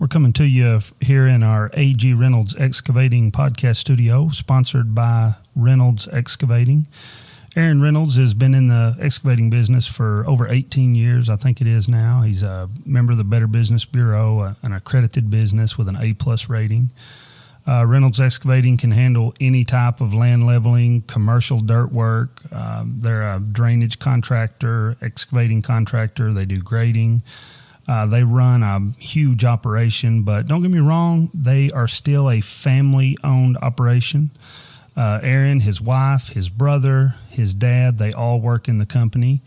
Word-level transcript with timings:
We're 0.00 0.08
coming 0.08 0.32
to 0.32 0.44
you 0.44 0.80
here 1.02 1.26
in 1.26 1.42
our 1.42 1.70
AG 1.74 2.14
Reynolds 2.14 2.56
Excavating 2.58 3.30
podcast 3.30 3.76
studio, 3.76 4.30
sponsored 4.30 4.94
by 4.94 5.34
Reynolds 5.54 6.08
Excavating. 6.10 6.86
Aaron 7.54 7.82
Reynolds 7.82 8.16
has 8.16 8.32
been 8.32 8.54
in 8.54 8.68
the 8.68 8.96
excavating 8.98 9.50
business 9.50 9.86
for 9.86 10.24
over 10.26 10.48
18 10.48 10.94
years, 10.94 11.28
I 11.28 11.36
think 11.36 11.60
it 11.60 11.66
is 11.66 11.86
now. 11.86 12.22
He's 12.22 12.42
a 12.42 12.70
member 12.86 13.12
of 13.12 13.18
the 13.18 13.24
Better 13.24 13.46
Business 13.46 13.84
Bureau, 13.84 14.56
an 14.62 14.72
accredited 14.72 15.28
business 15.28 15.76
with 15.76 15.86
an 15.86 15.98
A 16.00 16.14
plus 16.14 16.48
rating. 16.48 16.88
Uh, 17.68 17.84
Reynolds 17.84 18.20
Excavating 18.20 18.78
can 18.78 18.92
handle 18.92 19.34
any 19.38 19.66
type 19.66 20.00
of 20.00 20.14
land 20.14 20.46
leveling, 20.46 21.02
commercial 21.02 21.58
dirt 21.58 21.92
work. 21.92 22.40
Um, 22.50 23.00
they're 23.00 23.34
a 23.34 23.38
drainage 23.38 23.98
contractor, 23.98 24.96
excavating 25.02 25.60
contractor. 25.60 26.32
They 26.32 26.46
do 26.46 26.62
grading. 26.62 27.22
Uh, 27.90 28.06
they 28.06 28.22
run 28.22 28.62
a 28.62 28.78
huge 29.02 29.44
operation, 29.44 30.22
but 30.22 30.46
don't 30.46 30.62
get 30.62 30.70
me 30.70 30.78
wrong, 30.78 31.28
they 31.34 31.72
are 31.72 31.88
still 31.88 32.30
a 32.30 32.40
family 32.40 33.18
owned 33.24 33.56
operation. 33.62 34.30
Uh, 34.96 35.18
Aaron, 35.24 35.58
his 35.58 35.80
wife, 35.80 36.28
his 36.28 36.48
brother, 36.48 37.16
his 37.30 37.52
dad, 37.52 37.98
they 37.98 38.12
all 38.12 38.40
work 38.40 38.68
in 38.68 38.78
the 38.78 38.86
company. 38.86 39.42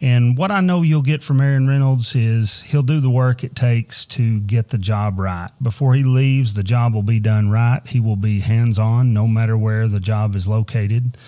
And 0.00 0.38
what 0.38 0.50
I 0.50 0.62
know 0.62 0.80
you'll 0.80 1.02
get 1.02 1.22
from 1.22 1.38
Aaron 1.38 1.68
Reynolds 1.68 2.16
is 2.16 2.62
he'll 2.62 2.80
do 2.80 2.98
the 2.98 3.10
work 3.10 3.44
it 3.44 3.54
takes 3.54 4.06
to 4.06 4.40
get 4.40 4.70
the 4.70 4.78
job 4.78 5.18
right. 5.18 5.50
Before 5.60 5.92
he 5.92 6.02
leaves, 6.02 6.54
the 6.54 6.62
job 6.62 6.94
will 6.94 7.02
be 7.02 7.20
done 7.20 7.50
right. 7.50 7.86
He 7.86 8.00
will 8.00 8.16
be 8.16 8.40
hands 8.40 8.78
on 8.78 9.12
no 9.12 9.28
matter 9.28 9.56
where 9.56 9.86
the 9.86 10.00
job 10.00 10.34
is 10.34 10.48
located. 10.48 11.18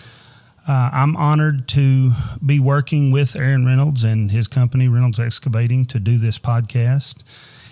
Uh, 0.68 0.90
I'm 0.92 1.16
honored 1.16 1.66
to 1.68 2.10
be 2.44 2.60
working 2.60 3.10
with 3.10 3.34
Aaron 3.34 3.64
Reynolds 3.64 4.04
and 4.04 4.30
his 4.30 4.46
company, 4.46 4.86
Reynolds 4.86 5.18
Excavating, 5.18 5.86
to 5.86 5.98
do 5.98 6.18
this 6.18 6.38
podcast. 6.38 7.24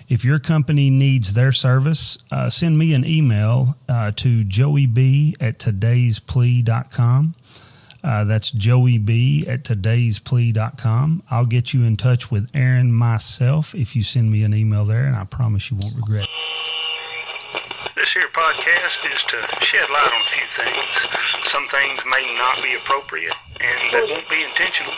If 0.09 0.25
your 0.25 0.39
company 0.39 0.89
needs 0.89 1.35
their 1.35 1.53
service, 1.53 2.17
uh, 2.31 2.49
send 2.49 2.79
me 2.79 2.95
an 2.95 3.05
email 3.05 3.77
uh, 3.87 4.13
to 4.17 4.45
joeyb 4.45 5.35
at 5.41 5.59
today'splea.com. 5.59 7.35
Uh, 8.03 8.25
that's 8.25 8.51
Joey 8.53 8.99
B 8.99 9.45
at 9.47 9.65
today'splea.com. 9.65 11.23
I'll 11.31 11.47
get 11.47 11.75
you 11.75 11.83
in 11.83 11.97
touch 11.97 12.31
with 12.31 12.49
Aaron 12.55 12.93
myself 12.93 13.75
if 13.75 13.97
you 13.97 14.03
send 14.05 14.31
me 14.31 14.43
an 14.45 14.55
email 14.55 14.85
there, 14.85 15.05
and 15.05 15.17
I 15.17 15.25
promise 15.25 15.71
you 15.71 15.77
won't 15.77 15.97
regret 15.97 16.25
it. 16.25 16.86
This 17.95 18.13
here 18.13 18.29
podcast 18.33 19.05
is 19.05 19.21
to 19.29 19.39
shed 19.65 19.89
light 19.93 20.13
on 20.13 20.23
a 20.25 20.31
few 20.33 20.49
things. 20.57 20.93
Some 21.53 21.69
things 21.69 22.01
may 22.09 22.25
not 22.37 22.63
be 22.63 22.73
appropriate, 22.73 23.37
and 23.61 23.81
that 23.93 24.09
won't 24.09 24.29
be 24.33 24.41
intentional, 24.45 24.97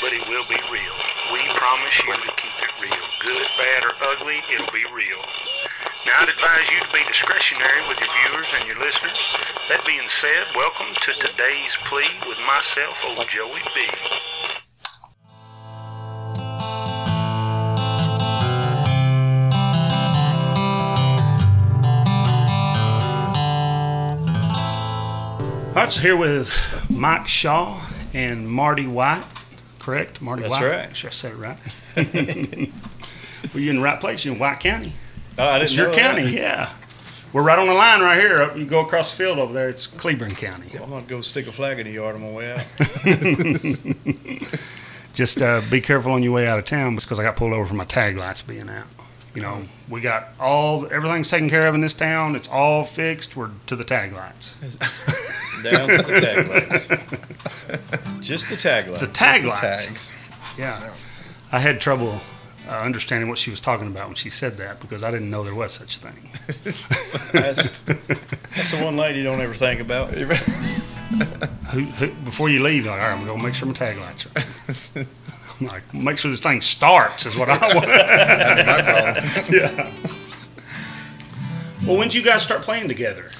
but 0.00 0.16
it 0.16 0.24
will 0.28 0.44
be 0.48 0.56
real. 0.72 0.96
We 1.32 1.44
promise 1.52 1.96
you 2.00 2.16
to 2.16 2.32
keep 2.40 2.56
it 2.64 2.72
real. 2.80 3.04
Good, 3.20 3.48
bad, 3.60 3.84
or 3.84 3.94
ugly, 4.08 4.40
it'll 4.52 4.72
be 4.72 4.88
real. 4.92 5.20
Now, 6.08 6.24
I'd 6.24 6.32
advise 6.32 6.68
you 6.72 6.80
to 6.80 6.90
be 6.96 7.04
discretionary 7.04 7.84
with 7.88 8.00
your 8.00 8.12
viewers 8.12 8.48
and 8.56 8.64
your 8.68 8.80
listeners. 8.80 9.20
That 9.68 9.84
being 9.84 10.08
said, 10.20 10.48
welcome 10.56 10.92
to 10.92 11.10
today's 11.20 11.76
plea 11.88 12.08
with 12.24 12.40
myself, 12.48 12.96
old 13.04 13.28
Joey 13.28 13.64
B. 13.76 13.84
All 25.74 25.80
right, 25.80 25.90
so 25.90 26.00
here 26.02 26.16
with 26.16 26.54
Mike 26.88 27.26
Shaw 27.26 27.80
and 28.12 28.48
Marty 28.48 28.86
White, 28.86 29.24
correct? 29.80 30.22
Marty 30.22 30.42
That's 30.42 30.54
White. 30.54 30.70
right. 30.70 30.96
Sure, 30.96 31.08
I 31.08 31.10
said 31.10 31.32
it 31.32 31.36
right. 31.36 31.58
Were 33.54 33.60
you 33.60 33.70
in 33.70 33.76
the 33.76 33.82
right 33.82 33.98
place? 34.00 34.24
You're 34.24 34.34
in 34.34 34.40
White 34.40 34.60
County. 34.60 34.92
Oh, 35.36 35.48
I 35.48 35.54
didn't 35.54 35.62
It's 35.64 35.74
your 35.74 35.88
know 35.88 35.94
county, 35.96 36.22
That. 36.22 36.32
yeah. 36.32 36.72
We're 37.32 37.42
right 37.42 37.58
on 37.58 37.66
the 37.66 37.74
line 37.74 38.00
right 38.02 38.20
here. 38.20 38.40
Up- 38.40 38.56
You 38.56 38.64
go 38.66 38.82
across 38.82 39.10
the 39.10 39.16
field 39.24 39.40
over 39.40 39.52
there. 39.52 39.68
It's 39.68 39.88
Cleburne 39.88 40.36
County. 40.36 40.68
I'm 40.80 40.90
gonna 40.90 41.02
go 41.02 41.20
stick 41.20 41.48
a 41.48 41.52
flag 41.52 41.80
in 41.80 41.86
the 41.88 41.92
yard 41.92 42.14
on 42.14 42.22
my 42.22 42.30
way 42.30 42.52
out. 42.52 42.64
Just 45.14 45.42
uh, 45.42 45.60
be 45.70 45.80
careful 45.80 46.12
on 46.12 46.22
your 46.22 46.30
way 46.32 46.46
out 46.46 46.60
of 46.60 46.64
town 46.66 46.94
because 46.94 47.18
I 47.18 47.24
got 47.24 47.34
pulled 47.36 47.52
over 47.52 47.66
for 47.66 47.74
my 47.74 47.84
tag 47.84 48.16
lights 48.16 48.42
being 48.42 48.68
out. 48.68 48.86
You 49.34 49.42
know, 49.42 49.62
we 49.88 50.00
got 50.00 50.28
all 50.38 50.86
everything's 50.92 51.28
taken 51.28 51.50
care 51.50 51.66
of 51.66 51.74
in 51.74 51.80
this 51.80 51.94
town. 51.94 52.36
It's 52.36 52.48
all 52.48 52.84
fixed. 52.84 53.34
We're 53.36 53.50
to 53.66 53.74
the 53.74 53.82
tag 53.84 54.12
lights. 54.12 54.56
Down 55.62 55.88
to 55.88 55.96
the 55.98 56.20
tag 56.20 56.48
lights. 56.48 56.86
Just 58.26 58.48
the 58.50 58.56
tag 58.56 58.88
lights. 58.88 59.00
The 59.00 59.06
tag 59.08 59.42
The 59.42 59.48
lights. 59.48 59.60
tags. 59.60 60.12
Yeah. 60.58 60.94
I 61.52 61.58
had 61.60 61.80
trouble 61.80 62.20
uh, 62.68 62.72
understanding 62.72 63.28
what 63.28 63.38
she 63.38 63.50
was 63.50 63.60
talking 63.60 63.88
about 63.90 64.06
when 64.06 64.14
she 64.16 64.30
said 64.30 64.56
that 64.58 64.80
because 64.80 65.04
I 65.04 65.10
didn't 65.10 65.30
know 65.30 65.42
there 65.44 65.54
was 65.54 65.72
such 65.72 65.96
a 65.96 66.00
thing. 66.00 66.30
That's, 66.46 67.82
that's 67.82 68.70
the 68.70 68.82
one 68.84 68.96
lady 68.96 69.18
you 69.18 69.24
don't 69.24 69.40
ever 69.40 69.54
think 69.54 69.80
about. 69.80 70.10
Who, 71.74 71.80
who, 71.84 72.08
before 72.24 72.48
you 72.48 72.62
leave, 72.62 72.86
like, 72.86 73.00
all 73.00 73.08
right, 73.08 73.12
I'm 73.18 73.24
going 73.24 73.38
to 73.38 73.44
make 73.44 73.54
sure 73.54 73.66
my 73.68 73.74
tag 73.74 73.98
lights 73.98 74.26
are. 74.96 75.04
I'm 75.60 75.66
like, 75.66 75.92
make 75.94 76.18
sure 76.18 76.30
this 76.30 76.40
thing 76.40 76.60
starts 76.60 77.26
is 77.26 77.38
what 77.38 77.48
I 77.48 77.74
want. 77.74 77.86
That'd 77.86 78.64
be 78.64 78.72
my 78.72 78.82
problem. 78.82 79.44
yeah. 79.52 79.92
Well, 81.86 81.96
when 81.98 82.08
did 82.08 82.14
you 82.14 82.22
guys 82.24 82.42
start 82.42 82.62
playing 82.62 82.88
together? 82.88 83.30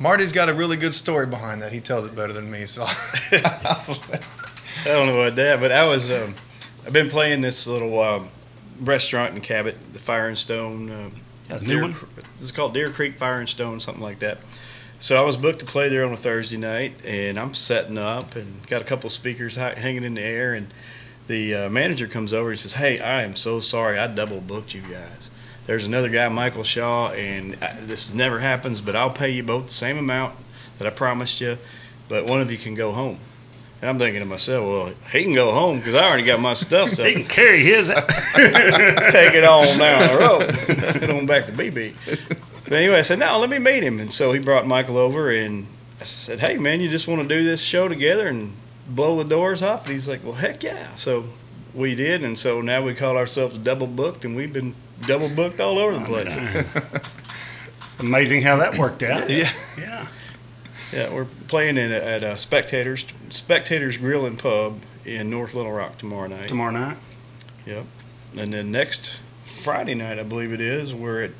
Marty's 0.00 0.32
got 0.32 0.48
a 0.48 0.54
really 0.54 0.76
good 0.76 0.94
story 0.94 1.26
behind 1.26 1.60
that. 1.62 1.72
He 1.72 1.80
tells 1.80 2.04
it 2.06 2.14
better 2.14 2.32
than 2.32 2.50
me. 2.50 2.66
So 2.66 2.84
I 3.32 3.94
don't 4.84 5.06
know 5.06 5.20
about 5.20 5.34
that, 5.36 5.60
but 5.60 5.72
I 5.72 5.86
was. 5.86 6.10
Um, 6.10 6.34
I've 6.86 6.92
been 6.92 7.08
playing 7.08 7.40
this 7.40 7.66
little 7.66 8.00
um, 8.00 8.28
restaurant 8.80 9.34
in 9.34 9.40
Cabot, 9.40 9.76
the 9.92 9.98
Fire 9.98 10.28
and 10.28 10.38
Stone. 10.38 10.90
Uh, 10.90 11.10
Yeah, 11.50 11.58
new 11.58 11.66
Deer- 11.66 11.82
one? 11.82 11.92
This 12.16 12.42
is 12.42 12.52
called 12.52 12.74
Deer 12.74 12.90
Creek 12.90 13.14
Fire 13.16 13.38
and 13.40 13.48
Stone, 13.48 13.80
something 13.80 14.02
like 14.02 14.20
that. 14.20 14.38
So 15.00 15.20
I 15.20 15.24
was 15.24 15.36
booked 15.36 15.60
to 15.60 15.66
play 15.66 15.88
there 15.88 16.04
on 16.04 16.12
a 16.12 16.16
Thursday 16.16 16.56
night, 16.56 16.94
and 17.04 17.38
I'm 17.38 17.54
setting 17.54 17.98
up 17.98 18.34
and 18.36 18.66
got 18.66 18.80
a 18.82 18.84
couple 18.84 19.08
speakers 19.10 19.54
ha- 19.56 19.74
hanging 19.76 20.02
in 20.04 20.14
the 20.14 20.22
air, 20.22 20.54
and 20.54 20.66
the 21.28 21.54
uh, 21.54 21.70
manager 21.70 22.06
comes 22.06 22.32
over 22.32 22.50
and 22.50 22.58
says, 22.58 22.74
"Hey, 22.74 22.98
I 22.98 23.22
am 23.22 23.36
so 23.36 23.60
sorry, 23.60 23.98
I 23.98 24.06
double 24.08 24.40
booked 24.40 24.74
you 24.74 24.80
guys. 24.82 25.30
There's 25.68 25.84
another 25.84 26.08
guy, 26.08 26.26
Michael 26.28 26.64
Shaw, 26.64 27.10
and 27.10 27.62
I, 27.62 27.76
this 27.82 28.14
never 28.14 28.38
happens, 28.38 28.80
but 28.80 28.96
I'll 28.96 29.10
pay 29.10 29.28
you 29.30 29.42
both 29.42 29.66
the 29.66 29.72
same 29.72 29.98
amount 29.98 30.34
that 30.78 30.86
I 30.86 30.90
promised 30.90 31.42
you, 31.42 31.58
but 32.08 32.24
one 32.24 32.40
of 32.40 32.50
you 32.50 32.56
can 32.56 32.74
go 32.74 32.92
home." 32.92 33.18
And 33.82 33.90
I'm 33.90 33.98
thinking 33.98 34.20
to 34.20 34.26
myself, 34.26 34.66
well, 34.66 34.94
he 35.12 35.22
can 35.22 35.34
go 35.34 35.52
home 35.52 35.76
because 35.76 35.94
I 35.94 36.08
already 36.08 36.24
got 36.24 36.40
my 36.40 36.54
stuff. 36.54 36.88
So 36.88 37.04
He 37.08 37.12
can 37.12 37.24
carry 37.24 37.62
his. 37.62 37.88
take 39.12 39.34
it 39.34 39.44
on 39.44 39.78
down 39.78 40.00
the 40.00 40.18
road. 40.18 41.00
Head 41.00 41.10
on 41.10 41.26
back 41.26 41.44
to 41.46 41.52
Beebe. 41.52 41.92
But 42.64 42.72
anyway, 42.72 42.96
I 42.96 43.02
said, 43.02 43.18
no, 43.18 43.38
let 43.38 43.50
me 43.50 43.58
meet 43.58 43.82
him. 43.82 44.00
And 44.00 44.10
so 44.10 44.32
he 44.32 44.40
brought 44.40 44.66
Michael 44.66 44.96
over 44.96 45.30
and 45.30 45.66
I 46.00 46.04
said, 46.04 46.40
hey, 46.40 46.58
man, 46.58 46.80
you 46.80 46.88
just 46.88 47.06
want 47.06 47.22
to 47.22 47.28
do 47.28 47.44
this 47.44 47.62
show 47.62 47.88
together 47.88 48.26
and 48.26 48.52
blow 48.88 49.22
the 49.22 49.28
doors 49.28 49.62
off? 49.62 49.84
And 49.84 49.92
he's 49.92 50.08
like, 50.08 50.24
well, 50.24 50.34
heck 50.34 50.64
yeah. 50.64 50.94
So 50.96 51.26
we 51.72 51.94
did. 51.94 52.24
And 52.24 52.38
so 52.38 52.60
now 52.60 52.82
we 52.82 52.94
call 52.94 53.16
ourselves 53.16 53.58
double 53.58 53.86
booked 53.86 54.24
and 54.24 54.34
we've 54.34 54.52
been 54.52 54.74
double 55.06 55.28
booked 55.28 55.60
all 55.60 55.78
over 55.78 55.98
the 55.98 56.04
place. 56.04 56.36
Amazing 58.00 58.42
how 58.42 58.56
that 58.58 58.76
worked 58.78 59.02
out. 59.02 59.28
Yeah. 59.30 59.50
Yeah. 59.78 60.06
Yeah, 60.92 61.12
we're 61.12 61.26
playing 61.48 61.76
in, 61.76 61.92
at 61.92 62.22
uh, 62.22 62.36
Spectators, 62.36 63.04
Spectators 63.28 63.98
Grill 63.98 64.24
and 64.24 64.38
Pub 64.38 64.80
in 65.04 65.28
North 65.28 65.52
Little 65.54 65.72
Rock 65.72 65.98
tomorrow 65.98 66.28
night. 66.28 66.48
Tomorrow 66.48 66.70
night. 66.72 66.96
Yep. 67.66 67.84
And 68.38 68.54
then 68.54 68.70
next 68.72 69.18
Friday 69.44 69.94
night, 69.94 70.18
I 70.18 70.22
believe 70.22 70.50
it 70.52 70.62
is, 70.62 70.94
we're 70.94 71.24
at 71.24 71.30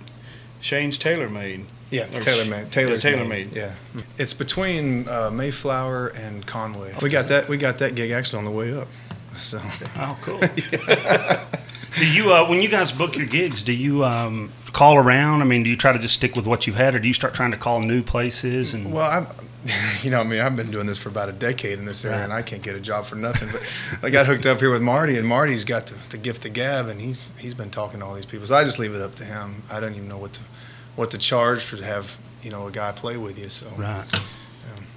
Shane's 0.60 0.98
Tailor 0.98 1.30
Made. 1.30 1.64
yeah, 1.90 2.14
Or 2.14 2.20
Taylor 2.20 2.44
made. 2.44 2.70
Taylor's 2.70 3.02
yeah, 3.02 3.10
Taylor 3.12 3.26
made. 3.28 3.52
made. 3.54 3.56
Yeah, 3.56 3.72
it's 4.18 4.34
between 4.34 5.08
uh, 5.08 5.30
Mayflower 5.32 6.08
and 6.08 6.44
Conway. 6.46 6.94
We 7.00 7.08
got 7.08 7.28
that. 7.28 7.48
We 7.48 7.56
got 7.56 7.78
that 7.78 7.94
gig 7.94 8.10
actually 8.10 8.40
on 8.40 8.44
the 8.44 8.50
way 8.50 8.76
up. 8.78 8.88
So 9.36 9.62
Oh, 9.96 10.18
cool. 10.22 10.40
do 11.96 12.06
you, 12.10 12.32
uh, 12.32 12.46
when 12.48 12.60
you 12.62 12.68
guys 12.68 12.92
book 12.92 13.16
your 13.16 13.26
gigs, 13.26 13.62
do 13.62 13.72
you 13.72 14.04
um, 14.04 14.50
call 14.72 14.96
around? 14.96 15.40
I 15.42 15.44
mean, 15.44 15.62
do 15.62 15.70
you 15.70 15.76
try 15.76 15.92
to 15.92 15.98
just 15.98 16.14
stick 16.14 16.34
with 16.36 16.46
what 16.46 16.66
you've 16.66 16.76
had, 16.76 16.94
or 16.94 16.98
do 16.98 17.06
you 17.08 17.14
start 17.14 17.34
trying 17.34 17.50
to 17.52 17.56
call 17.56 17.80
new 17.80 18.02
places? 18.02 18.74
And 18.74 18.92
well, 18.92 19.10
I'm. 19.10 19.26
You 20.02 20.10
know, 20.12 20.20
I 20.20 20.22
mean, 20.22 20.40
I've 20.40 20.54
been 20.56 20.70
doing 20.70 20.86
this 20.86 20.96
for 20.96 21.08
about 21.08 21.28
a 21.28 21.32
decade 21.32 21.78
in 21.80 21.84
this 21.84 22.04
area, 22.04 22.18
Right. 22.18 22.24
and 22.24 22.32
I 22.32 22.42
can't 22.42 22.62
get 22.62 22.76
a 22.76 22.80
job 22.80 23.04
for 23.04 23.16
nothing. 23.16 23.48
But 23.50 23.62
I 24.06 24.08
got 24.08 24.26
hooked 24.26 24.46
up 24.46 24.60
here 24.60 24.70
with 24.70 24.80
Marty, 24.80 25.18
and 25.18 25.26
Marty's 25.26 25.64
got 25.64 25.86
the, 25.86 25.94
the 26.10 26.16
gift 26.16 26.46
of 26.46 26.52
gab, 26.52 26.86
and 26.88 27.00
he 27.00 27.16
he's 27.38 27.54
been 27.54 27.68
talking 27.68 27.98
to 28.00 28.06
all 28.06 28.14
these 28.14 28.24
people. 28.24 28.46
So 28.46 28.54
I 28.54 28.62
just 28.64 28.78
leave 28.78 28.94
it 28.94 29.02
up 29.02 29.16
to 29.16 29.24
him. 29.24 29.64
I 29.70 29.80
don't 29.80 29.94
even 29.96 30.08
know 30.08 30.16
what 30.16 30.32
to 30.34 30.40
what 30.94 31.10
to 31.10 31.18
charge 31.18 31.62
for 31.64 31.76
to 31.76 31.84
have 31.84 32.16
you 32.42 32.50
know 32.50 32.68
a 32.68 32.70
guy 32.70 32.92
play 32.92 33.16
with 33.16 33.36
you. 33.36 33.48
So 33.48 33.66
right. 33.76 34.06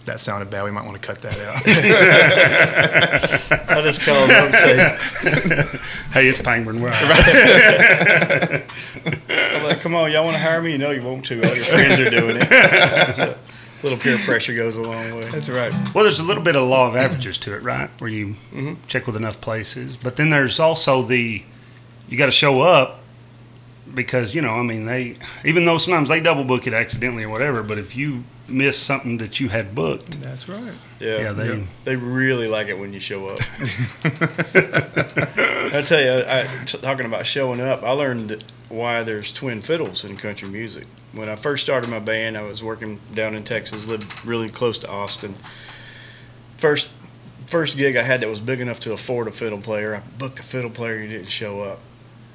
That 0.06 0.20
sounded 0.20 0.50
bad. 0.50 0.66
We 0.66 0.72
might 0.72 0.86
want 0.86 1.02
to 1.02 1.08
cut 1.08 1.22
that 1.22 1.40
out. 1.40 1.62
I 3.70 3.82
just 3.82 4.02
call 4.06 4.28
them 4.28 4.46
up 4.46 4.54
Hey, 6.12 6.28
it's 6.28 6.42
Penguin. 6.42 6.82
We're 6.82 6.90
right. 6.90 7.02
I'm 9.30 9.64
like, 9.64 9.80
come 9.82 9.96
on, 9.96 10.12
y'all 10.12 10.24
want 10.24 10.36
to 10.36 10.42
hire 10.42 10.62
me? 10.62 10.74
You 10.74 10.78
know 10.78 10.92
you 10.92 11.02
won't 11.04 11.26
to. 11.26 11.36
All 11.36 11.56
your 11.56 11.66
friends 11.66 12.00
are 12.00 12.10
doing 12.10 12.38
it. 12.40 13.14
So, 13.22 13.32
a 13.32 13.84
little 13.84 13.98
peer 13.98 14.18
pressure 14.20 14.54
goes 14.56 14.78
a 14.78 14.82
long 14.82 15.16
way. 15.16 15.28
That's 15.30 15.50
right. 15.50 15.74
Well, 15.94 16.04
there's 16.04 16.20
a 16.20 16.24
little 16.24 16.44
bit 16.44 16.56
of 16.56 16.68
law 16.68 16.88
of 16.88 16.96
averages 16.96 17.38
to 17.40 17.56
it, 17.56 17.64
right? 17.64 17.90
Where 18.00 18.10
you 18.12 18.36
Mhm. 18.54 18.78
check 18.88 19.08
with 19.08 19.16
enough 19.16 19.42
places, 19.42 19.98
but 19.98 20.18
then 20.18 20.30
there's 20.30 20.60
also 20.60 21.02
the 21.02 21.44
you 22.08 22.18
got 22.18 22.28
to 22.28 22.32
show 22.32 22.62
up 22.62 23.00
because 23.94 24.36
you 24.36 24.42
know, 24.42 24.60
I 24.60 24.64
mean, 24.64 24.86
they 24.86 25.16
even 25.44 25.66
though 25.66 25.80
sometimes 25.80 26.10
they 26.10 26.20
double 26.20 26.44
book 26.44 26.68
it 26.68 26.74
accidentally 26.74 27.24
or 27.24 27.30
whatever, 27.30 27.64
but 27.64 27.80
if 27.80 27.96
you 27.96 28.24
miss 28.48 28.78
something 28.78 29.18
that 29.18 29.40
you 29.40 29.50
had 29.50 29.74
booked, 29.76 30.20
That's 30.22 30.50
right. 30.50 30.74
Yeah, 31.00 31.18
yeah, 31.18 31.32
they 31.32 31.58
Yeah. 31.58 31.64
they 31.86 31.96
really 31.96 32.48
like 32.48 32.68
it 32.68 32.78
when 32.78 32.92
you 32.94 33.00
show 33.00 33.28
up. 33.30 33.40
I 35.74 35.82
tell 35.86 36.02
you, 36.02 36.24
I, 36.28 36.48
t- 36.66 36.78
talking 36.80 37.06
about 37.06 37.26
showing 37.26 37.62
up, 37.62 37.84
I 37.84 37.92
learned 37.92 38.44
why 38.70 39.04
there's 39.04 39.32
twin 39.32 39.62
fiddles 39.62 40.04
in 40.04 40.18
country 40.18 40.50
music. 40.50 40.86
When 41.14 41.30
I 41.30 41.36
first 41.36 41.64
started 41.64 41.90
my 41.90 42.00
band, 42.00 42.38
I 42.38 42.42
was 42.44 42.64
working 42.64 43.00
down 43.14 43.36
in 43.36 43.44
Texas, 43.44 43.86
lived 43.88 44.26
really 44.26 44.50
close 44.50 44.78
to 44.80 44.90
Austin. 44.90 45.36
First, 46.58 46.90
first 47.48 47.78
gig 47.78 47.96
I 47.96 48.04
had 48.04 48.22
that 48.22 48.30
was 48.30 48.40
big 48.42 48.60
enough 48.62 48.80
to 48.82 48.94
afford 48.94 49.28
a 49.28 49.32
fiddle 49.32 49.60
player. 49.62 49.96
I 49.96 50.00
booked 50.18 50.40
a 50.40 50.44
fiddle 50.44 50.70
player, 50.70 51.00
he 51.02 51.08
didn't 51.08 51.30
show 51.30 51.62
up. 51.62 51.80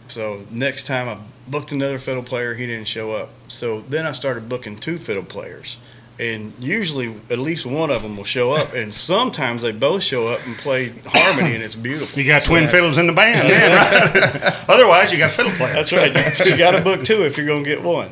So 0.08 0.42
next 0.50 0.86
time 0.86 1.08
I 1.08 1.18
booked 1.50 1.72
another 1.72 1.98
fiddle 1.98 2.22
player, 2.22 2.54
he 2.54 2.66
didn't 2.66 2.86
show 2.86 3.12
up. 3.12 3.30
So 3.48 3.80
then 3.82 4.06
I 4.06 4.12
started 4.12 4.48
booking 4.48 4.76
two 4.76 4.98
fiddle 4.98 5.24
players. 5.24 5.78
And 6.18 6.52
usually 6.58 7.14
at 7.28 7.38
least 7.38 7.66
one 7.66 7.90
of 7.90 8.02
them 8.02 8.16
will 8.16 8.24
show 8.24 8.52
up, 8.52 8.72
and 8.72 8.92
sometimes 8.92 9.60
they 9.60 9.72
both 9.72 10.02
show 10.02 10.28
up 10.28 10.44
and 10.46 10.56
play 10.56 10.92
harmony, 11.04 11.54
and 11.54 11.62
it's 11.62 11.74
beautiful. 11.76 12.18
you 12.18 12.26
got 12.26 12.42
twin 12.42 12.68
fiddles 12.68 12.96
in 12.96 13.06
the 13.06 13.12
band, 13.12 13.50
then, 13.50 13.72
right? 13.72 14.64
Otherwise, 14.68 15.12
you 15.12 15.18
got 15.18 15.30
a 15.30 15.34
fiddle 15.34 15.52
player. 15.52 15.74
That's 15.74 15.92
right. 15.92 16.14
But 16.14 16.48
you 16.48 16.56
got 16.56 16.70
to 16.70 16.82
book 16.82 17.04
two 17.04 17.22
if 17.22 17.36
you're 17.36 17.46
going 17.46 17.64
to 17.64 17.68
get 17.68 17.82
one. 17.82 18.08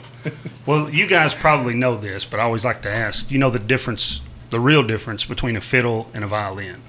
Well, 0.67 0.91
you 0.91 1.07
guys 1.07 1.35
probably 1.35 1.75
know 1.75 1.97
this, 1.97 2.25
but 2.25 2.41
I 2.41 2.43
always 2.43 2.65
like 2.65 2.83
to 2.83 2.91
ask. 2.91 3.31
You 3.31 3.39
know 3.39 3.51
the 3.51 3.59
difference, 3.59 4.21
the 4.51 4.61
real 4.61 4.83
difference 4.83 5.25
between 5.25 5.57
a 5.57 5.61
fiddle 5.63 6.11
and 6.13 6.25
a 6.25 6.27
violin. 6.27 6.83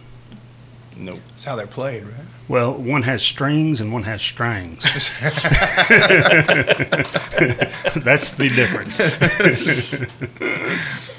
Nope. 0.97 1.19
That's 1.29 1.43
how 1.43 1.55
they're 1.55 1.67
played, 1.67 2.03
right? 2.03 2.25
Well, 2.47 2.73
one 2.73 3.03
has 3.03 3.21
strings 3.21 3.81
and 3.81 3.91
one 3.91 4.03
has 4.03 4.21
strings. 4.21 4.83
That's 8.03 8.31
the 8.31 8.49
difference. 8.49 8.99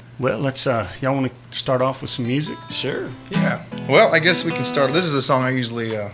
well, 0.19 0.39
let's. 0.39 0.65
Uh, 0.65 0.87
y'all 1.01 1.13
want 1.13 1.31
to 1.31 1.57
start 1.57 1.81
off 1.81 2.01
with 2.01 2.09
some 2.09 2.25
music? 2.25 2.57
Sure. 2.69 3.09
Yeah. 3.29 3.63
Well, 3.89 4.13
I 4.13 4.19
guess 4.19 4.43
we 4.45 4.51
can 4.51 4.63
start. 4.63 4.93
This 4.93 5.05
is 5.05 5.13
a 5.13 5.21
song 5.21 5.43
I 5.43 5.51
usually 5.51 5.95
uh, 5.97 6.09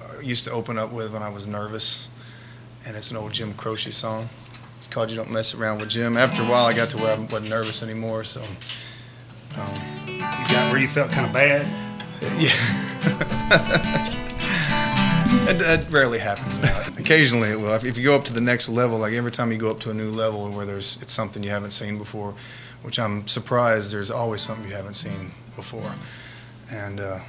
uh, 0.00 0.20
used 0.20 0.44
to 0.44 0.52
open 0.52 0.78
up 0.78 0.92
with 0.92 1.12
when 1.12 1.22
I 1.22 1.28
was 1.28 1.46
nervous, 1.46 2.08
and 2.86 2.96
it's 2.96 3.10
an 3.10 3.16
old 3.16 3.32
Jim 3.32 3.52
Croce 3.54 3.90
song. 3.90 4.28
It's 4.78 4.86
called 4.86 5.10
"You 5.10 5.16
Don't 5.16 5.30
Mess 5.32 5.52
Around 5.54 5.80
with 5.80 5.90
Jim." 5.90 6.16
After 6.16 6.42
a 6.42 6.46
while, 6.46 6.64
I 6.66 6.72
got 6.72 6.90
to 6.90 6.96
where 6.96 7.14
I 7.14 7.18
wasn't 7.18 7.50
nervous 7.50 7.82
anymore, 7.82 8.24
so 8.24 8.40
um, 9.58 9.74
You 10.06 10.18
got 10.20 10.70
where 10.72 10.78
you 10.78 10.88
felt 10.88 11.10
kind 11.10 11.26
of 11.26 11.32
bad. 11.32 11.87
It, 15.50 15.60
it 15.60 15.90
rarely 15.90 16.18
happens 16.18 16.58
now. 16.58 16.82
Occasionally 16.98 17.50
it 17.50 17.60
will. 17.60 17.74
If, 17.74 17.84
if 17.84 17.98
you 17.98 18.04
go 18.04 18.14
up 18.14 18.24
to 18.24 18.32
the 18.32 18.40
next 18.40 18.68
level, 18.68 18.98
like 18.98 19.12
every 19.14 19.30
time 19.30 19.52
you 19.52 19.58
go 19.58 19.70
up 19.70 19.80
to 19.80 19.90
a 19.90 19.94
new 19.94 20.10
level 20.10 20.50
where 20.50 20.66
there's 20.66 20.98
it's 21.00 21.12
something 21.12 21.42
you 21.42 21.50
haven't 21.50 21.70
seen 21.70 21.98
before, 21.98 22.34
which 22.82 22.98
I'm 22.98 23.26
surprised 23.26 23.92
there's 23.92 24.10
always 24.10 24.40
something 24.40 24.68
you 24.68 24.74
haven't 24.74 24.94
seen 24.94 25.32
before, 25.56 25.94
and 26.70 27.00
uh, 27.00 27.20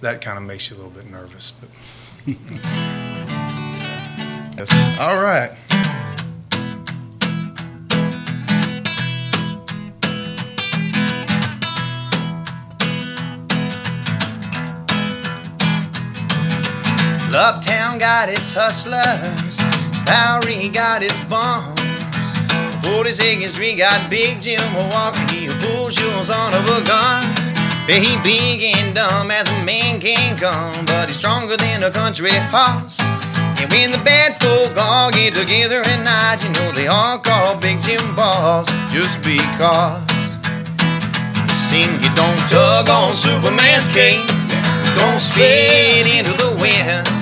that 0.00 0.20
kind 0.20 0.38
of 0.38 0.44
makes 0.44 0.70
you 0.70 0.76
a 0.76 0.78
little 0.78 0.92
bit 0.92 1.10
nervous. 1.10 1.52
But 1.52 1.68
yes. 4.56 4.98
all 5.00 5.22
right. 5.22 5.52
Uptown 17.40 17.96
got 17.96 18.28
its 18.28 18.52
hustlers, 18.52 19.56
Bowery 20.04 20.68
got 20.68 21.00
its 21.00 21.16
bums. 21.24 21.72
Forty 22.84 23.16
Higgins 23.16 23.56
Street 23.56 23.80
got 23.80 23.96
Big 24.12 24.44
Jim 24.44 24.60
Milwaukee, 24.76 25.48
he 25.48 25.52
pulls 25.64 25.96
yours 25.96 26.28
on 26.28 26.52
of 26.52 26.68
a 26.68 26.84
gun. 26.84 27.24
He 27.88 28.20
big 28.20 28.60
and 28.76 28.94
dumb 28.94 29.32
as 29.32 29.48
a 29.48 29.64
man 29.64 30.04
can 30.04 30.36
come, 30.36 30.84
but 30.84 31.08
he's 31.08 31.16
stronger 31.16 31.56
than 31.56 31.82
a 31.82 31.90
country 31.90 32.28
horse. 32.52 33.00
And 33.56 33.72
when 33.72 33.88
the 33.88 34.02
bad 34.04 34.36
folk 34.36 34.76
all 34.76 35.10
get 35.10 35.32
together 35.32 35.80
at 35.80 36.04
night, 36.04 36.44
you 36.44 36.52
know 36.52 36.68
they 36.76 36.92
all 36.92 37.18
call 37.18 37.56
Big 37.56 37.80
Jim 37.80 38.04
boss 38.14 38.68
just 38.92 39.24
because. 39.24 40.36
Sing 41.48 41.88
you 42.04 42.12
don't 42.12 42.42
tug 42.52 42.92
on 42.92 43.16
Superman's 43.16 43.88
cape, 43.88 44.28
don't 45.00 45.18
straight 45.18 46.04
into 46.04 46.36
the 46.36 46.52
wind. 46.60 47.19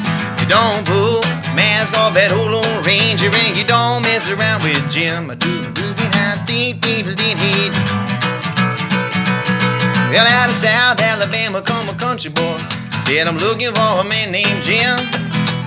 Don't 0.48 0.82
pull 0.88 1.20
mask 1.52 1.92
off 2.00 2.16
that 2.16 2.32
old 2.32 2.50
Lone 2.50 2.80
Ranger, 2.80 3.28
and 3.28 3.52
you 3.52 3.64
don't 3.68 4.00
mess 4.02 4.32
around 4.32 4.64
with 4.64 4.80
Jim. 4.88 5.28
A 5.28 5.36
doo 5.36 5.62
doo 5.76 5.92
dee 5.92 6.08
da 6.08 6.40
dee 6.48 6.72
dee 6.72 7.04
dee 7.04 7.36
dee. 7.36 7.68
Well, 10.08 10.24
out 10.24 10.48
of 10.48 10.56
South 10.56 11.00
Alabama 11.04 11.60
come 11.60 11.88
a 11.88 11.94
country 11.94 12.32
boy. 12.32 12.56
Said 13.04 13.28
I'm 13.28 13.36
looking 13.36 13.72
for 13.76 14.00
a 14.00 14.04
man 14.04 14.32
named 14.32 14.64
Jim. 14.64 14.96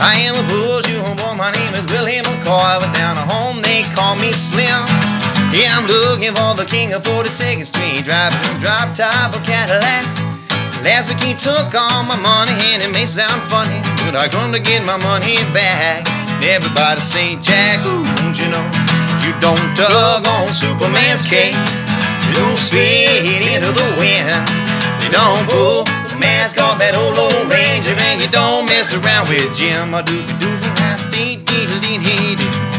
I 0.02 0.18
am 0.26 0.34
a 0.34 0.44
bullshoe 0.50 0.98
boy, 1.14 1.38
my 1.38 1.54
name 1.54 1.74
is 1.78 1.86
Willie 1.94 2.18
McCoy, 2.26 2.82
but 2.82 2.90
down 2.98 3.22
at 3.22 3.30
home 3.30 3.62
they 3.62 3.86
call 3.94 4.18
me 4.18 4.34
Slim. 4.34 4.82
Yeah, 5.54 5.78
I'm 5.78 5.86
looking 5.86 6.34
for 6.34 6.58
the 6.58 6.66
king 6.66 6.94
of 6.94 7.04
42nd 7.04 7.66
Street, 7.66 8.04
driving 8.04 8.42
a 8.50 8.60
drop 8.60 8.96
top 8.96 9.36
of 9.36 9.44
Cadillac. 9.46 10.31
Last 10.82 11.10
week 11.10 11.22
he 11.22 11.34
took 11.38 11.74
all 11.78 12.02
my 12.10 12.18
money, 12.18 12.58
and 12.74 12.82
it 12.82 12.92
may 12.92 13.06
sound 13.06 13.42
funny, 13.46 13.78
but 14.02 14.18
I 14.18 14.26
come 14.28 14.52
to 14.52 14.60
get 14.60 14.82
my 14.82 14.98
money 14.98 15.38
back. 15.54 16.02
Everybody 16.42 17.00
say, 17.00 17.38
Jack, 17.38 17.86
ooh, 17.86 18.02
don't 18.18 18.34
you 18.34 18.50
know? 18.50 18.66
You 19.22 19.30
don't 19.38 19.62
tug 19.78 20.26
on 20.26 20.50
Superman's 20.50 21.22
cape. 21.22 21.54
You 22.26 22.34
don't 22.34 22.58
spit 22.58 23.46
into 23.54 23.70
the 23.70 23.88
wind. 24.02 24.34
You 25.06 25.14
don't 25.14 25.46
pull 25.46 25.86
the 26.10 26.18
mask 26.18 26.58
off 26.58 26.82
that 26.82 26.98
old 26.98 27.14
Lone 27.14 27.46
Ranger, 27.46 27.94
and 28.10 28.18
you 28.18 28.30
don't 28.34 28.66
mess 28.66 28.90
around 28.98 29.30
with 29.30 29.54
Jim. 29.54 29.94
A 29.94 30.02
doobie 30.02 30.34
doobie 30.42 31.12
dee 31.14 31.38
dee 31.46 31.70
dee 31.78 31.98
dee 32.02 32.36
dee. 32.36 32.46
Ooh. 32.46 32.71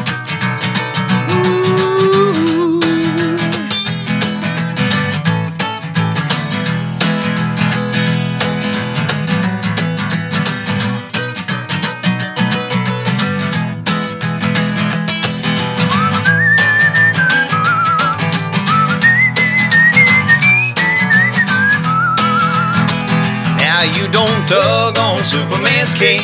Don't 24.13 24.45
tug 24.47 24.99
on 25.01 25.25
Superman's 25.25 25.97
cape. 25.97 26.21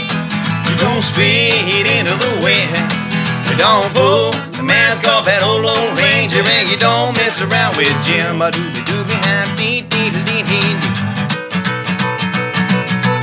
You 0.68 0.76
don't 0.76 1.00
spit 1.00 1.88
into 1.88 2.12
the 2.12 2.32
wind. 2.44 2.76
You 3.48 3.56
don't 3.56 3.88
pull 3.96 4.30
the 4.52 4.62
mask 4.62 5.08
off 5.08 5.24
that 5.24 5.40
old 5.40 5.64
Lone 5.64 5.96
Ranger, 5.96 6.44
and 6.44 6.68
you 6.68 6.76
don't 6.76 7.16
mess 7.16 7.40
around 7.40 7.80
with 7.80 7.90
Jim. 8.04 8.44
A 8.44 8.52
doobie 8.52 8.84
doobie 8.84 9.18
dee 9.56 9.80
dee 9.88 10.12
dee 10.12 10.22
dee 10.28 10.44
dee. 10.44 10.76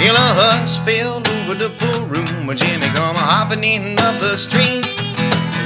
Feel 0.01 0.17
a 0.17 0.29
hush 0.33 0.81
fell 0.81 1.21
over 1.21 1.53
the 1.53 1.69
pool 1.77 2.09
room 2.09 2.49
when 2.49 2.57
Jimmy 2.57 2.89
come 2.97 3.15
hopping 3.15 3.63
in 3.63 3.93
up 4.01 4.17
the 4.19 4.35
street. 4.35 4.81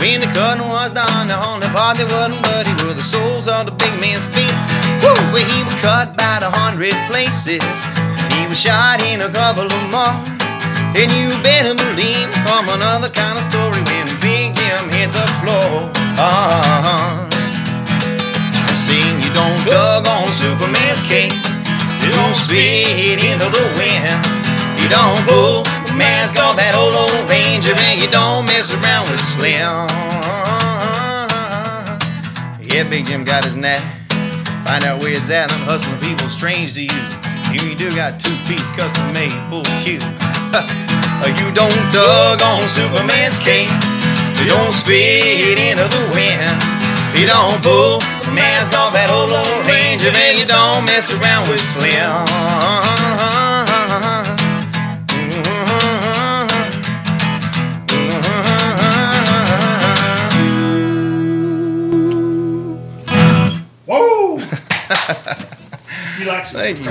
When 0.03 0.20
the 0.20 0.27
curtain 0.36 0.68
was 0.68 0.91
down, 0.91 1.27
the 1.27 1.39
only 1.39 1.68
part 1.72 1.96
that 2.00 2.08
wasn't 2.12 2.39
bloody 2.44 2.72
were 2.84 2.96
the 2.96 3.03
soles 3.03 3.48
of 3.48 3.65
the 3.65 3.72
big 3.72 3.96
man's 4.00 4.27
feet. 4.27 4.56
Woo! 5.00 5.15
Where 5.32 5.44
he 5.44 5.63
was 5.63 5.75
cut 5.79 6.15
about 6.15 6.44
a 6.44 6.51
hundred 6.51 6.96
places. 7.08 7.63
Was 8.50 8.62
shot 8.62 9.06
in 9.06 9.22
a 9.22 9.29
couple 9.29 9.70
of 9.70 9.84
more. 9.94 10.18
And 10.98 11.06
you 11.13 11.29
better 11.46 11.77
believe 11.77 12.34
come 12.50 12.65
another 12.74 13.13
kind 13.13 13.38
of 13.38 13.46
story 13.46 13.77
when 13.86 14.10
Big 14.25 14.58
Jim 14.58 14.89
hit 14.89 15.13
the 15.13 15.27
floor. 15.38 15.86
Uh-huh. 16.18 17.29
Sing, 18.74 19.22
you 19.22 19.29
don't 19.38 19.62
tug 19.70 20.10
on 20.10 20.25
Superman's 20.34 21.06
cape. 21.06 21.29
You 22.01 22.10
don't 22.18 22.34
spit 22.34 23.22
into 23.22 23.46
the 23.53 23.65
wind. 23.77 24.18
You 24.82 24.89
don't 24.89 25.22
pull 25.29 25.62
the 25.86 25.94
mask 25.94 26.41
off 26.41 26.58
that 26.58 26.74
old 26.74 26.98
Lone 26.98 27.29
Ranger, 27.29 27.77
and 27.77 28.01
you 28.01 28.10
don't 28.10 28.50
mess 28.50 28.74
around 28.74 29.13
with 29.13 29.22
Slim. 29.22 29.86
Yeah, 32.65 32.89
Big 32.89 33.06
Jim 33.06 33.24
got 33.24 33.46
his 33.46 33.56
knack. 33.56 33.86
Find 34.65 34.84
out 34.86 35.03
where 35.03 35.13
it's 35.13 35.29
at. 35.29 35.53
I'm 35.53 35.62
hustling 35.70 36.01
people 36.01 36.27
strange 36.29 36.74
to 36.74 36.86
you. 36.89 37.28
You 37.51 37.74
do 37.75 37.89
got 37.96 38.20
two 38.20 38.36
piece 38.46 38.70
custom 38.72 39.12
made 39.12 39.34
bull 39.50 39.65
cute. 39.82 40.06
you 41.39 41.48
don't 41.53 41.82
tug 41.91 42.41
on 42.41 42.62
Superman's 42.70 43.39
cape. 43.39 43.70
You 44.38 44.46
don't 44.50 44.72
spit 44.72 45.58
into 45.58 45.84
the 45.89 46.03
wind. 46.13 46.56
You 47.18 47.25
don't 47.25 47.62
pull 47.62 48.00
the 48.24 48.32
mask 48.32 48.74
off 48.77 48.94
that 48.94 49.10
old 49.10 49.32
Lone 49.32 49.65
Ranger, 49.65 50.13
and 50.13 50.38
you 50.38 50.46
don't 50.46 50.86
mess 50.86 51.12
around 51.12 51.50
with 51.50 51.60
Slim. 51.60 53.49
Likes 66.26 66.52
Thank 66.52 66.80
you. 66.80 66.86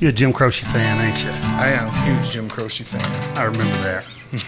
You're 0.00 0.10
a 0.10 0.14
Jim 0.14 0.32
Croce 0.32 0.64
fan, 0.64 1.00
ain't 1.04 1.22
you? 1.22 1.30
I 1.30 1.68
am 1.68 1.88
a 1.88 1.92
huge 2.04 2.30
Jim 2.32 2.48
Croce 2.48 2.84
fan. 2.84 3.36
I 3.36 3.44
remember 3.44 3.76
that. 3.82 4.10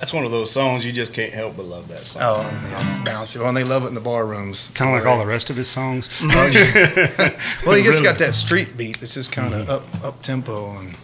That's 0.00 0.12
one 0.12 0.24
of 0.24 0.32
those 0.32 0.50
songs 0.50 0.84
you 0.84 0.90
just 0.92 1.14
can't 1.14 1.32
help 1.32 1.56
but 1.56 1.64
love 1.66 1.86
that 1.88 2.04
song. 2.04 2.22
Oh, 2.24 2.40
yeah, 2.42 2.88
it's 2.88 2.98
bouncy. 2.98 3.38
Well, 3.38 3.48
and 3.48 3.56
they 3.56 3.64
love 3.64 3.84
it 3.84 3.88
in 3.88 3.94
the 3.94 4.00
bar 4.00 4.26
rooms. 4.26 4.70
Kind 4.74 4.90
of 4.90 4.96
like 4.98 5.06
all 5.10 5.18
the 5.18 5.26
rest 5.26 5.50
of 5.50 5.56
his 5.56 5.68
songs. 5.68 6.08
Oh, 6.20 6.26
well, 7.64 7.76
he 7.76 7.82
just 7.84 8.00
Really? 8.00 8.02
got 8.02 8.18
that 8.18 8.34
street 8.34 8.76
beat. 8.76 9.00
It's 9.02 9.14
just 9.14 9.30
kind 9.32 9.54
of 9.54 9.62
mm-hmm. 9.62 9.70
up 9.70 10.04
up 10.04 10.20
tempo 10.22 10.76
and 10.78 10.96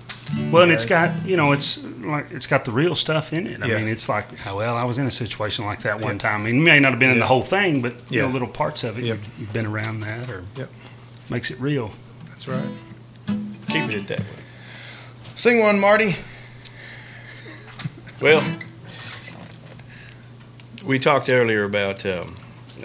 Well, 0.53 0.63
and 0.63 0.71
it's 0.73 0.89
Yeah, 0.89 1.09
got 1.15 1.27
you 1.27 1.37
know 1.37 1.53
it's 1.53 1.83
like 2.03 2.31
it's 2.31 2.47
got 2.47 2.65
the 2.65 2.71
real 2.71 2.95
stuff 2.95 3.33
in 3.33 3.47
it. 3.47 3.63
I 3.63 3.67
Yeah. 3.67 3.79
mean, 3.79 3.89
it's 3.89 4.09
like 4.09 4.27
oh, 4.47 4.57
well, 4.57 4.77
I 4.77 4.85
was 4.85 4.99
in 4.99 5.07
a 5.07 5.11
situation 5.11 5.65
like 5.65 5.81
that 5.83 6.01
one 6.01 6.15
Yeah. 6.15 6.19
time. 6.19 6.41
I 6.43 6.45
mean, 6.45 6.57
you 6.57 6.63
may 6.63 6.79
not 6.79 6.93
have 6.93 7.01
been 7.01 7.11
in 7.11 7.19
the 7.19 7.27
whole 7.27 7.43
thing, 7.43 7.83
but 7.83 7.95
you 8.11 8.23
know, 8.23 8.29
little 8.29 8.49
parts 8.49 8.85
of 8.85 8.99
it. 8.99 9.05
Yep. 9.05 9.17
You've, 9.19 9.41
you've 9.41 9.53
been 9.53 9.67
around 9.67 10.01
that, 10.01 10.31
or 10.31 10.45
Yep. 10.57 10.71
makes 11.31 11.51
it 11.51 11.59
real. 11.61 11.93
that's 12.29 12.47
right. 12.49 12.65
Keep 13.69 13.93
it 13.95 14.07
that 14.09 14.21
way. 14.21 14.27
Sing 15.35 15.61
one, 15.61 15.79
Marty. 15.81 16.17
Well, 18.21 18.43
we 20.85 20.99
talked 20.99 21.29
earlier 21.29 21.65
about 21.65 22.05
um, 22.07 22.37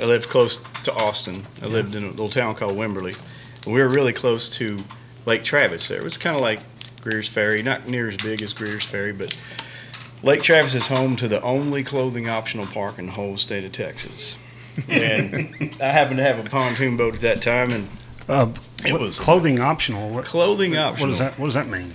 I 0.02 0.06
lived 0.06 0.30
close 0.30 0.60
to 0.84 0.94
Austin. 0.94 1.44
I 1.62 1.68
lived 1.68 1.96
in 1.96 2.04
a 2.04 2.10
little 2.10 2.30
town 2.30 2.56
called 2.56 2.76
Wimberley. 2.78 3.16
And 3.66 3.74
we 3.74 3.82
were 3.82 3.90
really 3.90 4.14
close 4.14 4.50
to 4.58 4.84
Lake 5.26 5.44
Travis 5.44 5.88
there. 5.88 5.98
It 6.00 6.04
was 6.04 6.18
kind 6.18 6.36
of 6.36 6.42
like 6.42 6.60
Greer's 7.06 7.28
Ferry, 7.30 7.62
not 7.62 7.88
near 7.88 8.08
as 8.10 8.18
big 8.18 8.42
as 8.42 8.52
Greer's 8.52 8.84
Ferry, 8.84 9.14
but 9.14 9.38
Lake 10.24 10.42
Travis 10.42 10.74
is 10.74 10.88
home 10.88 11.16
to 11.18 11.28
the 11.28 11.40
only 11.44 11.84
clothing 11.84 12.28
optional 12.28 12.66
park 12.66 12.98
in 12.98 13.06
the 13.06 13.12
whole 13.12 13.38
state 13.38 13.64
of 13.64 13.72
Texas. 13.72 14.38
And 14.90 15.56
I 15.80 15.86
happened 15.86 16.18
to 16.18 16.24
have 16.24 16.44
a 16.44 16.50
pontoon 16.50 16.98
boat 16.98 17.14
at 17.14 17.22
that 17.22 17.42
time, 17.44 17.70
and 17.72 17.88
Uh, 18.28 18.48
It 18.84 18.94
was- 19.00 19.20
clothing 19.20 19.60
optional. 19.60 20.10
What, 20.10 20.26
clothing 20.26 20.72
what 20.72 20.80
optional. 20.80 21.10
does 21.12 21.20
that 21.20 21.38
What 21.40 21.46
does 21.46 21.54
that 21.54 21.68
mean? 21.68 21.94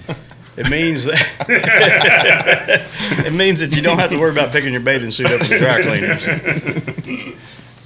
It 0.57 0.71
means 0.71 1.05
that 1.07 1.21
it 3.26 3.33
means 3.33 3.59
that 3.61 3.75
you 3.75 3.83
don't 3.83 3.99
have 3.99 4.11
to 4.11 4.19
worry 4.19 4.31
about 4.31 4.52
picking 4.52 4.71
your 4.73 4.81
bathing 4.83 5.11
suit 5.11 5.26
up 5.26 5.40
in 5.40 5.49
the 5.49 5.59
dry 5.59 5.83
cleaners. 5.83 7.35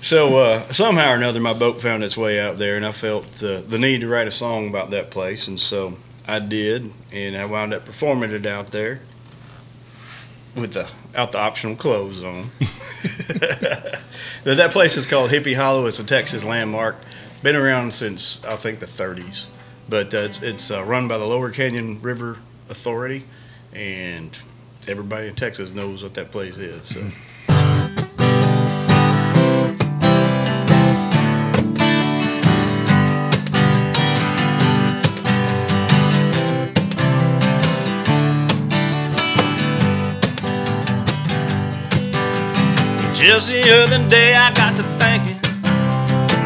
So 0.03 0.37
uh, 0.39 0.61
somehow 0.73 1.13
or 1.13 1.15
another, 1.17 1.41
my 1.41 1.55
boat 1.55 1.81
found 1.81 2.05
its 2.05 2.17
way 2.19 2.39
out 2.39 2.59
there, 2.59 2.77
and 2.77 2.85
I 2.85 2.93
felt 2.93 3.33
the 3.35 3.65
the 3.67 3.79
need 3.79 4.03
to 4.03 4.09
write 4.09 4.27
a 4.29 4.31
song 4.33 4.69
about 4.69 4.91
that 4.91 5.11
place, 5.11 5.49
and 5.49 5.59
so 5.59 5.95
I 6.27 6.39
did, 6.39 6.91
and 7.13 7.37
I 7.37 7.45
wound 7.45 7.75
up 7.75 7.85
performing 7.85 8.31
it 8.31 8.47
out 8.47 8.69
there 8.69 9.01
with 10.57 10.73
the 10.73 10.89
out 11.15 11.33
the 11.33 11.39
optional 11.39 11.77
clothes 11.77 12.23
on. 12.23 12.45
that 14.45 14.71
place 14.71 14.97
is 14.97 15.07
called 15.07 15.31
Hippie 15.31 15.57
Hollow. 15.57 15.87
It's 15.87 15.99
a 15.99 16.05
Texas 16.05 16.45
landmark. 16.45 16.97
Been 17.43 17.57
around 17.57 17.93
since 17.93 18.43
I 18.45 18.57
think 18.57 18.79
the 18.81 18.87
30s, 18.87 19.47
but 19.89 20.15
uh, 20.15 20.19
it's 20.19 20.43
it's 20.43 20.71
uh, 20.71 20.83
run 20.83 21.09
by 21.09 21.19
the 21.19 21.27
Lower 21.27 21.51
Canyon 21.51 22.01
River 22.01 22.39
Authority, 22.71 23.25
and 23.75 24.39
everybody 24.89 25.29
in 25.29 25.35
Texas 25.35 25.73
knows 25.73 26.03
what 26.03 26.15
that 26.15 26.31
place 26.31 26.57
is. 26.57 26.87
So. 26.87 27.03
Just 43.25 43.49
the 43.49 43.65
other 43.81 44.07
day 44.11 44.37
I 44.37 44.53
got 44.53 44.77
to 44.77 44.85
thinking, 45.01 45.41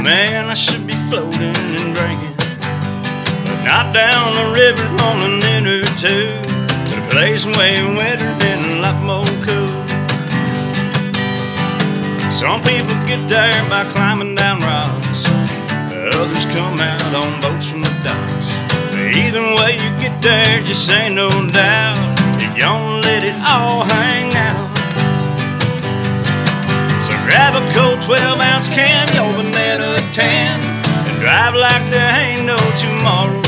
man, 0.01 0.47
I 0.47 0.55
should 0.55 0.87
be 0.87 0.95
floating 1.11 1.51
and 1.51 1.91
drinking. 1.91 2.39
But 3.43 3.61
not 3.67 3.93
down 3.93 4.31
the 4.39 4.47
river 4.55 4.87
on 5.03 5.27
an 5.27 5.43
inner 5.59 5.83
tube, 5.99 6.47
to 6.47 6.95
a 6.95 7.07
place 7.11 7.45
way 7.59 7.83
wetter 7.99 8.31
and 8.47 8.63
a 8.63 8.75
lot 8.79 8.95
more 9.03 9.27
cool. 9.43 9.75
Some 12.31 12.63
people 12.63 12.95
get 13.11 13.27
there 13.27 13.59
by 13.69 13.83
climbing 13.91 14.37
down 14.37 14.61
rocks, 14.61 15.27
others 16.15 16.47
come 16.55 16.79
out 16.79 17.13
on 17.13 17.41
boats 17.43 17.69
from 17.69 17.83
the 17.83 17.91
docks. 18.07 18.55
Either 18.95 19.43
way 19.59 19.75
you 19.83 19.91
get 19.99 20.15
there, 20.23 20.63
just 20.63 20.89
ain't 20.93 21.17
no 21.17 21.29
doubt, 21.51 21.99
you're 22.41 22.57
gonna 22.57 23.03
let 23.03 23.25
it 23.25 23.35
all 23.43 23.83
hang 23.83 24.33
out. 24.37 24.68
Grab 27.39 27.55
a 27.55 27.73
cold 27.73 28.03
12 28.03 28.41
ounce 28.41 28.69
can, 28.69 29.07
your 29.15 29.31
banana 29.31 29.97
tan, 30.11 30.59
and 31.07 31.21
drive 31.21 31.55
like 31.55 31.89
there 31.89 32.19
ain't 32.19 32.45
no 32.45 32.57
tomorrow 32.75 33.41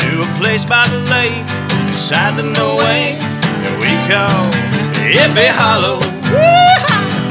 to 0.00 0.08
a 0.20 0.28
place 0.38 0.62
by 0.62 0.86
the 0.88 1.00
lake 1.08 1.40
inside 1.88 2.36
the 2.36 2.42
no 2.42 2.76
way 2.76 3.16
that 3.64 3.74
we 3.80 3.88
call 4.12 4.44
Hippie 5.08 5.48
Hollow. 5.48 6.00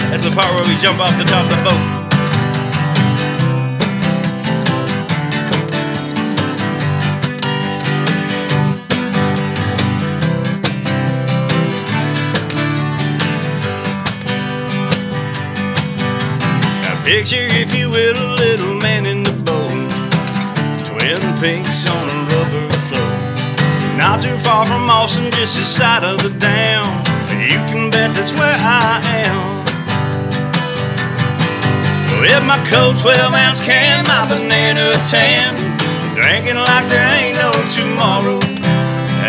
That's 0.09 0.23
the 0.23 0.31
part 0.31 0.49
where 0.55 0.65
we 0.67 0.81
jump 0.81 0.99
off 0.99 1.15
the 1.15 1.25
top 1.25 1.45
of 1.45 1.51
the 1.51 1.69
boat. 1.69 1.96
Picture, 17.07 17.47
if 17.55 17.73
you 17.73 17.89
will, 17.89 18.19
a 18.19 18.35
little 18.35 18.75
man 18.83 19.05
in 19.05 19.23
the 19.23 19.31
boat. 19.47 19.71
Twin 20.83 21.23
Peaks 21.39 21.87
on 21.87 22.03
a 22.03 22.19
rubber 22.35 22.67
float. 22.91 23.23
Not 23.95 24.21
too 24.21 24.35
far 24.43 24.65
from 24.65 24.89
Austin, 24.89 25.31
just 25.31 25.55
the 25.55 25.63
side 25.63 26.03
of 26.03 26.19
the 26.19 26.35
dam. 26.37 26.83
You 27.31 27.63
can 27.71 27.89
bet 27.89 28.11
that's 28.11 28.33
where 28.35 28.59
I 28.59 28.99
am. 29.23 29.39
With 32.19 32.43
my 32.43 32.59
cold 32.67 32.99
12 32.99 33.33
ounce 33.33 33.61
can, 33.61 34.03
my 34.03 34.27
banana 34.27 34.91
tan. 35.07 35.55
Drinking 36.13 36.59
like 36.59 36.91
there 36.91 37.07
ain't 37.15 37.39
no 37.39 37.55
tomorrow. 37.71 38.39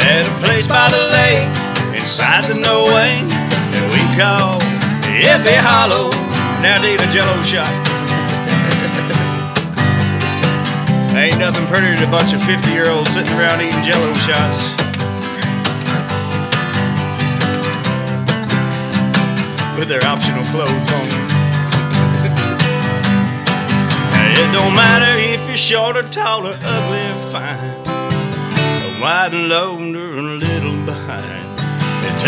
At 0.03 0.27
a 0.27 0.35
place 0.43 0.67
by 0.67 0.91
the 0.91 1.03
lake, 1.15 1.47
inside 1.95 2.43
the 2.51 2.59
no 2.59 2.91
way 2.91 3.23
that 3.71 3.87
we 3.95 4.03
call 4.19 4.59
Hippie 5.07 5.63
Hollow. 5.63 6.18
Now 6.63 6.81
need 6.83 7.01
a 7.01 7.07
jello 7.13 7.41
shot. 7.43 7.71
Ain't 11.17 11.39
nothing 11.39 11.65
prettier 11.67 11.95
than 11.95 12.09
a 12.09 12.11
bunch 12.11 12.33
of 12.33 12.43
50 12.43 12.71
year 12.71 12.91
olds 12.91 13.11
sitting 13.11 13.33
around 13.39 13.61
eating 13.61 13.83
jello 13.85 14.13
shots. 14.15 14.67
With 19.79 19.89
their 19.89 20.05
optional 20.05 20.45
clothes 20.51 20.93
on. 20.93 21.09
It 24.41 24.53
don't 24.53 24.73
matter 24.75 25.19
if 25.19 25.45
you're 25.49 25.57
short 25.57 25.97
or 25.97 26.05
tall 26.05 26.47
or 26.47 26.55
ugly 26.55 27.11
or 27.11 27.19
fine. 27.33 27.83
Wide 29.01 29.33
and 29.35 29.49
low 29.49 29.75
or 29.75 29.81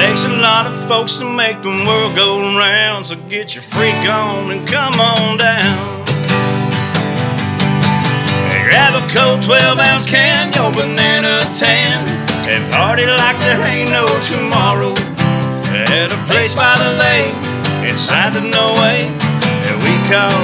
takes 0.00 0.24
a 0.24 0.32
lot 0.40 0.64
of 0.66 0.74
folks 0.88 1.18
to 1.18 1.26
make 1.26 1.60
the 1.60 1.76
world 1.86 2.16
go 2.16 2.40
round. 2.56 3.04
So 3.04 3.16
get 3.28 3.54
your 3.54 3.62
freak 3.62 4.00
on 4.08 4.50
and 4.50 4.66
come 4.66 4.94
on 4.94 5.36
down. 5.36 5.76
Grab 8.64 8.96
a 8.96 9.04
cold 9.12 9.42
12 9.42 9.78
ounce 9.78 10.06
can, 10.06 10.52
your 10.56 10.72
banana 10.72 11.44
tan, 11.52 12.00
and 12.48 12.62
party 12.72 13.04
like 13.04 13.38
there 13.44 13.60
ain't 13.72 13.90
no 13.90 14.06
tomorrow. 14.32 14.94
At 15.92 16.08
a 16.16 16.20
place 16.30 16.54
by 16.54 16.74
the 16.80 16.90
lake, 17.04 17.34
inside 17.90 18.32
the 18.32 18.40
no 18.40 18.66
way 18.80 19.04
that 19.64 19.76
we 19.84 19.92
call 20.08 20.40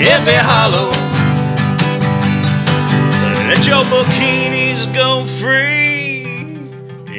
Hippie 0.00 0.42
Hollow. 0.50 0.88
Let 3.48 3.66
your 3.66 3.84
bikinis 3.92 4.88
go 4.94 5.26
free 5.26 6.24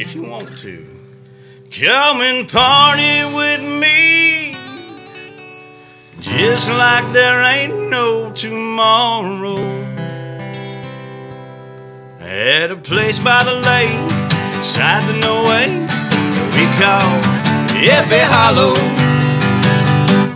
if 0.01 0.15
you 0.15 0.23
want. 0.23 0.38
Come 1.71 2.21
and 2.21 2.49
party 2.49 3.23
with 3.31 3.61
me. 3.61 4.55
Just 6.19 6.71
like 6.71 7.13
there 7.13 7.43
ain't 7.43 7.91
no 7.91 8.31
tomorrow. 8.31 9.59
At 12.19 12.71
a 12.71 12.75
place 12.75 13.19
by 13.19 13.43
the 13.43 13.53
lake, 13.53 13.91
inside 14.57 15.03
the 15.03 15.19
no 15.21 15.43
way 15.43 15.85
that 15.85 16.49
we 16.55 16.65
call 16.81 17.21
Hippie 17.77 18.25
Hollow. 18.25 18.73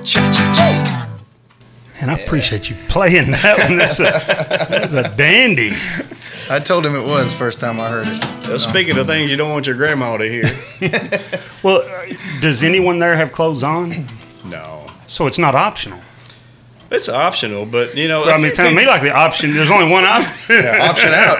Cha-cha-cha. 0.03 1.09
And 1.99 2.11
I 2.11 2.13
appreciate 2.13 2.69
you 2.69 2.75
playing 2.89 3.31
that 3.31 3.57
one. 3.69 3.79
That's 3.79 3.99
a, 3.99 4.03
that's 4.69 4.93
a 4.93 5.11
dandy. 5.17 5.71
I 6.49 6.59
told 6.59 6.85
him 6.85 6.95
it 6.95 7.05
was 7.05 7.33
first 7.33 7.59
time 7.59 7.79
I 7.79 7.89
heard 7.89 8.05
it. 8.07 8.47
Well, 8.47 8.59
speaking 8.59 8.97
of 8.97 9.07
things 9.07 9.31
you 9.31 9.37
don't 9.37 9.49
want 9.51 9.65
your 9.65 9.75
grandma 9.75 10.17
to 10.17 10.29
hear. 10.29 10.49
Well, 11.63 11.77
uh, 11.77 12.13
does 12.41 12.61
anyone 12.61 12.99
there 12.99 13.15
have 13.15 13.31
clothes 13.31 13.63
on? 13.63 14.05
no. 14.45 14.85
So 15.07 15.27
it's 15.27 15.37
not 15.39 15.55
optional. 15.55 15.97
It's 16.93 17.09
optional, 17.09 17.65
but 17.65 17.97
you 17.97 18.07
know, 18.07 18.25
I 18.25 18.37
mean, 18.37 18.45
it's 18.45 18.55
telling 18.55 18.75
me 18.75 18.85
like 18.85 19.01
the 19.01 19.11
option. 19.11 19.51
There's 19.51 19.71
only 19.71 19.89
one 19.89 20.05
option. 20.05 20.31
Yeah, 20.63 20.89
option 20.89 21.09
out. 21.09 21.37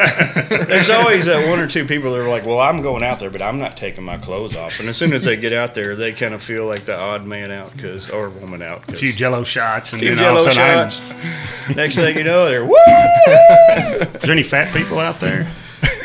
there's 0.68 0.90
always 0.90 1.26
that 1.26 1.48
one 1.50 1.60
or 1.60 1.68
two 1.68 1.86
people 1.86 2.14
that 2.14 2.22
are 2.22 2.30
like, 2.30 2.46
"Well, 2.46 2.60
I'm 2.60 2.82
going 2.82 3.04
out 3.04 3.20
there, 3.20 3.30
but 3.30 3.42
I'm 3.42 3.60
not 3.60 3.78
taking 3.78 4.04
my 4.04 4.18
clothes 4.18 4.56
off." 4.56 4.80
And 4.80 4.90
as 4.90 4.98
soon 4.98 5.14
as 5.14 5.26
they 5.26 5.36
get 5.36 5.54
out 5.54 5.76
there, 5.76 5.96
they 5.96 6.14
kind 6.14 6.34
of 6.34 6.42
feel 6.42 6.66
like 6.66 6.86
the 6.86 6.98
odd 6.98 7.28
man 7.28 7.52
out, 7.52 7.76
because 7.76 8.10
or 8.10 8.30
woman 8.30 8.62
out. 8.64 8.90
A 8.90 8.94
few 8.94 9.14
Jello 9.14 9.44
shots 9.44 9.94
and 9.94 10.02
few 10.02 10.16
then 10.16 10.26
all 10.26 10.42
of 10.42 10.48
a 10.48 10.52
sudden, 10.52 10.90
shots. 10.90 11.76
Next 11.76 11.96
thing 11.96 12.18
you 12.18 12.24
know, 12.24 12.46
they're 12.48 12.66
woo. 12.66 12.76
Is 12.78 14.22
there 14.22 14.32
any 14.32 14.44
fat 14.44 14.74
people 14.74 15.00
out 15.00 15.20
there? 15.20 15.52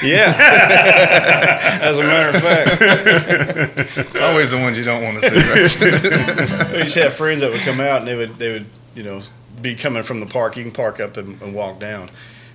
Yeah. 0.03 1.79
As 1.81 1.99
a 1.99 2.03
matter 2.03 2.37
of 2.37 2.43
fact, 2.43 3.97
It's 3.97 4.21
always 4.21 4.51
the 4.51 4.59
ones 4.59 4.77
you 4.77 4.85
don't 4.85 5.03
want 5.03 5.23
to 5.23 5.31
see. 5.31 5.37
Right? 5.37 6.73
we 6.73 6.79
used 6.81 6.95
to 6.95 7.03
have 7.05 7.15
friends 7.15 7.41
that 7.41 7.51
would 7.51 7.61
come 7.61 7.81
out 7.81 7.99
and 8.01 8.09
they 8.09 8.17
would 8.17 8.37
they 8.39 8.53
would 8.53 8.67
you 8.95 9.05
know 9.05 9.23
be 9.61 9.75
coming 9.75 10.03
from 10.03 10.21
the 10.21 10.27
park. 10.27 10.57
You 10.57 10.63
can 10.65 10.73
park 10.73 11.01
up 11.01 11.17
and, 11.17 11.41
and 11.43 11.55
walk 11.55 11.79
down. 11.79 12.09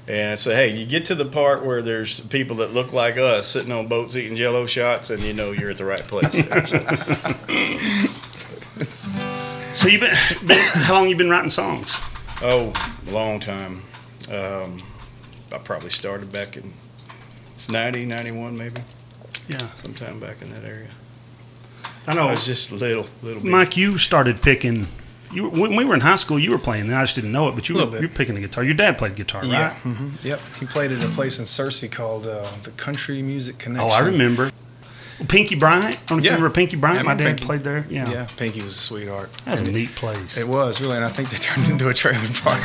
And 0.06 0.38
say, 0.38 0.54
hey, 0.54 0.76
you 0.76 0.86
get 0.86 1.06
to 1.06 1.16
the 1.16 1.24
part 1.24 1.64
where 1.66 1.82
there's 1.82 2.20
people 2.20 2.58
that 2.58 2.74
look 2.74 2.92
like 2.92 3.16
us 3.16 3.48
sitting 3.48 3.72
on 3.72 3.88
boats 3.88 4.18
eating 4.18 4.36
Jello 4.36 4.66
shots, 4.66 5.10
and 5.10 5.24
you 5.24 5.32
know 5.34 5.52
you're 5.54 5.70
at 5.70 5.78
the 5.78 5.86
right 5.86 6.02
place. 6.06 6.44
So, 9.74 9.88
you've 9.88 10.02
been, 10.02 10.16
been 10.48 10.58
how 10.60 10.94
long 10.94 11.10
you 11.10 11.16
been 11.16 11.30
writing 11.32 11.50
songs? 11.50 11.98
oh, 12.44 12.72
a 13.08 13.12
long 13.12 13.40
time. 13.40 13.82
Um, 14.32 14.78
I 15.52 15.58
probably 15.64 15.90
started 15.90 16.32
back 16.32 16.58
in 16.58 16.74
90, 17.70 18.06
91 18.06 18.56
maybe, 18.58 18.82
Yeah, 19.48 19.68
sometime 19.70 20.20
back 20.20 20.42
in 20.42 20.52
that 20.52 20.64
area. 20.64 20.90
I 22.08 22.12
I 22.12 22.14
know. 22.14 22.28
was 22.28 22.46
just 22.46 22.72
little, 22.72 23.08
little 23.24 23.42
bit. 23.42 23.52
Mike, 23.52 23.76
you 23.76 23.98
started 23.98 24.42
picking. 24.42 24.88
You 25.34 25.50
when 25.50 25.76
we 25.76 25.84
were 25.86 25.94
in 25.96 26.02
high 26.02 26.16
school, 26.16 26.38
you 26.40 26.52
were 26.52 26.58
playing. 26.60 26.84
And 26.86 26.96
I 26.96 27.04
just 27.04 27.16
didn't 27.16 27.32
know 27.32 27.48
it, 27.50 27.56
but 27.56 27.68
you 27.70 27.76
were 27.76 27.82
you 28.00 28.08
were 28.08 28.08
picking 28.08 28.36
the 28.36 28.42
guitar. 28.42 28.64
Your 28.64 28.74
dad 28.76 28.98
played 28.98 29.16
guitar, 29.16 29.44
Yeah. 29.44 29.68
right? 29.70 29.74
hmm 29.78 30.10
Yep. 30.22 30.40
He 30.60 30.66
played 30.66 30.92
at 30.92 31.04
a 31.04 31.08
place 31.10 31.40
in 31.40 31.46
Searcy 31.46 31.92
called 31.92 32.28
uh, 32.28 32.48
the 32.64 32.72
Country 32.72 33.22
Music 33.22 33.58
Connection. 33.58 33.90
Oh, 33.90 33.94
I 33.94 34.00
remember. 34.00 34.52
Pinky 35.28 35.56
Bryant. 35.56 35.86
I 35.86 35.90
don't 36.08 36.12
know 36.12 36.18
if 36.18 36.24
Yeah. 36.26 36.32
you 36.32 36.36
remember 36.38 36.54
Pinky 36.56 36.76
Bryant. 36.76 37.00
Yeah, 37.00 37.04
My 37.04 37.14
dad 37.14 37.26
Pinky. 37.26 37.46
played 37.46 37.62
there. 37.64 37.86
Yeah, 37.90 38.10
Yeah, 38.10 38.28
Pinky 38.36 38.62
was 38.62 38.76
a 38.76 38.80
sweetheart. 38.80 39.30
that 39.46 39.60
was 39.60 39.70
a 39.70 39.72
neat 39.72 39.94
place. 39.96 40.38
It 40.38 40.48
was 40.48 40.82
really, 40.82 40.96
and 40.98 41.06
I 41.06 41.10
think 41.10 41.30
they 41.30 41.38
turned 41.38 41.68
it 41.68 41.72
into 41.72 41.88
a 41.88 41.94
trailer 41.94 42.20
park, 42.42 42.62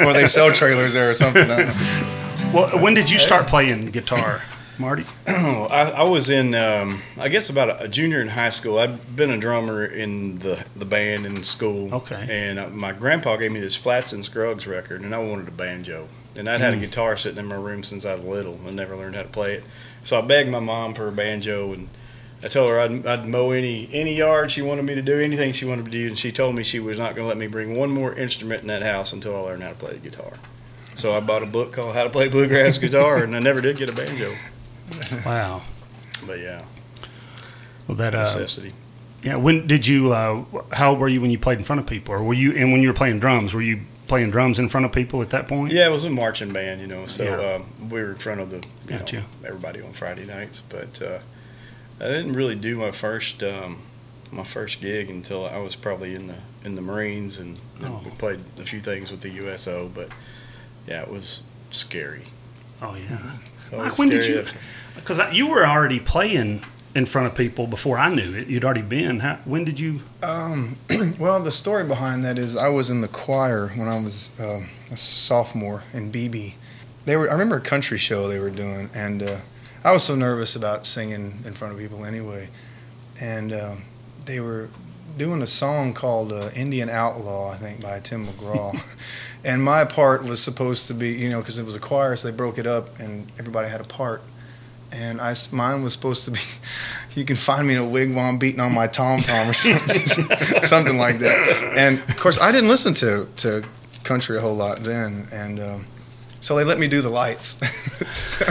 or, 0.00 0.06
or 0.08 0.12
they 0.12 0.26
sell 0.26 0.50
trailers 0.50 0.94
there 0.94 1.10
or 1.10 1.14
something. 1.14 1.42
I 1.50 1.56
don't 1.56 1.66
know. 1.68 2.52
well, 2.52 2.78
when 2.80 2.94
did 2.94 3.10
you 3.10 3.18
start 3.18 3.46
playing 3.46 3.90
guitar, 3.90 4.42
Marty? 4.80 5.04
I, 5.26 5.92
I 5.96 6.02
was 6.04 6.30
in, 6.30 6.54
um, 6.54 7.02
I 7.18 7.28
guess, 7.28 7.50
about 7.50 7.68
a, 7.70 7.82
a 7.84 7.88
junior 7.88 8.20
in 8.20 8.28
high 8.28 8.50
school. 8.50 8.78
I'd 8.78 9.14
been 9.14 9.30
a 9.30 9.38
drummer 9.38 9.84
in 9.84 10.38
the, 10.38 10.64
the 10.74 10.84
band 10.84 11.26
in 11.26 11.42
school. 11.44 11.94
Okay. 11.94 12.26
And 12.28 12.58
uh, 12.58 12.68
my 12.70 12.92
grandpa 12.92 13.36
gave 13.36 13.52
me 13.52 13.60
this 13.60 13.76
Flatt 13.76 14.12
and 14.12 14.24
Scruggs 14.24 14.66
record, 14.66 15.02
and 15.02 15.14
I 15.14 15.18
wanted 15.18 15.48
a 15.48 15.52
banjo. 15.52 16.08
And 16.36 16.48
I'd 16.48 16.56
Hmm. 16.58 16.62
had 16.64 16.74
a 16.74 16.76
guitar 16.78 17.16
sitting 17.16 17.38
in 17.38 17.46
my 17.46 17.56
room 17.56 17.82
since 17.82 18.06
I 18.06 18.14
was 18.14 18.24
little 18.24 18.54
and 18.66 18.74
never 18.76 18.96
learned 18.96 19.16
how 19.16 19.22
to 19.22 19.28
play 19.28 19.54
it. 19.54 19.64
So 20.04 20.18
I 20.18 20.22
begged 20.22 20.48
my 20.50 20.60
mom 20.60 20.94
for 20.94 21.08
a 21.08 21.12
banjo, 21.12 21.72
and 21.72 21.88
I 22.42 22.48
told 22.48 22.70
her 22.70 22.80
I'd, 22.80 23.04
I'd 23.06 23.26
mow 23.26 23.50
any 23.50 23.88
any 23.92 24.16
yard 24.16 24.50
she 24.50 24.62
wanted 24.62 24.84
me 24.86 24.94
to 24.94 25.02
do, 25.02 25.20
anything 25.20 25.52
she 25.52 25.66
wanted 25.66 25.84
me 25.86 25.90
to 25.90 25.98
do, 25.98 26.06
and 26.06 26.18
she 26.18 26.32
told 26.32 26.54
me 26.54 26.62
she 26.62 26.80
was 26.80 26.96
not 26.98 27.14
going 27.14 27.24
to 27.24 27.28
let 27.28 27.36
me 27.36 27.48
bring 27.48 27.76
one 27.76 27.90
more 27.90 28.14
instrument 28.14 28.62
in 28.62 28.68
that 28.68 28.82
house 28.82 29.12
until 29.12 29.36
I 29.36 29.40
learned 29.40 29.62
how 29.62 29.68
to 29.70 29.74
play 29.74 29.92
the 29.92 29.98
guitar. 29.98 30.32
So 30.94 31.12
I 31.14 31.20
bought 31.20 31.42
a 31.42 31.46
book 31.46 31.72
called 31.72 31.94
How 31.94 32.04
to 32.04 32.10
Play 32.10 32.28
Bluegrass 32.28 32.78
Guitar, 32.78 33.22
and 33.22 33.34
I 33.36 33.38
never 33.40 33.60
did 33.60 33.76
get 33.76 33.88
a 33.90 33.92
banjo. 33.92 34.32
Wow. 35.26 35.62
But 36.26 36.38
yeah, 36.40 36.64
Well, 37.88 37.96
that 37.96 38.14
uh, 38.14 38.20
necessity. 38.22 38.72
yeah. 39.22 39.36
When 39.36 39.66
did 39.66 39.86
you? 39.86 40.12
Uh, 40.12 40.44
how 40.72 40.92
were 40.94 41.08
you 41.08 41.20
when 41.20 41.30
you 41.30 41.38
played 41.38 41.58
in 41.58 41.64
front 41.64 41.80
of 41.80 41.86
people, 41.86 42.14
or 42.14 42.22
were 42.22 42.34
you? 42.34 42.52
And 42.52 42.72
when 42.72 42.82
you 42.82 42.88
were 42.88 42.94
playing 42.94 43.20
drums, 43.20 43.54
were 43.54 43.62
you 43.62 43.80
playing 44.06 44.30
drums 44.30 44.58
in 44.58 44.68
front 44.68 44.84
of 44.84 44.92
people 44.92 45.22
at 45.22 45.30
that 45.30 45.48
point? 45.48 45.72
Yeah, 45.72 45.86
it 45.86 45.90
was 45.90 46.04
a 46.04 46.10
marching 46.10 46.52
band, 46.52 46.80
you 46.80 46.86
know. 46.86 47.06
So 47.06 47.24
Yeah. 47.24 47.54
um, 47.56 47.88
we 47.88 48.02
were 48.02 48.10
in 48.10 48.16
front 48.16 48.40
of 48.40 48.50
the 48.50 48.56
you 48.58 48.98
Gotcha. 48.98 49.16
know, 49.20 49.24
everybody 49.46 49.80
on 49.80 49.92
Friday 49.92 50.26
nights. 50.26 50.62
But 50.68 51.00
uh, 51.00 51.18
I 52.00 52.08
didn't 52.08 52.32
really 52.32 52.54
do 52.56 52.76
my 52.76 52.90
first 52.90 53.42
um, 53.42 53.80
my 54.30 54.44
first 54.44 54.80
gig 54.82 55.08
until 55.10 55.46
I 55.48 55.58
was 55.58 55.74
probably 55.76 56.14
in 56.14 56.26
the 56.26 56.36
in 56.64 56.74
the 56.74 56.82
Marines, 56.82 57.38
and 57.38 57.56
Oh. 57.82 58.02
we 58.04 58.10
played 58.10 58.40
a 58.60 58.64
few 58.64 58.80
things 58.80 59.10
with 59.10 59.22
the 59.22 59.30
USO. 59.30 59.90
But 59.94 60.10
yeah, 60.86 61.00
it 61.00 61.08
was 61.10 61.42
scary. 61.70 62.24
Oh 62.82 62.94
yeah. 62.94 63.18
Mike, 63.74 63.96
when 63.98 64.08
did 64.10 64.26
you- 64.26 64.44
Because 64.94 65.20
you 65.32 65.48
were 65.48 65.66
already 65.66 66.00
playing 66.00 66.62
in 66.94 67.06
front 67.06 67.26
of 67.26 67.34
people 67.34 67.66
before 67.66 67.98
I 67.98 68.12
knew 68.12 68.34
it. 68.34 68.48
You'd 68.48 68.64
already 68.64 68.82
been. 68.82 69.20
How, 69.20 69.36
when 69.44 69.64
did 69.64 69.78
you? 69.78 70.00
Um, 70.22 70.76
well, 71.20 71.42
the 71.42 71.50
story 71.50 71.84
behind 71.84 72.24
that 72.24 72.38
is 72.38 72.56
I 72.56 72.68
was 72.68 72.90
in 72.90 73.00
the 73.00 73.08
choir 73.08 73.68
when 73.68 73.88
I 73.88 73.98
was 74.00 74.30
uh, 74.40 74.62
a 74.90 74.96
sophomore 74.96 75.84
in 75.92 76.10
Beebe. 76.10 76.54
They 77.04 77.16
were 77.16 77.28
I 77.28 77.32
remember 77.32 77.56
a 77.56 77.60
country 77.60 77.98
show 77.98 78.28
they 78.28 78.40
were 78.40 78.50
doing, 78.50 78.90
and 78.94 79.22
uh, 79.22 79.36
I 79.84 79.92
was 79.92 80.04
so 80.04 80.14
nervous 80.14 80.56
about 80.56 80.84
singing 80.84 81.40
in 81.44 81.52
front 81.52 81.72
of 81.72 81.80
people 81.80 82.04
anyway. 82.04 82.48
And 83.20 83.52
um, 83.52 83.84
they 84.26 84.40
were 84.40 84.68
doing 85.16 85.42
a 85.42 85.46
song 85.46 85.94
called 85.94 86.32
uh, 86.32 86.50
"Indian 86.54 86.90
Outlaw," 86.90 87.52
I 87.52 87.56
think, 87.56 87.80
by 87.80 88.00
Tim 88.00 88.26
McGraw. 88.26 88.82
and 89.44 89.62
my 89.62 89.84
part 89.84 90.24
was 90.24 90.42
supposed 90.42 90.88
to 90.88 90.94
be, 90.94 91.12
you 91.12 91.30
know, 91.30 91.38
because 91.38 91.58
it 91.58 91.64
was 91.64 91.76
a 91.76 91.80
choir, 91.80 92.16
so 92.16 92.30
they 92.30 92.36
broke 92.36 92.58
it 92.58 92.66
up, 92.66 92.98
and 92.98 93.30
everybody 93.38 93.68
had 93.68 93.80
a 93.80 93.84
part. 93.84 94.22
And 94.92 95.20
I, 95.20 95.34
mine 95.52 95.82
was 95.82 95.92
supposed 95.92 96.24
to 96.24 96.32
be, 96.32 96.40
you 97.14 97.24
can 97.24 97.36
find 97.36 97.66
me 97.66 97.74
in 97.74 97.80
a 97.80 97.84
wigwam 97.84 98.38
beating 98.38 98.60
on 98.60 98.72
my 98.72 98.86
tom 98.86 99.20
tom 99.20 99.48
or 99.48 99.52
something, 99.54 100.62
something 100.62 100.96
like 100.96 101.18
that. 101.18 101.74
And 101.76 101.98
of 101.98 102.18
course, 102.18 102.40
I 102.40 102.52
didn't 102.52 102.68
listen 102.68 102.94
to 102.94 103.28
to 103.38 103.64
country 104.04 104.36
a 104.36 104.40
whole 104.40 104.56
lot 104.56 104.80
then, 104.80 105.28
and 105.32 105.60
um, 105.60 105.86
so 106.40 106.56
they 106.56 106.64
let 106.64 106.78
me 106.78 106.88
do 106.88 107.02
the 107.02 107.10
lights. 107.10 107.60
so 108.14 108.44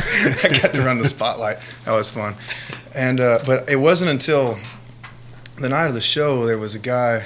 I 0.47 0.60
got 0.62 0.73
to 0.75 0.82
run 0.84 0.99
the 0.99 1.08
spotlight. 1.08 1.58
That 1.86 1.93
was 1.93 2.10
fun. 2.10 2.36
And 2.95 3.19
uh, 3.19 3.39
but 3.45 3.69
it 3.69 3.78
wasn't 3.78 4.12
until 4.12 4.58
the 5.58 5.69
night 5.69 5.88
of 5.88 5.93
the 5.93 6.02
show 6.02 6.45
there 6.45 6.58
was 6.58 6.75
a 6.75 6.80
guy, 6.80 7.25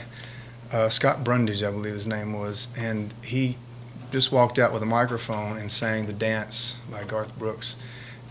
uh, 0.71 0.89
Scott 0.89 1.23
Brundage, 1.23 1.63
I 1.63 1.71
believe 1.71 1.93
his 1.93 2.07
name 2.07 2.33
was, 2.33 2.67
and 2.77 3.13
he 3.21 3.57
just 4.11 4.31
walked 4.31 4.59
out 4.59 4.71
with 4.71 4.81
a 4.81 4.87
microphone 4.87 5.57
and 5.57 5.69
sang 5.69 6.05
the 6.05 6.13
dance 6.13 6.79
by 6.91 7.03
Garth 7.03 7.37
Brooks. 7.37 7.77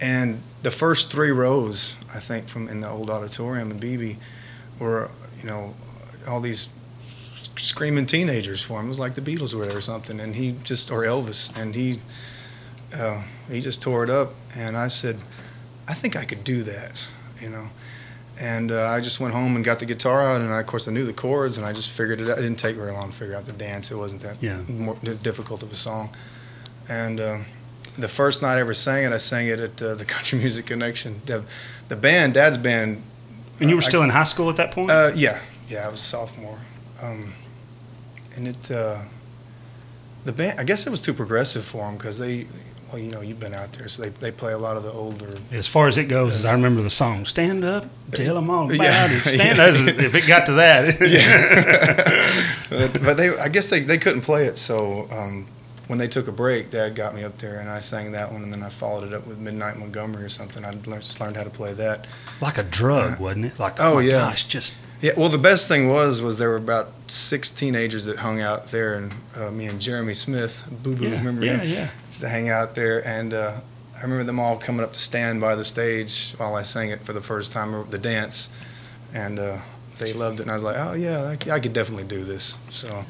And 0.03 0.43
the 0.63 0.71
first 0.73 1.11
three 1.13 1.31
rows, 1.31 1.97
I 2.13 2.19
think, 2.19 2.49
from 2.49 2.69
in 2.69 2.81
the 2.81 2.89
old 2.91 3.09
auditorium 3.09 3.71
in 3.71 3.79
Beebe, 3.79 4.17
were 4.81 5.09
you 5.41 5.47
know 5.47 5.75
all 6.29 6.41
these 6.41 6.69
screaming 7.57 8.07
teenagers 8.07 8.63
for 8.63 8.81
him. 8.81 8.87
It 8.87 8.89
was 8.89 8.99
like 8.99 9.15
the 9.15 9.21
Beatles 9.21 9.55
were 9.55 9.65
there 9.67 9.77
or 9.77 9.81
something, 9.81 10.19
and 10.21 10.35
he 10.35 10.57
just 10.65 10.91
or 10.91 11.03
Elvis, 11.05 11.57
and 11.61 11.75
he 11.75 12.01
uh, 12.95 13.23
he 13.49 13.61
just 13.61 13.81
tore 13.81 14.03
it 14.05 14.11
up. 14.11 14.35
And 14.57 14.77
I 14.77 14.89
said, 14.89 15.17
I 15.89 15.95
think 15.95 16.17
I 16.17 16.25
could 16.25 16.43
do 16.45 16.63
that, 16.65 17.07
you 17.41 17.49
know. 17.51 17.69
And 18.41 18.73
uh, 18.73 18.89
I 18.89 19.01
just 19.01 19.21
went 19.21 19.35
home 19.35 19.55
and 19.55 19.65
got 19.65 19.79
the 19.79 19.87
guitar 19.87 20.21
out, 20.23 20.41
and 20.41 20.53
I, 20.53 20.61
of 20.61 20.67
course 20.67 20.89
I 20.89 20.91
knew 20.93 21.05
the 21.05 21.13
chords, 21.13 21.59
and 21.59 21.67
I 21.67 21.73
just 21.73 21.91
figured 21.91 22.21
it 22.21 22.29
out. 22.29 22.39
It 22.39 22.43
didn't 22.43 22.59
take 22.59 22.75
very 22.77 22.91
long 22.93 23.11
to 23.11 23.17
figure 23.17 23.37
out 23.37 23.45
the 23.45 23.53
dance. 23.53 23.91
It 23.93 23.97
wasn't 23.97 24.23
that 24.23 24.37
Yeah. 24.43 24.57
more 24.69 24.97
difficult 25.23 25.63
of 25.63 25.71
a 25.71 25.77
song. 25.77 26.11
And 26.89 27.21
um, 27.21 27.45
the 27.99 28.09
first 28.09 28.43
night 28.43 28.57
I 28.57 28.61
ever 28.61 28.75
sang 28.75 29.05
it, 29.05 29.13
I 29.13 29.19
sang 29.19 29.49
it 29.49 29.61
at 29.61 29.83
uh, 29.83 29.95
the 29.95 30.05
Country 30.15 30.39
Music 30.39 30.67
Connection. 30.67 31.21
The, 31.27 31.45
the 31.89 31.97
band, 31.97 32.35
Dad's 32.35 32.59
band. 32.59 33.03
And 33.61 33.71
you 33.71 33.77
were 33.77 33.83
I- 33.83 33.87
still 33.89 34.03
in 34.03 34.11
high 34.11 34.25
school 34.25 34.49
at 34.51 34.57
that 34.57 34.71
point. 34.73 34.91
Uh, 34.91 35.11
yeah, 35.15 35.39
yeah, 35.69 35.87
I 35.87 35.89
was 35.89 36.01
a 36.01 36.05
sophomore. 36.05 36.59
Um, 37.03 37.35
and 38.37 38.49
it, 38.49 38.71
uh, 38.71 38.99
the 40.25 40.33
band, 40.33 40.59
I 40.59 40.65
guess 40.65 40.87
it 40.87 40.91
was 40.91 41.01
too 41.01 41.13
progressive 41.13 41.65
for 41.65 41.83
them 41.85 41.97
because 41.97 42.19
they, 42.19 42.47
well, 42.91 43.01
you 43.01 43.11
know, 43.11 43.21
you've 43.21 43.41
been 43.41 43.55
out 43.55 43.73
there, 43.75 43.89
so 43.89 44.03
they, 44.03 44.09
they 44.11 44.31
play 44.31 44.53
a 44.53 44.59
lot 44.59 44.77
of 44.77 44.83
the 44.85 44.93
older. 44.93 45.35
as 45.51 45.67
far 45.69 45.87
as 45.89 45.99
it 45.99 46.05
goes, 46.05 46.37
as 46.37 46.45
I 46.45 46.53
remember 46.53 46.83
the 46.83 46.91
song, 46.91 47.25
"Stand 47.25 47.65
Up, 47.65 47.87
Tell 48.13 48.37
'Em 48.39 48.51
All 48.51 48.65
About 48.67 48.77
Yeah. 48.85 49.07
It." 49.11 49.21
Stand 49.25 49.59
Yeah. 49.59 49.65
as- 49.65 49.81
if 49.87 50.15
it 50.15 50.27
got 50.29 50.47
to 50.47 50.53
that, 50.53 51.01
Yeah. 52.71 52.89
but 53.05 53.17
they, 53.17 53.37
I 53.39 53.49
guess 53.49 53.69
they, 53.71 53.81
they 53.81 53.99
couldn't 53.99 54.23
play 54.23 54.45
it, 54.47 54.59
so 54.59 55.09
um, 55.11 55.47
when 55.89 55.99
they 55.99 56.09
took 56.09 56.29
a 56.29 56.33
break, 56.33 56.71
Dad 56.71 56.95
got 56.95 57.15
me 57.15 57.25
up 57.25 57.39
there 57.39 57.59
and 57.59 57.69
I 57.69 57.81
sang 57.81 58.13
that 58.13 58.33
one, 58.33 58.43
and 58.43 58.53
then 58.53 58.63
I 58.63 58.69
followed 58.69 59.05
it 59.05 59.13
up 59.13 59.27
with 59.27 59.39
Midnight 59.39 59.77
Montgomery 59.79 60.25
or 60.25 60.29
something. 60.29 60.65
I 60.65 60.71
learned, 60.71 61.03
just 61.03 61.21
learned 61.21 61.37
how 61.37 61.45
to 61.45 61.51
play 61.51 61.73
that. 61.75 62.07
like 62.41 62.59
a 62.59 62.63
drug, 62.63 63.19
wasn't 63.21 63.47
it? 63.47 63.59
Like, 63.59 63.81
Oh, 63.81 63.95
oh, 63.95 63.99
yeah. 63.99 64.13
gosh, 64.13 64.45
just 64.45 64.75
Yeah, 65.01 65.13
well, 65.17 65.29
the 65.29 65.39
best 65.39 65.67
thing 65.69 65.89
was 65.89 66.23
was 66.23 66.39
there 66.39 66.49
were 66.51 66.57
about 66.57 66.89
six 67.09 67.51
teenagers 67.51 68.05
that 68.05 68.19
hung 68.19 68.41
out 68.41 68.69
there, 68.69 68.95
and 68.95 69.13
uh, 69.37 69.51
me 69.51 69.67
and 69.67 69.81
Jeremy 69.81 70.15
Smith, 70.15 70.63
Boo 70.83 70.95
Boo, 70.97 71.05
yeah, 71.09 71.19
remember 71.19 71.45
yeah, 71.45 71.57
him? 71.59 71.69
yeah. 71.75 71.89
used 72.09 72.21
to 72.21 72.29
hang 72.29 72.49
out 72.49 72.75
there, 72.77 73.07
and 73.07 73.35
uh, 73.35 73.61
I 73.99 74.03
remember 74.03 74.25
them 74.25 74.39
all 74.39 74.57
coming 74.57 74.83
up 74.85 74.93
to 74.93 74.99
stand 75.01 75.41
by 75.41 75.55
the 75.57 75.65
stage 75.65 76.33
while 76.39 76.55
I 76.55 76.63
sang 76.63 76.91
it 76.91 77.01
for 77.05 77.13
the 77.13 77.21
first 77.21 77.53
time, 77.53 77.89
the 77.91 77.99
dance, 77.99 78.49
and 79.13 79.39
uh, 79.41 79.59
they 79.99 80.13
loved 80.13 80.39
it. 80.39 80.43
And 80.43 80.51
I 80.51 80.55
was 80.55 80.63
like, 80.63 80.77
oh 80.79 80.93
yeah, 80.95 81.35
I, 81.47 81.51
I 81.51 81.61
could 81.61 81.73
definitely 81.73 82.05
do 82.05 82.23
this. 82.25 82.57
So, 82.71 83.05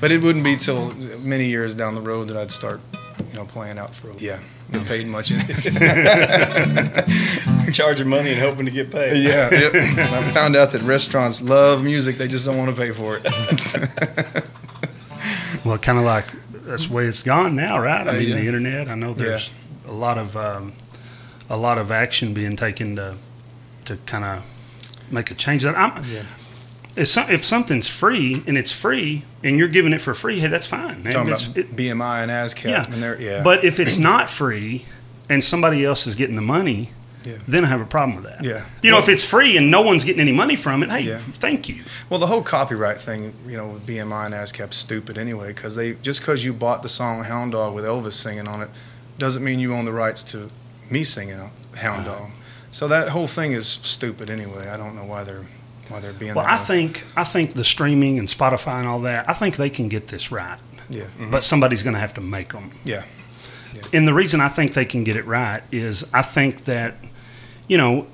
but 0.00 0.10
it 0.12 0.22
wouldn't 0.22 0.44
be 0.44 0.56
till 0.56 0.92
many 1.20 1.46
years 1.46 1.74
down 1.74 1.94
the 1.94 2.00
road 2.00 2.28
that 2.28 2.36
I'd 2.36 2.50
start, 2.52 2.80
you 3.30 3.34
know, 3.34 3.44
playing 3.44 3.78
out 3.78 3.94
for. 3.94 4.12
Yeah, 4.18 4.38
get 4.72 4.84
paid 4.86 5.06
much 5.08 5.30
in 5.30 5.38
it. 5.48 5.54
Charging 7.74 8.08
money 8.08 8.30
and 8.30 8.38
hoping 8.40 8.64
to 8.66 8.70
get 8.70 8.90
paid. 8.90 9.22
yeah, 9.22 9.48
yeah. 9.52 9.70
I 10.18 10.30
found 10.32 10.54
out 10.56 10.70
that 10.72 10.82
restaurants 10.82 11.42
love 11.42 11.82
music; 11.84 12.16
they 12.16 12.28
just 12.28 12.44
don't 12.46 12.56
want 12.58 12.74
to 12.74 12.80
pay 12.80 12.90
for 12.92 13.18
it. 13.22 14.44
Well, 15.64 15.78
kind 15.78 15.96
of 15.96 16.04
like 16.04 16.26
that's 16.66 16.86
the 16.88 16.92
way 16.94 17.06
it's 17.06 17.22
gone 17.22 17.56
now, 17.56 17.78
right? 17.78 18.06
I 18.06 18.10
Uh, 18.10 18.18
mean, 18.18 18.28
yeah. 18.28 18.34
the 18.36 18.46
internet. 18.46 18.86
I 18.88 18.94
know 18.96 19.14
there's 19.14 19.50
a 19.88 19.92
lot 19.92 20.18
of 20.18 20.36
um, 20.36 20.74
a 21.48 21.56
lot 21.56 21.78
of 21.78 21.90
action 21.90 22.34
being 22.34 22.54
taken 22.54 22.96
to 22.96 23.14
to 23.86 23.96
kind 24.04 24.24
of 24.24 24.42
make 25.10 25.30
a 25.30 25.34
change. 25.34 25.62
That 25.62 25.74
I'm, 25.78 26.04
Yeah. 26.04 26.24
If, 26.96 27.08
some, 27.08 27.28
if 27.30 27.44
something's 27.44 27.88
free 27.88 28.42
and 28.46 28.56
it's 28.56 28.72
free 28.72 29.24
and 29.42 29.58
you're 29.58 29.68
giving 29.68 29.92
it 29.92 30.00
for 30.00 30.14
free, 30.14 30.38
hey, 30.40 30.48
that's 30.48 30.66
fine. 30.66 31.02
man. 31.02 31.12
Talking 31.12 31.32
It's- 31.32 31.46
about 31.46 31.56
it- 31.58 31.76
BMI 31.76 32.22
and 32.22 32.30
ASCAP. 32.30 32.64
Yeah. 32.70 32.84
And 32.90 33.20
yeah. 33.20 33.42
But 33.42 33.64
if 33.64 33.80
it's 33.80 33.98
not 33.98 34.30
free 34.30 34.84
and 35.28 35.42
somebody 35.42 35.84
else 35.84 36.06
is 36.06 36.14
getting 36.14 36.36
the 36.36 36.42
money, 36.42 36.90
Yeah. 37.24 37.34
then 37.48 37.64
I 37.64 37.68
have 37.68 37.80
a 37.80 37.86
problem 37.86 38.16
with 38.16 38.24
that. 38.26 38.44
Yeah. 38.44 38.64
You 38.82 38.90
know, 38.90 38.96
Well- 38.98 39.02
if 39.04 39.08
it's 39.08 39.24
free 39.24 39.56
and 39.56 39.70
no 39.70 39.80
one's 39.80 40.04
getting 40.04 40.20
any 40.20 40.32
money 40.32 40.56
from 40.56 40.82
it, 40.82 40.90
hey, 40.90 41.00
Yeah. 41.00 41.20
thank 41.40 41.68
you. 41.68 41.76
Well, 42.10 42.20
the 42.20 42.26
whole 42.26 42.42
copyright 42.42 43.00
thing, 43.00 43.32
you 43.48 43.56
know, 43.56 43.66
with 43.68 43.86
BMI 43.86 44.26
and 44.26 44.34
ASCAP's 44.34 44.76
stupid 44.76 45.16
anyway, 45.18 45.48
because 45.48 45.74
they 45.76 45.94
just 45.94 46.20
because 46.20 46.44
you 46.44 46.52
bought 46.52 46.82
the 46.82 46.88
song 46.88 47.24
Hound 47.24 47.52
Dog 47.52 47.74
with 47.74 47.84
Elvis 47.84 48.12
singing 48.12 48.46
on 48.46 48.60
it, 48.62 48.68
doesn't 49.18 49.42
mean 49.42 49.58
you 49.58 49.72
own 49.74 49.84
the 49.84 49.92
rights 49.92 50.22
to 50.24 50.50
me 50.90 51.02
singing 51.02 51.38
Hound 51.76 52.06
Uh-huh. 52.06 52.18
Dog. 52.18 52.30
So 52.70 52.88
that 52.88 53.08
whole 53.10 53.26
thing 53.28 53.52
is 53.52 53.78
stupid 53.82 54.28
anyway. 54.28 54.68
I 54.68 54.76
don't 54.76 54.94
know 54.96 55.04
why 55.04 55.22
they're 55.24 55.46
why 55.94 56.00
they're 56.00 56.12
being. 56.12 56.34
Well, 56.34 56.46
I 56.46 56.56
think 56.56 57.04
I 57.16 57.24
think 57.24 57.54
the 57.54 57.64
streaming 57.64 58.18
and 58.18 58.28
Spotify 58.28 58.78
and 58.78 58.88
all 58.88 59.00
that, 59.00 59.28
I 59.28 59.32
think 59.32 59.56
they 59.56 59.70
can 59.70 59.88
get 59.88 60.08
this 60.08 60.32
right. 60.32 60.58
Yeah. 60.90 61.06
But 61.30 61.42
somebody's 61.42 61.82
going 61.82 61.94
to 61.94 62.00
have 62.00 62.14
to 62.14 62.20
make 62.20 62.52
them. 62.52 62.72
Yeah. 62.84 63.04
And 63.92 64.06
the 64.06 64.14
reason 64.14 64.40
I 64.40 64.48
think 64.48 64.74
they 64.74 64.84
can 64.84 65.04
get 65.04 65.16
it 65.16 65.24
right 65.24 65.62
is 65.70 66.06
I 66.12 66.22
think 66.22 66.64
that, 66.64 66.94
you 67.68 67.78
know, 67.78 68.06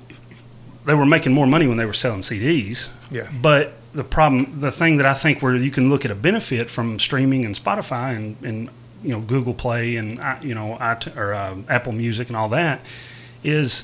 they 0.85 0.93
were 0.93 1.05
making 1.05 1.33
more 1.33 1.47
money 1.47 1.67
when 1.67 1.77
they 1.77 1.85
were 1.85 1.93
selling 1.93 2.21
CDs. 2.21 2.91
Yeah. 3.09 3.29
But 3.41 3.73
the 3.93 4.03
problem, 4.03 4.51
the 4.53 4.71
thing 4.71 4.97
that 4.97 5.05
I 5.05 5.13
think 5.13 5.41
where 5.41 5.55
you 5.55 5.71
can 5.71 5.89
look 5.89 6.05
at 6.05 6.11
a 6.11 6.15
benefit 6.15 6.69
from 6.69 6.97
streaming 6.99 7.45
and 7.45 7.55
Spotify 7.55 8.15
and, 8.15 8.37
and 8.43 8.69
you 9.03 9.11
know 9.11 9.19
Google 9.21 9.53
Play 9.53 9.95
and 9.95 10.19
you 10.43 10.55
know 10.55 10.77
or 11.15 11.33
uh, 11.33 11.55
Apple 11.67 11.93
Music 11.93 12.27
and 12.27 12.37
all 12.37 12.49
that 12.49 12.85
is 13.43 13.83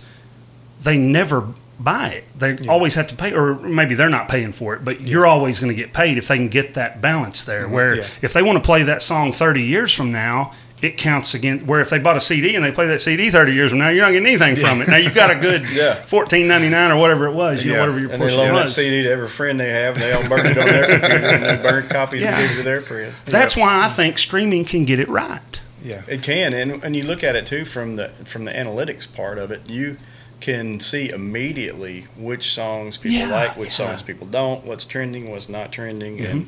they 0.82 0.98
never 0.98 1.48
buy 1.80 2.08
it. 2.10 2.24
They 2.38 2.58
Yeah. 2.60 2.72
always 2.72 2.96
have 2.96 3.08
to 3.08 3.16
pay, 3.16 3.34
or 3.34 3.56
maybe 3.56 3.94
they're 3.96 4.10
not 4.10 4.28
paying 4.30 4.52
for 4.54 4.74
it, 4.74 4.84
but 4.84 5.02
you're 5.02 5.26
always 5.28 5.60
going 5.60 5.70
to 5.76 5.80
get 5.80 5.94
paid 5.94 6.18
if 6.18 6.28
they 6.28 6.38
can 6.38 6.48
get 6.50 6.74
that 6.74 7.02
balance 7.02 7.44
there. 7.44 7.64
Mm-hmm. 7.66 7.74
Where 7.74 7.96
Yeah. 7.96 8.04
if 8.22 8.34
they 8.34 8.42
want 8.42 8.58
to 8.58 8.66
play 8.66 8.84
that 8.84 9.02
song 9.02 9.32
30 9.32 9.62
years 9.62 9.94
from 9.94 10.12
now, 10.12 10.54
it 10.82 10.96
counts 10.98 11.34
again. 11.34 11.60
Where 11.66 11.80
if 11.82 11.90
they 11.90 11.98
bought 12.00 12.18
a 12.18 12.22
CD 12.22 12.56
and 12.56 12.64
they 12.64 12.72
play 12.72 12.86
that 12.88 13.02
CD 13.02 13.30
30 13.32 13.52
years 13.54 13.72
from 13.72 13.80
now, 13.80 13.90
you're 13.90 14.04
not 14.06 14.12
getting 14.12 14.28
anything 14.28 14.56
from 14.56 14.82
it. 14.82 14.88
Now 14.88 14.98
you've 14.98 15.16
got 15.16 15.32
a 15.32 15.36
good 15.36 15.66
Yeah. 15.74 15.96
14.99 16.08 16.92
or 16.92 16.98
whatever 16.98 17.26
it 17.28 17.34
was, 17.34 17.64
you 17.64 17.72
know, 17.72 17.76
Yeah. 17.78 17.82
whatever 17.82 18.00
your 18.00 18.12
And 18.12 18.22
they 18.22 18.26
portion 18.36 18.40
loan 18.54 18.56
that. 18.66 18.70
CD 18.70 19.04
to 19.04 19.10
every 19.12 19.28
friend 19.28 19.60
they 19.60 19.70
have, 19.70 19.96
and 19.96 20.04
they 20.04 20.14
all 20.14 20.28
burn 20.30 20.46
it 20.46 20.58
on 20.58 20.66
their 20.66 20.88
computer, 21.00 21.26
and 21.28 21.46
they 21.46 21.70
burn 21.70 21.88
copies 21.90 22.22
Yeah. 22.24 22.38
and 22.38 22.42
give 22.42 22.52
it 22.52 22.56
to 22.58 22.64
their 22.64 22.82
friends. 22.82 23.14
That's 23.26 23.56
why 23.58 23.86
I 23.86 23.90
think 23.90 24.18
streaming 24.20 24.66
can 24.66 24.86
get 24.86 25.00
it 25.00 25.10
right. 25.10 25.60
Yeah. 25.84 26.02
It 26.08 26.22
can, 26.22 26.54
and 26.54 26.84
and 26.84 26.96
you 26.96 27.04
look 27.04 27.24
at 27.24 27.36
it 27.36 27.46
too 27.46 27.64
from 27.66 27.96
the 27.98 28.10
from 28.26 28.46
the 28.46 28.52
analytics 28.52 29.12
part 29.12 29.38
of 29.40 29.52
it. 29.52 29.62
You 29.70 29.98
can 30.40 30.80
see 30.80 31.10
immediately 31.10 32.02
which 32.18 32.54
songs 32.54 32.98
people 32.98 33.18
Yeah, 33.18 33.32
like, 33.32 33.58
which 33.58 33.78
yeah. 33.80 33.86
Mm-hmm. 33.86 33.92
songs 33.94 34.04
people 34.04 34.28
don't, 34.28 34.64
what's 34.66 34.86
trending, 34.86 35.32
what's 35.32 35.50
not 35.50 35.72
trending, 35.72 36.20
and 36.22 36.48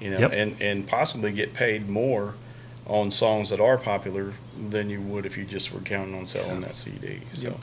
you 0.00 0.10
know, 0.10 0.18
Yep. 0.18 0.32
and 0.32 0.56
and 0.62 0.86
possibly 0.86 1.32
get 1.32 1.54
paid 1.54 1.88
more 1.88 2.34
on 2.86 3.10
songs 3.10 3.50
that 3.50 3.60
are 3.60 3.76
popular 3.76 4.32
than 4.70 4.88
you 4.88 5.00
would 5.00 5.26
if 5.26 5.36
you 5.36 5.44
just 5.44 5.72
were 5.74 5.80
counting 5.80 6.14
on 6.16 6.24
selling 6.24 6.60
that 6.60 6.74
CD. 6.74 7.20
So 7.34 7.58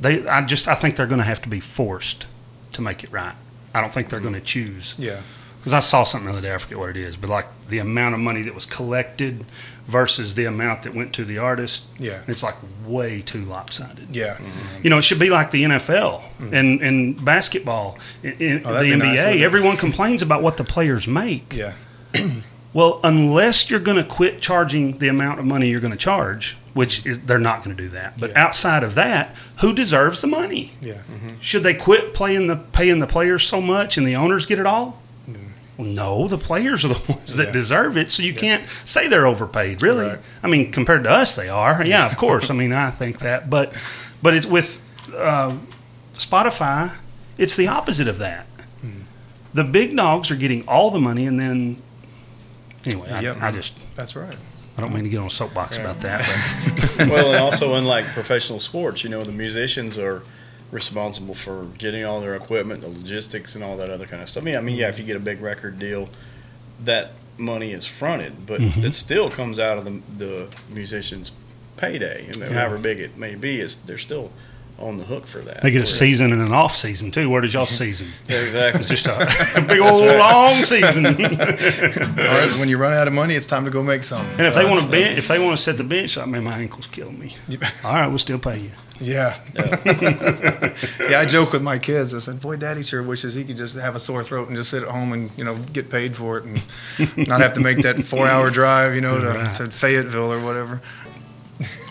They, 0.00 0.24
I 0.28 0.42
just, 0.46 0.68
I 0.68 0.74
think 0.74 0.94
they're 0.96 1.08
going 1.08 1.18
to 1.18 1.24
have 1.26 1.42
to 1.42 1.48
be 1.48 1.58
forced 1.60 2.26
to 2.74 2.80
make 2.82 3.02
it 3.02 3.10
right. 3.10 3.34
I 3.74 3.80
don't 3.80 3.92
think 3.92 4.10
they're 4.10 4.20
going 4.20 4.34
to 4.34 4.40
choose. 4.40 4.94
Yeah. 4.98 5.22
Because 5.58 5.72
I 5.72 5.80
saw 5.80 6.04
something 6.04 6.26
the 6.30 6.38
other 6.38 6.40
day, 6.48 6.54
I 6.54 6.58
forget 6.58 6.78
what 6.78 6.90
it 6.90 6.96
is, 6.96 7.16
but 7.16 7.28
like 7.28 7.46
the 7.68 7.78
amount 7.80 8.14
of 8.14 8.20
money 8.20 8.42
that 8.42 8.54
was 8.54 8.64
collected 8.64 9.44
versus 9.90 10.34
the 10.36 10.44
amount 10.44 10.84
that 10.84 10.94
went 10.94 11.12
to 11.14 11.24
the 11.24 11.38
artist, 11.38 11.84
Yeah. 11.98 12.20
it's 12.28 12.42
like 12.42 12.54
way 12.86 13.20
too 13.22 13.44
lopsided. 13.44 14.14
Yeah. 14.14 14.34
Mm-hmm. 14.36 14.82
You 14.84 14.90
know, 14.90 14.98
it 14.98 15.02
should 15.02 15.18
be 15.18 15.30
like 15.30 15.50
the 15.50 15.64
NFL 15.64 16.22
and, 16.52 16.80
and 16.80 17.24
basketball, 17.24 17.98
in, 18.22 18.32
in 18.40 18.62
Oh, 18.64 18.74
the 18.74 18.92
NBA. 18.92 18.98
nice. 18.98 19.40
Everyone 19.42 19.76
complains 19.76 20.22
about 20.22 20.42
what 20.42 20.56
the 20.56 20.64
players 20.64 21.06
make. 21.08 21.52
Yeah. 21.54 21.72
Well, 22.72 23.00
unless 23.02 23.68
you're 23.68 23.80
going 23.80 23.96
to 23.96 24.04
quit 24.04 24.40
charging 24.40 24.98
the 24.98 25.08
amount 25.08 25.40
of 25.40 25.44
money 25.44 25.68
you're 25.68 25.80
going 25.80 25.90
to 25.90 25.96
charge, 25.98 26.56
which 26.72 27.04
is 27.04 27.18
they're 27.22 27.36
not 27.40 27.64
going 27.64 27.76
to 27.76 27.82
do 27.82 27.88
that. 27.88 28.20
But 28.20 28.30
Yeah. 28.30 28.44
outside 28.44 28.84
of 28.84 28.94
that, 28.94 29.34
who 29.60 29.72
deserves 29.74 30.20
the 30.20 30.28
money? 30.28 30.70
Yeah. 30.80 30.92
Mm-hmm. 31.12 31.40
Should 31.40 31.64
they 31.64 31.74
quit 31.74 32.14
playing 32.14 32.46
the 32.46 32.54
paying 32.54 33.00
the 33.00 33.08
players 33.08 33.42
so 33.42 33.60
much 33.60 33.98
and 33.98 34.06
the 34.06 34.14
owners 34.14 34.46
get 34.46 34.60
it 34.60 34.66
all? 34.66 35.02
Well, 35.80 35.88
no, 35.88 36.28
the 36.28 36.38
players 36.38 36.84
are 36.84 36.88
the 36.88 37.00
ones 37.12 37.36
that 37.36 37.46
Yeah. 37.48 37.52
deserve 37.52 37.96
it. 37.96 38.10
So 38.12 38.22
you 38.22 38.34
can't 38.34 38.68
say 38.84 39.08
they're 39.08 39.26
overpaid. 39.26 39.82
Really, 39.82 40.06
Right. 40.08 40.18
I 40.42 40.46
mean, 40.48 40.70
compared 40.72 41.04
to 41.04 41.10
us, 41.10 41.34
they 41.34 41.48
are. 41.48 41.84
Yeah, 41.84 42.06
of 42.06 42.16
course. 42.16 42.50
I 42.50 42.54
mean, 42.54 42.72
I 42.72 42.90
think 42.90 43.20
that, 43.20 43.48
but 43.48 43.72
but 44.22 44.34
it's 44.34 44.46
with 44.46 44.80
uh, 45.16 45.56
Spotify, 46.14 46.92
it's 47.38 47.56
the 47.56 47.68
opposite 47.68 48.08
of 48.08 48.18
that. 48.18 48.46
Hmm. 48.82 49.02
The 49.54 49.64
big 49.64 49.96
dogs 49.96 50.30
are 50.30 50.36
getting 50.36 50.66
all 50.68 50.90
the 50.90 51.00
money, 51.00 51.26
and 51.26 51.40
then 51.40 51.80
anyway, 52.84 53.10
I, 53.10 53.20
Yep. 53.20 53.36
I 53.40 53.50
just 53.50 53.74
That's 53.96 54.14
right. 54.16 54.36
I 54.76 54.80
don't 54.82 54.94
mean 54.94 55.04
to 55.04 55.10
get 55.10 55.18
on 55.20 55.26
a 55.26 55.30
soapbox 55.30 55.76
Right. 55.78 55.84
about 55.84 56.00
that, 56.02 56.94
but 56.98 57.08
well, 57.08 57.32
and 57.34 57.42
also 57.42 57.74
unlike 57.74 58.04
professional 58.06 58.60
sports, 58.60 59.02
you 59.04 59.10
know, 59.10 59.24
the 59.24 59.32
musicians 59.32 59.98
are 59.98 60.22
responsible 60.70 61.34
for 61.34 61.66
getting 61.78 62.04
all 62.04 62.20
their 62.20 62.34
equipment, 62.36 62.80
the 62.80 62.88
logistics, 62.88 63.54
and 63.54 63.64
all 63.64 63.76
that 63.76 63.90
other 63.90 64.06
kind 64.06 64.22
of 64.22 64.28
stuff. 64.28 64.42
I 64.42 64.46
mean, 64.46 64.56
I 64.56 64.60
mean, 64.60 64.76
yeah, 64.76 64.88
if 64.88 64.98
you 64.98 65.04
get 65.04 65.16
a 65.16 65.20
big 65.20 65.40
record 65.40 65.78
deal, 65.78 66.08
that 66.84 67.12
money 67.38 67.72
is 67.72 67.86
fronted, 67.86 68.46
but 68.46 68.60
Mhm. 68.60 68.84
it 68.84 68.94
still 68.94 69.30
comes 69.30 69.58
out 69.58 69.78
of 69.78 69.84
the 69.84 70.00
the 70.16 70.46
musician's 70.72 71.32
payday, 71.76 72.26
and 72.26 72.36
Yeah. 72.36 72.52
however 72.52 72.78
big 72.78 73.00
it 73.00 73.16
may 73.16 73.34
be, 73.34 73.60
it's 73.60 73.74
they're 73.74 73.98
still 73.98 74.30
on 74.80 74.96
the 74.98 75.04
hook 75.04 75.26
for 75.26 75.38
that. 75.40 75.62
they 75.62 75.70
get 75.70 75.82
a 75.82 75.86
season 75.86 76.32
and 76.32 76.40
an 76.40 76.52
off 76.52 76.74
season 76.74 77.10
too. 77.10 77.28
Where 77.30 77.40
did 77.40 77.52
y'all 77.54 77.66
season? 77.84 78.08
Yeah, 78.28 78.40
exactly. 78.40 78.80
It's 78.80 78.88
just 78.88 79.06
a 79.06 79.16
big 79.68 79.80
old 79.80 80.06
right. 80.06 80.18
long 80.18 80.54
season. 80.62 81.04
Whereas 82.16 82.58
when 82.58 82.68
you 82.68 82.78
run 82.78 82.92
out 82.92 83.06
of 83.06 83.12
money, 83.14 83.34
it's 83.34 83.46
time 83.46 83.64
to 83.64 83.70
go 83.70 83.82
make 83.82 84.04
some. 84.04 84.24
And 84.38 84.42
if 84.46 84.54
they 84.54 84.64
want 84.64 84.80
to 84.80 84.86
that's- 84.88 85.06
bench, 85.08 85.18
if 85.18 85.28
they 85.28 85.38
want 85.38 85.56
to 85.56 85.62
set 85.62 85.76
the 85.76 85.84
bench, 85.84 86.16
I 86.18 86.24
mean, 86.24 86.44
my 86.44 86.58
ankle's 86.58 86.86
killing 86.86 87.18
me. 87.18 87.36
All 87.84 87.92
right, 87.92 88.06
we'll 88.08 88.18
still 88.18 88.38
pay 88.38 88.58
you. 88.58 88.70
Yeah. 89.02 89.38
yeah, 89.54 91.20
I 91.20 91.24
joke 91.26 91.52
with 91.54 91.62
my 91.62 91.78
kids. 91.78 92.14
I 92.14 92.18
said, 92.18 92.38
"Boy, 92.40 92.56
Daddy 92.56 92.82
sure 92.82 93.02
wishes 93.02 93.32
he 93.32 93.44
could 93.44 93.56
just 93.56 93.74
have 93.76 93.94
a 93.94 93.98
sore 93.98 94.22
throat 94.22 94.48
and 94.48 94.56
just 94.56 94.68
sit 94.70 94.82
at 94.82 94.90
home 94.90 95.14
and 95.14 95.30
you 95.38 95.44
know 95.44 95.56
get 95.72 95.88
paid 95.88 96.14
for 96.18 96.36
it 96.36 96.44
and 96.44 97.26
not 97.26 97.40
have 97.40 97.54
to 97.54 97.60
make 97.60 97.78
that 97.78 97.98
four-hour 98.04 98.50
drive, 98.50 98.94
you 98.94 99.00
know, 99.00 99.18
to, 99.18 99.26
Right. 99.28 99.56
to 99.56 99.70
Fayetteville 99.70 100.30
or 100.30 100.40
whatever." 100.40 100.82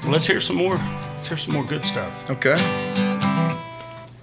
Well, 0.03 0.11
let's 0.11 0.27
hear 0.27 0.39
some 0.39 0.57
more. 0.57 0.77
Let's 1.19 1.27
hear 1.27 1.37
some 1.37 1.53
more 1.55 1.65
good 1.65 1.83
stuff. 1.83 2.29
Okay. 2.31 2.55
I 2.57 3.59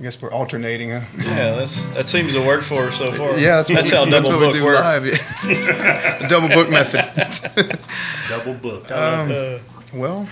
guess 0.00 0.18
we're 0.22 0.32
alternating, 0.32 0.92
huh? 0.92 1.00
Yeah, 1.18 1.52
that's 1.56 1.90
that 1.90 2.06
seems 2.06 2.32
to 2.32 2.40
work 2.40 2.62
for 2.62 2.84
us 2.84 2.96
so 2.96 3.12
far. 3.12 3.38
Yeah, 3.38 3.56
that's, 3.56 3.68
what 3.68 3.76
that's 3.76 3.90
we, 3.90 3.96
how 3.98 4.04
that's 4.06 4.26
double 4.30 4.40
what 4.46 4.54
we 4.54 4.60
book 4.60 4.60
do 4.60 4.64
works. 4.64 4.80
live. 4.80 5.02
the 6.22 6.26
double 6.30 6.48
book 6.48 6.70
method. 6.70 7.04
Double 8.30 8.54
book. 8.54 8.90
Um, 8.90 9.30
Uh, 9.30 9.58
Well, 9.92 10.26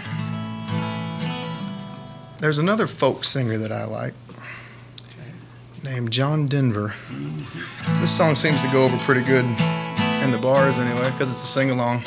there's 2.39 2.59
another 2.59 2.87
folk 2.87 3.25
singer 3.25 3.59
that 3.59 3.71
I 3.71 3.85
like 3.85 4.15
named 5.83 6.13
John 6.13 6.47
Denver. 6.47 6.95
This 8.01 8.17
song 8.17 8.37
seems 8.37 8.63
to 8.63 8.69
go 8.69 8.85
over 8.85 8.97
pretty 9.01 9.21
good 9.23 9.45
in 9.45 10.31
the 10.31 10.39
bars 10.41 10.79
anyway, 10.79 11.11
because 11.11 11.31
it's 11.31 11.45
a 11.45 11.47
sing 11.47 11.71
along. 11.71 12.03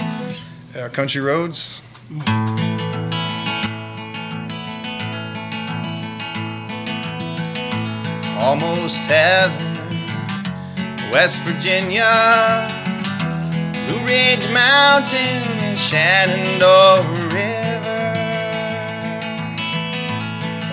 Uh, 0.76 0.90
Country 0.90 1.22
Roads. 1.22 1.84
Almost 8.48 9.04
heaven, 9.04 9.76
West 11.12 11.42
Virginia, 11.42 12.64
Blue 13.74 14.00
Ridge 14.08 14.48
Mountain, 14.54 15.44
and 15.68 15.78
Shenandoah 15.78 17.04
River. 17.28 18.14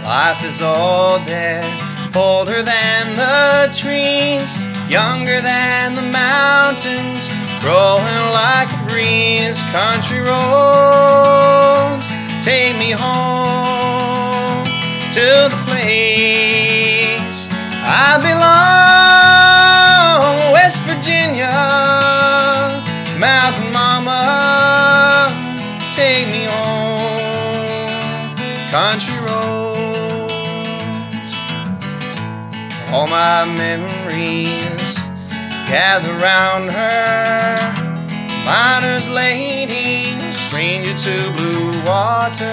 Life 0.04 0.44
is 0.44 0.62
old 0.62 1.26
there, 1.26 1.66
older 2.14 2.62
than 2.62 3.16
the 3.16 3.66
trees, 3.74 4.56
younger 4.88 5.40
than 5.42 5.96
the 5.96 6.06
mountains, 6.14 7.26
growing 7.58 8.24
like 8.30 8.70
a 8.70 8.86
breeze. 8.86 9.64
Country 9.74 10.20
roads 10.20 12.06
take 12.40 12.78
me 12.78 12.92
home 12.92 14.64
to 15.10 15.26
the 15.50 15.60
place 15.66 16.53
I 17.96 18.18
belong, 18.18 18.42
West 20.52 20.82
Virginia, 20.82 21.46
Mountain 23.20 23.72
Mama, 23.72 25.30
take 25.94 26.26
me 26.26 26.42
home, 26.50 28.34
country 28.72 29.14
roads. 29.30 31.36
All 32.90 33.06
my 33.06 33.44
memories 33.44 35.06
gather 35.70 36.12
round 36.18 36.72
her, 36.72 37.56
miner's 38.44 39.08
lady, 39.08 40.18
stranger 40.32 40.94
to 40.94 41.30
blue 41.36 41.70
water. 41.84 42.52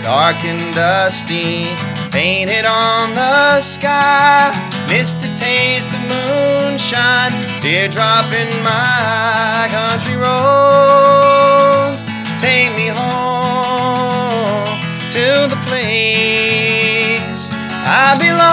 Dark 0.00 0.42
and 0.46 0.74
dusty, 0.74 1.68
painted 2.12 2.64
on 2.66 3.14
the 3.14 3.60
sky. 3.60 4.52
Missed 4.88 5.24
a 5.24 5.34
taste 5.34 5.88
of 5.88 6.00
moonshine, 6.12 7.32
teardrop 7.62 8.32
in 8.34 8.48
my 8.62 9.66
country 9.72 10.16
roads. 10.16 12.04
Take 12.38 12.76
me 12.76 12.88
home 12.88 14.68
to 15.10 15.48
the 15.48 15.56
place 15.66 17.50
I 17.84 18.16
belong, 18.20 18.52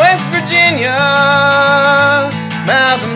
West 0.00 0.28
Virginia, 0.30 0.96
Mountain 2.66 3.09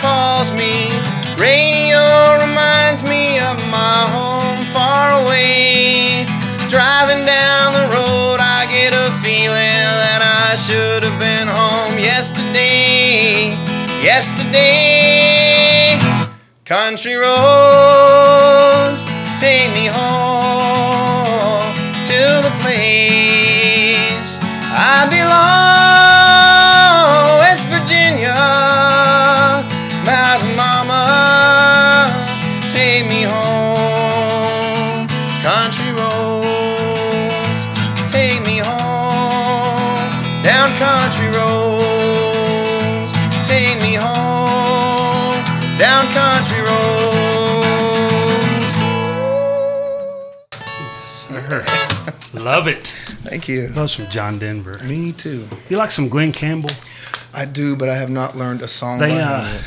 calls 0.00 0.50
me. 0.52 0.88
Radio 1.38 2.00
reminds 2.40 3.02
me 3.02 3.38
of 3.38 3.56
my 3.68 4.08
home 4.12 4.64
far 4.72 5.22
away. 5.22 6.24
Driving 6.68 7.24
down 7.24 7.72
the 7.72 7.86
road, 7.94 8.38
I 8.40 8.66
get 8.70 8.92
a 8.92 9.10
feeling 9.24 9.86
that 10.04 10.22
I 10.22 10.56
should 10.56 11.02
have 11.02 11.18
been 11.18 11.48
home 11.48 11.98
yesterday. 11.98 13.56
Yesterday. 14.02 15.98
Country 16.64 17.14
roads 17.14 19.04
take 19.38 19.70
me 19.72 19.86
home 19.86 21.72
to 22.10 22.20
the 22.42 22.52
place 22.60 24.40
I 24.78 25.06
belong, 25.08 25.15
Love 52.46 52.68
it. 52.68 52.86
Thank 53.24 53.48
you. 53.48 53.66
Love 53.70 53.90
some 53.90 54.06
John 54.08 54.38
Denver. 54.38 54.78
Me 54.84 55.10
too. 55.10 55.48
You 55.68 55.78
like 55.78 55.90
some 55.90 56.08
Glen 56.08 56.30
Campbell? 56.30 56.70
I 57.34 57.44
do, 57.44 57.74
but 57.74 57.88
I 57.88 57.96
have 57.96 58.08
not 58.08 58.36
learned 58.36 58.62
a 58.62 58.68
song 58.68 59.00
They, 59.00 59.20
uh, 59.20 59.42
yet. 59.52 59.62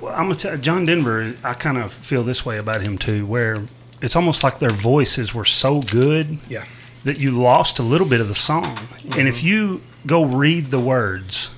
Well, 0.00 0.14
I'm 0.14 0.22
gonna 0.28 0.34
tell 0.36 0.56
John 0.56 0.86
Denver. 0.86 1.34
I 1.44 1.52
kind 1.52 1.76
of 1.76 1.92
feel 1.92 2.22
this 2.22 2.46
way 2.46 2.56
about 2.56 2.80
him 2.80 2.96
too, 2.96 3.26
where 3.26 3.64
it's 4.00 4.16
almost 4.16 4.42
like 4.42 4.60
their 4.60 4.70
voices 4.70 5.34
were 5.34 5.44
so 5.44 5.82
good, 5.82 6.38
Yeah. 6.48 6.64
that 7.04 7.18
you 7.18 7.30
lost 7.32 7.78
a 7.78 7.82
little 7.82 8.08
bit 8.08 8.18
of 8.22 8.28
the 8.28 8.34
song. 8.34 8.78
And 9.18 9.28
if 9.28 9.44
you 9.44 9.82
go 10.06 10.24
read 10.24 10.70
the 10.70 10.80
words 10.80 11.50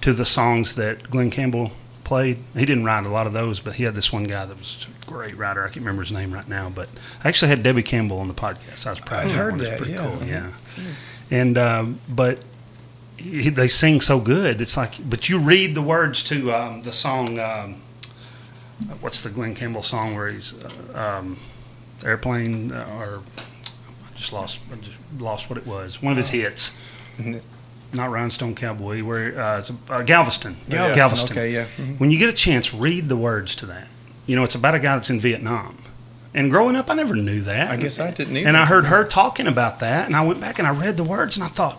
to 0.00 0.12
the 0.12 0.24
songs 0.24 0.74
that 0.74 1.08
Glen 1.10 1.30
Campbell 1.30 1.70
played, 2.10 2.38
he 2.54 2.66
didn't 2.66 2.82
write 2.82 3.06
a 3.06 3.08
lot 3.08 3.28
of 3.28 3.32
those, 3.32 3.60
but 3.60 3.76
he 3.76 3.84
had 3.84 3.94
this 3.94 4.12
one 4.12 4.24
guy 4.24 4.44
that 4.44 4.58
was 4.58 4.88
a 5.00 5.06
great 5.06 5.36
writer. 5.36 5.62
I 5.62 5.68
can't 5.68 5.76
remember 5.76 6.02
his 6.02 6.10
name 6.10 6.34
right 6.34 6.48
now, 6.48 6.68
but 6.68 6.88
I 7.22 7.28
actually 7.28 7.50
had 7.50 7.62
Debbie 7.62 7.84
Campbell 7.84 8.18
on 8.18 8.26
the 8.26 8.34
podcast. 8.34 8.84
I 8.84 8.90
was 8.90 8.98
proud. 8.98 9.26
I'd 9.26 9.26
of 9.26 9.36
heard. 9.36 9.58
That, 9.60 9.78
pretty 9.78 9.92
yeah. 9.92 10.10
cool. 10.10 10.26
Yeah. 10.26 10.50
And 11.30 11.56
um, 11.56 12.00
but 12.08 12.44
he, 13.16 13.48
they 13.48 13.68
sing 13.68 14.00
so 14.00 14.18
good. 14.18 14.60
It's 14.60 14.76
like, 14.76 15.08
but 15.08 15.28
you 15.28 15.38
read 15.38 15.76
the 15.76 15.82
words 15.82 16.24
to 16.24 16.52
um, 16.52 16.82
the 16.82 16.90
song. 16.90 17.38
Um, 17.38 17.80
what's 19.00 19.22
the 19.22 19.30
Glen 19.30 19.54
Campbell 19.54 19.82
song 19.82 20.16
where 20.16 20.30
he's 20.30 20.54
uh, 20.64 21.18
um, 21.20 21.38
airplane 22.04 22.72
uh, 22.72 22.86
or 22.98 23.22
I 23.38 24.16
just 24.16 24.32
lost 24.32 24.58
I 24.72 24.76
just 24.76 24.96
lost 25.16 25.48
what 25.48 25.58
it 25.58 25.66
was. 25.66 26.02
One 26.02 26.10
of 26.10 26.16
his 26.16 26.30
hits. 26.30 26.76
N- 27.92 27.96
Not 27.98 28.10
Rhinestone 28.10 28.54
Cowboy. 28.54 29.02
Where 29.02 29.38
uh, 29.40 29.58
it's 29.58 29.70
uh, 29.88 30.02
Galveston. 30.02 30.56
Galveston, 30.68 31.36
okay, 31.36 31.52
yeah. 31.52 31.66
Mhm. 31.76 31.98
When 32.00 32.10
you 32.10 32.18
get 32.18 32.28
a 32.28 32.32
chance, 32.32 32.72
read 32.74 33.08
the 33.08 33.16
words 33.16 33.54
to 33.56 33.66
that. 33.66 33.88
You 34.26 34.36
know, 34.36 34.44
it's 34.44 34.54
about 34.54 34.74
a 34.74 34.78
guy 34.78 34.96
that's 34.96 35.10
in 35.10 35.20
Vietnam. 35.20 35.76
And 36.32 36.50
growing 36.50 36.76
up, 36.76 36.88
I 36.88 36.94
never 36.94 37.16
knew 37.16 37.40
that. 37.42 37.70
I 37.72 37.76
guess 37.76 37.98
I 37.98 38.12
didn't 38.12 38.36
either. 38.36 38.46
And 38.48 38.56
I 38.56 38.64
heard 38.64 38.84
her 38.86 39.04
talking 39.04 39.48
about 39.48 39.80
that, 39.80 40.06
and 40.06 40.14
I 40.14 40.24
went 40.24 40.40
back 40.40 40.58
and 40.60 40.68
I 40.68 40.70
read 40.70 40.96
the 40.96 41.02
words, 41.04 41.36
and 41.36 41.42
I 41.44 41.48
thought, 41.48 41.78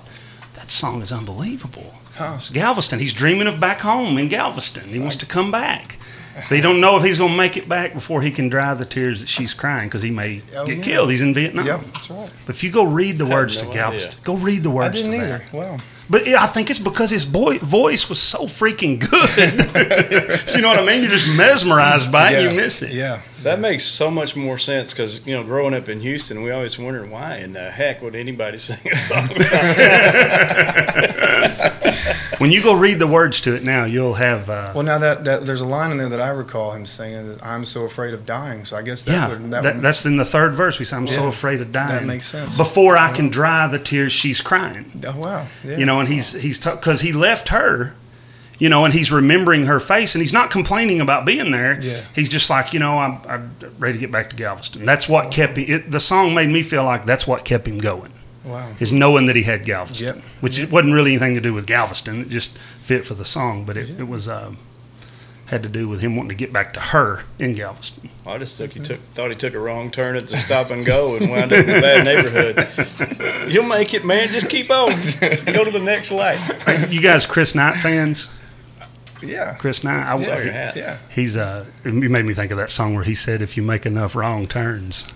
that 0.56 0.70
song 0.72 1.02
is 1.02 1.12
unbelievable. 1.12 1.94
Huh. 2.16 2.34
It's 2.36 2.50
Galveston. 2.50 3.00
He's 3.00 3.14
dreaming 3.14 3.48
of 3.48 3.62
back 3.62 3.80
home 3.80 4.18
in 4.18 4.28
Galveston. 4.28 4.90
He 4.90 5.00
wants 5.00 5.16
to 5.18 5.26
come 5.26 5.52
back. 5.52 5.98
But 6.36 6.56
he 6.56 6.62
don't 6.62 6.80
know 6.82 6.98
if 6.98 7.04
he's 7.04 7.18
going 7.18 7.32
to 7.32 7.38
make 7.38 7.56
it 7.58 7.68
back 7.70 7.94
before 7.94 8.22
he 8.22 8.32
can 8.32 8.48
dry 8.50 8.74
the 8.74 8.86
tears 8.86 9.20
that 9.22 9.28
she's 9.30 9.54
crying 9.54 9.88
because 9.88 10.02
he 10.02 10.12
may 10.12 10.42
Oh, 10.56 10.66
get 10.66 10.78
yeah. 10.78 10.84
killed. 10.84 11.10
He's 11.12 11.22
in 11.22 11.34
Vietnam. 11.34 11.66
Yep, 11.66 11.82
that's 11.94 12.10
right. 12.10 12.32
But 12.46 12.56
if 12.56 12.64
you 12.64 12.72
go 12.72 12.84
read 12.86 13.18
the 13.18 13.26
words 13.26 13.56
no 13.58 13.64
to 13.64 13.68
idea. 13.70 13.82
Galveston, 13.82 14.22
go 14.24 14.36
read 14.38 14.64
the 14.64 14.70
words 14.70 14.96
I 14.98 15.00
words 15.00 15.02
didn't 15.10 15.12
to 15.20 15.26
either. 15.26 15.38
that. 15.40 15.54
Well, 15.54 15.82
But 16.12 16.28
I 16.28 16.46
think 16.48 16.70
it's 16.70 16.78
because 16.78 17.10
his 17.10 17.24
boy, 17.26 17.58
voice 17.60 18.10
was 18.10 18.20
so 18.20 18.40
freaking 18.40 19.00
good. 19.00 20.54
you 20.56 20.62
know 20.62 20.68
what 20.68 20.80
I 20.80 20.86
mean? 20.86 21.02
You're 21.02 21.10
just 21.10 21.38
mesmerized 21.38 22.12
by 22.12 22.32
it. 22.32 22.44
yeah, 22.44 22.50
You 22.52 22.58
miss 22.58 22.82
it. 22.82 22.92
Yeah. 22.92 23.22
That 23.44 23.60
makes 23.60 23.84
so 23.84 24.12
much 24.12 24.36
more 24.36 24.58
sense 24.58 24.94
because 24.94 25.26
you 25.26 25.34
know, 25.34 25.44
growing 25.44 25.74
up 25.74 25.90
in 25.90 26.00
Houston, 26.02 26.44
we 26.44 26.52
always 26.52 26.78
wondered 26.78 27.10
why 27.10 27.38
in 27.38 27.54
the 27.54 27.72
heck 27.72 28.02
would 28.02 28.16
anybody 28.16 28.58
sing 28.60 28.80
a 28.92 28.96
song 28.96 29.30
about 29.32 29.42
When 32.42 32.52
you 32.52 32.64
go 32.64 32.74
read 32.74 32.98
the 32.98 33.06
words 33.06 33.40
to 33.42 33.56
it 33.56 33.64
now, 33.64 33.86
you'll 33.86 34.16
have. 34.16 34.50
Uh, 34.50 34.72
Well, 34.74 34.84
now 34.84 34.98
that, 34.98 35.26
that 35.26 35.46
there's 35.46 35.62
a 35.62 35.66
line 35.66 35.92
in 35.92 35.98
there 35.98 36.10
that 36.10 36.20
I 36.20 36.30
recall 36.30 36.72
him 36.72 36.88
saying, 36.88 37.38
"I'm 37.44 37.64
so 37.66 37.84
afraid 37.84 38.16
of 38.16 38.26
dying." 38.26 38.66
So 38.66 38.78
I 38.78 38.82
guess 38.82 39.04
that 39.04 39.12
yeah, 39.12 39.30
would 39.30 39.52
that, 39.52 39.62
that, 39.62 39.76
would, 39.76 39.84
that's 39.84 40.04
in 40.08 40.18
the 40.18 40.26
third 40.26 40.54
verse. 40.54 40.80
We 40.80 40.86
say, 40.86 40.98
"I'm 40.98 41.08
so 41.08 41.28
afraid 41.28 41.62
of 41.62 41.72
dying." 41.72 42.00
that 42.00 42.06
makes 42.06 42.26
sense. 42.26 42.58
Before 42.58 42.98
I 42.98 43.12
can 43.12 43.30
dry 43.30 43.68
the 43.68 43.78
tears 43.78 44.12
she's 44.12 44.42
crying. 44.42 44.90
oh, 45.06 45.20
wow. 45.20 45.46
Yeah. 45.64 45.78
You 45.78 45.86
know, 45.86 46.00
and 46.00 46.10
he's 46.10 46.34
he's 46.34 46.58
because 46.58 47.02
he 47.02 47.14
left 47.14 47.50
her. 47.50 47.96
You 48.62 48.70
know, 48.70 48.86
and 48.86 48.94
he's 48.94 49.12
remembering 49.12 49.66
her 49.66 49.80
face, 49.80 50.14
and 50.14 50.22
he's 50.22 50.34
not 50.34 50.52
complaining 50.52 51.02
about 51.02 51.26
being 51.26 51.50
there. 51.50 51.82
Yeah. 51.82 52.00
He's 52.14 52.30
just 52.30 52.48
like, 52.48 52.74
you 52.74 52.80
know, 52.80 53.00
I'm, 53.00 53.20
I'm 53.28 53.56
ready 53.80 53.94
to 53.94 54.00
get 54.00 54.12
back 54.12 54.30
to 54.30 54.36
Galveston. 54.36 54.86
That's 54.86 55.10
what 55.10 55.32
kept 55.32 55.58
him. 55.58 55.66
It, 55.68 55.90
the 55.90 56.00
song 56.00 56.36
made 56.36 56.48
me 56.50 56.62
feel 56.62 56.84
like 56.84 57.06
that's 57.06 57.26
what 57.26 57.44
kept 57.44 57.68
him 57.68 57.80
going. 57.80 58.12
wow. 58.46 58.72
is 58.80 58.94
knowing 58.94 59.26
that 59.26 59.36
he 59.36 59.42
had 59.42 59.66
Galveston, 59.66 60.18
Yep. 60.18 60.26
which 60.42 60.60
it 60.60 60.72
wasn't 60.72 60.94
really 60.94 61.14
anything 61.14 61.34
to 61.34 61.42
do 61.42 61.56
with 61.56 61.66
Galveston. 61.66 62.22
It 62.22 62.30
just 62.30 62.56
fit 62.84 63.04
for 63.04 63.16
the 63.16 63.26
song, 63.26 63.66
but 63.66 63.78
it, 63.78 64.00
it 64.00 64.08
was 64.08 64.30
um, 64.30 64.58
had 65.48 65.64
to 65.64 65.70
do 65.70 65.90
with 65.90 66.02
him 66.02 66.16
wanting 66.16 66.30
to 66.30 66.36
get 66.36 66.54
back 66.54 66.72
to 66.76 66.80
her 66.80 67.24
in 67.40 67.56
Galveston. 67.56 68.10
I 68.28 68.38
just 68.38 68.56
think 68.60 68.74
he 68.74 68.80
took 68.80 69.00
thought 69.16 69.30
he 69.32 69.36
took 69.36 69.56
a 69.56 69.60
wrong 69.60 69.90
turn 69.90 70.16
at 70.16 70.28
the 70.28 70.38
stop 70.38 70.70
and 70.70 70.86
go 70.86 71.16
and 71.16 71.32
wound 71.32 71.52
up 71.52 71.60
in 71.68 71.70
a 71.70 71.82
bad 71.82 72.06
neighborhood. 72.06 73.50
You'll 73.52 73.66
make 73.66 73.96
it, 73.96 74.06
man. 74.06 74.28
Just 74.28 74.50
keep 74.52 74.70
on. 74.70 74.90
Go 75.52 75.66
to 75.66 75.72
the 75.72 75.82
next 75.84 76.12
light. 76.12 76.38
you 76.92 77.02
guys, 77.02 77.26
Chris 77.26 77.56
Knight 77.56 77.74
fans? 77.74 78.30
Yeah. 79.24 79.56
Chris 79.56 79.84
Knight, 79.84 80.08
I, 80.08 80.40
hat. 80.50 80.76
Yeah. 80.76 80.98
he's 81.10 81.38
uh, 81.38 81.66
you 81.86 81.92
made 82.10 82.26
me 82.26 82.34
think 82.34 82.52
of 82.52 82.58
that 82.58 82.70
song 82.70 82.96
where 82.96 83.04
he 83.04 83.14
said, 83.14 83.42
"If 83.42 83.58
you 83.58 83.64
make 83.64 83.86
enough 83.86 84.16
wrong 84.16 84.48
turns." 84.48 85.08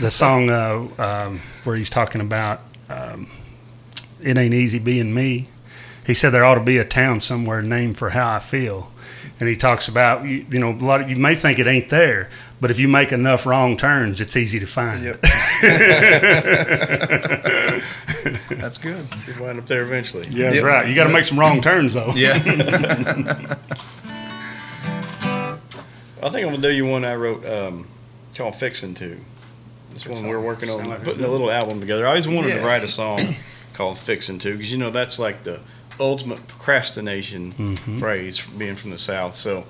the 0.00 0.10
song 0.10 0.50
uh, 0.50 0.86
um, 0.98 1.40
where 1.64 1.76
he's 1.76 1.88
talking 1.88 2.20
about 2.20 2.60
um, 2.90 3.28
it 4.20 4.36
ain't 4.36 4.54
easy 4.54 4.78
being 4.78 5.14
me. 5.14 5.48
He 6.06 6.14
said 6.14 6.30
there 6.30 6.44
ought 6.44 6.54
to 6.56 6.60
be 6.60 6.78
a 6.78 6.84
town 6.84 7.20
somewhere 7.20 7.62
named 7.62 7.96
for 7.96 8.10
how 8.10 8.34
I 8.34 8.38
feel, 8.38 8.92
and 9.40 9.48
he 9.48 9.56
talks 9.56 9.88
about 9.88 10.24
you, 10.24 10.46
you 10.50 10.58
know 10.58 10.70
a 10.70 10.84
lot 10.84 11.00
of 11.00 11.10
you 11.10 11.16
may 11.16 11.34
think 11.34 11.58
it 11.58 11.66
ain't 11.66 11.88
there, 11.88 12.30
but 12.60 12.70
if 12.70 12.78
you 12.78 12.86
make 12.86 13.12
enough 13.12 13.44
wrong 13.44 13.76
turns, 13.76 14.20
it's 14.20 14.36
easy 14.36 14.60
to 14.60 14.66
find. 14.66 15.02
Yep. 15.02 15.20
That's 18.50 18.78
good. 18.78 19.06
You 19.26 19.42
wind 19.42 19.58
up 19.58 19.66
there 19.66 19.82
eventually. 19.82 20.26
Yeah, 20.30 20.44
that's 20.44 20.56
Yep. 20.56 20.64
right. 20.64 20.88
You 20.88 20.94
got 20.94 21.06
to 21.06 21.12
make 21.12 21.24
some 21.24 21.38
wrong 21.38 21.60
turns 21.60 21.94
though. 21.94 22.12
Yeah. 22.14 22.34
I 26.22 26.28
think 26.30 26.44
I'm 26.46 26.50
gonna 26.54 26.58
do 26.62 26.70
you 26.72 26.86
one 26.86 27.04
I 27.04 27.14
wrote 27.14 27.44
um, 27.46 27.86
called 28.36 28.56
"Fixing 28.56 28.94
To." 28.94 29.16
This 29.90 30.02
Good 30.02 30.10
one 30.12 30.20
song. 30.22 30.28
we're 30.30 30.40
working 30.40 30.68
on 30.70 30.84
like 30.88 31.04
putting 31.04 31.24
a 31.24 31.28
little 31.28 31.50
album 31.50 31.80
together. 31.80 32.04
I 32.04 32.08
always 32.10 32.26
wanted 32.28 32.48
Yeah. 32.48 32.60
to 32.60 32.66
write 32.66 32.82
a 32.84 32.88
song 32.88 33.34
called 33.74 33.98
"Fixing 33.98 34.38
To" 34.40 34.52
because 34.52 34.72
you 34.72 34.78
know 34.78 34.90
that's 34.90 35.18
like 35.18 35.44
the 35.44 35.60
ultimate 36.00 36.46
procrastination 36.48 37.52
Mhm. 37.52 37.98
phrase 37.98 38.44
being 38.58 38.74
from 38.76 38.90
the 38.90 38.98
South. 38.98 39.34
So 39.34 39.64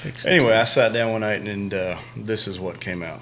Fix 0.00 0.24
it. 0.24 0.28
anyway, 0.30 0.54
I 0.54 0.64
sat 0.64 0.92
down 0.92 1.12
one 1.12 1.20
night 1.20 1.42
and 1.42 1.72
uh, 1.74 1.96
this 2.16 2.48
is 2.48 2.58
what 2.58 2.80
came 2.80 3.02
out. 3.02 3.20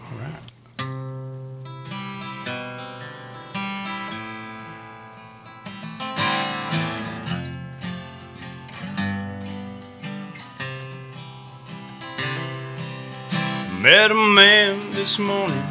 Met 13.80 14.10
a 14.10 14.14
man 14.14 14.78
this 14.90 15.18
morning 15.18 15.64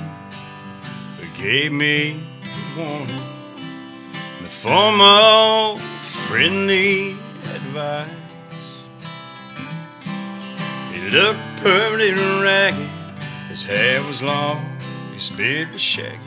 who 1.19 1.43
gave 1.43 1.71
me 1.71 2.19
a 2.43 2.79
warning 2.79 3.07
in 4.37 4.43
the 4.43 4.49
form 4.49 4.99
of 4.99 5.79
friendly 5.79 7.11
advice. 7.53 8.07
He 10.91 11.07
looked 11.11 11.39
pretty 11.57 12.13
ragged, 12.41 12.89
his 13.47 13.61
hair 13.61 14.01
was 14.01 14.23
long, 14.23 14.65
his 15.13 15.29
beard 15.29 15.71
was 15.71 15.81
shaggy. 15.81 16.17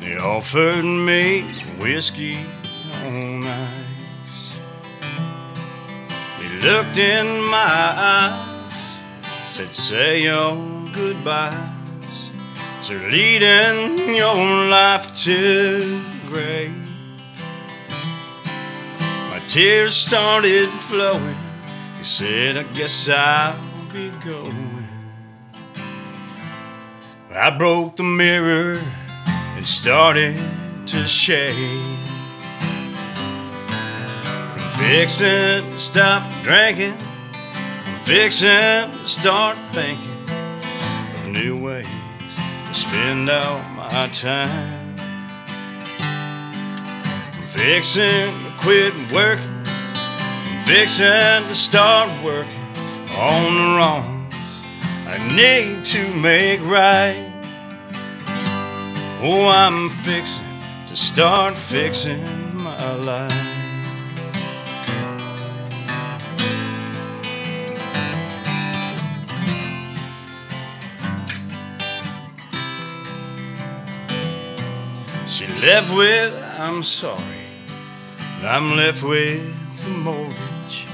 He 0.00 0.16
offered 0.16 0.84
me 0.84 1.42
whiskey 1.78 2.38
on 3.04 3.46
ice. 3.46 4.56
He 6.40 6.48
looked 6.66 6.98
in 6.98 7.26
my 7.44 7.94
eyes, 7.96 8.51
said, 9.52 9.74
Say 9.74 10.22
your 10.22 10.56
goodbyes. 10.94 12.30
So 12.80 12.94
leading 13.10 14.16
your 14.16 14.34
life 14.70 15.14
to 15.24 16.00
grave. 16.26 16.72
My 19.30 19.38
tears 19.48 19.94
started 19.94 20.70
flowing. 20.70 21.36
He 21.98 22.04
said, 22.04 22.56
I 22.56 22.62
guess 22.72 23.10
I'll 23.10 23.54
be 23.92 24.08
going. 24.24 24.86
I 27.30 27.50
broke 27.58 27.96
the 27.96 28.04
mirror 28.04 28.80
and 29.26 29.68
started 29.68 30.34
to 30.86 31.06
shake. 31.06 31.54
I'm 34.56 34.70
fixing 34.78 35.70
to 35.70 35.78
stop 35.78 36.22
drinking. 36.42 36.96
Fixing 38.04 38.90
to 38.90 39.08
start 39.08 39.56
thinking 39.70 40.28
of 40.28 41.28
new 41.28 41.56
ways 41.56 41.86
to 42.66 42.74
spend 42.74 43.30
all 43.30 43.62
my 43.76 44.08
time. 44.08 44.96
I'm 46.00 47.46
fixing 47.46 48.02
to 48.02 48.52
quit 48.60 48.92
working. 49.12 49.62
I'm 49.64 50.64
fixing 50.64 51.48
to 51.48 51.54
start 51.54 52.10
working 52.24 52.50
on 53.16 53.54
the 53.54 53.76
wrongs 53.78 54.60
I 55.06 55.18
need 55.36 55.84
to 55.84 56.02
make 56.20 56.60
right. 56.62 57.32
Oh, 59.22 59.48
I'm 59.48 59.88
fixing 59.88 60.44
to 60.88 60.96
start 60.96 61.56
fixing 61.56 62.56
my 62.56 62.94
life. 62.96 63.41
Left 75.62 75.94
with, 75.94 76.34
I'm 76.58 76.82
sorry. 76.82 77.22
I'm 78.42 78.76
left 78.76 79.04
with 79.04 79.84
the 79.84 79.90
mortgage 79.90 80.86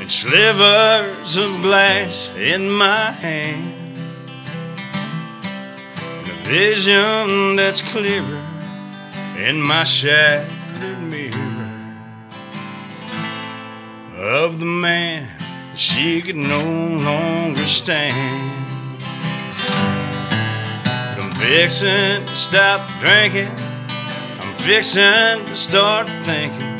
and 0.00 0.10
slivers 0.10 1.36
of 1.36 1.60
glass 1.60 2.30
in 2.34 2.70
my 2.70 3.10
hand. 3.10 3.98
And 5.98 6.28
a 6.28 6.32
vision 6.48 7.56
that's 7.56 7.82
clearer 7.82 8.42
in 9.36 9.60
my 9.60 9.84
shattered 9.84 11.02
mirror 11.02 11.96
of 14.16 14.60
the 14.60 14.66
man 14.66 15.28
she 15.74 16.22
could 16.22 16.36
no 16.36 16.62
longer 16.62 17.66
stand. 17.66 18.14
But 20.88 21.22
I'm 21.22 21.32
fixing 21.32 22.24
to 22.24 22.34
stop 22.34 22.88
drinking. 23.00 23.59
Fixing 24.64 25.44
to 25.46 25.56
start 25.56 26.08
thinking 26.24 26.74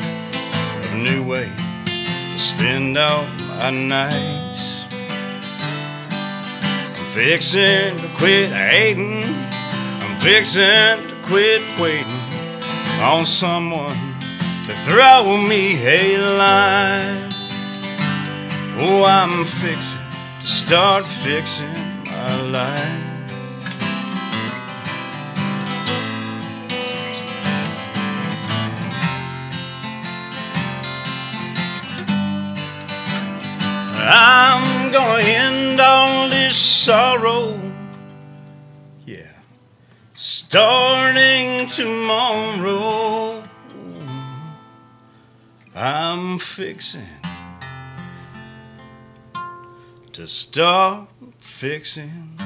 of 0.85 0.93
new 0.93 1.23
ways 1.23 1.51
to 1.55 2.39
spend 2.39 2.97
all 2.97 3.25
my 3.57 3.69
nights. 3.69 4.85
I'm 4.91 7.05
fixing 7.13 7.97
to 7.97 8.07
quit 8.17 8.53
hating. 8.53 9.23
I'm 9.23 10.19
fixing 10.19 11.09
to 11.09 11.15
quit 11.23 11.61
waiting 11.81 12.21
on 13.01 13.25
someone 13.25 13.97
to 14.67 14.73
throw 14.85 15.37
me 15.49 15.75
a 15.85 16.17
line. 16.17 17.29
Oh, 18.77 19.03
I'm 19.05 19.43
fixing 19.43 19.99
to 20.39 20.47
start 20.47 21.05
fixing 21.05 21.73
my 22.05 22.41
life. 22.41 23.10
I'm 34.13 34.91
gonna 34.91 35.23
end 35.23 35.79
all 35.79 36.27
this 36.27 36.57
sorrow. 36.57 37.57
Yeah. 39.05 39.31
Starting 40.13 41.65
tomorrow. 41.65 43.41
I'm 45.73 46.39
fixing 46.39 47.07
to 50.11 50.27
start 50.27 51.07
fixing 51.39 52.37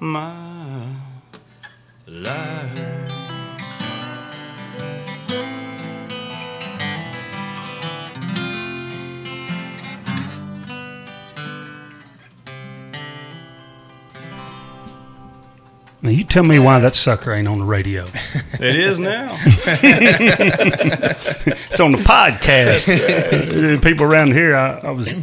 my 0.00 0.86
life. 2.08 3.05
Now 16.02 16.10
you 16.10 16.24
tell 16.24 16.44
me 16.44 16.58
why 16.58 16.78
that 16.80 16.94
sucker 16.94 17.32
ain't 17.32 17.48
on 17.48 17.58
the 17.58 17.64
radio. 17.64 18.06
It 18.60 18.76
is 18.76 18.98
now. 18.98 19.36
It's 21.68 21.80
on 21.80 21.92
the 21.92 21.98
podcast. 21.98 23.82
People 23.82 24.06
around 24.06 24.32
here, 24.32 24.54
I, 24.56 24.78
I 24.78 24.90
was 24.90 25.14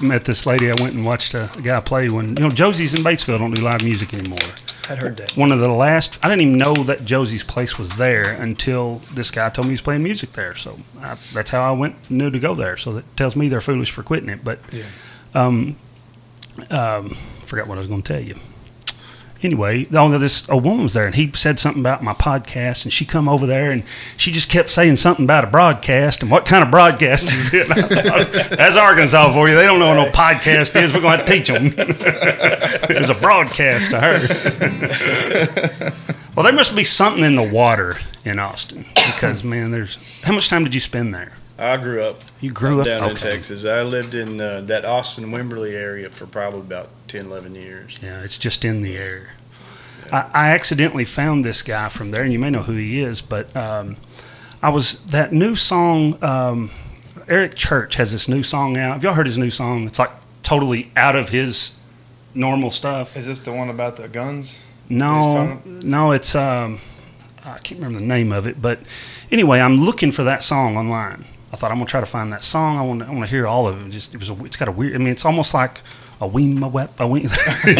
met 0.00 0.24
this 0.24 0.46
lady. 0.46 0.70
I 0.70 0.74
went 0.80 0.94
and 0.94 1.04
watched 1.04 1.34
a, 1.34 1.48
guy 1.62 1.80
play 1.80 2.08
when 2.08 2.28
you 2.36 2.42
know 2.42 2.50
Josie's 2.50 2.94
in 2.94 3.02
Batesville 3.04 3.38
don't 3.38 3.54
do 3.54 3.62
live 3.62 3.84
music 3.84 4.12
anymore. 4.14 4.38
I'd 4.88 4.98
heard 4.98 5.16
that. 5.18 5.36
One 5.36 5.52
of 5.52 5.60
the 5.60 5.68
last, 5.68 6.18
I 6.24 6.28
didn't 6.28 6.40
even 6.42 6.58
know 6.58 6.74
that 6.74 7.04
Josie's 7.04 7.44
place 7.44 7.78
was 7.78 7.96
there 7.96 8.32
until 8.32 8.96
this 9.14 9.30
guy 9.30 9.48
told 9.50 9.66
me 9.68 9.72
he's 9.72 9.80
playing 9.80 10.02
music 10.02 10.32
there. 10.32 10.54
So 10.56 10.78
I, 11.00 11.16
that's 11.32 11.50
how 11.50 11.62
I 11.62 11.76
went 11.76 12.10
knew 12.10 12.30
to 12.30 12.38
go 12.40 12.54
there. 12.54 12.76
So 12.76 12.94
that 12.94 13.16
tells 13.16 13.36
me 13.36 13.48
they're 13.48 13.60
foolish 13.60 13.90
for 13.92 14.02
quitting 14.02 14.28
it. 14.28 14.42
But 14.44 14.58
Yeah. 14.72 14.82
um, 15.34 15.76
um, 16.70 17.10
forgot 17.46 17.68
what 17.68 17.76
I 17.78 17.80
was 17.80 17.88
going 17.88 18.02
to 18.02 18.12
tell 18.12 18.22
you. 18.22 18.34
Anyway, 19.42 19.86
oh, 19.92 20.18
this 20.18 20.48
old 20.50 20.64
woman 20.64 20.82
was 20.82 20.92
there, 20.92 21.06
and 21.06 21.14
he 21.14 21.30
said 21.32 21.58
something 21.58 21.80
about 21.80 22.02
my 22.02 22.12
podcast, 22.12 22.84
and 22.84 22.92
she 22.92 23.06
come 23.06 23.26
over 23.26 23.46
there, 23.46 23.70
and 23.70 23.82
she 24.18 24.30
just 24.30 24.50
kept 24.50 24.68
saying 24.68 24.96
something 24.96 25.24
about 25.24 25.44
a 25.44 25.46
broadcast, 25.46 26.22
and 26.22 26.30
what 26.30 26.44
kind 26.44 26.62
of 26.62 26.70
broadcast 26.70 27.30
is 27.32 27.50
it? 27.54 27.66
That's 28.56 28.76
Arkansas 28.76 29.32
for 29.32 29.48
you. 29.48 29.54
They 29.54 29.64
don't 29.64 29.78
know 29.78 29.88
what 29.96 30.06
no 30.06 30.10
podcast 30.12 30.76
is. 30.76 30.92
We're 30.92 31.00
going 31.00 31.20
to 31.20 31.24
teach 31.24 31.48
them. 31.48 31.72
it 31.78 33.00
was 33.00 33.08
a 33.08 33.14
broadcast 33.14 33.92
to 33.92 34.00
her. 34.00 34.18
well, 36.36 36.44
there 36.44 36.52
must 36.52 36.76
be 36.76 36.84
something 36.84 37.24
in 37.24 37.36
the 37.36 37.50
water 37.50 37.96
in 38.26 38.38
Austin 38.38 38.84
because, 38.94 39.42
man, 39.42 39.70
there's. 39.70 40.20
How 40.22 40.34
much 40.34 40.50
time 40.50 40.64
did 40.64 40.74
you 40.74 40.80
spend 40.80 41.14
there? 41.14 41.32
I 41.60 41.76
grew 41.76 42.02
up 42.02 42.22
You 42.40 42.52
grew 42.52 42.80
up 42.80 42.86
down 42.86 43.10
in. 43.10 43.16
Texas. 43.16 43.66
I 43.66 43.82
lived 43.82 44.14
in 44.14 44.40
uh, 44.40 44.62
that 44.62 44.84
Austin 44.84 45.26
Wimberley 45.26 45.74
area 45.74 46.08
for 46.08 46.26
probably 46.26 46.60
about 46.60 46.88
10, 47.08 47.26
11 47.26 47.54
years. 47.54 47.98
Yeah, 48.02 48.22
it's 48.22 48.38
just 48.38 48.64
in 48.64 48.80
the 48.80 48.96
air. 48.96 49.34
I, 50.10 50.30
I 50.32 50.50
accidentally 50.50 51.04
found 51.04 51.44
this 51.44 51.62
guy 51.62 51.88
from 51.90 52.10
there, 52.10 52.22
and 52.22 52.32
you 52.32 52.38
may 52.38 52.50
know 52.50 52.62
who 52.62 52.72
he 52.72 53.00
is, 53.00 53.20
but 53.20 53.54
um, 53.54 53.96
I 54.62 54.70
was 54.70 55.00
that 55.06 55.32
new 55.32 55.54
song. 55.54 56.22
Um, 56.24 56.70
Eric 57.28 57.54
Church 57.54 57.96
has 57.96 58.10
this 58.10 58.26
new 58.28 58.42
song 58.42 58.76
out. 58.76 58.94
Have 58.94 59.04
y'all 59.04 59.14
heard 59.14 59.26
his 59.26 59.38
new 59.38 59.50
song? 59.50 59.86
It's 59.86 59.98
like 59.98 60.10
totally 60.42 60.90
out 60.96 61.14
of 61.14 61.28
his 61.28 61.78
normal 62.34 62.70
stuff. 62.70 63.16
Is 63.16 63.26
this 63.26 63.38
the 63.38 63.52
one 63.52 63.68
about 63.68 63.96
the 63.96 64.08
guns? 64.08 64.62
No, 64.88 65.62
no, 65.64 66.10
it's 66.10 66.34
um, 66.34 66.80
I 67.44 67.58
can't 67.58 67.80
remember 67.80 68.00
the 68.00 68.06
name 68.06 68.32
of 68.32 68.46
it, 68.46 68.60
but 68.60 68.80
anyway, 69.30 69.60
I'm 69.60 69.76
looking 69.76 70.10
for 70.10 70.24
that 70.24 70.42
song 70.42 70.76
online. 70.76 71.24
I 71.52 71.56
thought 71.56 71.70
I'm 71.70 71.78
gonna 71.78 71.86
try 71.86 72.00
to 72.00 72.06
find 72.06 72.32
that 72.32 72.42
song. 72.42 72.78
I 72.78 72.82
want 72.82 73.02
I 73.02 73.10
want 73.10 73.22
to 73.22 73.30
hear 73.30 73.46
all 73.46 73.66
of 73.66 73.84
it. 73.84 73.90
Just 73.90 74.14
it 74.14 74.18
was 74.18 74.30
a, 74.30 74.44
it's 74.44 74.56
got 74.56 74.68
a 74.68 74.72
weird. 74.72 74.94
I 74.94 74.98
mean, 74.98 75.08
it's 75.08 75.24
almost 75.24 75.52
like 75.52 75.80
a 76.20 76.28
weem 76.28 76.56
my 76.56 76.66
wep, 76.66 77.00
a 77.00 77.04
weem. 77.04 77.24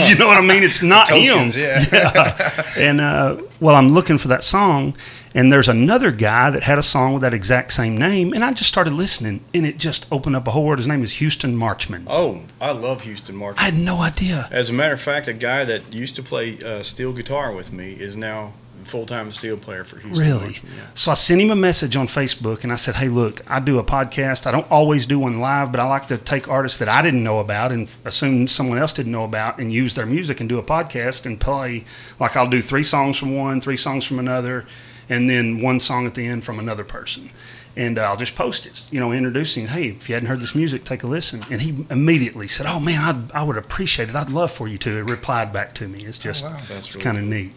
you 0.11 0.16
know 0.16 0.27
what 0.27 0.39
I 0.39 0.41
mean? 0.41 0.62
It's 0.62 0.83
not 0.83 1.09
Tokens, 1.09 1.57
him. 1.57 1.83
yeah. 1.93 2.62
And 2.77 3.01
uh, 3.01 3.41
well, 3.61 3.77
I'm 3.77 3.91
looking 3.91 4.18
for 4.18 4.29
that 4.29 4.43
song, 4.43 4.97
and 5.35 5.53
there's 5.53 5.68
another 5.68 6.11
guy 6.11 6.51
that 6.51 6.64
had 6.64 6.79
a 6.79 6.83
song 6.83 7.12
with 7.12 7.23
that 7.23 7.35
exact 7.35 7.73
same 7.73 7.97
name, 7.97 8.33
and 8.33 8.45
I 8.45 8.53
just 8.53 8.68
started 8.68 8.95
listening, 8.95 9.45
and 9.55 9.66
it 9.66 9.79
just 9.79 10.11
opened 10.11 10.37
up 10.37 10.49
a 10.49 10.53
whole 10.53 10.64
world. 10.64 10.79
His 10.79 10.89
name 10.89 11.03
is 11.03 11.14
Houston 11.14 11.55
Marchman. 11.55 12.05
Oh, 12.07 12.43
I 12.61 12.73
love 12.73 13.03
Houston 13.03 13.37
Marchman. 13.37 13.59
I 13.59 13.64
had 13.64 13.77
no 13.77 13.99
idea. 13.99 14.49
As 14.51 14.71
a 14.71 14.73
matter 14.73 14.95
of 14.95 15.01
fact, 15.01 15.29
a 15.29 15.35
guy 15.35 15.64
that 15.64 15.93
used 15.93 16.16
to 16.16 16.23
play 16.23 16.59
uh, 16.64 16.83
steel 16.83 17.12
guitar 17.12 17.53
with 17.53 17.73
me 17.73 17.93
is 17.93 18.16
now 18.16 18.55
full 18.85 19.07
time 19.07 19.31
steel 19.31 19.57
player 19.57 19.85
for 19.85 19.99
Houston. 19.99 20.18
Really? 20.18 20.55
Yeah. 20.55 20.87
So 20.95 21.11
I 21.11 21.14
sent 21.14 21.41
him 21.41 21.51
a 21.51 21.57
message 21.57 21.97
on 21.97 22.07
Facebook 22.07 22.62
and 22.62 22.72
I 22.72 22.76
said, 22.76 22.97
Hey, 22.97 23.09
look, 23.09 23.43
I 23.51 23.61
do 23.61 23.78
a 23.78 23.85
podcast. 23.85 24.47
I 24.47 24.51
don't 24.51 24.70
always 24.70 25.07
do 25.07 25.18
one 25.18 25.41
live, 25.41 25.70
but 25.72 25.81
I 25.81 25.89
like 25.89 26.09
to 26.09 26.16
take 26.18 26.49
artists 26.49 26.78
that 26.78 26.89
I 26.89 27.03
didn't 27.03 27.22
know 27.22 27.39
about 27.39 27.72
and 27.72 27.89
assume 28.05 28.47
someone 28.47 28.78
else 28.78 28.93
didn't 28.93 29.12
know 29.12 29.24
about 29.24 29.59
and 29.59 29.72
use 29.72 29.95
their 29.95 30.07
music 30.07 30.41
and 30.41 30.49
do 30.49 30.59
a 30.59 30.62
podcast 30.62 31.26
and 31.26 31.41
play. 31.41 31.85
Like 32.18 32.37
I'll 32.37 32.49
do 32.49 32.62
three 32.62 32.85
songs 32.85 33.16
from 33.16 33.37
one, 33.37 33.61
three 33.61 33.76
songs 33.76 34.05
from 34.05 34.18
another, 34.18 34.66
and 35.09 35.28
then 35.28 35.61
one 35.61 35.81
song 35.81 36.07
at 36.07 36.14
the 36.14 36.26
end 36.26 36.45
from 36.45 36.59
another 36.59 36.85
person. 36.85 37.31
And 37.76 37.99
uh, 37.99 38.03
I'll 38.03 38.16
just 38.16 38.35
post 38.35 38.66
it, 38.66 38.85
you 38.91 38.99
know, 38.99 39.12
introducing, 39.12 39.68
hey, 39.68 39.91
if 39.91 40.09
you 40.09 40.14
hadn't 40.14 40.28
heard 40.28 40.41
this 40.41 40.57
music, 40.57 40.85
take 40.85 41.05
a 41.05 41.07
listen. 41.07 41.45
And 41.51 41.62
he 41.62 41.87
immediately 41.89 42.49
said, 42.49 42.66
oh 42.66 42.81
man, 42.81 43.01
I'd, 43.01 43.33
I 43.33 43.43
would 43.45 43.57
appreciate 43.57 44.09
it. 44.09 44.16
I'd 44.16 44.28
love 44.31 44.51
for 44.51 44.66
you 44.66 44.76
to. 44.78 44.97
He 44.97 45.03
replied 45.03 45.53
back 45.53 45.74
to 45.76 45.87
me. 45.87 46.05
It's 46.05 46.18
just, 46.18 46.45
wow. 46.45 46.59
It's 46.70 46.95
really 46.95 47.05
kind 47.05 47.16
of 47.16 47.22
cool. 47.22 47.31
neat. 47.31 47.53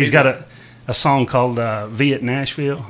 He's 0.00 0.10
got 0.10 0.26
a, 0.26 0.44
a 0.88 0.94
song 0.94 1.26
called 1.26 1.58
uh, 1.58 1.86
Viet 1.88 2.22
Nashville, 2.22 2.84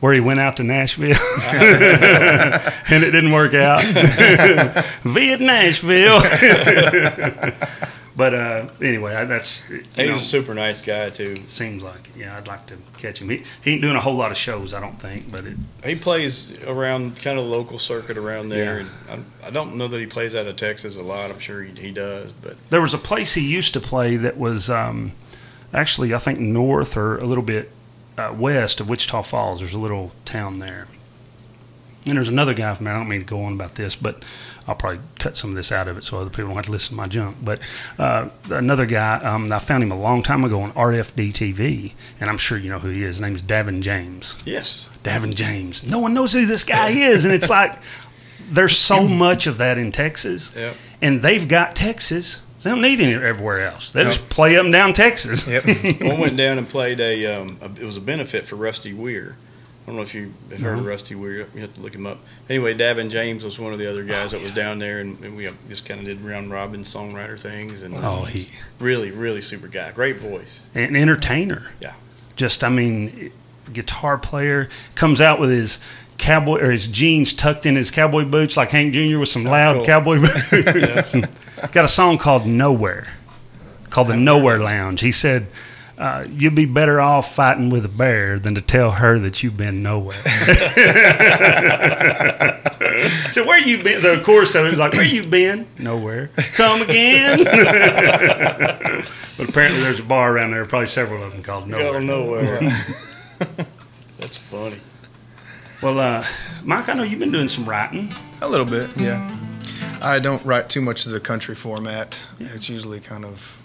where 0.00 0.12
he 0.14 0.20
went 0.20 0.40
out 0.40 0.56
to 0.58 0.62
Nashville 0.62 1.08
and 1.44 3.02
it 3.04 3.10
didn't 3.12 3.32
work 3.32 3.54
out. 3.54 3.82
Viet 5.02 5.40
Nashville. 5.40 6.20
but 8.16 8.34
uh, 8.34 8.66
anyway, 8.80 9.14
I- 9.14 9.24
that's 9.24 9.66
He's 9.66 9.82
know, 9.96 10.14
a 10.14 10.18
super 10.18 10.54
nice 10.54 10.80
guy 10.82 11.10
too. 11.10 11.40
seems 11.42 11.82
like 11.82 12.08
it. 12.10 12.16
Yeah, 12.18 12.36
I'd 12.36 12.46
like 12.46 12.66
to 12.66 12.76
catch 12.98 13.20
him. 13.20 13.28
He, 13.30 13.42
he 13.62 13.72
ain't 13.72 13.82
doing 13.82 13.96
a 13.96 14.00
whole 14.00 14.14
lot 14.16 14.30
of 14.30 14.36
shows, 14.36 14.72
I 14.74 14.80
don't 14.80 14.98
think, 15.00 15.30
but 15.30 15.44
it, 15.44 15.56
He 15.84 15.94
plays 15.96 16.62
around 16.64 17.20
kind 17.20 17.38
of 17.38 17.44
local 17.46 17.78
circuit 17.78 18.16
around 18.16 18.48
there, 18.50 18.80
Yeah. 18.80 18.86
and 19.10 19.24
I, 19.42 19.46
I 19.48 19.50
don't 19.50 19.76
know 19.76 19.88
that 19.88 19.98
he 20.00 20.06
plays 20.06 20.34
out 20.36 20.46
of 20.46 20.56
Texas 20.56 20.96
a 20.96 21.02
lot. 21.02 21.30
I'm 21.30 21.38
sure 21.40 21.62
he, 21.62 21.72
he 21.80 21.90
does, 21.90 22.32
but 22.32 22.62
there 22.68 22.80
was 22.80 22.94
a 22.94 22.98
place 22.98 23.34
he 23.34 23.46
used 23.50 23.72
to 23.74 23.80
play 23.80 24.16
that 24.16 24.36
was 24.38 24.70
um, 24.70 25.12
actually 25.72 26.14
I 26.14 26.18
think 26.18 26.38
north 26.40 26.96
or 26.96 27.18
a 27.18 27.24
little 27.24 27.44
bit 27.44 27.70
uh, 28.18 28.34
west 28.36 28.80
of 28.80 28.88
Wichita 28.88 29.22
Falls. 29.22 29.60
There's 29.60 29.74
a 29.74 29.78
little 29.78 30.12
town 30.24 30.58
there, 30.58 30.86
and 32.06 32.16
there's 32.16 32.28
another 32.28 32.54
guy 32.54 32.74
from 32.74 32.84
there. 32.86 32.94
I 32.94 32.98
don't 32.98 33.08
mean 33.08 33.20
to 33.20 33.26
go 33.26 33.42
on 33.42 33.52
about 33.54 33.74
this, 33.74 33.94
but 33.94 34.22
I'll 34.68 34.74
probably 34.74 35.00
cut 35.18 35.36
some 35.36 35.50
of 35.50 35.56
this 35.56 35.70
out 35.70 35.86
of 35.86 35.96
it 35.96 36.02
so 36.04 36.18
other 36.18 36.30
people 36.30 36.46
don't 36.46 36.56
have 36.56 36.64
to 36.64 36.72
listen 36.72 36.90
to 36.90 36.96
my 36.96 37.06
junk. 37.06 37.36
But 37.42 37.60
uh, 37.98 38.30
another 38.50 38.84
guy, 38.86 39.16
um, 39.22 39.52
I 39.52 39.58
found 39.60 39.82
him 39.84 39.92
a 39.92 39.96
long 40.00 40.22
time 40.24 40.44
ago 40.44 40.60
on 40.60 40.72
RFD 40.72 41.32
TV, 41.32 41.92
and 42.20 42.28
I'm 42.30 42.38
sure 42.38 42.58
you 42.58 42.68
know 42.70 42.78
who 42.80 42.88
he 42.88 43.02
is. 43.02 43.16
His 43.16 43.20
name 43.20 43.36
is 43.36 43.42
Davin 43.42 43.82
James. 43.82 44.36
yes, 44.44 44.90
Davin 45.04 45.34
James. 45.34 45.88
No 45.88 45.98
one 45.98 46.14
knows 46.14 46.32
who 46.32 46.46
this 46.46 46.64
guy 46.64 46.88
is, 47.10 47.24
and 47.24 47.34
it's 47.34 47.50
like 47.50 47.78
there's 48.48 48.76
so 48.76 49.06
much 49.06 49.46
of 49.46 49.58
that 49.58 49.76
in 49.78 49.92
Texas, 49.92 50.52
Yep. 50.56 50.74
and 51.02 51.20
they've 51.22 51.46
got 51.46 51.76
Texas. 51.76 52.42
They 52.62 52.70
don't 52.70 52.80
need 52.82 53.00
any 53.00 53.14
everywhere 53.14 53.60
else. 53.66 53.92
They 53.92 54.02
No. 54.04 54.10
just 54.10 54.28
play 54.28 54.56
up 54.56 54.64
and 54.64 54.72
down 54.72 54.92
Texas. 54.92 55.46
Yep. 55.48 55.64
I 56.02 56.16
went 56.18 56.36
down 56.36 56.58
and 56.58 56.68
played 56.68 56.98
a, 57.00 57.26
um, 57.26 57.58
a. 57.60 57.66
It 57.66 57.84
was 57.84 57.96
a 57.96 58.00
benefit 58.00 58.46
for 58.46 58.56
Rusty 58.56 58.92
Wier. 58.94 59.36
I 59.82 59.86
don't 59.86 59.96
know 59.96 60.02
if 60.02 60.14
you 60.14 60.32
have 60.50 60.60
heard 60.60 60.78
of 60.78 60.86
Rusty 60.86 61.14
Wier. 61.14 61.46
You 61.54 61.60
have 61.60 61.74
to 61.74 61.80
look 61.80 61.94
him 61.94 62.06
up. 62.08 62.18
Anyway, 62.50 62.74
Davin 62.74 63.08
James 63.08 63.44
was 63.44 63.56
one 63.58 63.72
of 63.72 63.78
the 63.78 63.88
other 63.88 64.02
guys 64.02 64.34
Oh, 64.34 64.38
that 64.38 64.42
was 64.42 64.52
down 64.52 64.80
there, 64.80 64.98
and, 64.98 65.20
and 65.24 65.36
we 65.36 65.48
just 65.68 65.86
kind 65.86 66.00
of 66.00 66.06
did 66.06 66.20
round 66.22 66.50
robin 66.50 66.82
songwriter 66.82 67.38
things. 67.38 67.82
And 67.84 67.94
Oh, 67.98 68.24
he 68.24 68.50
really, 68.80 69.12
really 69.12 69.40
super 69.40 69.68
guy. 69.68 69.92
Great 69.92 70.16
voice. 70.16 70.66
an 70.74 70.96
entertainer. 70.96 71.70
Yeah. 71.80 71.94
Just 72.34 72.64
I 72.64 72.68
mean, 72.68 73.30
guitar 73.72 74.18
player 74.18 74.68
comes 74.96 75.20
out 75.20 75.38
with 75.38 75.50
his 75.50 75.78
cowboy 76.18 76.60
or 76.62 76.70
his 76.72 76.88
jeans 76.88 77.32
tucked 77.32 77.64
in 77.64 77.76
his 77.76 77.90
cowboy 77.92 78.24
boots 78.24 78.56
like 78.56 78.70
Hank 78.70 78.92
Jr. 78.92 79.18
with 79.18 79.28
some 79.28 79.44
loud 79.44 79.74
cool. 79.76 79.84
cowboy 79.84 80.18
boots. 80.20 81.14
And 81.62 81.72
got 81.72 81.84
a 81.84 81.88
song 81.88 82.18
called 82.18 82.46
Nowhere, 82.46 83.06
called 83.90 84.08
the 84.08 84.16
Nowhere 84.16 84.58
Lounge. 84.58 85.00
He 85.00 85.12
said. 85.12 85.46
Uh, 85.98 86.26
you'd 86.30 86.54
be 86.54 86.66
better 86.66 87.00
off 87.00 87.34
fighting 87.34 87.70
with 87.70 87.82
a 87.86 87.88
bear 87.88 88.38
than 88.38 88.54
to 88.54 88.60
tell 88.60 88.90
her 88.90 89.18
that 89.18 89.42
you've 89.42 89.56
been 89.56 89.82
nowhere. 89.82 90.12
so 93.30 93.46
where 93.46 93.58
you 93.58 93.82
been? 93.82 94.02
The 94.02 94.20
chorus 94.22 94.54
of 94.54 94.66
it 94.66 94.70
was 94.72 94.78
like, 94.78 94.92
"Where 94.92 95.06
you 95.06 95.26
been? 95.26 95.66
Nowhere. 95.78 96.28
Come 96.54 96.82
again." 96.82 97.44
but 99.38 99.48
apparently, 99.48 99.80
there's 99.80 100.00
a 100.00 100.04
bar 100.04 100.36
around 100.36 100.50
there, 100.50 100.66
probably 100.66 100.86
several 100.86 101.22
of 101.22 101.32
them 101.32 101.42
called 101.42 101.66
Nowhere. 101.66 102.02
Nowhere. 102.02 102.42
nowhere. 102.60 102.70
That's 104.18 104.36
funny. 104.36 104.76
Well, 105.80 105.98
uh, 105.98 106.22
Mike, 106.64 106.90
I 106.90 106.94
know 106.94 107.04
you've 107.04 107.20
been 107.20 107.32
doing 107.32 107.48
some 107.48 107.64
writing. 107.64 108.12
A 108.42 108.48
little 108.48 108.66
bit, 108.66 108.90
yeah. 109.00 109.34
I 110.06 110.20
don't 110.20 110.44
write 110.44 110.68
too 110.68 110.80
much 110.80 111.04
of 111.06 111.10
the 111.12 111.18
country 111.18 111.56
format. 111.56 112.22
It's 112.38 112.68
usually 112.68 113.00
kind 113.00 113.24
of 113.24 113.60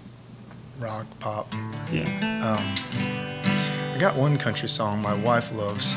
rock, 0.80 1.06
pop. 1.20 1.54
Yeah. 1.92 2.06
Um, 2.42 3.94
I 3.94 3.98
got 4.00 4.16
one 4.16 4.39
country 4.39 4.68
song 4.68 5.04
my 5.04 5.14
wife 5.14 5.54
loves 5.54 5.94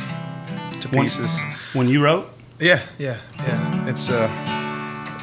to 0.83 0.89
pieces. 0.91 1.41
When 1.73 1.89
you 1.89 2.05
wrote, 2.05 2.31
Yeah, 2.61 2.81
yeah, 2.99 3.17
yeah. 3.39 3.89
It's 3.89 4.11
uh, 4.11 4.29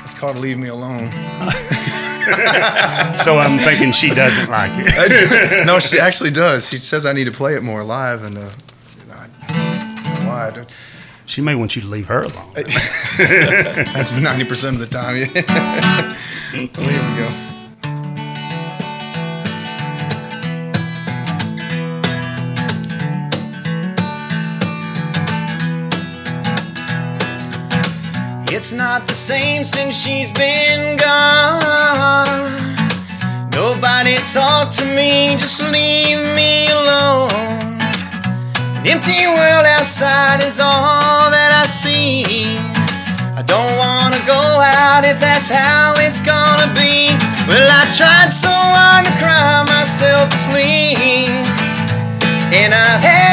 it's 0.04 0.16
called 0.16 0.40
"Leave 0.40 0.58
Me 0.58 0.70
Alone." 0.70 1.12
so 3.24 3.38
I'm 3.38 3.60
thinking 3.60 3.92
she 3.92 4.10
doesn't 4.10 4.50
like 4.50 4.72
it. 4.74 5.68
no, 5.68 5.78
she 5.78 6.00
actually 6.00 6.32
does. 6.32 6.68
She 6.68 6.78
says 6.78 7.06
I 7.06 7.14
need 7.14 7.26
to 7.26 7.32
play 7.32 7.54
it 7.56 7.62
more 7.62 7.84
live, 7.84 8.24
and 8.24 8.40
uh, 8.40 8.50
you 8.98 9.06
know, 9.08 9.14
I 9.14 9.28
don't 9.54 10.04
know 10.24 10.30
why. 10.30 10.48
I 10.48 10.52
don't- 10.52 10.70
She 11.32 11.40
may 11.40 11.56
want 11.56 11.78
you 11.78 11.82
to 11.82 11.88
leave 11.88 12.08
her 12.08 12.24
alone. 12.24 12.52
That's 13.18 14.18
ninety 14.18 14.44
percent 14.44 14.76
of 14.76 14.82
the 14.82 14.88
time. 14.88 15.16
Yeah. 15.16 15.28
here 16.52 16.68
we 16.84 17.16
go. 17.16 17.32
It's 28.54 28.74
not 28.74 29.08
the 29.08 29.14
same 29.14 29.64
since 29.64 29.96
she's 29.96 30.32
been 30.34 30.98
gone. 30.98 32.26
Nobody 33.54 34.16
talk 34.34 34.70
to 34.72 34.84
me, 34.84 35.38
just 35.38 35.62
leave 35.62 36.20
me 36.36 36.68
alone. 36.72 37.32
An 38.82 38.88
empty 38.88 39.28
world 39.28 39.61
outside 39.82 40.44
is 40.44 40.60
all 40.60 41.32
that 41.34 41.52
I 41.58 41.66
see. 41.66 42.22
I 43.34 43.42
don't 43.42 43.74
wanna 43.82 44.22
go 44.30 44.62
out 44.62 45.04
if 45.06 45.20
that's 45.20 45.50
how 45.50 45.96
it's 45.98 46.22
gonna 46.22 46.70
be. 46.78 47.10
Well, 47.50 47.66
I 47.66 47.90
tried 47.90 48.30
so 48.30 48.54
hard 48.54 49.10
to 49.10 49.14
cry 49.18 49.66
myself 49.74 50.30
to 50.30 50.38
sleep. 50.38 51.34
And 52.54 52.76
I've 52.76 53.02
had 53.02 53.31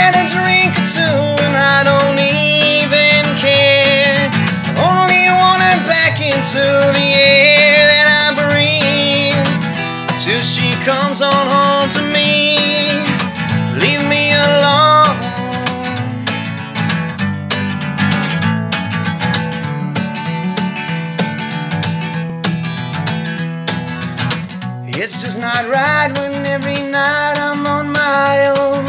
Right 25.69 26.09
when 26.17 26.47
every 26.47 26.81
night 26.81 27.37
I'm 27.37 27.67
on 27.67 27.93
my 27.93 28.57
own. 28.57 28.89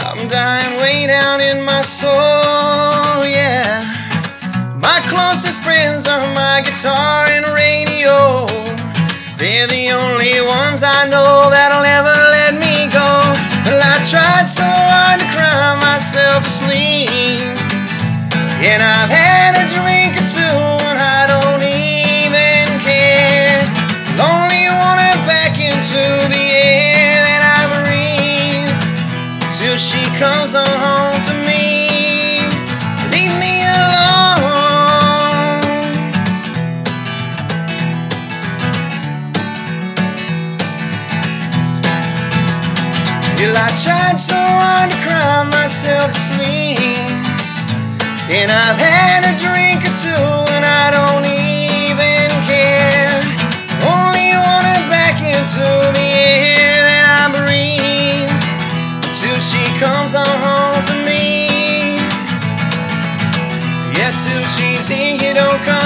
I'm 0.00 0.26
dying 0.26 0.80
way 0.80 1.06
down 1.06 1.42
in 1.42 1.60
my 1.66 1.82
soul, 1.82 3.20
yeah. 3.28 3.84
My 4.80 5.04
closest 5.12 5.60
friends 5.60 6.08
are 6.08 6.24
my 6.32 6.62
guitar 6.64 7.28
and 7.28 7.44
radio. 7.52 8.48
They're 9.36 9.68
the 9.68 9.92
only 9.92 10.40
ones 10.40 10.80
I 10.82 11.04
know 11.12 11.52
that'll 11.52 11.84
ever 11.84 12.16
let 12.40 12.56
me 12.56 12.88
go. 12.88 13.10
Well, 13.68 13.76
I 13.76 14.00
tried 14.08 14.48
so 14.48 14.64
hard 14.64 15.20
to 15.20 15.28
cry 15.36 15.76
myself 15.76 16.44
to 16.44 16.50
sleep. 16.50 17.44
And 18.64 18.80
I've 18.80 19.12
had 19.12 19.60
a 19.60 19.68
drink 19.68 20.16
or 20.16 20.24
two 20.24 20.56
and 20.88 20.96
I 20.96 21.31
And 48.34 48.50
I've 48.50 48.80
had 48.80 49.28
a 49.28 49.34
drink 49.36 49.84
or 49.84 49.92
two 49.92 50.24
and 50.56 50.64
I 50.64 50.88
don't 50.88 51.20
even 51.20 52.32
care. 52.48 53.20
Only 53.84 54.32
wanna 54.40 54.72
back 54.88 55.20
into 55.20 55.60
the 55.60 56.08
air 56.16 56.80
that 56.80 57.04
I 57.12 57.28
breathe 57.28 58.32
till 59.20 59.36
she 59.36 59.60
comes 59.76 60.14
on 60.16 60.24
home 60.24 60.80
to 60.80 60.94
me. 61.04 62.00
Yeah, 64.00 64.16
till 64.16 64.44
she's 64.56 64.88
here, 64.88 65.12
you 65.12 65.34
don't 65.34 65.60
come 65.68 65.81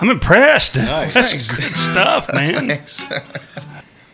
I'm 0.00 0.10
impressed. 0.10 0.76
Nice. 0.76 1.14
That's 1.20 1.50
good 1.50 1.62
stuff, 1.62 2.32
man. 2.32 2.68
Thanks. 2.68 3.10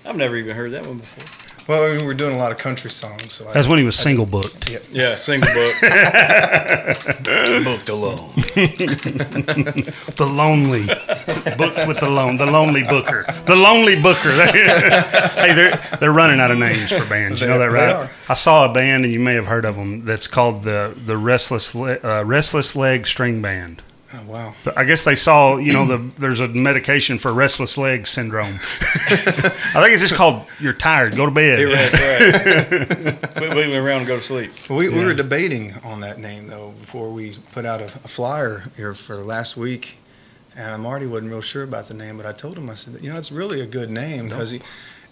I've 0.04 0.16
never 0.16 0.36
even 0.36 0.54
heard 0.56 0.72
that 0.72 0.84
one 0.86 0.98
before. 0.98 1.24
Well, 1.68 1.82
I 1.84 1.96
mean, 1.96 2.06
we're 2.06 2.14
doing 2.14 2.32
a 2.32 2.38
lot 2.38 2.52
of 2.52 2.58
country 2.58 2.90
songs, 2.90 3.32
so 3.32 3.48
I, 3.48 3.52
That's 3.52 3.66
when 3.66 3.80
he 3.80 3.84
was 3.84 3.96
single 3.96 4.24
booked. 4.24 4.70
Yeah, 4.92 5.16
single 5.16 5.52
book. 5.52 5.74
Booked 7.64 7.88
alone. 7.88 8.30
The 10.16 10.26
lonely 10.30 10.86
booked 11.56 11.86
with 11.88 11.98
the 11.98 12.08
lone, 12.08 12.36
the 12.36 12.46
lonely 12.46 12.84
booker, 12.84 13.24
the 13.46 13.56
lonely 13.56 14.00
booker. 14.00 14.30
hey, 14.30 15.52
they're 15.54 15.76
they're 15.98 16.12
running 16.12 16.38
out 16.38 16.52
of 16.52 16.58
names 16.58 16.92
for 16.92 17.04
bands. 17.08 17.40
You 17.40 17.48
know 17.48 17.58
that, 17.58 17.70
They- 17.72 17.78
they 17.86 17.94
right? 17.94 18.10
I 18.28 18.34
saw 18.34 18.70
a 18.70 18.72
band, 18.72 19.04
and 19.04 19.12
you 19.12 19.18
may 19.20 19.34
have 19.34 19.46
heard 19.46 19.64
of 19.64 19.74
them. 19.76 20.04
That's 20.04 20.28
called 20.28 20.62
the 20.62 20.94
the 20.96 21.16
Restless 21.16 21.74
Le- 21.74 21.98
uh, 22.02 22.22
Restless 22.24 22.76
Leg 22.76 23.06
String 23.08 23.42
Band. 23.42 23.82
Oh, 24.18 24.30
wow. 24.30 24.54
I 24.76 24.84
guess 24.84 25.04
they 25.04 25.14
saw, 25.14 25.56
you 25.56 25.72
know, 25.72 25.86
the 25.86 25.98
there's 26.18 26.40
a 26.40 26.48
medication 26.48 27.18
for 27.18 27.32
restless 27.32 27.76
leg 27.76 28.06
syndrome. 28.06 28.54
I 28.54 29.82
think 29.82 29.92
it's 29.92 30.00
just 30.00 30.14
called 30.14 30.46
you're 30.60 30.72
tired, 30.72 31.16
go 31.16 31.26
to 31.26 31.32
bed. 31.32 31.68
That's 31.68 32.70
right. 33.12 33.34
Quit 33.36 33.54
wiggling 33.54 33.76
around 33.76 33.98
and 33.98 34.06
go 34.06 34.16
to 34.16 34.22
sleep. 34.22 34.52
Well, 34.68 34.78
we, 34.78 34.88
we 34.88 35.04
were 35.04 35.14
debating 35.14 35.74
on 35.84 36.00
that 36.00 36.18
name 36.18 36.46
though 36.46 36.72
before 36.80 37.10
we 37.10 37.34
put 37.52 37.64
out 37.64 37.80
a, 37.80 37.84
a 37.86 38.08
flyer 38.08 38.64
here 38.76 38.94
for 38.94 39.16
last 39.16 39.56
week, 39.56 39.98
and 40.56 40.82
Marty 40.82 41.06
wasn't 41.06 41.30
real 41.30 41.40
sure 41.42 41.62
about 41.64 41.88
the 41.88 41.94
name, 41.94 42.16
but 42.16 42.26
I 42.26 42.32
told 42.32 42.56
him 42.56 42.70
I 42.70 42.74
said, 42.74 43.02
you 43.02 43.12
know, 43.12 43.18
it's 43.18 43.32
really 43.32 43.60
a 43.60 43.66
good 43.66 43.90
name 43.90 44.28
because 44.28 44.50
he 44.50 44.62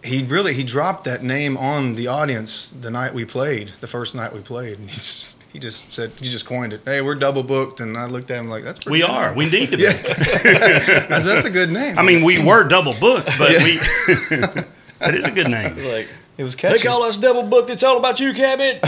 he 0.02 0.22
really 0.22 0.54
he 0.54 0.62
dropped 0.62 1.04
that 1.04 1.22
name 1.22 1.56
on 1.56 1.94
the 1.94 2.06
audience 2.06 2.70
the 2.70 2.90
night 2.90 3.12
we 3.14 3.24
played, 3.24 3.68
the 3.80 3.86
first 3.86 4.14
night 4.14 4.32
we 4.32 4.40
played, 4.40 4.78
and 4.78 4.88
he 4.88 4.96
just, 4.96 5.43
he 5.54 5.58
just 5.60 5.92
said 5.94 6.10
he 6.18 6.26
just 6.28 6.44
coined 6.44 6.72
it. 6.74 6.82
Hey, 6.84 7.00
we're 7.00 7.14
double 7.14 7.42
booked, 7.42 7.80
and 7.80 7.96
I 7.96 8.04
looked 8.06 8.30
at 8.30 8.38
him 8.38 8.50
like 8.50 8.62
that's 8.64 8.80
pretty 8.80 8.90
We 8.90 9.00
good 9.00 9.10
are. 9.10 9.28
name." 9.28 9.38
We 9.38 9.48
need 9.48 9.70
to 9.70 9.76
be. 9.78 9.84
Yeah, 9.84 9.90
I 10.04 10.78
said, 10.80 11.08
that's 11.08 11.44
a 11.46 11.50
good 11.50 11.70
name. 11.70 11.98
I 11.98 12.02
mean, 12.02 12.22
we 12.24 12.44
were 12.46 12.68
double 12.68 12.92
booked, 13.00 13.30
but 13.38 13.52
Yeah. 13.52 13.64
we. 13.64 13.76
that 14.98 15.14
is 15.14 15.24
a 15.24 15.30
good 15.30 15.48
name. 15.48 15.76
Like, 15.76 16.08
it 16.36 16.42
was 16.44 16.56
they 16.56 16.78
call 16.78 17.04
us 17.04 17.16
double 17.16 17.44
booked. 17.44 17.70
It's 17.70 17.84
all 17.84 17.96
about 17.98 18.18
you, 18.20 18.34
Cabot. 18.34 18.80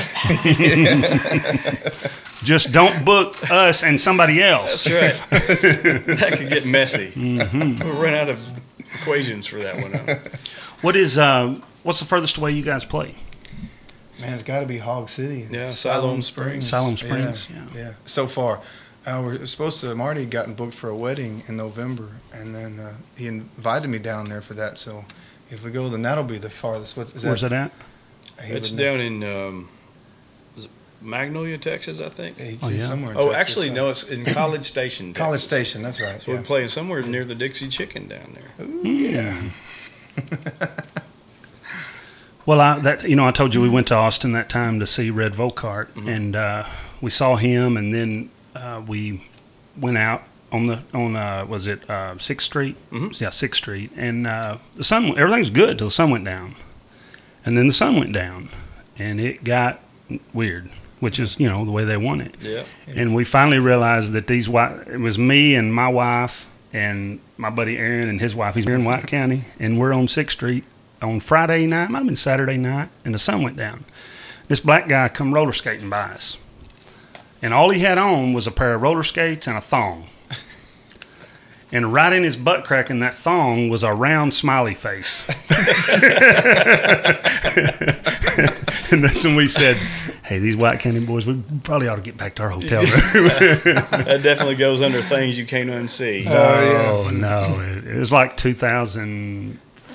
Just 2.43 2.73
don't 2.73 3.05
book 3.05 3.51
us 3.51 3.83
and 3.83 3.99
somebody 4.01 4.43
else. 4.43 4.85
That's 4.85 5.25
right. 5.31 6.17
that 6.19 6.35
could 6.39 6.49
get 6.49 6.67
messy. 6.67 7.13
We'll 7.17 7.93
run 8.03 8.15
out 8.15 8.29
of 8.29 8.41
equations 9.01 9.47
for 9.47 9.59
that 9.59 9.77
one. 9.81 10.19
What 10.83 10.95
is 10.97 11.19
uh, 11.19 11.59
what's 11.83 11.99
the 12.01 12.05
furthest 12.05 12.37
away 12.37 12.53
you 12.53 12.63
guys 12.63 12.85
play? 12.85 13.15
Man, 14.21 14.33
it's 14.35 14.43
got 14.43 14.61
to 14.61 14.67
be 14.67 14.79
Hog 14.79 15.09
City. 15.09 15.47
Yeah, 15.51 15.69
Siloam 15.69 16.23
Springs. 16.23 16.67
Siloam 16.69 16.97
Springs, 16.97 17.49
Yeah, 17.51 17.57
yeah. 17.75 17.81
yeah. 17.81 17.93
So 18.07 18.27
far, 18.27 18.61
uh, 19.07 19.21
we're 19.25 19.45
supposed 19.47 19.81
to. 19.83 19.95
Marty 19.95 20.21
had 20.21 20.31
gotten 20.31 20.55
booked 20.55 20.75
for 20.75 20.89
a 20.89 20.97
wedding 20.97 21.43
in 21.49 21.57
November, 21.57 22.09
and 22.33 22.55
then 22.55 22.79
uh, 22.79 22.95
he 23.17 23.27
invited 23.27 23.89
me 23.89 23.99
down 23.99 24.29
there 24.29 24.41
for 24.41 24.55
that. 24.55 24.79
So 24.79 25.05
if 25.51 25.65
we 25.65 25.71
go, 25.71 25.89
then 25.89 26.03
that'll 26.03 26.25
be 26.25 26.39
the 26.39 26.51
farthest. 26.51 26.97
What 26.97 27.15
is 27.15 27.23
that? 27.23 27.29
Where's 27.29 27.45
it 27.45 27.53
at? 27.53 27.71
It's 28.41 28.71
would 28.73 28.79
down 28.79 29.01
in 29.01 29.23
um, 29.23 29.69
is 30.57 30.65
it 30.65 30.71
Magnolia, 31.03 31.59
Texas, 31.59 32.01
I 32.01 32.09
think. 32.09 32.39
know. 32.39 32.45
He's 32.45 32.65
Oh, 32.65 32.69
yeah. 32.71 32.79
somewhere. 32.81 33.13
In 33.13 33.19
Oh, 33.19 33.33
Texas, 33.33 33.41
actually, 33.59 33.71
uh, 33.71 33.75
no, 33.75 33.91
it's 33.91 34.03
in 34.05 34.25
College 34.25 34.65
Station. 34.65 35.09
Texas. 35.09 35.23
College 35.25 35.41
Station. 35.41 35.83
That's 35.83 36.01
right. 36.01 36.21
So 36.21 36.33
yeah. 36.33 36.39
we're 36.39 36.45
playing 36.45 36.69
somewhere 36.69 37.03
near 37.03 37.25
the 37.25 37.35
Dixie 37.35 37.69
Chicken 37.69 38.09
down 38.09 38.35
there. 38.35 38.67
yeah. 38.83 39.43
Well, 42.47 42.61
I, 42.61 42.79
that 42.79 43.09
you 43.09 43.17
know, 43.17 43.27
I 43.27 43.33
told 43.33 43.55
you 43.55 43.61
we 43.61 43.69
went 43.69 43.89
to 43.89 43.95
Austin 43.97 44.33
that 44.33 44.49
time 44.49 44.79
to 44.81 44.87
see 44.87 45.11
Redd 45.11 45.33
Volkaert, 45.35 45.89
and 46.09 46.37
uh, 46.37 46.65
we 47.01 47.11
saw 47.11 47.35
him, 47.37 47.77
and 47.77 47.93
then 47.93 48.31
uh, 48.55 48.83
we 48.87 49.25
went 49.77 49.99
out 49.99 50.23
on 50.53 50.67
the 50.67 50.81
on 50.95 51.17
uh, 51.17 51.45
was 51.49 51.67
it 51.67 51.89
uh, 51.91 52.17
Sixth 52.19 52.47
Street? 52.47 52.77
Mhm. 52.91 53.21
Yeah, 53.21 53.31
Sixth 53.31 53.59
Street, 53.61 53.91
and 53.97 54.27
uh, 54.29 54.59
the 54.77 54.85
sun 54.85 55.07
everything 55.19 55.41
was 55.41 55.51
good 55.51 55.79
till 55.79 55.89
the 55.89 55.93
sun 55.93 56.11
went 56.11 56.25
down, 56.25 56.55
and 57.45 57.59
then 57.59 57.67
the 57.67 57.73
sun 57.73 57.97
went 57.97 58.13
down, 58.13 58.49
and 58.97 59.21
it 59.21 59.43
got 59.43 59.81
weird, 60.33 60.71
which 61.01 61.19
is 61.19 61.41
you 61.41 61.49
know 61.49 61.65
the 61.65 61.73
way 61.73 61.83
they 61.85 61.97
want 61.97 62.23
it. 62.23 62.37
Yeah. 62.41 62.63
And 62.87 63.13
we 63.13 63.25
finally 63.25 63.59
realized 63.59 64.13
that 64.13 64.29
these 64.29 64.49
white, 64.49 64.87
it 64.87 65.01
was 65.01 65.19
me 65.19 65.57
and 65.57 65.75
my 65.75 65.89
wife 65.89 66.47
and 66.73 67.19
my 67.37 67.51
buddy 67.51 67.77
Aaron 67.77 68.09
and 68.09 68.21
his 68.21 68.37
wife. 68.37 68.55
He's 68.55 68.65
here 68.65 68.77
in 68.77 68.85
White 68.85 69.09
County, 69.09 69.43
and 69.59 69.81
we're 69.81 69.93
on 69.93 70.07
Sixth 70.07 70.37
Street 70.37 70.65
on 71.03 71.21
Friday 71.21 71.67
night. 71.67 71.91
Might 71.91 71.99
have 71.99 72.07
been 72.07 72.17
Saturday 72.17 72.57
night, 72.57 72.89
and 73.05 73.15
the 73.15 73.19
sun 73.19 73.43
went 73.43 73.57
down. 73.57 73.85
This 74.49 74.61
black 74.61 74.89
guy 74.89 75.09
come 75.09 75.35
roller 75.35 75.53
skating 75.53 75.91
by 75.91 76.13
us, 76.13 76.39
and 77.43 77.53
all 77.53 77.71
he 77.71 77.81
had 77.81 77.99
on 77.99 78.33
was 78.33 78.47
a 78.47 78.53
pair 78.53 78.75
of 78.75 78.83
roller 78.83 79.03
skates 79.03 79.47
and 79.47 79.57
a 79.57 79.61
thong. 79.61 80.07
And 81.73 81.93
right 81.93 82.13
in 82.13 82.23
his 82.23 82.37
butt 82.37 82.65
crack 82.65 82.91
in 82.91 83.01
that 83.01 83.15
thong 83.15 83.69
was 83.69 83.83
a 83.83 83.93
round 83.93 84.33
smiley 84.33 84.75
face. 84.75 85.29
and 88.93 89.03
that's 89.03 89.25
when 89.25 89.35
we 89.35 89.49
said, 89.49 89.75
"Hey, 90.25 90.39
these 90.39 90.57
White 90.57 90.79
County 90.79 91.05
boys, 91.05 91.27
we 91.27 91.43
probably 91.65 91.89
ought 91.89 91.97
to 91.97 92.03
get 92.03 92.17
back 92.17 92.37
to 92.37 92.45
our 92.45 92.51
hotel 92.51 92.83
room." 92.83 92.93
That 94.07 94.21
definitely 94.23 94.55
goes 94.55 94.81
under 94.81 95.03
things 95.03 95.37
you 95.37 95.45
can't 95.45 95.69
unsee. 95.69 96.25
Oh, 96.29 97.07
oh 97.07 97.11
no! 97.11 97.59
It, 97.61 97.97
it 97.97 97.99
was 97.99 98.13
like 98.13 98.37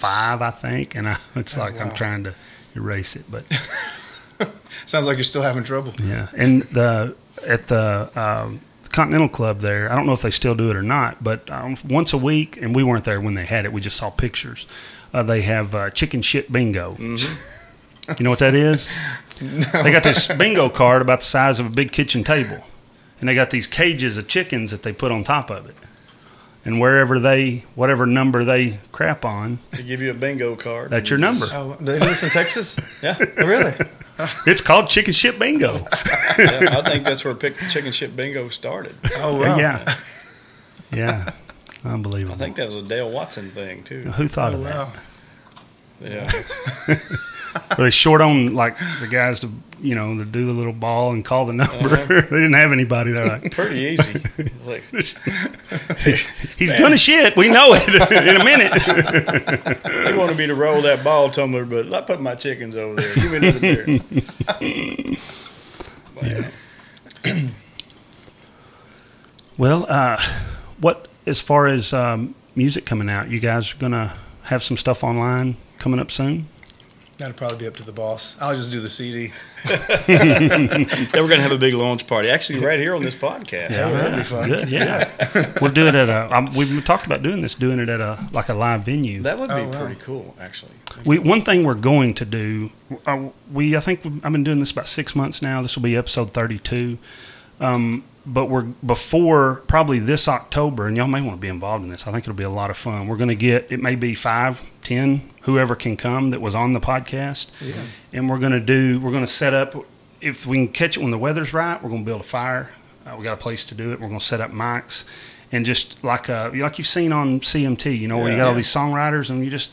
2005, 0.02 0.42
I 0.42 0.52
think, 0.52 0.96
and 0.96 1.08
I, 1.10 1.18
it's 1.36 1.58
like 1.58 1.80
I'm 1.80 1.94
trying 1.94 2.24
to 2.26 2.34
erase 2.76 3.16
it, 3.16 3.26
but 3.30 3.44
Sounds 4.86 5.06
like 5.06 5.18
you're 5.18 5.24
still 5.24 5.44
having 5.44 5.64
trouble. 5.64 5.94
yeah. 6.04 6.28
And 6.36 6.64
the 6.64 7.16
at 7.48 7.68
the 7.68 8.10
um, 8.16 8.60
Continental 8.92 9.30
Club 9.30 9.60
there, 9.60 9.92
I 9.92 9.96
don't 9.96 10.06
know 10.06 10.14
if 10.14 10.22
they 10.24 10.32
still 10.32 10.56
do 10.56 10.70
it 10.70 10.76
or 10.76 10.82
not, 10.82 11.24
but 11.24 11.50
um, 11.50 11.78
once 11.88 12.14
a 12.14 12.18
week, 12.18 12.58
and 12.62 12.76
we 12.76 12.84
weren't 12.84 13.06
there 13.06 13.22
when 13.22 13.36
they 13.36 13.46
had 13.46 13.66
it. 13.66 13.72
We 13.74 13.82
just 13.82 13.98
saw 13.98 14.10
pictures. 14.10 14.66
Uh, 15.14 15.24
they 15.24 15.42
have 15.42 15.76
uh, 15.76 15.90
chicken 15.92 16.22
shit 16.22 16.52
bingo. 16.52 16.96
You 16.98 17.18
know 18.22 18.30
what 18.30 18.40
that 18.40 18.56
is? 18.56 18.88
They 19.42 19.92
got 19.92 20.04
this 20.04 20.28
bingo 20.28 20.70
card 20.70 21.02
about 21.02 21.22
the 21.22 21.26
size 21.26 21.60
of 21.60 21.66
a 21.66 21.70
big 21.72 21.92
kitchen 21.92 22.24
table, 22.24 22.64
and 23.20 23.28
they 23.28 23.34
got 23.34 23.50
these 23.50 23.66
cages 23.66 24.16
of 24.16 24.28
chickens 24.28 24.70
that 24.70 24.84
they 24.84 24.94
put 24.94 25.12
on 25.12 25.24
top 25.24 25.50
of 25.50 25.68
it. 25.68 25.76
And 26.64 26.80
wherever 26.80 27.18
they, 27.20 27.64
whatever 27.74 28.06
number 28.06 28.44
they 28.44 28.80
crap 28.92 29.26
on, 29.26 29.58
They 29.72 29.82
give 29.84 30.00
you 30.02 30.12
a 30.12 30.14
bingo 30.14 30.56
card. 30.56 30.92
that's 30.92 31.10
your 31.10 31.18
number. 31.18 31.48
Oh, 31.52 31.76
do 31.80 31.86
they 31.86 32.00
do 32.00 32.06
this 32.08 32.22
in 32.24 32.30
Texas? 32.30 32.78
Yeah. 33.04 33.18
Oh, 33.20 33.48
really? 33.48 33.74
It's 34.46 34.62
called 34.62 34.88
chicken 34.88 35.14
shit 35.14 35.40
bingo. 35.40 35.74
yeah, 36.38 36.78
I 36.78 36.84
think 36.88 37.04
that's 37.04 37.26
where 37.26 37.34
pick, 37.34 37.58
chicken 37.58 37.92
shit 37.92 38.16
bingo 38.16 38.48
started. 38.50 38.94
Oh, 39.18 39.38
wow. 39.42 39.58
Yeah, 39.58 39.96
yeah, 40.92 41.32
unbelievable. 41.84 42.36
I 42.36 42.38
think 42.38 42.58
that 42.58 42.68
was 42.68 42.76
a 42.76 42.84
Dale 42.84 43.10
Watson 43.10 43.50
thing 43.50 43.82
too. 43.84 44.02
Who 44.12 44.28
thought 44.28 44.54
Oh, 44.54 44.58
of 44.58 44.64
that? 44.66 44.88
Yeah, 46.02 46.26
it's- 46.26 46.88
Were 46.88 46.96
they 47.78 47.90
short 47.90 48.22
on 48.22 48.54
like 48.54 48.78
the 49.00 49.08
guys 49.08 49.40
to 49.42 49.50
you 49.82 49.96
know 49.96 50.16
to 50.18 50.26
do 50.26 50.46
the 50.46 50.54
little 50.54 50.74
ball 50.74 51.12
and 51.12 51.26
call 51.26 51.46
the 51.46 51.54
number? 51.54 51.74
Uh-huh. 51.74 52.06
they 52.08 52.22
didn't 52.22 52.54
have 52.54 52.72
anybody. 52.72 53.12
They're 53.12 53.28
like, 53.28 53.52
pretty 53.52 53.80
easy. 53.80 54.20
Like, 54.62 54.84
he's 56.58 56.72
gonna 56.74 56.98
shit. 56.98 57.36
We 57.36 57.52
know 57.52 57.74
it 57.74 57.88
in 57.90 58.40
a 58.40 58.44
minute. 58.44 58.72
they 60.06 60.16
wanted 60.16 60.38
me 60.38 60.46
to 60.48 60.54
roll 60.54 60.84
that 60.84 61.04
ball 61.04 61.30
tumbler, 61.30 61.66
but 61.66 61.92
I 61.92 62.02
put 62.02 62.22
my 62.22 62.36
chickens 62.36 62.76
over 62.76 63.02
there. 63.02 63.16
Give 63.16 63.32
me 63.32 63.38
another 63.38 63.60
beer. 63.60 65.18
well, 69.58 69.88
uh, 69.90 70.22
what 70.80 71.08
as 71.26 71.42
far 71.42 71.68
as 71.68 71.92
um, 71.92 72.36
music 72.56 72.86
coming 72.86 73.10
out, 73.10 73.30
you 73.30 73.40
guys 73.40 73.74
are 73.74 73.78
gonna 73.78 74.14
have 74.44 74.64
some 74.64 74.78
stuff 74.78 75.04
online 75.04 75.58
coming 75.80 76.00
up 76.00 76.12
soon. 76.12 76.48
That'd 77.22 77.38
probably 77.38 77.60
be 77.60 77.68
up 77.68 77.76
to 77.76 77.84
the 77.84 77.92
boss. 77.92 78.36
I'll 78.42 78.56
just 78.56 78.72
do 78.72 78.80
the 78.80 78.90
CD. 78.90 79.32
Then 80.08 80.88
we're 81.14 81.30
gonna 81.30 81.42
have 81.42 81.52
a 81.52 81.58
big 81.58 81.76
launch 81.76 82.08
party. 82.08 82.30
Actually, 82.30 82.66
right 82.66 82.80
here 82.80 82.96
on 82.96 83.04
this 83.04 83.14
podcast. 83.14 83.70
Yeah, 83.70 83.92
that'd 83.92 84.18
be 84.18 84.24
fun. 84.24 84.50
Good, 84.50 84.70
yeah. 84.70 85.08
we'll 85.62 85.72
do 85.72 85.86
it 85.86 85.94
at 85.94 86.10
a. 86.10 86.36
Um, 86.36 86.52
we've 86.56 86.84
talked 86.84 87.06
about 87.06 87.22
doing 87.22 87.42
this, 87.42 87.54
doing 87.54 87.78
it 87.78 87.88
at 87.90 88.02
a 88.02 88.18
like 88.32 88.50
a 88.50 88.56
live 88.56 88.86
venue. 88.86 89.22
That 89.22 89.38
would 89.38 89.50
be 89.50 89.54
Oh, 89.54 89.68
wow. 89.68 89.86
pretty 89.86 90.02
cool, 90.02 90.34
actually. 90.40 90.72
We 91.06 91.20
one 91.20 91.44
thing 91.44 91.64
we're 91.64 91.76
going 91.76 92.16
to 92.16 92.26
do. 92.26 92.72
Uh, 93.06 93.30
we 93.52 93.78
I 93.78 93.82
think 93.82 94.04
we- 94.04 94.20
I've 94.24 94.32
been 94.32 94.44
doing 94.44 94.60
this 94.60 94.72
about 94.72 94.88
six 94.88 95.16
months 95.16 95.44
now. 95.44 95.62
This 95.62 95.76
will 95.76 95.84
be 95.84 95.96
episode 95.96 96.32
thirty-two. 96.34 96.98
Um, 97.62 98.04
but 98.26 98.46
we're 98.50 98.64
before 98.86 99.64
probably 99.68 99.98
this 100.00 100.28
October, 100.28 100.88
and 100.88 100.96
y'all 100.98 101.08
may 101.08 101.22
want 101.22 101.38
to 101.38 101.42
be 101.42 101.48
involved 101.48 101.84
in 101.84 101.90
this. 101.90 102.06
I 102.08 102.12
think 102.12 102.24
it'll 102.26 102.34
be 102.36 102.44
a 102.44 102.50
lot 102.50 102.70
of 102.70 102.78
fun. 102.78 103.08
We're 103.08 103.18
going 103.18 103.30
to 103.30 103.36
get 103.36 103.72
it 103.72 103.82
may 103.82 103.96
be 103.96 104.14
five, 104.14 104.62
ten, 104.84 105.30
whoever 105.42 105.76
can 105.76 105.96
come 105.98 106.30
that 106.32 106.42
was 106.42 106.54
on 106.54 106.74
the 106.74 106.80
podcast, 106.80 107.50
Yeah. 107.62 107.82
and 108.14 108.30
we're 108.30 108.38
going 108.40 108.52
to 108.52 108.60
do. 108.60 109.00
We're 109.00 109.12
going 109.12 109.26
to 109.26 109.32
set 109.32 109.54
up. 109.54 109.76
If 110.20 110.46
we 110.46 110.58
can 110.58 110.68
catch 110.68 110.98
it 110.98 111.02
when 111.02 111.10
the 111.12 111.18
weather's 111.18 111.52
right, 111.54 111.82
we're 111.82 111.90
going 111.90 112.04
to 112.04 112.06
build 112.06 112.22
a 112.22 112.26
fire. 112.26 112.72
Uh, 113.08 113.16
we 113.18 113.24
got 113.24 113.34
a 113.34 113.38
place 113.38 113.66
to 113.66 113.76
do 113.76 113.92
it. 113.92 114.00
We're 114.00 114.08
going 114.08 114.20
to 114.20 114.26
set 114.26 114.40
up 114.42 114.52
mics, 114.52 115.06
and 115.52 115.66
just 115.66 116.04
like 116.04 116.30
uh, 116.30 116.52
like 116.54 116.78
you've 116.78 116.86
seen 116.88 117.12
on 117.12 117.40
CMT, 117.40 117.98
you 117.98 118.08
know, 118.08 118.18
where 118.20 118.28
you 118.28 118.34
Yeah. 118.34 118.44
got 118.44 118.48
all 118.50 118.54
these 118.56 118.68
songwriters, 118.72 119.32
and 119.32 119.44
you 119.44 119.50
just 119.50 119.72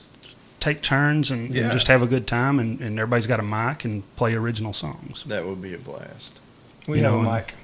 take 0.61 0.81
turns 0.83 1.31
and, 1.31 1.55
and 1.55 1.71
just 1.71 1.87
have 1.89 2.01
a 2.03 2.07
good 2.07 2.27
time, 2.27 2.59
and, 2.59 2.81
and 2.81 2.99
everybody's 2.99 3.27
got 3.27 3.41
a 3.41 3.43
mic 3.43 3.85
and 3.85 4.03
play 4.17 4.35
original 4.35 4.73
songs. 4.73 5.23
That 5.25 5.45
would 5.47 5.61
be 5.63 5.75
a 5.75 5.79
blast. 5.79 6.39
We 6.87 6.99
You 6.99 7.05
have 7.05 7.13
know, 7.13 7.19
a 7.19 7.23
and- 7.23 7.33
mic. 7.47 7.55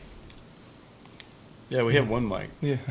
Yeah, 1.74 1.82
we 1.82 1.96
have 1.96 2.08
one 2.08 2.28
mic. 2.28 2.50
Yeah. 2.60 2.76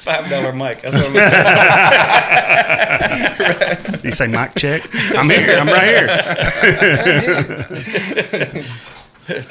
Five 0.00 0.28
dollar 0.28 0.52
mic. 0.52 0.82
That's 0.82 0.96
what 0.96 1.06
I'm 1.06 1.14
saying. 3.92 4.00
You 4.02 4.10
say 4.10 4.26
mic 4.26 4.56
check? 4.56 4.82
I'm 5.16 5.30
here. 5.30 5.58
I'm 5.60 5.68
right 5.68 6.10
here. 8.48 8.64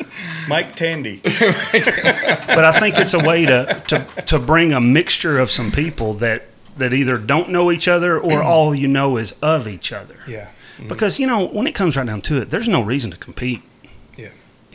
Mike 0.49 0.75
Tandy. 0.75 1.21
But 1.23 2.65
I 2.65 2.77
think 2.81 2.97
it's 2.97 3.13
a 3.13 3.19
way 3.19 3.45
to, 3.45 3.81
to, 3.87 3.99
to 4.23 4.39
bring 4.39 4.73
a 4.73 4.81
mixture 4.81 5.39
of 5.39 5.49
some 5.49 5.71
people 5.71 6.15
that, 6.15 6.47
that 6.75 6.91
either 6.91 7.17
don't 7.17 7.49
know 7.49 7.71
each 7.71 7.87
other 7.87 8.17
or 8.17 8.31
mm-hmm. 8.31 8.45
all 8.45 8.75
you 8.75 8.89
know 8.89 9.15
is 9.15 9.39
of 9.41 9.69
each 9.69 9.93
other. 9.93 10.17
Yeah. 10.27 10.49
Because, 10.85 11.17
you 11.17 11.27
know, 11.27 11.47
when 11.47 11.65
it 11.65 11.75
comes 11.75 11.95
right 11.95 12.05
down 12.05 12.19
to 12.23 12.41
it, 12.41 12.49
there's 12.49 12.67
no 12.67 12.81
reason 12.81 13.09
to 13.11 13.17
compete. 13.17 13.61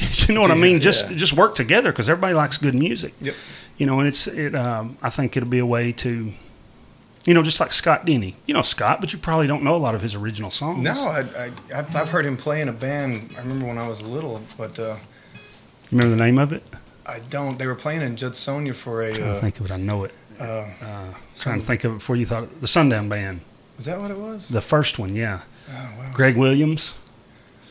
Yeah. 0.03 0.09
you 0.29 0.35
know 0.35 0.41
what 0.41 0.51
I 0.51 0.55
mean? 0.57 0.81
Just 0.81 1.11
Yeah. 1.11 1.17
just 1.17 1.33
work 1.33 1.55
together 1.55 1.91
because 1.93 2.09
everybody 2.09 2.35
likes 2.35 2.59
good 2.59 2.75
music. 2.75 3.15
Yep. 3.21 3.35
You 3.79 3.87
know, 3.87 3.99
and 4.01 4.09
it's 4.09 4.27
it. 4.27 4.55
Um, 4.55 4.97
I 5.03 5.11
think 5.11 5.37
it'll 5.37 5.49
be 5.49 5.59
a 5.59 5.67
way 5.67 5.93
to, 5.93 6.33
you 7.25 7.35
know, 7.35 7.43
just 7.43 7.59
like 7.61 7.73
Scott 7.73 8.05
Denny. 8.05 8.37
You 8.47 8.55
know 8.55 8.63
Scott, 8.63 9.01
but 9.01 9.13
you 9.13 9.19
probably 9.19 9.47
don't 9.47 9.63
know 9.63 9.75
a 9.75 9.79
lot 9.79 9.95
of 9.95 10.03
his 10.03 10.15
original 10.15 10.51
songs. 10.51 10.83
No, 10.83 10.93
I, 11.09 11.21
I, 11.21 11.51
I've, 11.75 11.97
I've 11.97 12.09
heard 12.09 12.25
him 12.27 12.37
play 12.37 12.61
in 12.61 12.69
a 12.69 12.73
band. 12.73 13.31
I 13.37 13.41
remember 13.41 13.67
when 13.67 13.79
I 13.79 13.89
was 13.89 14.03
little, 14.03 14.41
but 14.59 14.79
uh, 14.79 14.97
remember 15.91 16.11
the 16.17 16.23
name 16.23 16.39
of 16.39 16.53
it? 16.53 16.63
I 17.07 17.19
don't. 17.31 17.59
They 17.59 17.67
were 17.67 17.75
playing 17.75 18.03
in 18.03 18.15
Judsonia 18.17 18.75
for 18.75 19.03
a. 19.03 19.09
I'm 19.09 19.15
trying 19.15 19.25
to 19.25 19.31
Uh, 19.37 19.41
think 19.41 19.61
of 19.61 19.67
it. 19.67 19.73
I 19.73 19.77
know 19.77 20.05
it. 20.05 20.15
uh, 20.39 20.45
Uh, 20.45 20.67
trying 21.37 21.61
to 21.61 21.67
think 21.67 21.83
of 21.85 21.93
it 21.93 21.95
before 21.97 22.17
you 22.17 22.27
thought 22.27 22.45
it, 22.45 22.61
the 22.61 22.69
Sundown 22.69 23.09
Band, 23.09 23.41
was 23.77 23.87
that 23.87 23.99
what 24.01 24.11
it 24.11 24.19
was? 24.19 24.49
the 24.49 24.61
first 24.61 24.99
one. 24.99 25.15
Yeah, 25.17 25.41
oh, 25.71 25.73
wow. 25.99 26.11
Greg 26.13 26.37
Williams. 26.37 26.99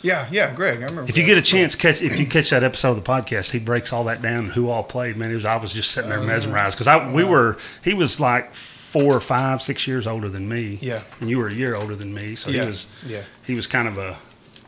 Yeah, 0.01 0.27
yeah, 0.31 0.53
Greg. 0.53 0.79
I 0.81 0.85
remember. 0.85 1.09
If 1.09 1.17
you 1.17 1.23
get 1.25 1.37
a 1.37 1.41
chance, 1.41 1.75
catch 1.75 2.01
if 2.01 2.19
you 2.19 2.25
catch 2.25 2.49
that 2.49 2.63
episode 2.63 2.91
of 2.91 2.95
the 2.97 3.01
podcast, 3.09 3.51
he 3.51 3.59
breaks 3.59 3.93
all 3.93 4.03
that 4.05 4.21
down 4.21 4.47
who 4.47 4.69
all 4.69 4.83
played. 4.83 5.15
Man, 5.17 5.31
it 5.31 5.35
was 5.35 5.45
I 5.45 5.55
was 5.57 5.73
just 5.73 5.91
sitting 5.91 6.09
there 6.09 6.19
Oh, 6.19 6.23
mesmerized 6.25 6.75
because 6.75 6.87
I 6.87 7.11
we 7.11 7.23
were 7.23 7.57
he 7.83 7.93
was 7.93 8.19
like 8.19 8.53
four 8.55 9.15
or 9.15 9.19
five, 9.21 9.61
six 9.61 9.87
years 9.87 10.07
older 10.07 10.27
than 10.27 10.49
me. 10.49 10.77
Yeah. 10.81 11.01
and 11.19 11.29
you 11.29 11.37
were 11.37 11.47
a 11.47 11.53
year 11.53 11.75
older 11.75 11.95
than 11.95 12.13
me, 12.13 12.35
so 12.35 12.49
yeah, 12.49 12.61
he 12.61 12.67
was 12.67 12.87
yeah. 13.05 13.21
he 13.45 13.53
was 13.55 13.67
kind 13.67 13.87
of 13.87 13.97
a 13.97 14.17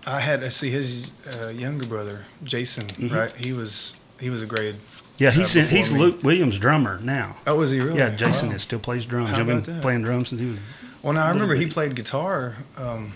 I 0.05 0.19
had 0.19 0.43
I 0.43 0.49
see 0.49 0.69
his 0.69 1.11
uh, 1.41 1.47
younger 1.47 1.88
brother, 1.88 2.25
Jason. 2.43 2.88
Mhm. 2.88 3.11
Right, 3.15 3.36
he 3.36 3.53
was 3.53 3.95
he 4.19 4.29
was 4.29 4.43
a 4.43 4.45
grade. 4.45 4.75
yeah. 5.17 5.31
He's 5.31 5.55
Uh, 5.55 5.61
in, 5.61 5.65
he's 5.67 5.91
me. 5.93 5.99
Luke 5.99 6.23
Williams' 6.23 6.59
drummer 6.59 6.99
now. 7.01 7.38
Oh, 7.47 7.55
was 7.55 7.71
he 7.71 7.79
really? 7.79 7.97
Yeah, 7.97 8.09
Jason 8.11 8.49
Wow. 8.49 8.55
is 8.55 8.61
still 8.61 8.79
plays 8.79 9.05
drums. 9.05 9.31
I've 9.34 9.45
been 9.47 9.61
that? 9.61 9.81
playing 9.81 10.03
drums 10.03 10.29
since 10.29 10.41
he 10.41 10.47
was. 10.51 10.59
Well, 11.01 11.13
now 11.13 11.25
I 11.25 11.29
remember 11.31 11.55
he 11.55 11.65
played 11.65 11.95
guitar 11.95 12.55
um, 12.77 13.13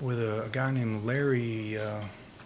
with 0.00 0.20
a, 0.20 0.44
a 0.44 0.48
guy 0.48 0.70
named 0.70 1.04
Larry. 1.04 1.78
Uh, 1.78 2.00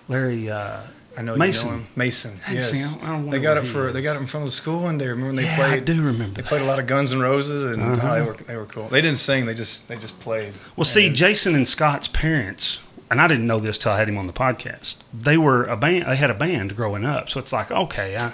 Larry, 0.09 0.51
uh, 0.51 0.81
I 1.17 1.23
know 1.23 1.37
Mason. 1.37 1.67
you 1.69 1.73
know 1.73 1.79
him. 1.81 1.87
Mason. 1.97 2.39
Yes. 2.51 2.71
see, 2.71 3.07
I 3.07 3.21
they 3.23 3.41
got 3.41 3.57
it 3.57 3.67
for 3.67 3.91
they 3.93 4.03
got 4.03 4.17
it 4.17 4.21
in 4.21 4.27
front 4.27 4.43
of 4.45 4.49
the 4.49 4.55
school 4.57 4.83
one 4.83 4.99
day. 4.99 5.07
Remember 5.09 5.27
when 5.29 5.37
they 5.37 5.45
yeah, 5.45 5.57
played? 5.57 5.73
I 5.73 5.81
do 5.81 5.97
remember 6.03 6.35
They 6.37 6.43
that. 6.43 6.45
played 6.47 6.63
a 6.63 6.65
lot 6.65 6.79
of 6.79 6.87
Guns 6.87 7.13
N' 7.13 7.21
Roses, 7.21 7.65
and 7.65 7.83
Uh-huh. 7.83 8.09
oh, 8.09 8.15
they 8.15 8.23
were 8.27 8.37
they 8.37 8.57
were 8.57 8.67
cool. 8.67 8.89
They 8.89 9.01
didn't 9.01 9.17
sing; 9.19 9.47
they 9.47 9.55
just 9.55 9.89
they 9.89 9.97
just 9.97 10.21
played. 10.21 10.53
Well, 10.77 10.85
see, 10.85 11.11
Jason 11.13 11.55
and 11.57 11.69
Scott's 11.69 12.07
parents, 12.09 12.81
and 13.11 13.21
I 13.21 13.27
didn't 13.27 13.47
know 13.47 13.59
this 13.59 13.77
till 13.79 13.91
I 13.93 13.99
had 13.99 14.09
him 14.09 14.17
on 14.19 14.27
the 14.29 14.33
podcast. 14.33 14.97
They 15.13 15.37
were 15.37 15.65
a 15.65 15.77
band. 15.77 16.07
They 16.09 16.17
had 16.17 16.31
a 16.31 16.35
band 16.35 16.77
growing 16.77 17.05
up, 17.05 17.29
so 17.29 17.41
it's 17.41 17.53
like, 17.53 17.71
okay, 17.73 18.17
I, 18.17 18.33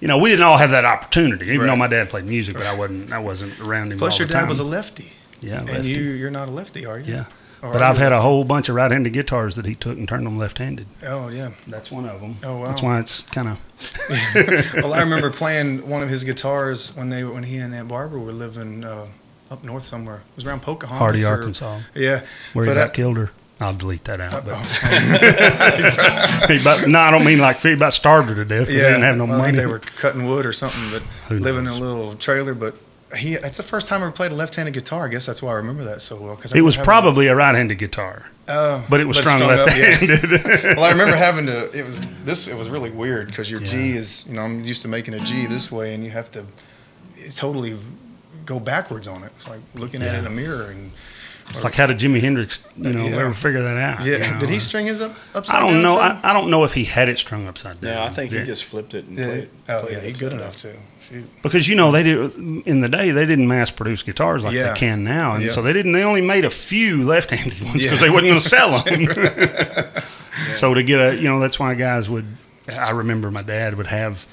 you 0.00 0.08
know, 0.08 0.16
we 0.16 0.30
didn't 0.30 0.44
all 0.44 0.56
have 0.56 0.70
that 0.70 0.86
opportunity. 0.86 1.46
Even 1.52 1.66
though 1.66 1.76
my 1.76 1.88
dad 1.88 2.08
played 2.08 2.24
music, 2.24 2.56
but 2.56 2.66
I 2.66 2.74
wasn't. 2.74 3.12
I 3.12 3.18
wasn't 3.18 3.60
around 3.60 3.92
him. 3.92 3.98
plus 3.98 4.18
your 4.18 4.28
dad 4.28 4.48
was 4.48 4.60
a 4.60 4.64
lefty, 4.64 5.12
yeah, 5.42 5.58
and 5.60 5.68
lefty. 5.68 5.90
you 5.90 6.00
you're 6.00 6.30
not 6.30 6.48
a 6.48 6.52
lefty, 6.52 6.86
are 6.86 6.98
you? 6.98 7.12
yeah. 7.14 7.24
But 7.60 7.82
I've 7.82 7.98
had 7.98 8.12
a 8.12 8.20
whole 8.20 8.44
bunch 8.44 8.68
of 8.68 8.76
right-handed 8.76 9.12
guitars 9.12 9.56
that 9.56 9.66
he 9.66 9.74
took 9.74 9.98
and 9.98 10.08
turned 10.08 10.26
them 10.26 10.38
left-handed. 10.38 10.86
Oh 11.06 11.28
yeah. 11.28 11.50
That's 11.66 11.90
one 11.90 12.08
of 12.08 12.20
them. 12.20 12.36
Oh, 12.44 12.58
wow. 12.58 12.66
That's 12.66 12.82
why 12.82 13.00
it's 13.00 13.22
kind 13.22 13.48
of 13.48 13.58
well, 14.82 14.94
I 14.94 15.00
remember 15.00 15.30
playing 15.30 15.88
one 15.88 16.02
of 16.02 16.08
his 16.08 16.24
guitars 16.24 16.94
when 16.96 17.08
they 17.10 17.24
when 17.24 17.42
he 17.44 17.58
and 17.58 17.74
Aunt 17.74 17.88
Barbara 17.88 18.20
were 18.20 18.32
living 18.32 18.84
uh, 18.84 19.06
up 19.50 19.64
north 19.64 19.82
somewhere. 19.84 20.16
It 20.16 20.36
was 20.36 20.46
around 20.46 20.62
Pocahontas. 20.62 20.98
Hardy, 20.98 21.24
or- 21.24 21.28
Arkansas, 21.28 21.80
Yeah. 21.94 22.24
where 22.52 22.66
he 22.66 22.74
got 22.74 22.90
I- 22.90 22.92
killed. 22.92 23.16
her. 23.16 23.30
I'll 23.60 23.74
delete 23.74 24.04
that 24.04 24.20
out. 24.20 24.44
But 24.44 24.54
about, 26.62 26.86
no, 26.86 27.00
I 27.00 27.10
don't 27.10 27.24
mean 27.24 27.40
like 27.40 27.56
he 27.58 27.72
about 27.72 27.92
starved 27.92 28.28
her 28.28 28.36
to 28.36 28.44
death 28.44 28.68
because 28.68 28.76
yeah, 28.76 28.82
they 28.84 28.88
didn't 28.90 29.02
have 29.02 29.16
no 29.16 29.24
well, 29.24 29.34
I 29.34 29.38
money. 29.38 29.56
think 29.56 29.66
they 29.66 29.72
were 29.72 29.80
cutting 29.80 30.28
wood 30.28 30.46
or 30.46 30.52
something, 30.52 30.80
but 30.92 31.02
living 31.40 31.66
in 31.66 31.72
a 31.72 31.76
little 31.76 32.14
trailer. 32.14 32.54
But 32.54 32.76
he, 33.16 33.34
it's 33.34 33.56
the 33.56 33.62
first 33.62 33.88
time 33.88 34.02
I 34.02 34.06
ever 34.06 34.12
played 34.12 34.32
a 34.32 34.34
left-handed 34.34 34.74
guitar. 34.74 35.06
I 35.06 35.08
guess 35.08 35.24
that's 35.26 35.42
why 35.42 35.52
I 35.52 35.56
remember 35.56 35.84
that 35.84 36.00
so 36.00 36.16
well. 36.16 36.36
Cause 36.36 36.54
it 36.54 36.60
was 36.60 36.76
probably 36.76 37.28
a 37.28 37.34
right-handed 37.34 37.78
guitar, 37.78 38.30
uh, 38.46 38.84
but 38.88 39.00
it 39.00 39.06
was 39.06 39.18
strung 39.18 39.38
strung 39.38 39.58
up, 39.58 39.68
yeah. 39.76 39.98
left-handed. 40.00 40.44
well, 40.76 40.84
I 40.84 40.90
remember 40.90 41.16
having 41.16 41.46
to. 41.46 41.70
It 41.78 41.84
was 41.84 42.06
this. 42.24 42.46
It 42.46 42.56
was 42.56 42.68
really 42.68 42.90
weird 42.90 43.28
because 43.28 43.50
your 43.50 43.60
G 43.60 43.92
is. 43.92 44.26
You 44.26 44.34
know, 44.34 44.42
I'm 44.42 44.62
used 44.62 44.82
to 44.82 44.88
making 44.88 45.14
a 45.14 45.20
G 45.20 45.46
this 45.46 45.72
way, 45.72 45.94
and 45.94 46.04
you 46.04 46.10
have 46.10 46.30
to 46.32 46.44
totally 47.34 47.76
go 48.44 48.60
backwards 48.60 49.06
on 49.06 49.22
it. 49.22 49.32
It's 49.36 49.48
like 49.48 49.60
looking 49.74 50.02
at 50.02 50.14
it 50.14 50.18
in 50.18 50.26
a 50.26 50.30
mirror. 50.30 50.70
And 50.70 50.92
It's 51.50 51.64
like 51.64 51.74
how 51.74 51.86
did 51.86 51.98
Jimi 51.98 52.20
Hendrix, 52.20 52.60
you 52.76 52.92
know, 52.92 53.04
Yeah. 53.06 53.16
ever 53.16 53.32
figure 53.32 53.62
that 53.62 53.76
out? 53.78 54.04
yeah, 54.04 54.16
you 54.26 54.32
know? 54.34 54.38
did 54.40 54.50
he 54.50 54.58
string 54.58 54.86
his 54.86 55.00
up 55.00 55.14
upside 55.34 55.54
down? 55.54 55.62
I 55.62 55.66
don't 55.66 55.82
down 55.82 55.82
know. 55.82 55.98
I, 55.98 56.30
I 56.30 56.32
don't 56.34 56.50
know 56.50 56.64
if 56.64 56.74
he 56.74 56.84
had 56.84 57.08
it 57.08 57.18
strung 57.18 57.46
upside 57.48 57.80
down. 57.80 57.94
No, 57.94 58.02
I 58.02 58.10
think 58.10 58.32
he 58.32 58.42
just 58.42 58.64
flipped 58.64 58.92
it 58.94 59.06
and 59.06 59.18
Yeah. 59.18 59.26
played. 59.26 59.48
Oh 59.70 59.80
played 59.80 59.92
yeah, 59.92 59.98
it 59.98 60.04
he's 60.08 60.18
good 60.20 60.32
upside 60.34 60.40
enough 60.40 60.56
too. 60.58 60.72
Shoot. 61.00 61.42
because 61.42 61.66
you 61.66 61.74
know 61.74 61.90
they 61.90 62.02
did 62.02 62.34
in 62.66 62.80
the 62.82 62.88
day 62.88 63.12
they 63.12 63.24
didn't 63.24 63.48
mass 63.48 63.70
produce 63.70 64.02
guitars 64.02 64.44
like 64.44 64.52
Yeah. 64.54 64.74
they 64.74 64.78
can 64.78 65.04
now, 65.04 65.32
and 65.34 65.42
Yeah. 65.44 65.48
so 65.48 65.62
they 65.62 65.72
didn't. 65.72 65.92
They 65.92 66.02
only 66.04 66.20
made 66.20 66.44
a 66.44 66.50
few 66.50 67.02
left-handed 67.02 67.62
ones 67.62 67.82
because 67.82 68.00
Yeah. 68.02 68.06
they 68.08 68.10
wasn't 68.10 68.28
going 68.28 68.40
to 68.40 68.48
sell 68.48 68.78
them. 68.82 70.02
So 70.54 70.74
to 70.74 70.82
get 70.82 71.00
a, 71.00 71.16
you 71.16 71.22
know, 71.28 71.40
that's 71.40 71.58
why 71.58 71.74
guys 71.74 72.10
would. 72.10 72.26
I 72.70 72.90
remember 72.90 73.30
my 73.30 73.40
dad 73.42 73.76
would 73.76 73.86
have. 73.86 74.26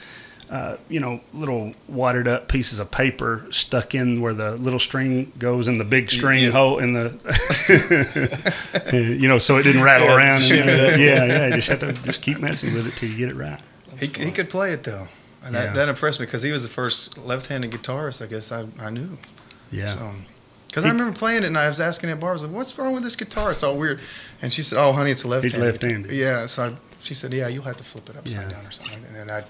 Uh, 0.56 0.78
you 0.88 1.00
know, 1.02 1.20
little 1.34 1.74
wadded 1.90 2.28
up 2.30 2.48
pieces 2.48 2.80
of 2.80 2.90
paper 2.90 3.46
stuck 3.52 3.94
in 3.94 4.22
where 4.22 4.34
the 4.34 4.52
little 4.56 4.80
string 4.80 5.30
goes 5.38 5.68
in 5.68 5.78
the 5.80 5.84
big 5.84 6.10
string 6.10 6.44
Yeah. 6.46 6.52
hole 6.52 6.78
in 6.80 6.94
the, 6.94 7.10
you 9.20 9.28
know, 9.28 9.38
so 9.38 9.58
it 9.58 9.64
didn't 9.64 9.84
rattle 9.84 10.08
Yeah, 10.08 10.16
around. 10.16 10.42
shit. 10.50 10.66
And, 10.68 11.02
yeah, 11.02 11.26
yeah, 11.26 11.48
you 11.48 11.54
just 11.56 11.68
have 11.68 11.80
to 11.82 11.92
just 12.06 12.22
keep 12.22 12.40
messing 12.40 12.74
with 12.74 12.88
it 12.88 12.92
till 12.98 13.10
you 13.10 13.18
get 13.18 13.30
it 13.30 13.36
right. 13.36 13.60
He, 14.00 14.08
he 14.26 14.32
could 14.32 14.50
play 14.50 14.72
it 14.72 14.84
though, 14.84 15.08
and 15.44 15.54
Yeah. 15.54 15.66
that, 15.66 15.76
that 15.76 15.90
impressed 15.90 16.20
me 16.22 16.26
because 16.26 16.44
he 16.44 16.52
was 16.52 16.64
the 16.64 16.70
first 16.70 17.18
left-handed 17.18 17.72
guitarist 17.72 18.22
I 18.24 18.28
guess 18.28 18.52
I, 18.52 18.66
I 18.80 18.90
knew. 18.92 19.18
Yeah. 19.72 19.88
So, 19.88 20.12
because 20.68 20.86
I 20.86 20.90
remember 20.90 21.18
playing 21.18 21.44
it 21.44 21.48
and 21.48 21.58
I 21.58 21.68
was 21.68 21.80
asking 21.82 22.10
Aunt 22.12 22.20
Barbara, 22.20 22.32
I 22.32 22.34
was 22.34 22.44
like, 22.44 22.52
"What's 22.54 22.78
wrong 22.78 22.94
with 22.94 23.04
this 23.04 23.16
guitar? 23.16 23.52
It's 23.52 23.64
all 23.64 23.78
weird." 23.78 24.00
And 24.42 24.52
she 24.54 24.62
said, 24.62 24.78
"Oh, 24.78 24.92
honey, 24.94 25.12
it's 25.12 25.24
a 25.24 25.28
left-handed." 25.28 25.60
left-handed. 25.66 26.12
Yeah. 26.12 26.46
So 26.48 26.64
I, 26.64 26.76
she 27.02 27.14
said, 27.14 27.34
"Yeah, 27.34 27.48
you'll 27.48 27.64
have 27.64 27.78
to 27.78 27.84
flip 27.84 28.10
it 28.10 28.18
upside 28.18 28.44
Yeah. 28.44 28.50
down 28.58 28.66
or 28.66 28.72
something." 28.72 29.02
Like 29.02 29.14
that. 29.14 29.20
And 29.22 29.32
I, 29.32 29.44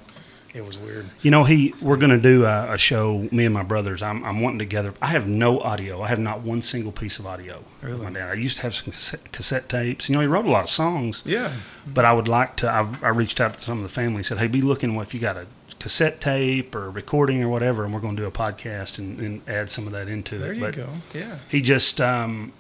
it 0.56 0.66
was 0.66 0.78
weird. 0.78 1.06
You 1.22 1.32
know, 1.32 1.44
he 1.44 1.74
we're 1.82 1.98
going 1.98 2.12
to 2.12 2.18
do 2.22 2.46
a, 2.46 2.74
a 2.74 2.78
show. 2.78 3.28
Me 3.32 3.46
and 3.46 3.54
my 3.54 3.64
brothers. 3.64 4.02
I'm, 4.02 4.24
I'm 4.24 4.42
wanting 4.42 4.60
together. 4.60 4.94
I 5.02 5.08
have 5.08 5.28
no 5.28 5.60
audio. 5.60 6.02
I 6.02 6.08
have 6.08 6.20
not 6.20 6.42
one 6.42 6.62
single 6.62 6.92
piece 6.92 7.20
of 7.20 7.26
audio. 7.28 7.64
Really? 7.82 8.04
My 8.06 8.12
dad. 8.12 8.30
I 8.30 8.34
used 8.34 8.58
to 8.58 8.64
have 8.64 8.76
some 8.76 8.92
cassette, 8.94 9.32
cassette 9.32 9.70
tapes. 9.70 10.10
You 10.10 10.16
know, 10.16 10.22
he 10.22 10.28
wrote 10.28 10.46
a 10.46 10.50
lot 10.52 10.64
of 10.64 10.70
songs. 10.70 11.24
Yeah. 11.26 11.52
But 11.86 12.06
I 12.06 12.14
would 12.14 12.28
like 12.28 12.56
to. 12.58 12.72
I've, 12.72 13.04
I 13.04 13.10
reached 13.10 13.40
out 13.42 13.54
to 13.56 13.60
some 13.60 13.78
of 13.78 13.84
the 13.84 13.90
family. 13.90 14.24
Said, 14.24 14.38
"Hey, 14.38 14.48
be 14.48 14.62
looking 14.62 14.96
if 14.96 15.14
you 15.14 15.20
got 15.20 15.38
a 15.38 15.48
cassette 15.80 16.20
tape 16.22 16.74
or 16.74 16.90
recording 16.90 17.44
or 17.44 17.50
whatever, 17.50 17.84
and 17.84 17.94
we're 17.94 18.00
going 18.00 18.16
to 18.16 18.22
do 18.24 18.28
a 18.28 18.32
podcast 18.32 18.98
and, 18.98 19.20
and 19.20 19.42
add 19.48 19.70
some 19.70 19.86
of 19.88 19.94
that 19.94 20.08
into 20.08 20.38
There 20.38 20.52
it." 20.52 20.56
you 20.58 20.62
but 20.62 20.76
go. 20.76 20.90
Yeah. 21.14 21.38
he 21.50 21.62
just 21.62 22.00
um, 22.02 22.54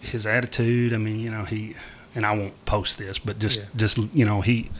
his 0.00 0.26
attitude. 0.26 0.94
I 0.94 0.98
mean, 0.98 1.20
you 1.20 1.30
know, 1.30 1.44
he 1.44 1.74
and 2.14 2.24
I 2.26 2.36
won't 2.36 2.64
post 2.64 2.98
this, 2.98 3.18
but 3.18 3.38
just 3.38 3.58
Yeah. 3.58 3.64
just 3.76 3.98
you 4.14 4.24
know, 4.24 4.40
he 4.40 4.70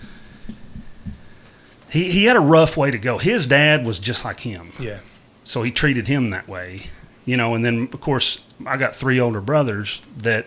he 1.93 2.11
he 2.11 2.25
had 2.25 2.37
a 2.37 2.41
rough 2.41 2.77
way 2.77 2.91
to 2.91 2.99
go. 2.99 3.19
His 3.19 3.47
dad 3.47 3.87
was 3.87 3.99
just 3.99 4.25
like 4.25 4.41
him, 4.41 4.73
Yeah. 4.81 4.99
so 5.45 5.63
he 5.63 5.71
treated 5.71 6.09
him 6.09 6.31
that 6.31 6.49
way. 6.49 6.79
you 7.25 7.37
know. 7.37 7.55
And 7.55 7.65
then 7.65 7.89
of 7.93 8.01
course 8.01 8.45
I 8.67 8.77
got 8.77 8.95
three 8.97 9.21
older 9.21 9.41
brothers 9.41 10.03
that 10.19 10.47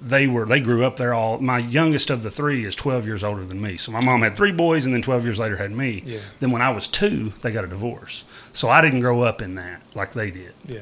they 0.00 0.26
were 0.26 0.44
they 0.46 0.58
grew 0.60 0.84
up 0.84 0.96
there 0.96 1.14
all. 1.14 1.38
My 1.38 1.58
youngest 1.58 2.10
of 2.10 2.24
the 2.24 2.30
three 2.30 2.64
is 2.64 2.74
12 2.74 3.06
years 3.06 3.22
older 3.22 3.44
than 3.44 3.60
me. 3.62 3.76
So 3.76 3.92
my 3.92 4.00
mom 4.00 4.22
had 4.22 4.34
three 4.34 4.50
boys, 4.50 4.84
and 4.84 4.92
then 4.92 5.00
12 5.02 5.22
years 5.24 5.38
later 5.38 5.56
had 5.58 5.70
me. 5.70 6.02
Yeah. 6.04 6.18
Then 6.40 6.50
when 6.50 6.60
I 6.62 6.70
was 6.70 6.88
two, 6.88 7.32
they 7.42 7.52
got 7.52 7.62
a 7.64 7.68
divorce. 7.68 8.24
So 8.52 8.68
I 8.68 8.80
didn't 8.80 9.00
grow 9.00 9.22
up 9.22 9.40
in 9.40 9.54
that 9.56 9.80
like 9.94 10.12
they 10.14 10.30
did. 10.32 10.54
Yeah. 10.66 10.80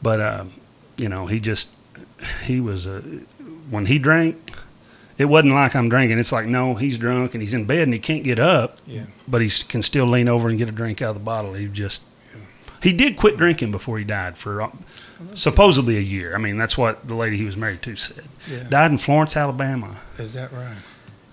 But 0.00 0.20
um, 0.20 0.52
you 0.96 1.08
know, 1.08 1.26
he 1.26 1.40
just 1.40 1.70
he 2.44 2.60
was 2.60 2.86
a 2.86 3.00
when 3.70 3.86
he 3.86 3.98
drank. 3.98 4.36
It 5.18 5.26
wasn't 5.26 5.54
like 5.54 5.74
I'm 5.74 5.88
drinking. 5.88 6.18
It's 6.18 6.32
like 6.32 6.46
no, 6.46 6.74
he's 6.74 6.98
drunk 6.98 7.34
and 7.34 7.42
he's 7.42 7.54
in 7.54 7.64
bed 7.64 7.84
and 7.84 7.94
he 7.94 8.00
can't 8.00 8.22
get 8.24 8.38
up. 8.38 8.78
Yeah. 8.86 9.04
But 9.26 9.42
he 9.42 9.48
can 9.48 9.82
still 9.82 10.06
lean 10.06 10.28
over 10.28 10.48
and 10.48 10.58
get 10.58 10.68
a 10.68 10.72
drink 10.72 11.00
out 11.00 11.10
of 11.10 11.14
the 11.14 11.20
bottle. 11.20 11.54
He 11.54 11.66
just 11.66 12.02
he 12.82 12.92
did 12.92 13.16
quit 13.16 13.36
drinking 13.36 13.72
before 13.72 13.98
he 13.98 14.04
died 14.04 14.36
for 14.36 14.62
uh, 14.62 14.70
supposedly 15.34 15.96
a 15.96 16.02
year. 16.02 16.34
I 16.34 16.38
mean, 16.38 16.56
that's 16.56 16.76
what 16.76 17.06
the 17.06 17.14
lady 17.14 17.36
he 17.36 17.44
was 17.44 17.56
married 17.56 17.82
to 17.82 17.96
said. 17.96 18.24
Yeah. 18.50 18.64
Died 18.68 18.90
in 18.92 18.98
Florence, 18.98 19.36
Alabama. 19.36 19.96
Is 20.18 20.34
that 20.34 20.52
right? 20.52 20.76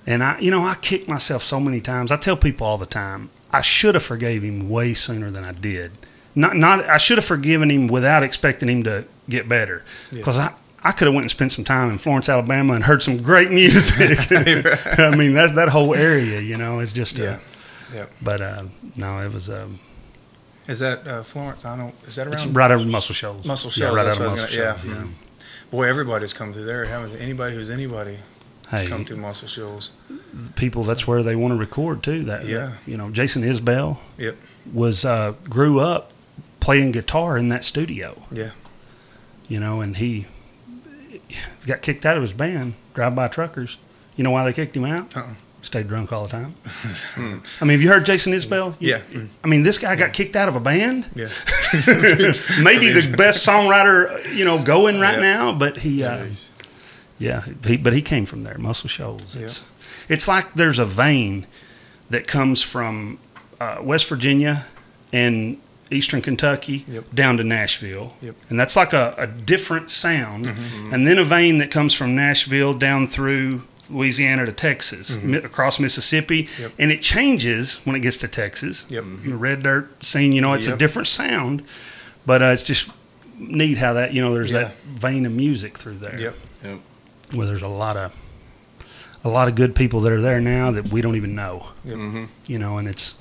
And 0.06 0.24
I, 0.24 0.40
you 0.40 0.52
know, 0.52 0.66
I 0.66 0.76
kick 0.76 1.08
myself 1.08 1.44
so 1.44 1.60
many 1.60 1.80
times. 1.80 2.12
I 2.12 2.18
tell 2.18 2.36
people 2.36 2.68
all 2.68 2.78
the 2.78 2.86
time, 2.86 3.30
I 3.52 3.62
should 3.62 3.96
have 3.96 4.04
forgave 4.04 4.44
him 4.44 4.70
way 4.70 4.94
sooner 4.94 5.32
than 5.32 5.44
I 5.44 5.52
did. 5.52 5.92
Not, 6.36 6.56
not, 6.56 6.84
I 6.86 6.98
should 6.98 7.18
have 7.18 7.26
forgiven 7.26 7.70
him 7.70 7.88
without 7.88 8.24
expecting 8.24 8.68
him 8.68 8.84
to 8.84 9.06
get 9.30 9.48
better. 9.48 9.84
Yeah. 10.12 10.18
Because 10.18 10.40
I, 10.40 10.54
I 10.84 10.92
could 10.92 11.06
have 11.06 11.14
went 11.14 11.24
and 11.24 11.32
spent 11.32 11.52
some 11.54 11.64
time 11.64 11.90
in 11.92 11.98
Florence, 11.98 12.28
Alabama, 12.30 12.74
and 12.74 12.84
heard 12.84 13.02
some 13.04 13.18
great 13.18 13.52
music. 13.52 14.18
I 15.00 15.16
mean, 15.16 15.34
that 15.34 15.54
that 15.56 15.70
whole 15.70 15.96
area, 15.96 16.40
you 16.42 16.58
know, 16.58 16.80
is 16.80 16.94
just. 16.94 17.18
Yeah. 17.18 17.26
Uh, 17.26 17.40
Yeah. 17.96 18.06
But 18.22 18.42
uh, 18.42 18.64
no, 18.98 19.20
it 19.22 19.32
was. 19.32 19.50
Um, 19.50 19.80
Is 20.68 20.80
that 20.80 21.06
uh, 21.08 21.22
Florence? 21.24 21.64
I 21.66 21.78
don't. 21.78 21.94
Is 22.08 22.16
that 22.16 22.26
around? 22.28 22.34
it's 22.34 22.46
right 22.48 22.72
over 22.72 22.86
Muscle 22.86 23.14
Shoals. 23.16 23.46
Muscle 23.46 23.70
Yeah, 23.70 23.88
Shoals, 23.90 23.96
right 23.98 24.06
out 24.08 24.12
of 24.14 24.20
what 24.20 24.30
I 24.30 24.32
was 24.32 24.42
Muscle 24.42 24.58
gonna- 24.60 24.80
Shoals. 24.80 24.98
yeah. 24.98 25.04
Yeah. 25.06 25.08
Boy, 25.72 25.84
everybody's 25.88 26.34
come 26.34 26.54
through 26.54 26.66
there, 26.66 26.86
haven't 26.86 27.14
they? 27.14 27.20
Anybody 27.20 27.56
who's 27.56 27.70
anybody 27.72 28.18
has 28.70 28.82
Hey, 28.84 28.88
come 28.90 29.06
through 29.06 29.18
Muscle 29.18 29.48
Shoals. 29.48 29.92
people, 30.56 30.84
that's 30.84 31.08
where 31.08 31.22
they 31.24 31.36
want 31.36 31.52
to 31.54 31.58
record 31.58 32.02
too. 32.04 32.24
That 32.24 32.46
Yeah. 32.46 32.74
you 32.88 32.98
know, 32.98 33.10
Jason 33.12 33.44
Isbell. 33.44 33.98
Yep. 34.18 34.36
Was 34.74 35.06
uh, 35.06 35.34
grew 35.50 35.80
up 35.80 36.12
playing 36.60 36.92
guitar 36.94 37.38
in 37.38 37.50
that 37.50 37.64
studio. 37.64 38.18
Yeah. 38.32 38.52
You 39.48 39.60
know, 39.60 39.82
and 39.82 39.98
he 39.98 40.26
got 41.66 41.82
kicked 41.82 42.06
out 42.06 42.18
of 42.18 42.24
his 42.24 42.34
band, 42.34 42.74
Drive 42.94 43.16
By 43.16 43.28
Truckers. 43.28 43.78
You 44.16 44.24
know 44.24 44.32
why 44.32 44.44
they 44.44 44.54
kicked 44.54 44.76
him 44.76 44.86
out? 44.86 45.16
Uh-uh. 45.16 45.34
Stayed 45.62 45.88
drunk 45.88 46.12
all 46.12 46.24
the 46.26 46.30
time. 46.30 46.56
I 47.16 47.22
mean, 47.66 47.70
have 47.72 47.82
you 47.82 47.88
heard 47.88 48.06
Jason 48.06 48.34
Isbell? 48.34 48.76
You- 48.80 48.90
Yeah. 48.90 49.22
I 49.44 49.48
mean, 49.48 49.64
this 49.64 49.80
guy 49.80 49.96
got 49.96 50.12
kicked 50.12 50.36
out 50.36 50.50
of 50.50 50.56
a 50.56 50.60
band. 50.60 51.06
Yeah. 51.16 51.28
Maybe 52.62 52.90
the 52.90 53.14
best 53.18 53.48
songwriter, 53.48 54.34
you 54.36 54.44
know, 54.46 54.62
going 54.62 55.00
right 55.00 55.16
Yeah. 55.16 55.22
now. 55.22 55.54
But 55.54 55.78
he, 55.78 56.04
uh, 56.04 56.26
yeah, 57.18 57.44
he, 57.66 57.78
but 57.78 57.94
he 57.94 58.02
came 58.02 58.26
from 58.26 58.44
there, 58.44 58.58
Muscle 58.58 58.90
Shoals. 58.90 59.36
It's, 59.36 59.64
it's 60.10 60.28
like 60.28 60.54
there's 60.54 60.80
a 60.80 60.86
vein 60.86 61.48
that 62.10 62.28
comes 62.28 62.62
from 62.62 63.18
uh, 63.62 63.78
West 63.82 64.08
Virginia 64.10 64.66
and 65.14 65.58
Eastern 65.94 66.22
Kentucky 66.22 66.86
Yep. 66.88 67.14
down 67.14 67.38
to 67.38 67.44
Nashville, 67.44 68.16
Yep. 68.22 68.36
and 68.50 68.60
that's 68.60 68.76
like 68.76 68.94
a, 68.94 69.14
a 69.18 69.28
different 69.28 69.90
sound. 69.92 70.48
And 70.92 71.08
then 71.08 71.18
a 71.18 71.24
vein 71.24 71.58
that 71.60 71.72
comes 71.72 71.94
from 71.94 72.16
Nashville 72.16 72.74
down 72.74 73.08
through 73.08 73.64
Louisiana 73.90 74.46
to 74.46 74.52
Texas, 74.52 75.18
mi- 75.22 75.38
across 75.38 75.80
Mississippi, 75.80 76.48
Yep. 76.60 76.72
and 76.80 76.92
it 76.92 77.02
changes 77.02 77.82
when 77.84 77.96
it 77.96 78.00
gets 78.00 78.18
to 78.18 78.28
Texas. 78.28 78.86
Yep. 78.90 79.04
The 79.26 79.36
red 79.36 79.64
dirt 79.64 80.04
scene, 80.06 80.32
you 80.34 80.42
know, 80.42 80.54
it's 80.54 80.68
a 80.68 80.76
different 80.78 81.08
sound, 81.08 81.64
but 82.26 82.42
uh, 82.42 82.46
it's 82.48 82.64
just 82.64 82.90
neat 83.38 83.78
how 83.80 83.94
that 83.94 84.14
you 84.14 84.22
know 84.22 84.34
there's 84.34 84.52
Yeah. 84.54 84.64
that 84.66 84.76
vein 84.86 85.26
of 85.26 85.32
music 85.34 85.78
through 85.78 85.98
there 85.98 86.18
Yep. 86.64 86.80
where 87.34 87.46
there's 87.48 87.62
a 87.64 87.68
lot 87.68 87.98
of 87.98 88.12
a 89.26 89.30
lot 89.30 89.48
of 89.48 89.56
good 89.56 89.74
people 89.74 90.02
that 90.02 90.12
are 90.12 90.22
there 90.22 90.42
now 90.42 90.70
that 90.72 90.90
we 90.90 91.02
don't 91.02 91.16
even 91.16 91.34
know. 91.34 91.68
Mm-hmm. 91.88 92.26
You 92.46 92.60
know, 92.60 92.78
and 92.78 92.88
it's 92.88 93.16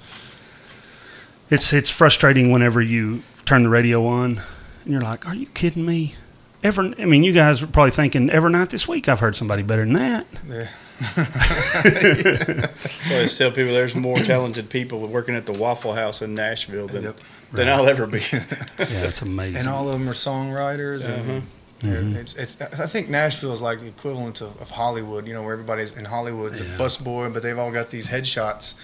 it's 1.51 1.73
it's 1.73 1.91
frustrating 1.91 2.51
whenever 2.51 2.81
you 2.81 3.23
turn 3.45 3.63
the 3.63 3.69
radio 3.69 4.07
on 4.07 4.41
and 4.85 4.93
you're 4.93 5.01
like, 5.03 5.27
"Are 5.27 5.35
you 5.35 5.47
kidding 5.47 5.85
me?" 5.87 6.15
Ever, 6.63 6.93
I 6.99 7.05
mean, 7.07 7.25
you 7.25 7.33
guys 7.33 7.61
are 7.63 7.67
probably 7.67 7.91
thinking, 7.91 8.31
"Every 8.31 8.51
night 8.51 8.71
this 8.71 8.87
week, 8.87 9.09
I've 9.09 9.21
heard 9.21 9.35
somebody 9.37 9.63
better 9.63 9.85
than 9.85 9.95
that." 9.95 10.27
Yeah. 10.49 10.69
I 11.03 12.69
always 13.13 13.37
tell 13.37 13.51
people 13.51 13.73
there's 13.73 13.95
more 13.97 14.19
talented 14.19 14.71
people 14.71 15.01
working 15.07 15.35
at 15.35 15.47
the 15.47 15.53
Waffle 15.53 15.95
House 15.95 16.23
in 16.23 16.35
Nashville 16.35 16.87
than, 16.87 17.03
Yep. 17.05 17.19
than 17.53 17.69
I'll 17.69 17.87
ever 17.89 18.07
be. 18.07 18.21
Yeah, 18.31 19.07
it's 19.09 19.23
amazing. 19.23 19.57
And 19.57 19.69
all 19.69 19.89
of 19.89 19.99
them 19.99 20.09
are 20.09 20.13
songwriters. 20.13 21.09
And 21.09 21.43
they're- 21.81 22.03
Mhm. 22.03 22.15
it's, 22.15 22.35
it's, 22.35 22.61
I 22.61 22.87
think 22.87 23.09
Nashville 23.09 23.53
is 23.53 23.61
like 23.61 23.81
the 23.81 23.89
equivalent 23.89 24.41
of, 24.41 24.57
of 24.63 24.71
Hollywood, 24.71 25.27
you 25.27 25.35
know, 25.35 25.43
where 25.43 25.55
everybody's 25.55 25.91
in 25.91 26.05
Hollywood's 26.05 26.61
Yeah. 26.61 26.67
a 26.67 26.79
busboy, 26.79 27.33
but 27.35 27.43
they've 27.43 27.59
all 27.59 27.73
got 27.73 27.91
these 27.91 28.09
headshots, 28.09 28.75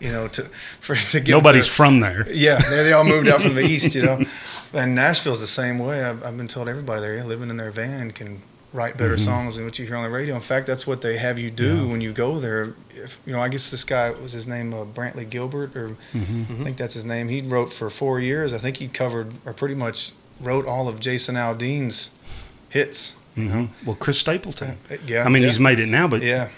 you 0.00 0.12
know, 0.12 0.28
to, 0.28 0.42
for, 0.80 0.94
to 0.94 1.20
give 1.20 1.32
Nobody's 1.34 1.66
to, 1.66 1.72
from 1.72 2.00
there. 2.00 2.26
Yeah, 2.30 2.58
they, 2.58 2.84
they 2.84 2.92
all 2.92 3.04
moved 3.04 3.28
out 3.28 3.40
from 3.42 3.54
the 3.54 3.62
east, 3.74 3.94
you 3.94 4.02
know. 4.02 4.24
And 4.72 4.94
Nashville's 4.94 5.40
the 5.40 5.46
same 5.46 5.78
way. 5.78 6.04
I've, 6.04 6.22
I've 6.24 6.36
been 6.36 6.48
told 6.48 6.68
everybody 6.68 7.00
there 7.00 7.24
living 7.24 7.50
in 7.50 7.56
their 7.56 7.70
van 7.70 8.10
can 8.12 8.42
write 8.72 8.98
better 8.98 9.14
Mhm. 9.14 9.20
songs 9.24 9.56
than 9.56 9.64
what 9.64 9.78
you 9.78 9.86
hear 9.86 9.96
on 9.96 10.02
the 10.04 10.10
radio. 10.10 10.34
In 10.34 10.40
fact, 10.42 10.66
that's 10.66 10.86
what 10.86 11.00
they 11.00 11.16
have 11.16 11.38
you 11.38 11.50
do 11.50 11.76
Yeah. 11.76 11.82
when 11.90 12.00
you 12.02 12.12
go 12.12 12.38
there. 12.38 12.74
If, 12.94 13.18
you 13.24 13.32
know, 13.32 13.40
I 13.40 13.48
guess 13.48 13.70
this 13.70 13.84
guy 13.84 14.10
was 14.10 14.32
his 14.32 14.46
name 14.46 14.74
uh, 14.74 14.84
Brantley 14.84 15.28
Gilbert, 15.28 15.74
or 15.76 15.88
hmm 16.12 16.42
I 16.60 16.64
think 16.64 16.76
that's 16.76 16.92
his 16.94 17.04
name. 17.04 17.28
He 17.28 17.40
wrote 17.40 17.72
for 17.72 17.88
four 17.88 18.20
years. 18.20 18.52
I 18.52 18.58
think 18.58 18.76
he 18.76 18.88
covered 18.88 19.32
or 19.46 19.54
pretty 19.54 19.76
much 19.76 20.12
wrote 20.40 20.66
all 20.66 20.88
of 20.88 21.00
Jason 21.00 21.36
Aldean's 21.36 22.10
hits. 22.68 23.14
hmm 23.34 23.66
Well, 23.86 23.96
Chris 23.96 24.18
Stapleton. 24.18 24.76
Uh, 24.90 24.96
Yeah, 25.06 25.24
I 25.24 25.28
mean, 25.30 25.42
yeah. 25.42 25.48
he's 25.48 25.60
made 25.60 25.78
it 25.78 25.86
now, 25.86 26.06
but 26.08 26.22
yeah, 26.22 26.48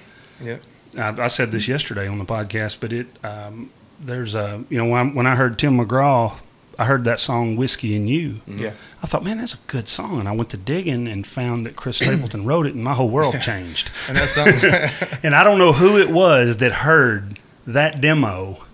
yeah, 0.41 0.57
I, 0.97 1.25
I 1.25 1.27
said 1.29 1.51
this 1.53 1.67
yesterday 1.69 2.07
on 2.09 2.19
the 2.19 2.25
podcast, 2.25 2.79
but 2.81 2.93
it 2.93 3.07
um, 3.25 3.71
there's 4.01 4.35
a 4.35 4.65
you 4.71 4.79
know 4.79 4.87
when 4.87 5.01
I, 5.07 5.11
when 5.11 5.27
I 5.27 5.35
heard 5.35 5.59
Tim 5.59 5.77
McGraw, 5.79 6.39
I 6.79 6.85
heard 6.85 7.05
that 7.05 7.19
song 7.19 7.57
"Whiskey 7.57 7.97
and 7.97 8.09
You." 8.09 8.41
yeah. 8.47 8.73
I 9.03 9.07
thought, 9.07 9.25
man, 9.25 9.39
that's 9.39 9.55
a 9.55 9.59
good 9.67 9.89
song, 9.89 10.19
and 10.21 10.29
I 10.29 10.33
went 10.33 10.51
to 10.51 10.57
digging 10.57 11.07
and 11.09 11.27
found 11.27 11.67
that 11.67 11.77
Chris 11.77 11.97
Stapleton 11.99 12.45
wrote 12.45 12.67
it, 12.67 12.75
and 12.75 12.83
my 12.83 12.95
whole 12.95 13.09
world 13.11 13.41
changed. 13.41 13.91
And 14.09 14.17
that's 14.17 14.33
something. 14.33 14.73
And 15.25 15.35
I 15.35 15.43
don't 15.45 15.59
know 15.59 15.73
who 15.73 15.99
it 15.99 16.11
was 16.11 16.57
that 16.59 16.73
heard 16.73 17.39
that 17.67 18.01
demo 18.01 18.65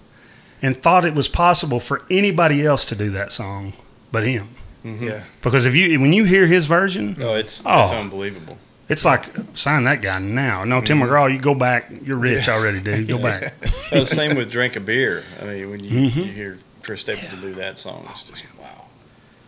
and 0.63 0.77
thought 0.77 1.05
it 1.05 1.15
was 1.15 1.27
possible 1.29 1.81
for 1.81 2.03
anybody 2.11 2.65
else 2.65 2.85
to 2.87 2.95
do 2.95 3.11
that 3.11 3.33
song 3.33 3.73
but 4.13 4.25
him. 4.27 4.49
yeah, 4.85 5.25
Because 5.43 5.67
if 5.67 5.75
you 5.75 5.99
when 6.01 6.13
you 6.13 6.25
hear 6.25 6.47
his 6.47 6.67
version, 6.67 7.17
No, 7.19 7.35
it's 7.35 7.63
Oh. 7.67 7.83
it's 7.83 7.93
unbelievable. 7.93 8.57
It's 8.89 9.05
like 9.05 9.25
sign 9.55 9.85
that 9.85 10.03
guy 10.03 10.19
now. 10.19 10.65
No, 10.65 10.81
Tim 10.81 11.01
McGraw, 11.01 11.33
you 11.33 11.39
go 11.39 11.55
back. 11.55 11.91
You're 12.05 12.17
rich 12.19 12.49
already, 12.49 12.81
dude. 12.81 13.09
Go 13.09 13.19
back. 13.19 13.55
The 13.91 14.05
same 14.05 14.37
with 14.37 14.51
Drink 14.51 14.75
a 14.77 14.81
Beer. 14.81 15.23
I 15.41 15.45
mean, 15.45 15.71
when 15.71 15.85
you, 15.85 16.11
Mhm. 16.11 16.17
you 16.17 16.25
hear 16.25 16.59
Chris 16.83 17.03
Stapleton 17.03 17.41
do 17.41 17.55
that 17.55 17.79
song, 17.79 18.07
it's 18.11 18.25
just 18.25 18.43
wow. 18.59 18.87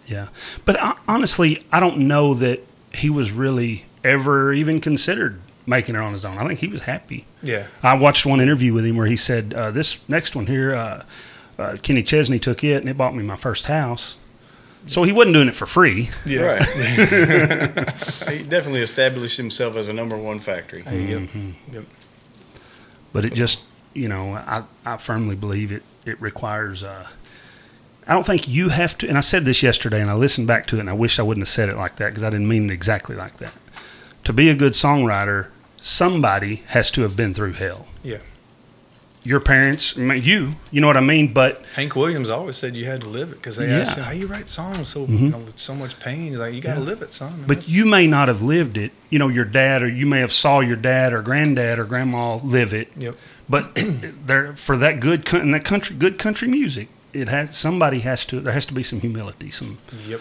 Yeah, 0.06 0.28
but 0.64 0.78
uh, 0.80 0.94
honestly, 1.08 1.64
I 1.72 1.80
don't 1.80 1.98
know 1.98 2.32
that 2.34 2.60
he 2.94 3.10
was 3.10 3.32
really 3.32 3.86
ever 4.04 4.52
even 4.52 4.80
considered 4.80 5.40
making 5.66 5.96
it 5.96 5.98
on 5.98 6.12
his 6.12 6.24
own. 6.24 6.38
I 6.38 6.46
think 6.46 6.60
he 6.60 6.68
was 6.68 6.82
happy. 6.82 7.24
yeah, 7.42 7.66
I 7.82 7.94
watched 7.94 8.24
one 8.24 8.40
interview 8.40 8.72
with 8.72 8.86
him 8.86 8.96
where 8.96 9.08
he 9.08 9.16
said, 9.16 9.52
uh, 9.54 9.72
"This 9.72 9.98
next 10.08 10.36
one 10.36 10.46
here, 10.46 10.72
uh, 10.76 11.02
uh, 11.58 11.76
Kenny 11.82 12.04
Chesney 12.04 12.38
took 12.38 12.62
it 12.62 12.76
and 12.80 12.88
it 12.88 12.96
bought 12.96 13.16
me 13.16 13.24
my 13.24 13.36
first 13.36 13.66
house." 13.66 14.16
So 14.86 15.02
he 15.02 15.12
wasn't 15.12 15.34
doing 15.34 15.48
it 15.48 15.54
for 15.56 15.66
free. 15.66 16.10
yeah. 16.24 16.42
Right. 16.42 16.64
he 18.30 18.42
definitely 18.44 18.82
established 18.82 19.36
himself 19.36 19.76
as 19.76 19.88
a 19.88 19.92
number 19.92 20.16
one 20.16 20.38
factory. 20.38 20.82
Yep. 20.84 20.92
Mhm. 21.22 21.54
Yep. 21.72 21.84
But 23.12 23.24
it 23.24 23.32
just, 23.34 23.62
you 23.94 24.08
know, 24.08 24.34
I, 24.34 24.62
I 24.84 24.96
firmly 24.98 25.34
believe 25.36 25.72
it. 25.72 25.82
It 26.04 26.20
requires. 26.20 26.84
Uh, 26.84 27.06
I 28.06 28.12
don't 28.14 28.24
think 28.26 28.46
you 28.46 28.68
have 28.68 28.96
to. 28.98 29.08
And 29.08 29.18
I 29.18 29.22
said 29.22 29.44
this 29.44 29.62
yesterday, 29.62 30.00
and 30.00 30.08
I 30.10 30.14
listened 30.14 30.46
back 30.46 30.66
to 30.68 30.76
it, 30.76 30.80
and 30.80 30.90
I 30.90 30.92
wish 30.92 31.18
I 31.18 31.22
wouldn't 31.22 31.42
have 31.42 31.52
said 31.52 31.68
it 31.68 31.76
like 31.76 31.96
that 31.96 32.10
because 32.10 32.22
I 32.22 32.30
didn't 32.30 32.46
mean 32.48 32.70
it 32.70 32.72
exactly 32.72 33.16
like 33.16 33.38
that. 33.38 33.52
To 34.24 34.32
be 34.32 34.48
a 34.48 34.54
good 34.54 34.74
songwriter, 34.74 35.48
somebody 35.80 36.56
has 36.68 36.90
to 36.92 37.02
have 37.02 37.16
been 37.16 37.34
through 37.34 37.54
hell. 37.54 37.86
Yeah. 38.04 38.18
Your 39.26 39.40
parents, 39.40 39.96
you, 39.96 40.52
you 40.70 40.80
know 40.80 40.86
what 40.86 40.96
I 40.96 41.00
mean. 41.00 41.32
But 41.32 41.64
Hank 41.74 41.96
Williams 41.96 42.30
always 42.30 42.56
said 42.56 42.76
you 42.76 42.84
had 42.84 43.00
to 43.00 43.08
live 43.08 43.32
it 43.32 43.36
because 43.36 43.56
they 43.56 43.66
Yeah. 43.68 43.78
asked 43.80 43.98
him, 43.98 44.04
"How 44.04 44.12
you 44.12 44.26
write 44.28 44.48
songs 44.48 44.88
so 44.88 45.04
Mhm. 45.04 45.20
you 45.20 45.28
know 45.30 45.38
with 45.38 45.58
so 45.58 45.74
much 45.74 45.98
pain?" 45.98 46.30
He's 46.30 46.38
like, 46.38 46.54
"You 46.54 46.60
got 46.60 46.74
to 46.74 46.80
Yeah. 46.80 46.86
live 46.86 47.02
it, 47.02 47.12
son." 47.12 47.32
And 47.34 47.46
But 47.48 47.68
you 47.68 47.86
may 47.86 48.06
not 48.06 48.28
have 48.28 48.40
lived 48.40 48.76
it. 48.76 48.92
You 49.10 49.18
know, 49.18 49.26
your 49.28 49.44
dad, 49.44 49.82
or 49.82 49.88
you 49.88 50.06
may 50.06 50.20
have 50.20 50.32
saw 50.32 50.60
your 50.60 50.76
dad 50.76 51.12
or 51.12 51.22
granddad 51.22 51.78
or 51.80 51.84
grandma 51.84 52.36
live 52.36 52.72
it. 52.72 52.92
Yep. 52.96 53.16
But 53.48 53.76
there, 54.26 54.52
for 54.56 54.76
that 54.76 55.00
good, 55.00 55.32
and 55.34 55.52
that 55.54 55.64
country, 55.64 55.96
good 55.98 56.18
country 56.18 56.46
music, 56.46 56.88
it 57.12 57.28
has 57.28 57.56
somebody 57.56 58.00
has 58.00 58.24
to. 58.26 58.38
There 58.40 58.52
has 58.52 58.66
to 58.66 58.74
be 58.74 58.84
some 58.84 59.00
humility. 59.00 59.50
Some. 59.50 59.78
Yep. 60.06 60.20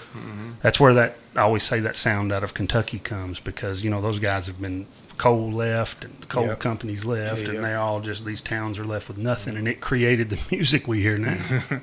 That's 0.63 0.79
where 0.79 0.95
that 0.95 1.17
I 1.35 1.41
always 1.41 1.61
say 1.63 1.79
that 1.81 1.95
sound 1.95 2.31
out 2.31 2.43
of 2.43 2.55
Kentucky 2.55 2.97
comes 2.99 3.39
because 3.39 3.83
you 3.83 3.89
know 3.91 4.01
those 4.01 4.17
guys 4.19 4.47
have 4.47 4.59
been 4.59 4.87
coal 5.17 5.51
left 5.51 6.03
and 6.05 6.27
coal 6.29 6.47
Yep. 6.47 6.59
companies 6.59 7.05
left, 7.05 7.41
Yeah, 7.41 7.45
and 7.45 7.53
yep. 7.55 7.63
they're 7.63 7.79
all 7.79 8.01
just 8.01 8.25
these 8.25 8.41
towns 8.41 8.77
are 8.79 8.85
left 8.85 9.07
with 9.07 9.17
nothing, 9.17 9.55
and 9.57 9.67
it 9.67 9.79
created 9.81 10.29
the 10.29 10.39
music 10.51 10.87
we 10.87 11.01
hear 11.01 11.17
now. 11.17 11.37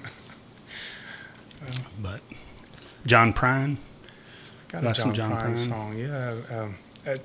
but 2.00 2.20
John 3.06 3.32
Prine. 3.32 3.76
Got 4.68 4.84
a 4.86 4.92
John, 4.92 5.14
John 5.14 5.30
Prine, 5.32 5.42
Prine. 5.52 5.58
song, 5.58 5.98
yeah. 5.98 6.34
Um, 6.50 6.76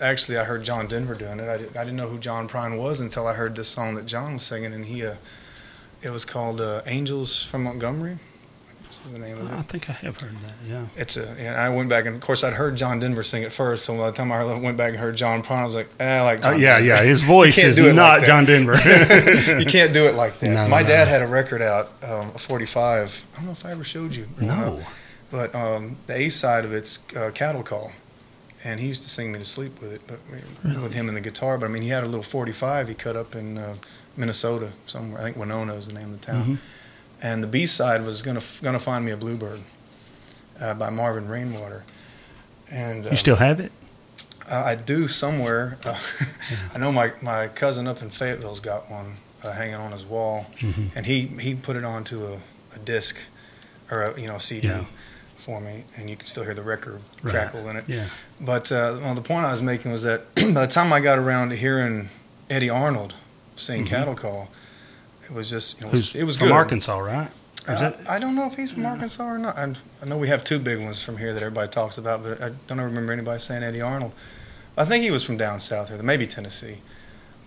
actually, 0.01 0.38
I 0.38 0.43
heard 0.43 0.64
John 0.64 0.88
Denver 0.88 1.16
doing 1.16 1.39
it. 1.39 1.47
I 1.47 1.58
didn't, 1.58 1.78
I 1.78 1.84
didn't 1.84 1.95
know 1.97 2.10
who 2.10 2.20
John 2.20 2.47
Prine 2.47 2.78
was 2.78 2.99
until 2.99 3.26
I 3.26 3.34
heard 3.34 3.55
this 3.55 3.70
song 3.70 3.95
that 3.95 4.05
John 4.05 4.34
was 4.34 4.43
singing, 4.43 4.74
and 4.74 4.86
he, 4.86 5.05
uh, 5.05 5.16
it 6.01 6.10
was 6.10 6.26
called 6.26 6.60
uh, 6.60 6.82
"Angels 6.86 7.43
from 7.45 7.64
Montgomery." 7.64 8.18
This 8.88 9.01
is 9.05 9.11
the 9.11 9.19
name 9.19 9.38
of 9.38 9.51
I 9.51 9.61
think 9.63 9.89
I 9.89 9.93
have 9.93 10.17
heard 10.19 10.31
that. 10.43 10.69
Yeah. 10.69 10.85
It's 10.95 11.17
a. 11.17 11.29
And 11.31 11.57
I 11.57 11.67
went 11.69 11.89
back, 11.89 12.05
and 12.05 12.15
of 12.15 12.21
course, 12.21 12.43
I'd 12.43 12.53
heard 12.53 12.77
John 12.77 12.99
Denver 13.01 13.21
sing 13.21 13.43
it 13.43 13.51
first. 13.51 13.83
So 13.85 13.97
by 13.97 14.09
the 14.11 14.15
time 14.15 14.31
I 14.31 14.43
went 14.57 14.77
back 14.77 14.91
and 14.91 14.99
heard 14.99 15.17
John 15.17 15.43
Prine, 15.43 15.57
I 15.59 15.65
was 15.65 15.75
like, 15.75 15.89
eh, 15.99 16.05
I 16.19 16.21
like. 16.21 16.39
Oh, 16.39 16.51
John 16.51 16.61
yeah, 16.61 16.75
Denver. 16.79 16.88
yeah. 16.88 17.01
His 17.03 17.21
voice 17.35 17.55
can't 17.55 17.67
is 17.67 17.79
like 17.81 17.93
not. 17.95 18.23
John 18.23 18.45
Denver. 18.45 18.73
you 19.59 19.65
can't 19.65 19.93
do 19.93 20.05
it 20.05 20.15
like 20.15 20.39
that. 20.39 20.49
No, 20.49 20.67
My 20.69 20.81
no. 20.83 20.88
dad 20.88 21.07
had 21.09 21.21
a 21.21 21.27
record 21.27 21.61
out, 21.61 21.88
um, 22.03 22.29
a 22.33 22.38
45. 22.38 23.25
I 23.33 23.35
don't 23.38 23.45
know 23.47 23.51
if 23.51 23.65
I 23.65 23.71
ever 23.71 23.83
showed 23.83 24.15
you. 24.15 24.25
growing 24.38 24.47
no. 24.47 24.81
But 25.29 25.53
um, 25.53 25.97
the 26.07 26.15
A 26.15 26.29
side 26.29 26.63
of 26.63 26.71
it's 26.73 26.99
uh, 27.13 27.31
Cattle 27.33 27.63
Call, 27.63 27.91
and 28.63 28.79
he 28.79 28.88
used 28.88 29.03
to 29.03 29.09
sing 29.09 29.33
me 29.33 29.39
to 29.39 29.45
sleep 29.45 29.81
with 29.81 29.91
it, 29.91 30.01
but 30.07 30.19
with 30.81 30.93
him 30.93 31.09
and 31.09 31.17
the 31.17 31.21
guitar. 31.21 31.57
But 31.57 31.65
I 31.65 31.69
mean, 31.69 31.81
he 31.81 31.89
had 31.89 32.03
a 32.03 32.07
little 32.07 32.23
45 32.23 32.88
he 32.88 32.93
cut 32.93 33.17
up 33.17 33.35
in 33.35 33.57
uh, 33.57 33.75
Minnesota 34.15 34.71
somewhere. 34.85 35.19
I 35.19 35.25
think 35.25 35.35
Winona 35.35 35.73
is 35.73 35.89
the 35.89 35.93
name 35.95 36.13
of 36.13 36.21
the 36.21 36.25
town. 36.25 36.45
Mhm. 36.45 36.57
And 37.22 37.43
the 37.43 37.47
B 37.47 37.65
side 37.65 38.05
was 38.05 38.22
gonna 38.22 38.41
gonna 38.61 38.80
find 38.80 39.03
me 39.05 39.11
a 39.11 39.18
Bluebird 39.18 39.61
uh, 40.61 40.74
by 40.76 40.89
Marvin 40.89 41.28
Rainwater. 41.28 41.84
And 42.72 43.05
You 43.05 43.11
um, 43.11 43.15
still 43.15 43.38
have 43.38 43.59
it? 43.59 43.72
uh, 44.49 44.63
I 44.65 44.76
do 44.76 45.07
somewhere. 45.07 45.78
Uh, 45.86 45.97
I 46.74 46.78
know 46.78 46.91
my, 46.91 47.11
my 47.22 47.47
cousin 47.49 47.88
up 47.88 48.01
in 48.01 48.09
Fayetteville's 48.09 48.59
got 48.61 48.89
one 48.89 49.15
uh, 49.43 49.51
hanging 49.51 49.76
on 49.76 49.91
his 49.91 50.05
wall, 50.05 50.45
Mhm. 50.57 50.91
and 50.95 51.05
he, 51.05 51.22
he 51.41 51.55
put 51.55 51.76
it 51.76 51.84
onto 51.84 52.24
a, 52.26 52.39
a 52.76 52.80
disc 52.80 53.18
or 53.91 54.01
a 54.03 54.20
you 54.20 54.28
know 54.28 54.38
CD 54.38 54.68
Yeah. 54.68 54.86
for 55.38 55.59
me, 55.59 55.84
and 55.97 56.09
you 56.09 56.15
can 56.15 56.26
still 56.26 56.43
hear 56.45 56.53
the 56.53 56.61
record 56.61 57.01
Right. 57.22 57.32
crackle 57.34 57.68
in 57.70 57.76
it. 57.78 57.84
Yeah. 57.88 58.05
But 58.39 58.72
uh, 58.72 58.97
well, 59.01 59.13
the 59.15 59.22
point 59.22 59.45
I 59.45 59.51
was 59.51 59.61
making 59.61 59.91
was 59.91 60.03
that 60.03 60.34
by 60.36 60.65
the 60.65 60.68
time 60.68 60.93
I 60.93 60.99
got 61.01 61.18
around 61.18 61.49
to 61.49 61.55
hearing 61.55 62.09
Eddy 62.49 62.70
Arnold 62.70 63.15
sing 63.55 63.84
Mhm. 63.84 63.88
Cattle 63.89 64.15
Call, 64.15 64.49
it 65.30 65.34
was 65.34 65.49
just 65.49 65.78
you 65.80 65.86
know, 65.86 65.89
it 65.89 65.91
was, 65.91 66.11
Who's 66.11 66.21
it 66.21 66.23
was 66.23 66.38
from 66.38 66.47
good. 66.47 66.53
Arkansas, 66.53 66.97
right? 66.97 67.30
Uh, 67.67 67.91
I 68.07 68.17
don't 68.17 68.36
know 68.36 68.45
if 68.45 68.55
he's 68.55 68.71
from 68.71 68.86
Arkansas 68.86 69.25
or 69.25 69.38
not. 69.38 69.57
I, 69.57 69.75
I 70.01 70.05
know 70.05 70.17
we 70.17 70.30
have 70.30 70.43
two 70.43 70.57
big 70.57 70.80
ones 70.80 71.03
from 71.03 71.17
here 71.17 71.34
that 71.34 71.43
everybody 71.43 71.69
talks 71.69 71.97
about, 71.97 72.23
but 72.23 72.41
I 72.41 72.51
don't 72.67 72.80
remember 72.80 73.11
anybody 73.11 73.39
saying 73.39 73.61
Eddy 73.61 73.82
Arnold. 73.82 74.13
I 74.78 74.86
think 74.86 75.03
he 75.03 75.11
was 75.11 75.25
from 75.25 75.36
down 75.36 75.59
south 75.59 75.89
here, 75.89 76.01
maybe 76.01 76.25
Tennessee. 76.28 76.78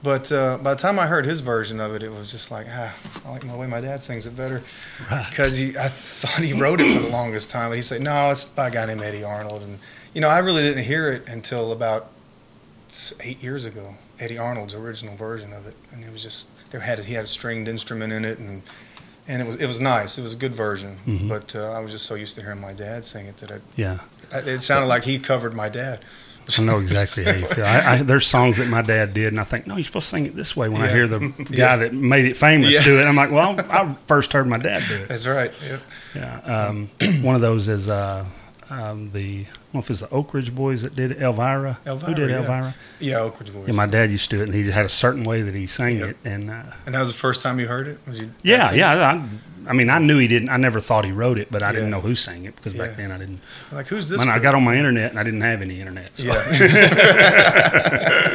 But 0.02 0.32
uh, 0.32 0.58
by 0.62 0.74
the 0.74 0.80
time 0.80 0.98
I 0.98 1.06
heard 1.06 1.26
his 1.26 1.40
version 1.40 1.78
of 1.78 1.94
it, 1.94 2.02
it 2.02 2.10
was 2.10 2.32
just 2.32 2.50
like, 2.50 2.66
ah, 2.70 2.94
I 3.24 3.30
like 3.30 3.46
the 3.46 3.56
way 3.56 3.66
my 3.66 3.80
dad 3.80 4.02
sings 4.02 4.26
it 4.26 4.36
better. 4.36 4.62
Right. 5.10 5.26
Because 5.28 5.60
I 5.60 5.88
thought 5.88 6.42
he 6.42 6.54
wrote 6.54 6.80
it 6.80 6.96
for 6.96 7.02
the 7.02 7.10
longest 7.10 7.50
time. 7.50 7.70
But 7.70 7.76
he 7.76 7.82
said, 7.82 8.00
no, 8.00 8.30
it's 8.30 8.48
by 8.48 8.68
a 8.68 8.70
guy 8.70 8.86
named 8.86 9.02
Eddy 9.02 9.22
Arnold. 9.24 9.62
And, 9.62 9.78
you 10.14 10.20
know, 10.20 10.28
I 10.28 10.38
really 10.38 10.62
didn't 10.62 10.84
hear 10.84 11.10
it 11.10 11.28
until 11.28 11.72
about 11.72 12.08
eight 13.20 13.42
years 13.42 13.64
ago, 13.66 13.94
Eddy 14.18 14.38
Arnold's 14.38 14.74
original 14.74 15.16
version 15.16 15.52
of 15.52 15.66
it. 15.66 15.76
And 15.92 16.02
it 16.02 16.10
was 16.10 16.22
just, 16.22 16.48
there 16.70 16.80
had 16.80 16.98
he 17.00 17.14
had 17.14 17.24
a 17.24 17.28
stringed 17.28 17.68
instrument 17.68 18.12
in 18.12 18.24
it, 18.24 18.38
and 18.38 18.62
and 19.28 19.42
it 19.42 19.46
was 19.46 19.56
it 19.56 19.66
was 19.66 19.80
nice. 19.80 20.18
It 20.18 20.22
was 20.22 20.34
a 20.34 20.38
good 20.38 20.54
version. 20.54 20.98
Mhm. 21.06 21.28
But 21.28 21.54
uh, 21.54 21.70
I 21.72 21.80
was 21.80 21.92
just 21.92 22.06
so 22.06 22.14
used 22.14 22.34
to 22.36 22.42
hearing 22.42 22.60
my 22.60 22.72
dad 22.72 23.04
sing 23.04 23.26
it 23.26 23.36
that 23.38 23.50
it, 23.50 23.62
Yeah. 23.76 23.98
it 24.32 24.60
sounded 24.62 24.86
like 24.86 25.04
he 25.04 25.18
covered 25.18 25.54
my 25.54 25.68
dad. 25.68 26.00
I 26.58 26.62
know 26.62 26.80
exactly 26.80 27.22
how 27.22 27.30
you 27.38 27.46
feel. 27.46 27.64
I, 27.64 27.82
I, 27.86 28.02
there's 28.02 28.26
songs 28.26 28.56
that 28.56 28.66
my 28.68 28.82
dad 28.82 29.14
did, 29.14 29.28
and 29.28 29.38
I 29.38 29.44
think, 29.44 29.68
no, 29.68 29.76
you're 29.76 29.84
supposed 29.84 30.06
to 30.06 30.10
sing 30.16 30.26
it 30.26 30.34
this 30.34 30.56
way. 30.56 30.68
When 30.68 30.80
I 30.82 30.88
hear 30.88 31.06
the 31.06 31.20
guy 31.38 31.44
Yeah. 31.50 31.76
that 31.76 31.92
made 31.94 32.24
it 32.24 32.36
famous 32.36 32.74
Yeah. 32.74 32.82
do 32.82 32.98
it, 32.98 33.04
I'm 33.04 33.14
like, 33.14 33.30
well, 33.30 33.54
I 33.70 33.94
first 34.06 34.32
heard 34.32 34.48
my 34.48 34.58
dad 34.58 34.82
do 34.88 34.96
it. 34.96 35.08
That's 35.08 35.28
right. 35.28 35.52
Yeah. 36.12 36.40
Um, 36.40 36.90
one 37.22 37.36
of 37.36 37.40
those 37.40 37.68
is 37.68 37.88
uh, 37.88 38.24
um, 38.70 39.10
the, 39.12 39.40
I 39.40 39.44
don't 39.44 39.74
know 39.74 39.80
if 39.80 39.90
it's 39.90 40.00
the 40.00 40.10
Oak 40.10 40.32
Ridge 40.34 40.54
Boys 40.54 40.82
that 40.82 40.94
did 40.96 41.10
it, 41.12 41.18
Elvira. 41.20 41.74
Who 41.84 42.14
did 42.14 42.30
yeah. 42.30 42.36
Elvira? 42.38 42.74
Yeah, 43.00 43.16
Oak 43.18 43.38
Ridge 43.40 43.52
Boys. 43.52 43.68
Yeah, 43.68 43.74
my 43.74 43.86
dad 43.86 44.10
used 44.10 44.30
to 44.30 44.36
do 44.36 44.42
it, 44.42 44.46
and 44.46 44.54
he 44.54 44.70
had 44.70 44.86
a 44.86 44.90
certain 44.90 45.24
way 45.24 45.42
that 45.42 45.54
he 45.54 45.66
sang 45.66 45.96
Yep. 45.96 46.08
it. 46.10 46.16
And 46.24 46.50
uh, 46.50 46.62
and 46.86 46.94
that 46.94 47.00
was 47.00 47.08
the 47.12 47.18
first 47.18 47.42
time 47.42 47.58
you 47.60 47.66
heard 47.66 47.88
it? 47.88 47.98
Was 48.06 48.20
you, 48.20 48.30
yeah, 48.42 48.58
that's 48.58 48.72
it? 48.72 48.76
yeah. 48.78 49.12
I, 49.12 49.22
I 49.68 49.72
mean, 49.74 49.90
I 49.90 49.98
knew 49.98 50.16
he 50.18 50.26
didn't. 50.26 50.48
I 50.48 50.56
never 50.56 50.80
thought 50.80 51.04
he 51.04 51.12
wrote 51.12 51.38
it, 51.38 51.48
but 51.50 51.62
I 51.62 51.70
didn't 51.72 51.90
know 51.90 52.00
who 52.00 52.14
sang 52.14 52.44
it 52.44 52.56
because 52.56 52.72
back 52.74 52.90
Yeah. 52.90 52.96
then 53.08 53.12
I 53.12 53.18
didn't. 53.18 53.40
Like, 53.70 53.86
who's 53.88 54.08
this? 54.08 54.18
When 54.18 54.28
I 54.30 54.38
got 54.38 54.54
on 54.54 54.64
my 54.64 54.74
internet, 54.76 55.10
and 55.10 55.20
I 55.20 55.22
didn't 55.22 55.42
have 55.42 55.60
any 55.62 55.80
internet. 55.80 56.16
So. 56.16 56.26
Yeah. 56.28 56.32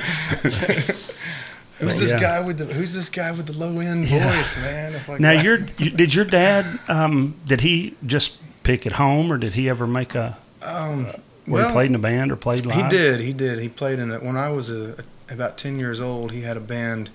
who's 1.80 2.00
this 2.00 2.12
Yeah. 2.12 2.20
guy 2.20 2.40
with 2.42 2.58
the 2.60 2.66
Who's 2.66 2.94
this 2.94 3.10
guy 3.10 3.32
with 3.32 3.48
the 3.48 3.58
low 3.58 3.80
end 3.80 4.08
Yeah. 4.10 4.32
voice, 4.36 4.58
man? 4.62 4.94
It's 4.94 5.10
like 5.10 5.20
Now, 5.20 5.34
wow. 5.36 5.42
your 5.42 5.60
you, 5.78 5.90
did 5.90 6.14
your 6.14 6.26
dad? 6.26 6.66
Um, 6.88 7.36
did 7.46 7.62
he 7.62 7.96
just 8.06 8.38
pick 8.66 8.86
at 8.86 8.94
home, 8.94 9.32
or 9.32 9.38
did 9.38 9.54
he 9.54 9.70
ever 9.70 9.88
make 9.88 10.14
a? 10.16 10.38
um, 10.62 11.06
Where 11.46 11.62
well, 11.62 11.68
he 11.68 11.74
played 11.74 11.90
in 11.92 11.96
a 11.96 12.00
band 12.00 12.32
or 12.32 12.36
played 12.36 12.66
live? 12.66 12.76
He 12.92 12.98
did. 12.98 13.22
He 13.22 13.32
did. 13.32 13.60
He 13.60 13.70
played 13.70 14.00
in 14.00 14.12
it 14.12 14.22
when 14.22 14.36
I 14.36 14.50
was 14.50 14.70
a, 14.70 14.96
about 15.30 15.58
ten 15.58 15.80
years 15.80 16.02
old. 16.02 16.32
He 16.32 16.42
had 16.42 16.58
a 16.58 16.62
band 16.62 17.12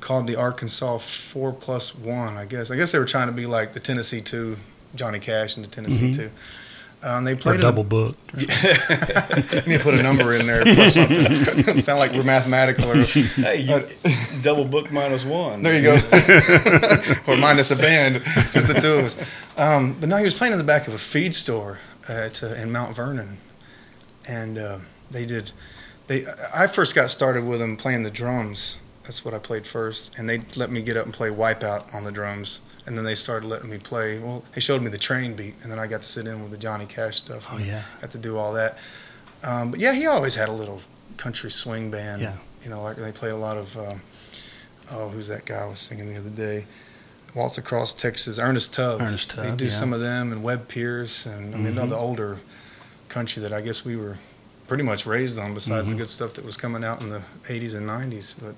called 0.00 0.26
the 0.26 0.36
Arkansas 0.36 0.98
Four 0.98 1.52
Plus 1.52 1.94
One. 1.94 2.36
I 2.36 2.44
guess. 2.46 2.70
I 2.70 2.76
guess 2.76 2.92
they 2.92 2.98
were 2.98 3.04
trying 3.04 3.26
to 3.26 3.32
be 3.34 3.46
like 3.46 3.72
the 3.74 3.80
Tennessee 3.80 4.20
Two, 4.20 4.56
Johnny 4.94 5.18
Cash 5.18 5.56
and 5.56 5.64
the 5.64 5.70
Tennessee 5.70 6.10
Mhm. 6.10 6.14
Two. 6.16 6.30
Um, 7.04 7.24
they 7.24 7.34
played 7.34 7.56
in 7.56 7.60
double 7.60 7.84
book. 7.84 8.16
you 8.38 8.46
need 8.46 9.76
to 9.76 9.78
put 9.82 9.92
a 9.92 10.02
number 10.02 10.32
in 10.32 10.46
there. 10.46 10.62
Plus 10.62 10.94
something. 10.94 11.78
Sound 11.80 11.98
like 11.98 12.12
we're 12.12 12.22
mathematical. 12.22 12.90
Or, 12.90 13.02
Hey, 13.02 13.60
you, 13.60 13.86
double 14.42 14.64
book 14.64 14.90
minus 14.90 15.22
one. 15.22 15.62
There 15.62 15.76
you 15.76 15.82
go. 15.82 15.94
or 17.26 17.36
minus 17.36 17.70
a 17.70 17.76
band, 17.76 18.22
just 18.52 18.68
the 18.68 18.78
two 18.80 18.94
of 18.94 19.04
us. 19.04 19.30
Um, 19.58 19.94
but 20.00 20.08
no, 20.08 20.16
he 20.16 20.24
was 20.24 20.32
playing 20.32 20.52
in 20.54 20.58
the 20.58 20.64
back 20.64 20.88
of 20.88 20.94
a 20.94 20.98
feed 20.98 21.34
store 21.34 21.78
at, 22.08 22.42
uh, 22.42 22.54
in 22.54 22.72
Mount 22.72 22.96
Vernon, 22.96 23.36
and 24.26 24.56
uh, 24.56 24.78
they 25.10 25.26
did. 25.26 25.52
They 26.06 26.24
I 26.54 26.66
first 26.66 26.94
got 26.94 27.10
started 27.10 27.44
with 27.46 27.60
them 27.60 27.76
playing 27.76 28.02
the 28.02 28.10
drums. 28.10 28.78
That's 29.02 29.26
what 29.26 29.34
I 29.34 29.38
played 29.38 29.66
first, 29.66 30.18
and 30.18 30.26
they 30.28 30.40
let 30.56 30.70
me 30.70 30.80
get 30.80 30.96
up 30.96 31.04
and 31.04 31.12
play 31.12 31.28
Wipeout 31.28 31.94
on 31.94 32.04
the 32.04 32.12
drums. 32.12 32.62
And 32.86 32.98
then 32.98 33.04
they 33.04 33.14
started 33.14 33.46
letting 33.46 33.70
me 33.70 33.78
play. 33.78 34.18
Well, 34.18 34.44
they 34.54 34.60
showed 34.60 34.82
me 34.82 34.90
the 34.90 34.98
train 34.98 35.34
beat, 35.34 35.54
and 35.62 35.72
then 35.72 35.78
I 35.78 35.86
got 35.86 36.02
to 36.02 36.08
sit 36.08 36.26
in 36.26 36.42
with 36.42 36.50
the 36.50 36.58
Johnny 36.58 36.84
Cash 36.86 37.16
stuff. 37.16 37.48
Oh 37.50 37.56
and 37.56 37.64
yeah. 37.66 37.82
Got 38.02 38.10
to 38.10 38.18
do 38.18 38.36
all 38.36 38.52
that. 38.54 38.76
Um, 39.42 39.70
but 39.70 39.80
yeah, 39.80 39.92
he 39.94 40.06
always 40.06 40.34
had 40.34 40.48
a 40.50 40.52
little 40.52 40.80
country 41.16 41.50
swing 41.50 41.90
band. 41.90 42.20
Yeah. 42.20 42.36
You 42.62 42.70
know, 42.70 42.82
like 42.82 42.96
they 42.96 43.10
played 43.12 43.32
a 43.32 43.36
lot 43.38 43.56
of. 43.56 43.76
Um, 43.78 44.02
oh, 44.90 45.08
who's 45.08 45.28
that 45.28 45.44
guy 45.46 45.56
I 45.62 45.66
was 45.66 45.78
singing 45.80 46.12
the 46.12 46.18
other 46.18 46.28
day? 46.30 46.66
Waltz 47.34 47.58
Across 47.58 47.94
Texas, 47.94 48.38
Ernest 48.38 48.74
Tubb. 48.74 49.00
Ernest 49.00 49.30
Tubb. 49.30 49.44
They 49.44 49.56
do 49.56 49.64
yeah. 49.64 49.70
some 49.70 49.92
of 49.94 50.00
them, 50.00 50.30
and 50.30 50.42
Webb 50.44 50.68
Pierce, 50.68 51.24
and 51.26 51.54
I 51.54 51.58
mean 51.58 51.78
all 51.78 51.86
Mhm. 51.86 51.90
the 51.90 51.96
older 51.96 52.38
country 53.08 53.42
that 53.42 53.52
I 53.52 53.60
guess 53.62 53.84
we 53.84 53.96
were 53.96 54.18
pretty 54.68 54.82
much 54.84 55.04
raised 55.06 55.38
on. 55.38 55.52
Besides 55.54 55.88
Mhm. 55.88 55.92
the 55.92 55.96
good 55.96 56.10
stuff 56.10 56.34
that 56.34 56.44
was 56.44 56.56
coming 56.58 56.84
out 56.84 57.00
in 57.00 57.08
the 57.08 57.22
'80s 57.48 57.74
and 57.74 57.86
'90s, 57.86 58.34
but 58.40 58.54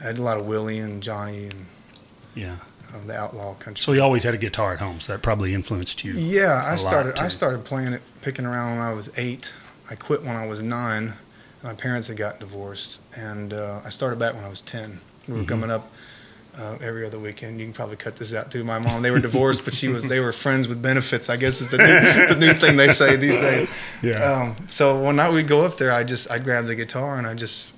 I 0.00 0.04
had 0.04 0.18
a 0.18 0.22
lot 0.22 0.38
of 0.38 0.46
Willie 0.46 0.78
and 0.78 1.02
Johnny 1.02 1.44
and 1.46 1.66
Yeah. 2.34 2.56
Um, 2.94 3.06
the 3.06 3.16
outlaw 3.16 3.54
country. 3.54 3.82
So 3.82 3.92
he 3.92 4.00
always 4.00 4.24
had 4.24 4.34
a 4.34 4.38
guitar 4.38 4.72
at 4.74 4.80
home, 4.80 5.00
so 5.00 5.12
that 5.12 5.22
probably 5.22 5.52
influenced 5.54 6.04
you. 6.04 6.12
Yeah, 6.14 6.62
I 6.64 6.76
started. 6.76 7.18
I 7.18 7.28
started 7.28 7.64
playing 7.64 7.92
it, 7.94 8.02
picking 8.22 8.46
around 8.46 8.78
when 8.78 8.86
I 8.86 8.92
was 8.92 9.10
eight. 9.16 9.52
I 9.90 9.94
quit 9.94 10.22
when 10.22 10.36
I 10.36 10.46
was 10.46 10.62
nine. 10.62 11.14
My 11.62 11.74
parents 11.74 12.08
had 12.08 12.16
gotten 12.16 12.40
divorced, 12.40 13.00
and 13.16 13.52
uh, 13.52 13.80
I 13.84 13.88
started 13.90 14.18
back 14.18 14.34
when 14.34 14.44
I 14.44 14.48
was 14.48 14.60
ten. 14.60 15.00
We 15.26 15.34
were 15.34 15.40
Mhm. 15.40 15.48
coming 15.48 15.70
up 15.70 15.90
uh, 16.58 16.76
every 16.82 17.04
other 17.06 17.18
weekend. 17.18 17.58
You 17.58 17.66
can 17.66 17.72
probably 17.72 17.96
cut 17.96 18.16
this 18.16 18.32
out 18.34 18.50
too. 18.50 18.62
My 18.64 18.78
mom, 18.78 19.02
they 19.02 19.10
were 19.10 19.18
divorced, 19.18 19.64
but 19.64 19.74
she 19.74 19.88
was. 19.88 20.04
They 20.04 20.20
were 20.20 20.32
friends 20.32 20.68
with 20.68 20.80
benefits. 20.82 21.28
I 21.30 21.36
guess 21.36 21.60
is 21.60 21.68
the 21.70 21.78
new, 21.78 22.34
the 22.34 22.36
new 22.46 22.52
thing 22.52 22.76
they 22.76 22.88
say 22.88 23.16
these 23.16 23.36
days. 23.38 23.68
Um, 24.22 24.54
so 24.68 25.00
one 25.00 25.16
night 25.16 25.32
we'd 25.32 25.48
go 25.48 25.64
up 25.64 25.78
there. 25.78 25.90
I 25.90 26.04
just 26.04 26.30
I'd 26.30 26.44
grab 26.44 26.66
the 26.66 26.74
guitar 26.74 27.16
and 27.18 27.26
I 27.26 27.32
just 27.32 27.68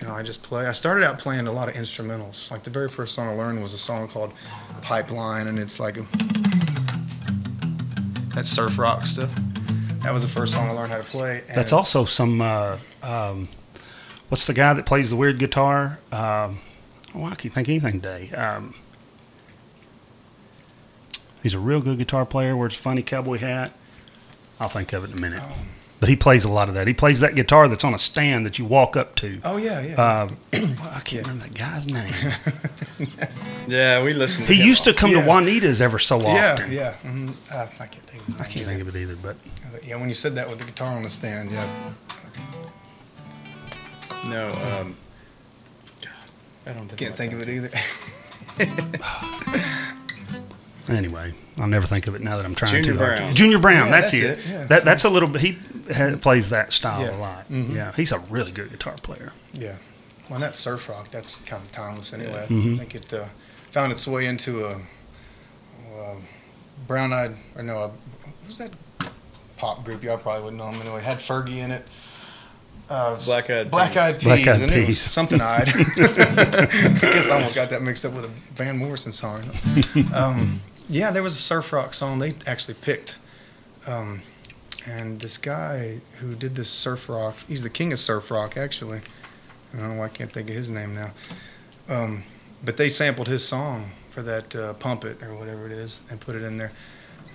you 0.00 0.06
know 0.06 0.14
I 0.14 0.22
just 0.22 0.42
play. 0.42 0.66
I 0.66 0.72
started 0.72 1.04
out 1.04 1.18
playing 1.18 1.46
a 1.46 1.52
lot 1.52 1.68
of 1.68 1.74
instrumentals. 1.74 2.50
Like 2.50 2.62
the 2.62 2.70
very 2.70 2.88
first 2.88 3.14
song 3.14 3.28
I 3.28 3.32
learned 3.32 3.60
was 3.60 3.72
a 3.72 3.78
song 3.78 4.08
called 4.08 4.32
Pipeline, 4.82 5.48
and 5.48 5.58
it's 5.58 5.78
like 5.78 5.98
a, 5.98 6.06
that 8.34 8.46
surf 8.46 8.78
rock 8.78 9.06
stuff. 9.06 9.30
That 10.00 10.12
was 10.12 10.22
the 10.22 10.28
first 10.28 10.54
song 10.54 10.68
I 10.68 10.72
learned 10.72 10.92
how 10.92 10.98
to 10.98 11.04
play. 11.04 11.42
And 11.46 11.56
That's 11.56 11.72
also 11.72 12.04
some. 12.06 12.40
Uh, 12.40 12.78
um, 13.02 13.48
what's 14.30 14.46
the 14.46 14.54
guy 14.54 14.72
that 14.72 14.86
plays 14.86 15.10
the 15.10 15.16
weird 15.16 15.38
guitar? 15.38 15.98
Um, 16.10 16.58
oh, 17.14 17.24
I 17.24 17.34
can't 17.34 17.52
think 17.52 17.68
of 17.68 17.68
anything 17.68 18.00
today. 18.00 18.30
Um, 18.34 18.74
he's 21.42 21.54
a 21.54 21.58
real 21.58 21.80
good 21.80 21.98
guitar 21.98 22.24
player. 22.24 22.56
Wears 22.56 22.74
a 22.74 22.78
funny 22.78 23.02
cowboy 23.02 23.38
hat. 23.38 23.72
I'll 24.58 24.68
think 24.68 24.92
of 24.94 25.04
it 25.04 25.10
in 25.10 25.18
a 25.18 25.20
minute. 25.20 25.42
Oh. 25.42 25.56
But 26.00 26.08
he 26.08 26.16
plays 26.16 26.44
a 26.44 26.48
lot 26.50 26.68
of 26.68 26.74
that. 26.74 26.86
He 26.86 26.94
plays 26.94 27.20
that 27.20 27.34
guitar 27.34 27.68
that's 27.68 27.84
on 27.84 27.92
a 27.92 27.98
stand 27.98 28.46
that 28.46 28.58
you 28.58 28.64
walk 28.64 28.96
up 28.96 29.14
to. 29.16 29.38
Oh 29.44 29.58
yeah, 29.58 29.80
yeah. 29.82 30.22
Um, 30.22 30.38
I 30.82 31.00
can't 31.04 31.26
remember 31.26 31.44
that 31.46 31.54
guy's 31.54 31.86
name. 31.86 32.10
Yeah, 33.68 34.02
we 34.02 34.14
listened. 34.14 34.48
He 34.48 34.54
him 34.56 34.62
He 34.62 34.68
used 34.68 34.82
to 34.84 34.92
come 34.92 35.12
Yeah. 35.12 35.20
to 35.20 35.26
Juanita's 35.26 35.80
ever 35.80 35.98
so 36.00 36.20
yeah, 36.20 36.52
often. 36.54 36.72
yeah. 36.72 36.94
hmm 36.94 37.30
I, 37.52 37.62
I 37.62 37.66
can't 37.86 37.94
think. 38.04 38.20
Of 38.22 38.26
his 38.26 38.40
I 38.40 38.44
can't 38.46 38.66
think 38.66 38.80
of 38.80 38.88
it 38.88 38.96
either, 38.98 39.14
but. 39.16 39.36
Yeah, 39.86 39.94
when 39.96 40.08
you 40.08 40.14
said 40.14 40.34
that 40.34 40.48
with 40.50 40.58
the 40.58 40.64
guitar 40.64 40.92
on 40.92 41.04
the 41.04 41.08
stand, 41.10 41.52
yeah. 41.52 41.64
No, 44.28 44.48
um, 44.48 44.96
God, 46.02 46.12
I 46.66 46.72
don't 46.72 46.88
think 46.88 46.98
Can't 46.98 47.14
think 47.14 47.32
of 47.32 47.40
it 47.42 47.48
either. 47.48 47.70
Anyway, 50.88 51.32
I'll 51.58 51.66
never 51.66 51.86
think 51.86 52.06
of 52.06 52.14
it 52.14 52.20
now 52.22 52.36
that 52.36 52.46
I'm 52.46 52.54
trying 52.54 52.72
Junior 52.82 52.92
too 52.92 52.98
hard. 52.98 53.16
Brown. 53.18 53.28
to. 53.28 53.34
Junior 53.34 53.58
Brown, 53.58 53.86
Yeah, 53.86 53.90
that's, 53.90 54.10
that's 54.12 54.22
it. 54.22 54.38
it, 54.38 54.46
yeah. 54.50 54.64
That 54.64 54.84
that's 54.84 55.04
a 55.04 55.10
little 55.10 55.28
bit. 55.28 55.40
He 55.42 55.58
ha 55.94 56.16
plays 56.20 56.50
that 56.50 56.72
style 56.72 57.02
Yeah. 57.02 57.16
a 57.16 57.18
lot. 57.18 57.48
Mhm. 57.50 57.74
Yeah, 57.74 57.92
he's 57.92 58.12
a 58.12 58.18
really 58.18 58.50
good 58.52 58.70
guitar 58.70 58.94
player. 59.02 59.32
Yeah. 59.52 59.76
Well, 60.28 60.40
that 60.40 60.56
surf 60.56 60.88
rock, 60.88 61.10
that's 61.10 61.36
kind 61.46 61.62
of 61.62 61.70
timeless 61.72 62.12
anyway. 62.12 62.46
Mhm. 62.48 62.74
I 62.74 62.76
think 62.78 62.94
it 62.94 63.12
uh, 63.12 63.24
found 63.72 63.92
its 63.92 64.06
way 64.06 64.26
into 64.26 64.64
a, 64.66 64.72
uh 64.74 66.14
brown 66.86 67.12
eyed, 67.12 67.34
or 67.56 67.62
no, 67.62 67.76
a, 67.78 67.88
what 67.88 68.46
was 68.46 68.58
that 68.58 68.70
pop 69.56 69.84
group? 69.84 70.02
Y'all 70.02 70.16
probably 70.18 70.42
wouldn't 70.44 70.62
know 70.62 70.70
them 70.72 70.80
anyway. 70.80 70.96
It 70.98 71.02
Had 71.02 71.18
Fergie 71.18 71.56
in 71.58 71.70
it. 71.70 71.86
Uh, 72.88 73.14
Black 73.24 73.48
Eyed 73.50 73.70
black 73.70 73.96
eyed 73.96 74.14
Peas. 74.16 74.24
Black 74.24 74.46
Eyed 74.48 74.62
and 74.62 74.72
it 74.72 74.78
was 74.78 74.86
Peas. 74.86 75.00
something 75.00 75.40
eyed. 75.40 75.68
I 75.68 76.98
guess 77.00 77.30
I 77.30 77.34
almost 77.34 77.54
got 77.54 77.70
that 77.70 77.82
mixed 77.82 78.04
up 78.04 78.12
with 78.14 78.24
a 78.24 78.28
Van 78.54 78.76
Morrison 78.78 79.12
song. 79.12 79.42
Um, 80.14 80.60
yeah, 80.90 81.10
there 81.10 81.22
was 81.22 81.34
a 81.34 81.38
surf 81.38 81.72
rock 81.72 81.94
song 81.94 82.18
they 82.18 82.34
actually 82.46 82.74
picked. 82.74 83.18
Um, 83.86 84.22
and 84.86 85.20
this 85.20 85.38
guy 85.38 86.00
who 86.18 86.34
did 86.34 86.56
this 86.56 86.68
surf 86.68 87.08
rock, 87.08 87.36
he's 87.48 87.62
the 87.62 87.70
king 87.70 87.92
of 87.92 87.98
surf 87.98 88.30
rock, 88.30 88.56
actually. 88.56 89.00
I 89.72 89.76
don't 89.78 89.94
know 89.94 90.00
why 90.00 90.06
I 90.06 90.08
can't 90.08 90.32
think 90.32 90.48
of 90.48 90.56
his 90.56 90.68
name 90.70 90.94
now. 90.94 91.12
Um, 91.88 92.24
but 92.64 92.76
they 92.76 92.88
sampled 92.88 93.28
his 93.28 93.46
song 93.46 93.92
for 94.10 94.22
that 94.22 94.54
uh, 94.56 94.74
Pump 94.74 95.04
It 95.04 95.22
or 95.22 95.34
whatever 95.34 95.66
it 95.66 95.72
is 95.72 96.00
and 96.10 96.20
put 96.20 96.34
it 96.34 96.42
in 96.42 96.58
there. 96.58 96.72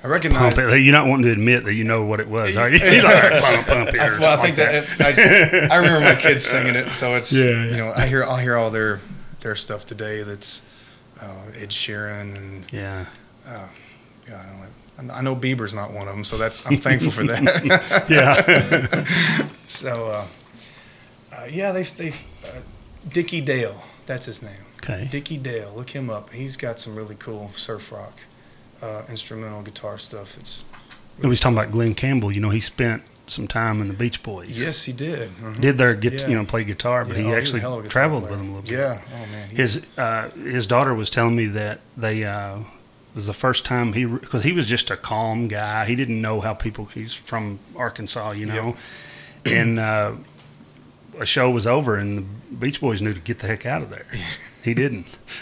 I 0.03 0.07
recognize 0.07 0.55
Pump 0.55 0.69
it. 0.71 0.79
You're 0.81 0.91
not 0.93 1.07
wanting 1.07 1.25
to 1.25 1.31
admit 1.31 1.63
that 1.63 1.73
you 1.73 1.83
know 1.83 2.05
what 2.05 2.19
it 2.19 2.27
was, 2.27 2.57
are 2.57 2.69
you? 2.69 2.77
Like, 3.03 3.41
pump, 3.41 3.67
pump 3.67 3.89
it. 3.89 3.99
I, 3.99 4.19
well, 4.19 4.37
I 4.37 4.41
think 4.41 4.57
like 4.57 4.67
that, 4.67 5.05
I, 5.05 5.11
just, 5.13 5.71
I 5.71 5.75
remember 5.77 6.01
my 6.01 6.15
kids 6.15 6.43
singing 6.45 6.75
it, 6.75 6.91
so 6.91 7.15
it's 7.15 7.31
Yeah, 7.31 7.45
yeah. 7.45 7.65
you 7.71 7.77
know 7.77 7.93
I 7.95 8.05
hear 8.05 8.23
I'll 8.23 8.37
hear 8.37 8.55
all 8.55 8.69
their 8.69 8.99
their 9.39 9.55
stuff 9.55 9.85
today. 9.85 10.21
That's 10.23 10.61
uh, 11.21 11.31
Ed 11.55 11.69
Sheeran 11.69 12.35
and 12.35 12.65
Yeah. 12.71 13.05
Uh, 13.45 13.67
yeah, 14.27 14.41
I, 14.41 14.97
don't 14.97 15.07
know, 15.07 15.13
I 15.13 15.21
know 15.21 15.35
Bieber's 15.35 15.73
not 15.73 15.91
one 15.91 16.07
of 16.07 16.15
them, 16.15 16.23
so 16.23 16.37
that's 16.37 16.65
I'm 16.65 16.77
thankful 16.77 17.11
for 17.11 17.23
that. 17.25 18.05
Yeah. 18.09 19.03
so 19.67 20.07
uh, 20.09 20.27
uh, 21.35 21.45
yeah, 21.49 21.71
they 21.71 21.83
they 21.83 22.09
uh, 22.09 22.61
Dickie 23.07 23.41
Dale, 23.41 23.81
that's 24.05 24.25
his 24.25 24.41
name. 24.41 24.63
Okay. 24.77 25.07
Dickie 25.11 25.37
Dale, 25.37 25.71
look 25.75 25.89
him 25.91 26.09
up. 26.09 26.31
He's 26.31 26.57
got 26.57 26.79
some 26.79 26.95
really 26.95 27.15
cool 27.15 27.49
surf 27.53 27.91
rock 27.91 28.17
uh, 28.81 29.03
instrumental 29.09 29.61
guitar 29.61 29.97
stuff. 29.97 30.37
It's 30.37 30.63
We 31.21 31.29
was 31.29 31.39
talking 31.39 31.57
about 31.57 31.71
Glen 31.71 31.93
Campbell. 31.95 32.31
You 32.31 32.41
know, 32.41 32.49
he 32.49 32.59
spent 32.59 33.03
some 33.27 33.47
time 33.47 33.81
in 33.81 33.87
the 33.87 33.93
Beach 33.95 34.21
Boys. 34.23 34.59
yes, 34.63 34.83
he 34.85 34.93
did. 34.93 35.29
Mhm. 35.29 35.59
Did 35.61 35.77
their 35.79 35.95
get 35.95 36.13
Yeah. 36.13 36.27
you 36.29 36.35
know 36.35 36.45
play 36.45 36.63
guitar, 36.63 37.03
but 37.05 37.15
Yeah, 37.17 37.23
he 37.23 37.29
oh, 37.33 37.37
actually 37.37 37.61
hell 37.61 37.73
of 37.73 37.79
a 37.79 37.83
guitar 37.83 37.91
traveled 37.91 38.21
player. 38.23 38.31
with 38.31 38.39
them 38.39 38.49
a 38.49 38.55
little 38.55 38.69
bit. 38.69 38.79
Yeah. 38.79 39.01
Oh 39.15 39.25
man. 39.31 39.49
he- 39.49 39.55
His 39.57 39.85
uh, 39.97 40.29
his 40.31 40.65
daughter 40.67 40.93
was 40.95 41.09
telling 41.09 41.35
me 41.35 41.45
that 41.47 41.79
they 41.97 42.23
uh, 42.23 42.59
was 43.15 43.25
the 43.27 43.33
first 43.33 43.65
time 43.65 43.93
he 43.93 44.05
because 44.05 44.43
he 44.43 44.51
was 44.51 44.67
just 44.67 44.91
a 44.91 44.97
calm 44.97 45.47
guy. 45.47 45.85
He 45.85 45.95
didn't 45.95 46.21
know 46.21 46.41
how 46.41 46.53
people. 46.53 46.85
He's 46.85 47.13
from 47.13 47.59
Arkansas, 47.75 48.31
you 48.31 48.45
know, 48.45 48.75
and 49.45 49.79
uh, 49.79 50.13
a 51.19 51.25
show 51.25 51.49
was 51.49 51.65
over 51.65 51.95
and 51.97 52.17
the 52.19 52.55
Beach 52.55 52.79
Boys 52.81 53.01
knew 53.01 53.13
to 53.13 53.19
get 53.19 53.39
the 53.39 53.47
heck 53.47 53.65
out 53.65 53.81
of 53.81 53.89
there. 53.89 54.05
He 54.63 54.73
didn't, 54.73 55.05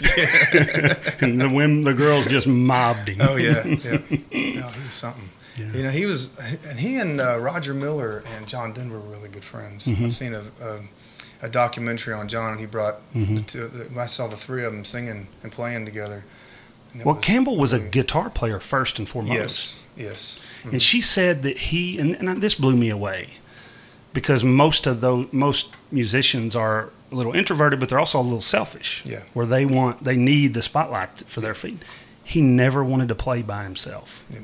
and 1.20 1.40
the 1.40 1.48
women, 1.50 1.82
the 1.82 1.94
girls 1.94 2.26
just 2.26 2.46
mobbed 2.46 3.08
him. 3.08 3.20
Oh 3.26 3.36
yeah, 3.36 3.64
yeah. 3.66 3.98
No, 4.10 4.68
he 4.68 4.84
was 4.84 4.94
something. 4.94 5.28
Yeah. 5.56 5.72
You 5.72 5.82
know, 5.84 5.90
he 5.90 6.04
was, 6.04 6.36
and 6.68 6.78
he 6.80 6.98
and 6.98 7.20
uh, 7.20 7.38
Roger 7.40 7.74
Miller 7.74 8.22
and 8.36 8.46
John 8.46 8.72
Denver 8.72 8.98
were 9.00 9.08
really 9.08 9.28
good 9.28 9.44
friends. 9.44 9.86
Mhm. 9.86 10.04
I've 10.06 10.14
seen 10.14 10.34
a, 10.34 10.42
a, 10.60 10.78
a 11.42 11.48
documentary 11.48 12.12
on 12.12 12.28
John, 12.28 12.50
and 12.52 12.60
he 12.60 12.66
brought. 12.66 12.96
Mhm. 13.14 13.36
The 13.36 13.42
two, 13.42 13.68
the, 13.68 14.00
I 14.00 14.06
saw 14.06 14.26
the 14.26 14.36
three 14.36 14.64
of 14.64 14.72
them 14.72 14.84
singing 14.84 15.28
and 15.42 15.50
playing 15.52 15.84
together. 15.86 16.24
Well, 17.02 17.16
Campbell 17.16 17.56
was 17.56 17.72
a 17.72 17.80
guitar 17.80 18.30
player 18.30 18.60
first 18.60 18.98
and 18.98 19.08
foremost. 19.08 19.34
Yes, 19.34 19.82
yes. 19.96 20.40
And 20.64 20.80
she 20.80 21.00
said 21.00 21.42
that 21.42 21.58
he 21.58 21.98
and, 21.98 22.14
and 22.14 22.40
this 22.40 22.54
blew 22.54 22.76
me 22.76 22.88
away 22.88 23.30
because 24.12 24.44
most 24.44 24.86
of 24.86 25.00
those 25.00 25.30
most 25.32 25.72
musicians 25.90 26.54
are 26.56 26.90
a 27.10 27.14
little 27.14 27.32
introverted, 27.32 27.80
but 27.80 27.88
they're 27.88 27.98
also 27.98 28.20
a 28.20 28.22
little 28.22 28.40
selfish. 28.40 29.04
Yeah. 29.04 29.22
Where 29.32 29.46
they 29.46 29.66
want 29.66 30.04
they 30.04 30.16
need 30.16 30.54
the 30.54 30.62
spotlight 30.62 31.20
for 31.26 31.40
their 31.40 31.54
feet. 31.54 31.82
He 32.22 32.40
never 32.40 32.82
wanted 32.82 33.08
to 33.08 33.14
play 33.14 33.42
by 33.42 33.64
himself. 33.64 34.24
Yeah. 34.30 34.40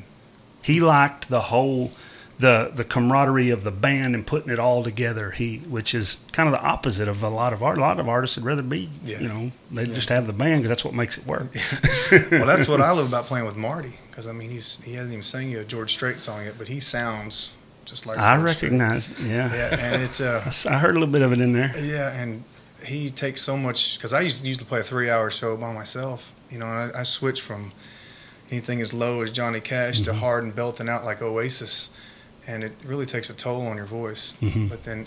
He 0.63 0.81
liked 0.81 1.31
the 1.31 1.41
whole 1.43 1.93
the 2.41 2.71
the 2.75 2.85
camaraderie 2.85 3.51
of 3.51 3.65
the 3.65 3.71
band 3.71 4.15
and 4.15 4.27
putting 4.27 4.51
it 4.51 4.59
all 4.59 4.83
together. 4.83 5.31
He 5.31 5.59
which 5.69 5.95
is 5.95 6.19
kind 6.33 6.49
of 6.49 6.53
the 6.53 6.63
opposite 6.63 7.07
of 7.09 7.23
a 7.23 7.29
lot 7.29 7.53
of 7.53 7.63
art. 7.63 7.79
A 7.79 7.81
lot 7.81 8.01
of 8.01 8.09
artists 8.09 8.37
would 8.37 8.45
rather 8.47 8.63
be 8.63 8.89
Yeah. 9.05 9.21
you 9.21 9.29
know 9.29 9.53
they 9.71 9.85
Yeah. 9.85 9.95
just 9.95 10.09
have 10.09 10.27
the 10.27 10.33
band 10.33 10.63
because 10.63 10.71
that's 10.71 10.85
what 10.85 10.95
makes 10.95 11.19
it 11.19 11.27
work. 11.27 11.49
well, 12.33 12.47
that's 12.47 12.69
what 12.69 12.81
I 12.81 12.91
love 12.93 13.07
about 13.07 13.27
playing 13.27 13.47
with 13.47 13.57
Marty, 13.57 13.93
because 14.11 14.27
I 14.27 14.33
mean, 14.33 14.51
he's 14.51 14.79
he 14.85 14.95
hasn't 14.95 15.13
even 15.13 15.23
sang 15.23 15.51
you 15.51 15.61
a 15.61 15.65
George 15.65 15.93
Strait 15.93 16.19
song 16.21 16.45
yet, 16.45 16.55
but 16.59 16.69
he 16.69 16.81
sounds 16.81 17.53
just 17.85 18.07
like 18.07 18.19
I 18.19 18.37
George 18.37 18.57
Strait. 18.57 18.73
recognize. 18.73 19.09
it, 19.09 19.19
Yeah. 19.21 19.53
Yeah, 19.55 19.77
and 19.95 20.03
it's 20.03 20.21
uh, 20.21 20.51
I 20.71 20.79
heard 20.79 20.91
a 20.97 20.99
little 20.99 21.13
bit 21.13 21.23
of 21.23 21.33
it 21.33 21.41
in 21.41 21.53
there. 21.53 21.73
Yeah, 21.79 22.11
and 22.13 22.45
he 22.85 23.11
takes 23.11 23.43
so 23.43 23.57
much 23.57 23.97
because 23.99 24.13
I 24.13 24.21
used 24.23 24.43
to, 24.43 24.49
used 24.49 24.61
to 24.61 24.67
play 24.67 24.81
a 24.81 24.83
three-hour 24.83 25.31
show 25.31 25.57
by 25.57 25.73
myself. 25.73 26.33
You 26.51 26.59
know, 26.59 26.67
and 26.67 26.97
I, 26.97 27.01
I 27.01 27.03
switched 27.03 27.43
from 27.43 27.73
anything 28.51 28.81
as 28.81 28.93
low 28.95 29.21
as 29.21 29.31
Johnny 29.31 29.61
Cash 29.61 30.01
to 30.03 30.13
Mhm. 30.13 30.19
hard 30.19 30.43
and 30.45 30.55
belting 30.55 30.89
out 30.89 31.05
like 31.05 31.21
Oasis, 31.23 31.91
and 32.47 32.65
it 32.65 32.73
really 32.85 33.07
takes 33.07 33.31
a 33.31 33.35
toll 33.35 33.67
on 33.67 33.77
your 33.77 33.87
voice. 33.87 34.35
Mhm. 34.43 34.69
But 34.69 34.85
then, 34.85 35.07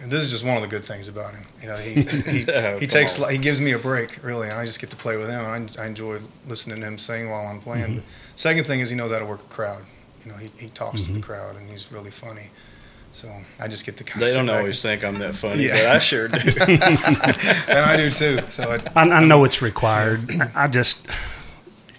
and 0.00 0.10
this 0.10 0.22
is 0.22 0.30
just 0.30 0.44
one 0.44 0.56
of 0.56 0.62
the 0.62 0.68
good 0.68 0.84
things 0.84 1.08
about 1.08 1.32
him. 1.34 1.42
You 1.62 1.68
know, 1.68 1.76
he 1.76 2.02
he, 2.42 2.52
Oh, 2.52 2.78
he 2.78 2.86
takes 2.86 3.18
on. 3.20 3.30
he 3.30 3.38
gives 3.38 3.60
me 3.60 3.72
a 3.72 3.78
break 3.78 4.22
really, 4.22 4.48
and 4.48 4.58
I 4.58 4.64
just 4.66 4.80
get 4.80 4.90
to 4.90 4.96
play 4.96 5.16
with 5.16 5.28
him. 5.28 5.44
I, 5.44 5.82
I 5.82 5.86
enjoy 5.86 6.18
listening 6.46 6.80
to 6.80 6.86
him 6.86 6.98
sing 6.98 7.30
while 7.30 7.46
I'm 7.46 7.60
playing. 7.60 7.86
Mhm. 7.86 7.94
But 7.96 8.04
second 8.36 8.64
thing 8.64 8.80
is 8.80 8.90
he 8.90 8.96
knows 8.96 9.10
how 9.10 9.18
to 9.18 9.24
work 9.26 9.40
a 9.40 9.54
crowd. 9.54 9.82
You 10.24 10.32
know, 10.32 10.38
he, 10.38 10.50
he 10.58 10.68
talks 10.68 11.02
to 11.02 11.12
the 11.12 11.20
Mhm. 11.20 11.22
crowd 11.24 11.56
and 11.56 11.68
he's 11.70 11.90
really 11.92 12.10
funny. 12.10 12.50
So 13.12 13.30
I 13.58 13.68
just 13.68 13.86
get 13.86 13.96
the. 13.96 14.04
kind 14.04 14.20
They 14.26 14.34
don't 14.34 14.50
always 14.50 14.82
think 14.82 15.02
I'm 15.02 15.18
that 15.20 15.34
funny, 15.36 15.64
Yeah. 15.66 15.74
but 15.74 15.86
I 15.96 15.98
sure 16.00 16.28
do. 16.28 16.38
and 16.38 17.78
I 17.78 17.96
do 17.96 18.10
too. 18.10 18.38
So 18.50 18.72
I, 18.72 18.78
I, 19.04 19.08
I 19.08 19.24
know 19.24 19.44
it's 19.44 19.62
required. 19.62 20.30
I 20.54 20.68
just, 20.68 21.06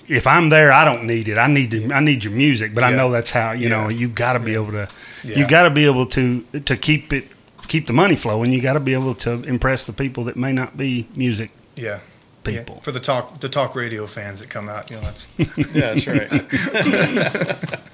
if 0.07 0.25
I'm 0.27 0.49
there, 0.49 0.71
I 0.71 0.85
don't 0.85 1.03
need 1.05 1.27
it. 1.27 1.37
I 1.37 1.47
need 1.47 1.71
to. 1.71 1.91
I 1.93 1.99
need 1.99 2.23
your 2.23 2.33
music, 2.33 2.73
but 2.73 2.83
I 2.83 2.91
know 2.91 3.11
that's 3.11 3.31
how 3.31 3.51
you 3.51 3.69
know. 3.69 3.89
You 3.89 4.07
got 4.07 4.33
to 4.33 4.39
be 4.39 4.51
Yeah. 4.51 4.57
able 4.61 4.71
to. 4.71 4.87
Yeah. 5.23 5.39
You 5.39 5.47
got 5.47 5.63
to 5.63 5.69
be 5.69 5.85
able 5.85 6.05
to 6.07 6.41
to 6.65 6.77
keep 6.77 7.11
it, 7.13 7.25
keep 7.67 7.87
the 7.87 7.93
money 7.93 8.15
flowing. 8.15 8.51
You 8.53 8.61
got 8.61 8.73
to 8.73 8.79
be 8.79 8.93
able 8.93 9.13
to 9.15 9.31
impress 9.43 9.85
the 9.85 9.93
people 9.93 10.23
that 10.25 10.35
may 10.35 10.53
not 10.53 10.77
be 10.77 11.07
music 11.15 11.51
yeah. 11.75 11.99
people. 12.43 12.75
Yeah, 12.75 12.81
for 12.81 12.91
the 12.91 12.99
talk 12.99 13.39
the 13.39 13.49
talk 13.49 13.75
radio 13.75 14.05
fans 14.07 14.39
that 14.39 14.49
come 14.49 14.69
out, 14.69 14.89
you 14.89 14.97
know, 14.97 15.01
that's 15.03 15.27
yeah, 15.75 15.93
that's 15.93 16.07
right. 16.07 17.79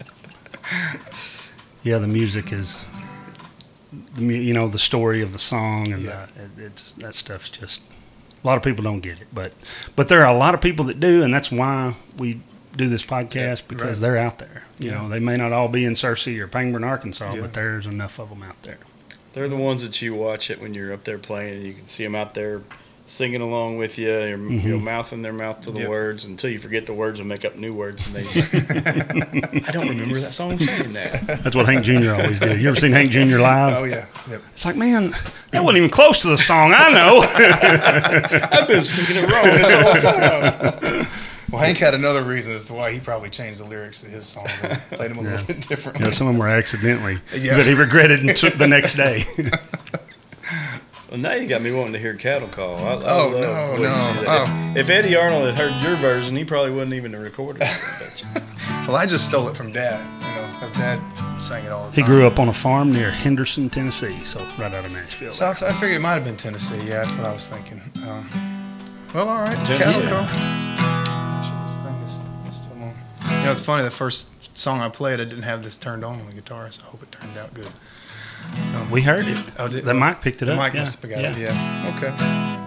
Yeah, 1.84 1.97
the 1.97 2.07
music 2.07 2.53
is. 2.53 2.80
The, 4.16 4.24
you 4.24 4.53
know 4.53 4.68
the 4.70 4.80
story 4.80 5.22
of 5.22 5.34
the 5.34 5.39
song 5.39 5.91
and 5.91 6.01
Yeah. 6.01 6.28
the, 6.57 6.64
it, 6.64 6.68
it's 6.68 6.93
that 6.93 7.14
stuff's 7.14 7.49
just 7.49 7.82
a 8.44 8.48
lot 8.48 8.58
of 8.58 8.64
people 8.64 8.84
don't 8.84 9.00
get 9.00 9.22
it, 9.22 9.28
but 9.34 9.54
but 9.96 10.08
there 10.10 10.26
are 10.26 10.34
a 10.34 10.38
lot 10.38 10.54
of 10.54 10.62
people 10.62 10.86
that 10.86 11.00
do, 11.00 11.24
and 11.24 11.34
that's 11.34 11.52
why 11.52 11.96
we 12.18 12.41
do 12.76 12.89
this 12.89 13.04
podcast 13.04 13.68
because 13.68 14.02
right. 14.02 14.08
they're 14.08 14.18
out 14.18 14.39
there. 14.39 14.64
You 14.80 14.89
Yeah. 14.89 15.02
know, 15.04 15.10
they 15.10 15.20
may 15.20 15.38
not 15.38 15.52
all 15.54 15.68
be 15.68 15.86
in 15.86 15.94
Searcy 15.94 16.39
or 16.39 16.48
Pangburn, 16.48 16.86
Arkansas, 16.86 17.34
Yeah. 17.36 17.41
but 17.41 17.54
there's 17.54 17.86
enough 17.86 18.20
of 18.20 18.30
them 18.30 18.41
out 18.44 18.62
there. 18.64 18.80
They're 19.34 19.48
the 19.50 19.56
ones 19.56 19.82
that 19.84 20.02
you 20.02 20.14
watch 20.14 20.50
it 20.52 20.62
when 20.62 20.74
you're 20.74 20.91
up 20.94 21.04
there 21.06 21.18
playing, 21.20 21.56
and 21.58 21.64
you 21.64 21.74
can 21.74 21.88
see 21.88 22.04
them 22.04 22.16
out 22.16 22.34
there 22.34 22.62
singing 23.14 23.41
along 23.41 23.78
with 23.78 23.99
you, 23.99 24.11
or, 24.11 24.28
you 24.30 24.38
know, 24.38 24.78
Mhm. 24.80 24.82
mouthing 24.84 25.22
their 25.22 25.32
mouth 25.34 25.61
to 25.61 25.72
the 25.72 25.82
Yep. 25.82 25.89
words 25.89 26.26
until 26.26 26.49
you 26.49 26.57
forget 26.57 26.88
the 26.88 26.93
words 26.93 27.20
and 27.20 27.30
make 27.30 27.45
up 27.45 27.55
new 27.55 27.72
words. 27.72 28.07
And 28.07 28.16
they, 28.16 29.61
I 29.68 29.72
don't 29.72 29.88
remember 29.88 30.20
that 30.20 30.34
song 30.34 30.57
saying 30.59 30.93
that. 30.93 31.28
That's 31.43 31.55
what 31.55 31.68
Hank 31.68 31.84
Jr. 31.86 32.11
always 32.14 32.39
did. 32.39 32.59
You 32.59 32.70
ever 32.70 32.76
seen 32.80 32.91
Hank 32.91 33.11
Jr. 33.11 33.38
live? 33.38 33.78
oh 33.78 33.84
yeah. 33.84 34.05
Yep. 34.30 34.41
It's 34.53 34.66
like, 34.66 34.76
man, 34.76 35.14
that 35.51 35.64
wasn't 35.64 35.78
even 35.78 35.89
close 35.91 36.20
to 36.24 36.30
the 36.30 36.38
song 36.39 36.74
I 36.76 36.91
know. 36.91 37.22
I've 38.51 38.68
been 38.68 38.82
singing 38.82 39.24
it 39.24 39.32
wrong 39.32 39.45
this 39.45 39.72
whole 39.72 40.11
time. 40.11 41.07
Well, 41.51 41.61
Hank 41.64 41.78
had 41.78 41.93
another 41.93 42.24
reason 42.24 42.51
as 42.53 42.66
to 42.66 42.74
why 42.74 42.91
he 42.91 42.99
probably 42.99 43.30
changed 43.30 43.59
the 43.59 43.66
lyrics 43.66 44.01
to 44.01 44.09
his 44.09 44.26
songs 44.26 44.49
and 44.64 44.72
played 44.89 45.11
them 45.11 45.20
a 45.20 45.22
Yeah. 45.24 45.30
little 45.32 45.45
bit 45.45 45.61
differently. 45.68 45.99
you 45.99 46.05
know, 46.05 46.11
some 46.11 46.26
of 46.26 46.34
them 46.34 46.39
were 46.39 46.47
accidentally, 46.49 47.20
Yeah. 47.36 47.55
but 47.57 47.68
he 47.68 47.76
regretted 47.76 48.22
and 48.22 48.36
took 48.36 48.57
the 48.57 48.68
next 48.68 48.95
day. 48.95 49.24
Well, 51.14 51.22
now 51.22 51.34
you 51.34 51.47
got 51.47 51.61
me 51.61 51.72
wanting 51.72 51.93
to 51.93 51.99
hear 51.99 52.16
Cattle 52.16 52.47
Call. 52.47 52.76
I, 52.76 52.93
I 52.93 52.93
Oh, 52.95 53.28
love 53.30 53.80
no, 53.80 53.84
no. 53.84 54.24
Oh. 54.28 54.72
If, 54.72 54.78
if 54.78 54.89
Eddy 54.89 55.16
Arnold 55.16 55.45
had 55.45 55.53
heard 55.53 55.84
your 55.88 55.95
version, 55.97 56.36
he 56.36 56.43
probably 56.43 56.72
wouldn't 56.72 56.93
even 56.95 57.14
have 57.14 57.22
recorded 57.22 57.61
it. 57.61 57.68
I 57.72 57.99
bet 57.99 58.20
you. 58.24 58.41
Well, 58.88 58.95
I 58.97 59.05
just 59.05 59.26
stole 59.26 59.47
it 59.47 59.55
from 59.55 59.72
Dad, 59.72 59.99
you 60.24 60.28
know, 60.41 60.47
because 60.53 60.72
Dad 60.74 60.99
sang 61.39 61.66
it 61.66 61.72
all 61.72 61.88
the 61.88 61.95
He 61.95 62.01
grew 62.01 62.26
up 62.26 62.39
on 62.39 62.49
a 62.49 62.53
farm 62.53 62.91
near 62.91 63.11
Henderson, 63.11 63.70
Tennessee, 63.70 64.24
so 64.24 64.39
right 64.57 64.74
out 64.74 64.86
of 64.86 64.91
Nashville. 64.91 65.34
So 65.34 65.47
I, 65.47 65.53
th- 65.53 65.72
I 65.72 65.74
figured 65.74 65.97
it 65.97 66.01
might 66.01 66.14
have 66.16 66.24
been 66.24 66.36
Tennessee. 66.36 66.78
Yeah, 66.78 67.03
that's 67.03 67.14
what 67.16 67.26
I 67.28 67.34
was 67.34 67.47
thinking. 67.47 67.80
Um, 68.07 68.28
well, 69.14 69.30
all 69.30 69.43
right. 69.43 69.55
Tennessee. 69.68 69.84
Cattle 70.01 70.09
Call. 70.09 70.24
Actually, 70.24 71.68
this 71.68 71.76
thing 71.78 72.47
is 72.49 72.55
still 72.57 72.74
on. 72.74 73.38
You 73.38 73.45
know, 73.45 73.51
it's 73.51 73.61
funny. 73.61 73.84
The 73.84 73.91
first 73.91 74.57
song 74.57 74.82
I 74.82 74.89
played, 74.89 75.22
I 75.22 75.26
didn't 75.26 75.43
have 75.43 75.61
this 75.64 75.76
turned 75.76 76.03
on 76.03 76.20
on 76.20 76.26
the 76.26 76.34
guitar, 76.34 76.72
so 76.72 76.82
I 76.88 76.89
hope 76.89 77.03
it 77.03 77.11
turned 77.11 77.38
out 77.38 77.53
good. 77.53 77.70
Oh, 78.76 78.88
we 78.91 79.02
heard 79.02 79.28
it. 79.28 79.38
Oh, 79.58 79.68
did- 79.68 79.86
the 79.86 79.94
mic 79.94 80.22
picked 80.22 80.41
it 80.41 80.50
up. 80.50 80.58
mic 80.60 80.74
yeah. 80.74 80.80
must 80.82 81.02
have 81.02 81.10
got 81.12 81.22
yeah. 81.22 81.32
it. 81.32 81.38
Yeah. 81.38 81.94
Okay. 81.98 82.62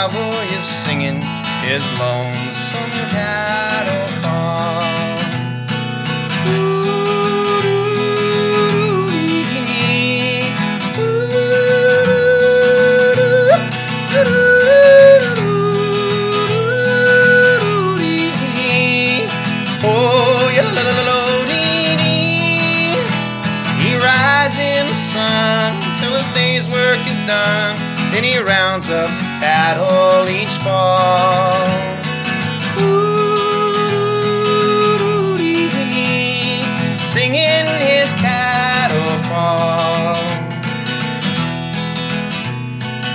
Cowboy 0.00 0.56
is 0.56 0.64
singing 0.64 1.20
his 1.60 1.84
lonesome 1.98 2.90
cattle 3.12 4.08
call. 4.22 4.80
Oh, 19.82 20.50
yeah, 20.54 20.64
la, 20.72 20.80
la, 20.80 20.92
la, 20.96 21.04
la, 21.10 21.44
dee, 21.44 21.96
dee. 22.00 22.96
He 23.82 23.96
rides 23.96 24.56
in 24.56 24.86
the 24.86 24.94
sun 24.94 25.76
till 26.00 26.16
his 26.16 26.26
day's 26.32 26.70
work 26.70 27.00
is 27.06 27.18
done. 27.26 27.76
Then 28.12 28.24
he 28.24 28.38
rounds 28.38 28.88
up 28.88 29.10
cattle 29.40 30.28
each 30.28 30.54
fall. 30.60 31.56
Singing 37.00 37.66
his 37.88 38.12
cattle 38.20 39.16
call. 39.32 40.20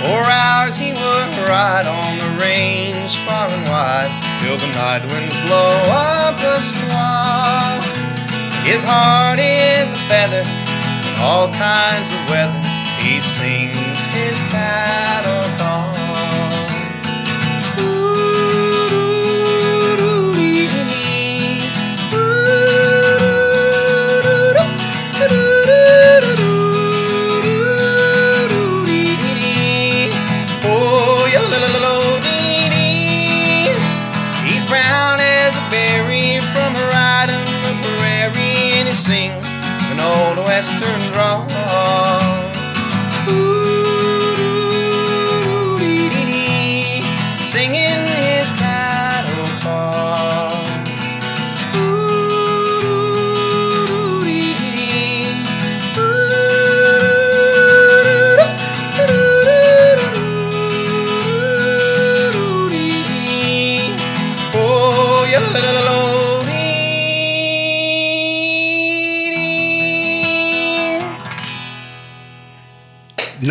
For 0.02 0.22
hours 0.26 0.76
he 0.76 0.92
would 0.92 1.32
ride 1.48 1.86
on 1.86 2.18
the 2.18 2.42
range 2.42 3.16
far 3.24 3.48
and 3.48 3.68
wide 3.68 4.10
till 4.42 4.58
the 4.58 4.70
night 4.74 5.02
winds 5.06 5.38
blow 5.46 5.74
up 5.88 6.38
a 6.42 6.60
squall. 6.60 7.80
His 8.66 8.82
heart 8.82 9.38
is 9.38 9.94
a 9.94 10.02
feather 10.10 10.42
in 10.42 11.14
all 11.22 11.48
kinds 11.54 12.10
of 12.10 12.20
weather. 12.28 12.60
He 12.98 13.20
sings 13.20 14.08
his 14.08 14.42
cattle 14.50 15.35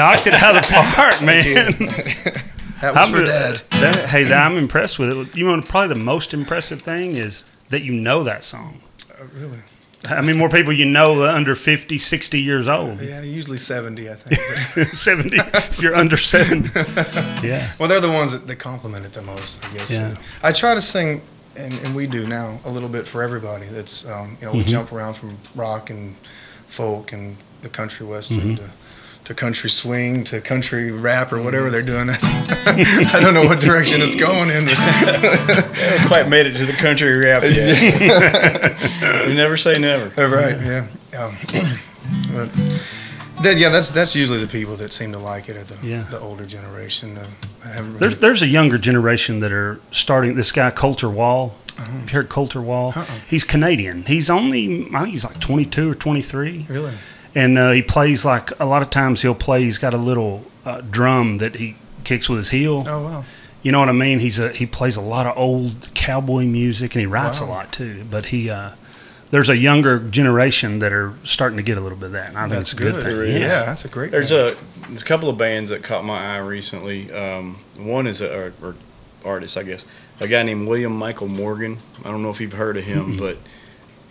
Knocked 0.06 0.28
it 0.28 0.34
out 0.36 0.56
of 0.56 0.62
the 0.62 0.92
park, 0.96 1.22
man. 1.22 2.42
That 2.82 2.94
was 2.94 3.10
for 3.10 3.18
I'm- 3.18 3.26
Dad. 3.26 3.56
that- 3.70 4.10
hey, 4.10 4.32
I'm 4.34 4.58
impressed 4.58 5.00
with 5.00 5.10
it. 5.10 5.36
You 5.36 5.46
know, 5.48 5.62
probably 5.62 5.88
the 5.88 5.96
most 6.04 6.34
impressive 6.34 6.82
thing 6.82 7.14
is 7.16 7.46
that 7.70 7.82
you 7.84 7.94
know 7.94 8.24
that 8.26 8.44
song. 8.44 8.82
really? 9.34 9.60
I 10.08 10.22
mean, 10.22 10.38
more 10.38 10.50
people 10.50 10.72
you 10.74 10.86
know 10.86 11.24
under 11.24 11.56
50, 11.56 11.98
60 11.98 12.40
years 12.40 12.68
old. 12.68 13.02
Yeah, 13.02 13.22
usually 13.22 13.58
70, 13.58 14.10
I 14.10 14.14
think. 14.16 14.90
70, 14.96 15.38
if 15.38 15.82
you're 15.82 15.96
under 15.96 16.18
70. 16.18 16.70
Yeah. 17.48 17.72
well, 17.80 17.88
they're 17.90 18.02
the 18.02 18.10
ones 18.10 18.34
that, 18.34 18.46
that 18.46 18.58
compliment 18.58 19.06
it 19.06 19.14
the 19.14 19.22
most, 19.24 19.66
I 19.66 19.74
guess. 19.74 19.92
Yeah. 19.94 20.16
I 20.44 20.52
try 20.52 20.76
to 20.76 20.82
sing, 20.82 21.22
and, 21.58 21.74
and 21.80 21.96
we 21.96 22.06
do 22.08 22.28
now, 22.28 22.60
a 22.66 22.70
little 22.70 22.90
bit 22.90 23.08
for 23.08 23.24
everybody. 23.24 23.66
That's, 23.68 24.06
um, 24.08 24.38
you 24.42 24.46
know, 24.48 24.52
we 24.54 24.64
Mhm. 24.64 24.68
jump 24.68 24.92
around 24.92 25.14
from 25.16 25.38
rock 25.56 25.90
and 25.90 26.16
folk 26.68 27.14
and 27.14 27.38
the 27.64 27.70
country 27.70 28.06
western 28.06 28.58
Mhm. 28.58 28.58
to, 28.58 28.70
to 29.26 29.34
country 29.34 29.70
swing 29.70 30.24
to 30.26 30.40
country 30.42 30.92
rap 30.92 31.34
or 31.34 31.42
whatever 31.42 31.70
they're 31.70 31.82
doing. 31.82 32.10
I 32.12 33.20
don't 33.22 33.34
know 33.34 33.44
what 33.46 33.60
direction 33.60 34.02
it's 34.02 34.16
going 34.16 34.50
in. 34.50 34.66
quite 36.08 36.30
made 36.30 36.46
it 36.46 36.58
to 36.58 36.66
the 36.66 36.74
country 36.74 37.18
rap 37.18 37.42
yet. 37.44 39.28
we 39.28 39.34
never 39.36 39.58
say 39.58 39.78
never. 39.80 40.10
Right, 40.28 40.60
yeah. 40.62 40.88
Um, 41.18 41.36
but 42.34 42.50
that, 43.44 43.58
yeah, 43.58 43.70
that's 43.70 43.90
that's 43.90 44.16
usually 44.16 44.40
the 44.40 44.48
people 44.48 44.76
that 44.78 44.94
seem 44.94 45.12
to 45.12 45.20
like 45.20 45.50
it, 45.50 45.58
are 45.58 45.64
the, 45.64 45.88
Yeah. 45.88 46.04
the 46.04 46.20
older 46.20 46.46
generation. 46.46 47.18
Uh, 47.18 47.26
really, 47.78 47.98
There's, 47.98 48.18
there's 48.20 48.42
a 48.42 48.48
younger 48.48 48.78
generation 48.78 49.40
that 49.42 49.52
are 49.52 49.80
starting. 49.92 50.36
This 50.36 50.52
guy, 50.52 50.70
Colter 50.72 51.10
Wall. 51.10 51.56
You 51.78 52.08
heard 52.14 52.30
Colter 52.30 52.62
Wall? 52.62 52.94
Uh-uh. 52.96 53.04
He's 53.28 53.44
Canadian. 53.44 54.04
He's 54.06 54.30
only, 54.30 54.86
I 54.94 55.02
think 55.02 55.10
he's 55.10 55.26
like 55.26 55.42
22 55.42 55.92
or 55.92 55.96
23. 55.96 56.68
really. 56.70 56.94
And 57.36 57.58
uh, 57.58 57.72
he 57.72 57.82
plays 57.82 58.26
like 58.26 58.58
a 58.60 58.66
lot 58.66 58.82
of 58.82 58.90
times 58.90 59.22
he'll 59.22 59.36
play. 59.36 59.64
He's 59.64 59.78
got 59.78 59.94
a 59.94 59.98
little 59.98 60.44
uh, 60.66 60.82
drum 60.82 61.38
that 61.40 61.56
he 61.56 61.76
kicks 62.04 62.30
with 62.30 62.38
his 62.38 62.50
heel. 62.50 62.84
Oh 62.88 63.04
wow. 63.04 63.26
You 63.62 63.72
know 63.72 63.80
what 63.80 63.90
I 63.90 63.94
mean? 63.94 64.20
He's 64.20 64.40
a 64.40 64.50
he 64.50 64.66
plays 64.66 64.96
a 64.96 65.02
lot 65.02 65.26
of 65.26 65.38
old 65.38 65.94
cowboy 65.94 66.44
music 66.46 66.94
and 66.96 67.00
he 67.02 67.06
writes 67.08 67.40
a 67.40 67.46
lot 67.46 67.72
too. 67.72 68.06
But 68.10 68.28
he 68.28 68.50
uh, 68.50 68.72
there's 69.32 69.50
a 69.50 69.58
younger 69.58 70.00
generation 70.00 70.80
that 70.80 70.94
are 70.94 71.14
starting 71.24 71.58
to 71.58 71.64
get 71.64 71.78
a 71.78 71.82
little 71.82 71.98
bit 71.98 72.08
of 72.08 72.12
that. 72.14 72.30
And 72.30 72.38
I 72.38 72.42
think 72.42 72.52
That's 72.54 72.74
it's 72.74 72.80
a 72.80 72.84
good, 72.84 72.94
good. 73.04 73.28
thing. 73.28 73.42
Yeah. 73.42 73.66
that's 73.66 73.84
a 73.84 73.88
great. 73.90 74.12
There's 74.12 74.30
band. 74.32 74.56
a 74.56 74.88
there's 74.88 75.02
a 75.02 75.06
couple 75.06 75.30
of 75.30 75.38
bands 75.38 75.72
that 75.72 75.82
caught 75.84 76.06
my 76.06 76.36
eye 76.36 76.38
recently. 76.38 77.12
Um, 77.12 77.56
one 77.78 78.06
is 78.06 78.22
a 78.22 78.32
or, 78.32 78.54
or 78.62 78.76
artist, 79.26 79.58
I 79.58 79.64
guess, 79.64 79.84
a 80.20 80.28
guy 80.28 80.44
named 80.44 80.68
William 80.68 80.96
Michael 80.96 81.28
Morgan. 81.28 81.80
I 82.04 82.12
don't 82.12 82.22
know 82.22 82.30
if 82.30 82.40
you've 82.40 82.54
heard 82.54 82.78
of 82.78 82.84
him, 82.84 83.14
Mm-mm. 83.14 83.20
but 83.20 83.38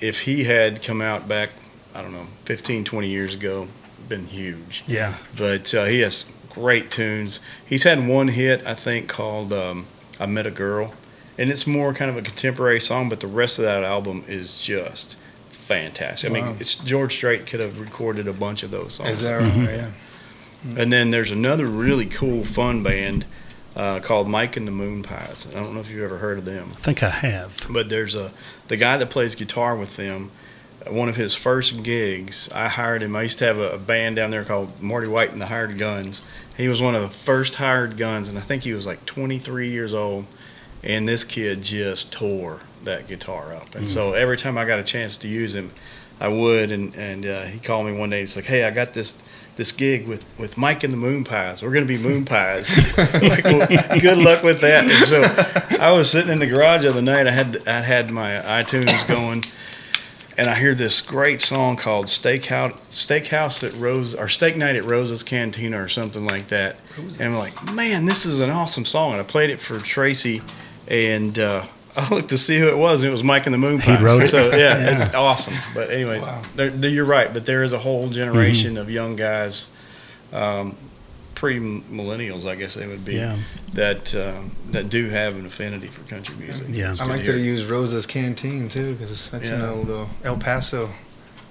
if 0.01 0.23
he 0.23 0.43
had 0.45 0.83
come 0.83 1.01
out 1.01 1.29
back, 1.29 1.51
I 1.95 2.03
don't 2.03 2.12
know, 2.12 2.27
15, 2.45 2.85
20 2.85 3.09
years 3.09 3.35
ago, 3.35 3.69
been 4.09 4.27
huge. 4.27 4.83
Yeah. 4.87 5.15
But 5.37 5.73
uh, 5.75 5.85
he 5.85 6.01
has 6.01 6.25
great 6.51 6.91
tunes. 6.91 7.41
He's 7.65 7.85
had 7.85 8.07
one 8.07 8.29
hit, 8.29 8.66
I 8.66 8.75
think, 8.75 9.09
called 9.09 9.53
um, 9.53 9.87
"I 10.21 10.27
Met 10.27 10.47
a 10.47 10.51
Girl," 10.51 10.93
and 11.39 11.51
it's 11.51 11.66
more 11.66 11.95
kind 11.95 12.11
of 12.11 12.16
a 12.16 12.23
contemporary 12.23 12.81
song. 12.81 13.09
But 13.09 13.21
the 13.21 13.27
rest 13.27 13.59
of 13.59 13.65
that 13.65 13.85
album 13.85 14.25
is 14.29 14.59
just 14.61 15.16
fantastic. 15.51 16.31
I 16.31 16.35
Wow. 16.41 16.47
mean, 16.49 16.57
it's 16.61 16.75
George 16.77 17.15
Strait 17.15 17.47
could 17.47 17.61
have 17.61 17.81
recorded 17.81 18.29
a 18.29 18.33
bunch 18.33 18.62
of 18.62 18.71
those 18.71 18.95
songs. 18.95 19.11
Is 19.11 19.23
that 19.23 19.37
right? 19.41 19.53
Mhm. 19.53 19.66
Yeah. 19.66 20.83
And 20.83 20.93
then 20.93 21.11
there's 21.11 21.31
another 21.31 21.66
really 21.66 22.07
cool, 22.07 22.45
fun 22.45 22.83
band 22.83 23.25
uh, 23.77 24.01
called 24.01 24.29
Mike 24.29 24.57
and 24.57 24.66
the 24.69 24.73
Moon 24.73 25.03
Pies. 25.03 25.47
I 25.55 25.61
don't 25.61 25.75
know 25.75 25.81
if 25.81 25.91
you've 25.91 26.05
ever 26.05 26.19
heard 26.19 26.39
of 26.39 26.45
them, 26.45 26.71
I 26.77 26.81
think 26.81 27.03
I 27.03 27.09
have. 27.11 27.57
but 27.71 27.89
there's 27.89 28.15
a 28.15 28.31
the 28.69 28.77
guy 28.77 28.97
that 28.97 29.11
plays 29.11 29.35
guitar 29.35 29.77
with 29.77 29.97
them. 29.97 30.31
One 30.89 31.09
of 31.09 31.16
his 31.16 31.35
first 31.35 31.82
gigs, 31.82 32.51
I 32.55 32.69
hired 32.69 33.02
him. 33.02 33.16
I 33.16 33.23
used 33.23 33.39
to 33.39 33.47
have 33.47 33.59
a, 33.59 33.73
a 33.73 33.78
band 33.78 34.16
down 34.16 34.31
there 34.31 34.44
called 34.44 34.82
Marty 34.82 35.09
White 35.09 35.32
and 35.32 35.40
the 35.40 35.47
Hired 35.47 35.78
Guns. 35.78 36.20
He 36.56 36.69
was 36.69 36.81
one 36.81 36.94
of 36.94 37.02
the 37.02 37.09
first 37.09 37.56
hired 37.56 37.97
guns, 37.97 38.28
and 38.28 38.39
I 38.39 38.40
think 38.40 38.62
he 38.62 38.73
was 38.73 38.86
like 38.86 39.05
23 39.06 39.69
years 39.69 39.94
old. 39.94 40.27
And 40.82 41.09
this 41.09 41.24
kid 41.24 41.62
just 41.62 42.12
tore 42.12 42.61
that 42.85 43.09
guitar 43.09 43.55
up. 43.55 43.74
And 43.74 43.89
so 43.89 44.12
every 44.12 44.36
time 44.36 44.59
I 44.59 44.66
got 44.66 44.78
a 44.78 44.82
chance 44.82 45.16
to 45.19 45.28
use 45.28 45.55
him, 45.55 45.73
I 46.20 46.28
would. 46.28 46.70
And 46.70 46.94
and 46.94 47.27
uh, 47.27 47.43
he 47.44 47.59
called 47.59 47.86
me 47.86 47.97
one 47.97 48.11
day. 48.11 48.20
He's 48.20 48.36
like, 48.36 48.44
"Hey, 48.44 48.65
I 48.65 48.70
got 48.70 48.94
this 48.94 49.24
this 49.56 49.73
gig 49.73 50.06
with 50.06 50.24
with 50.39 50.56
Mike 50.56 50.85
and 50.85 50.93
the 50.93 50.97
Moon 50.97 51.24
Pies. 51.24 51.62
We're 51.62 51.73
gonna 51.73 51.86
be 51.86 51.98
Moon 51.98 52.24
Pies. 52.24 52.77
like, 53.23 53.44
well, 53.44 53.66
good 54.01 54.19
luck 54.19 54.43
with 54.43 54.61
that." 54.61 54.85
And 54.85 54.93
so 54.93 55.23
I 55.82 55.90
was 55.93 56.11
sitting 56.11 56.32
in 56.32 56.39
the 56.39 56.47
garage 56.47 56.82
the 56.82 56.90
other 56.90 57.02
night. 57.02 57.27
I 57.27 57.32
had 57.32 57.66
I 57.66 57.81
had 57.81 58.11
my 58.11 58.31
iTunes 58.32 59.06
going, 59.09 59.43
and 60.36 60.48
I 60.51 60.55
hear 60.56 60.74
this 60.74 61.01
great 61.01 61.40
song 61.40 61.77
called 61.77 62.06
Steakhouse 62.06 62.73
Steakhouse 62.90 63.66
at 63.66 63.74
Rose 63.74 64.15
or 64.15 64.28
Steak 64.28 64.56
Night 64.56 64.77
at 64.77 64.85
Rose's 64.85 65.23
Cantina 65.23 65.81
or 65.82 65.89
something 65.89 66.27
like 66.27 66.48
that. 66.48 66.77
Who's 66.97 67.20
And 67.20 67.32
I'm 67.32 67.39
like, 67.39 67.73
man, 67.73 68.06
this 68.06 68.27
is 68.27 68.40
an 68.40 68.51
awesome 68.51 68.85
song. 68.85 69.12
And 69.12 69.20
I 69.20 69.24
played 69.24 69.51
it 69.51 69.61
for 69.61 69.78
Tracy, 69.78 70.43
and 70.89 71.39
uh, 71.39 71.65
I 71.97 72.09
looked 72.12 72.31
to 72.31 72.39
see 72.39 72.59
who 72.59 72.69
it 72.69 72.77
was, 72.78 73.02
and 73.02 73.09
it 73.09 73.12
was 73.12 73.23
Mike 73.24 73.47
and 73.47 73.55
the 73.55 73.59
Moon 73.59 73.81
He 73.81 73.97
wrote 73.97 74.23
it? 74.23 74.28
So 74.28 74.51
yeah, 74.51 74.56
Yeah. 74.56 74.90
it's 74.93 75.15
awesome. 75.15 75.55
But 75.74 75.90
anyway, 75.90 76.20
Wow. 76.20 76.43
there, 76.56 76.70
there- 76.70 76.90
you're 76.90 77.05
right. 77.05 77.32
But 77.32 77.47
there 77.47 77.62
is 77.62 77.73
a 77.73 77.78
whole 77.78 78.09
generation 78.09 78.77
of 78.77 78.90
young 78.90 79.16
guys. 79.16 79.69
Um, 80.32 80.77
pre-millennials, 81.45 82.47
I 82.49 82.55
guess 82.55 82.75
they 82.75 82.87
would 82.87 83.05
be, 83.05 83.15
Yeah. 83.16 83.37
that 83.75 84.15
um, 84.15 84.53
that 84.71 84.89
do 84.89 85.09
have 85.11 85.35
an 85.37 85.47
affinity 85.47 85.89
for 85.89 86.03
country 86.09 86.35
music. 86.37 86.66
Yeah. 86.71 86.95
I 87.01 87.05
like 87.07 87.25
to 87.25 87.33
that 87.33 87.39
he 87.39 87.45
used 87.45 87.69
Rosa's 87.69 88.07
Canteen 88.07 88.69
too, 88.69 88.95
because 88.95 89.31
that's 89.31 89.51
an 89.51 89.62
old 89.62 89.91
uh, 89.91 90.07
El 90.25 90.37
Paso. 90.39 90.89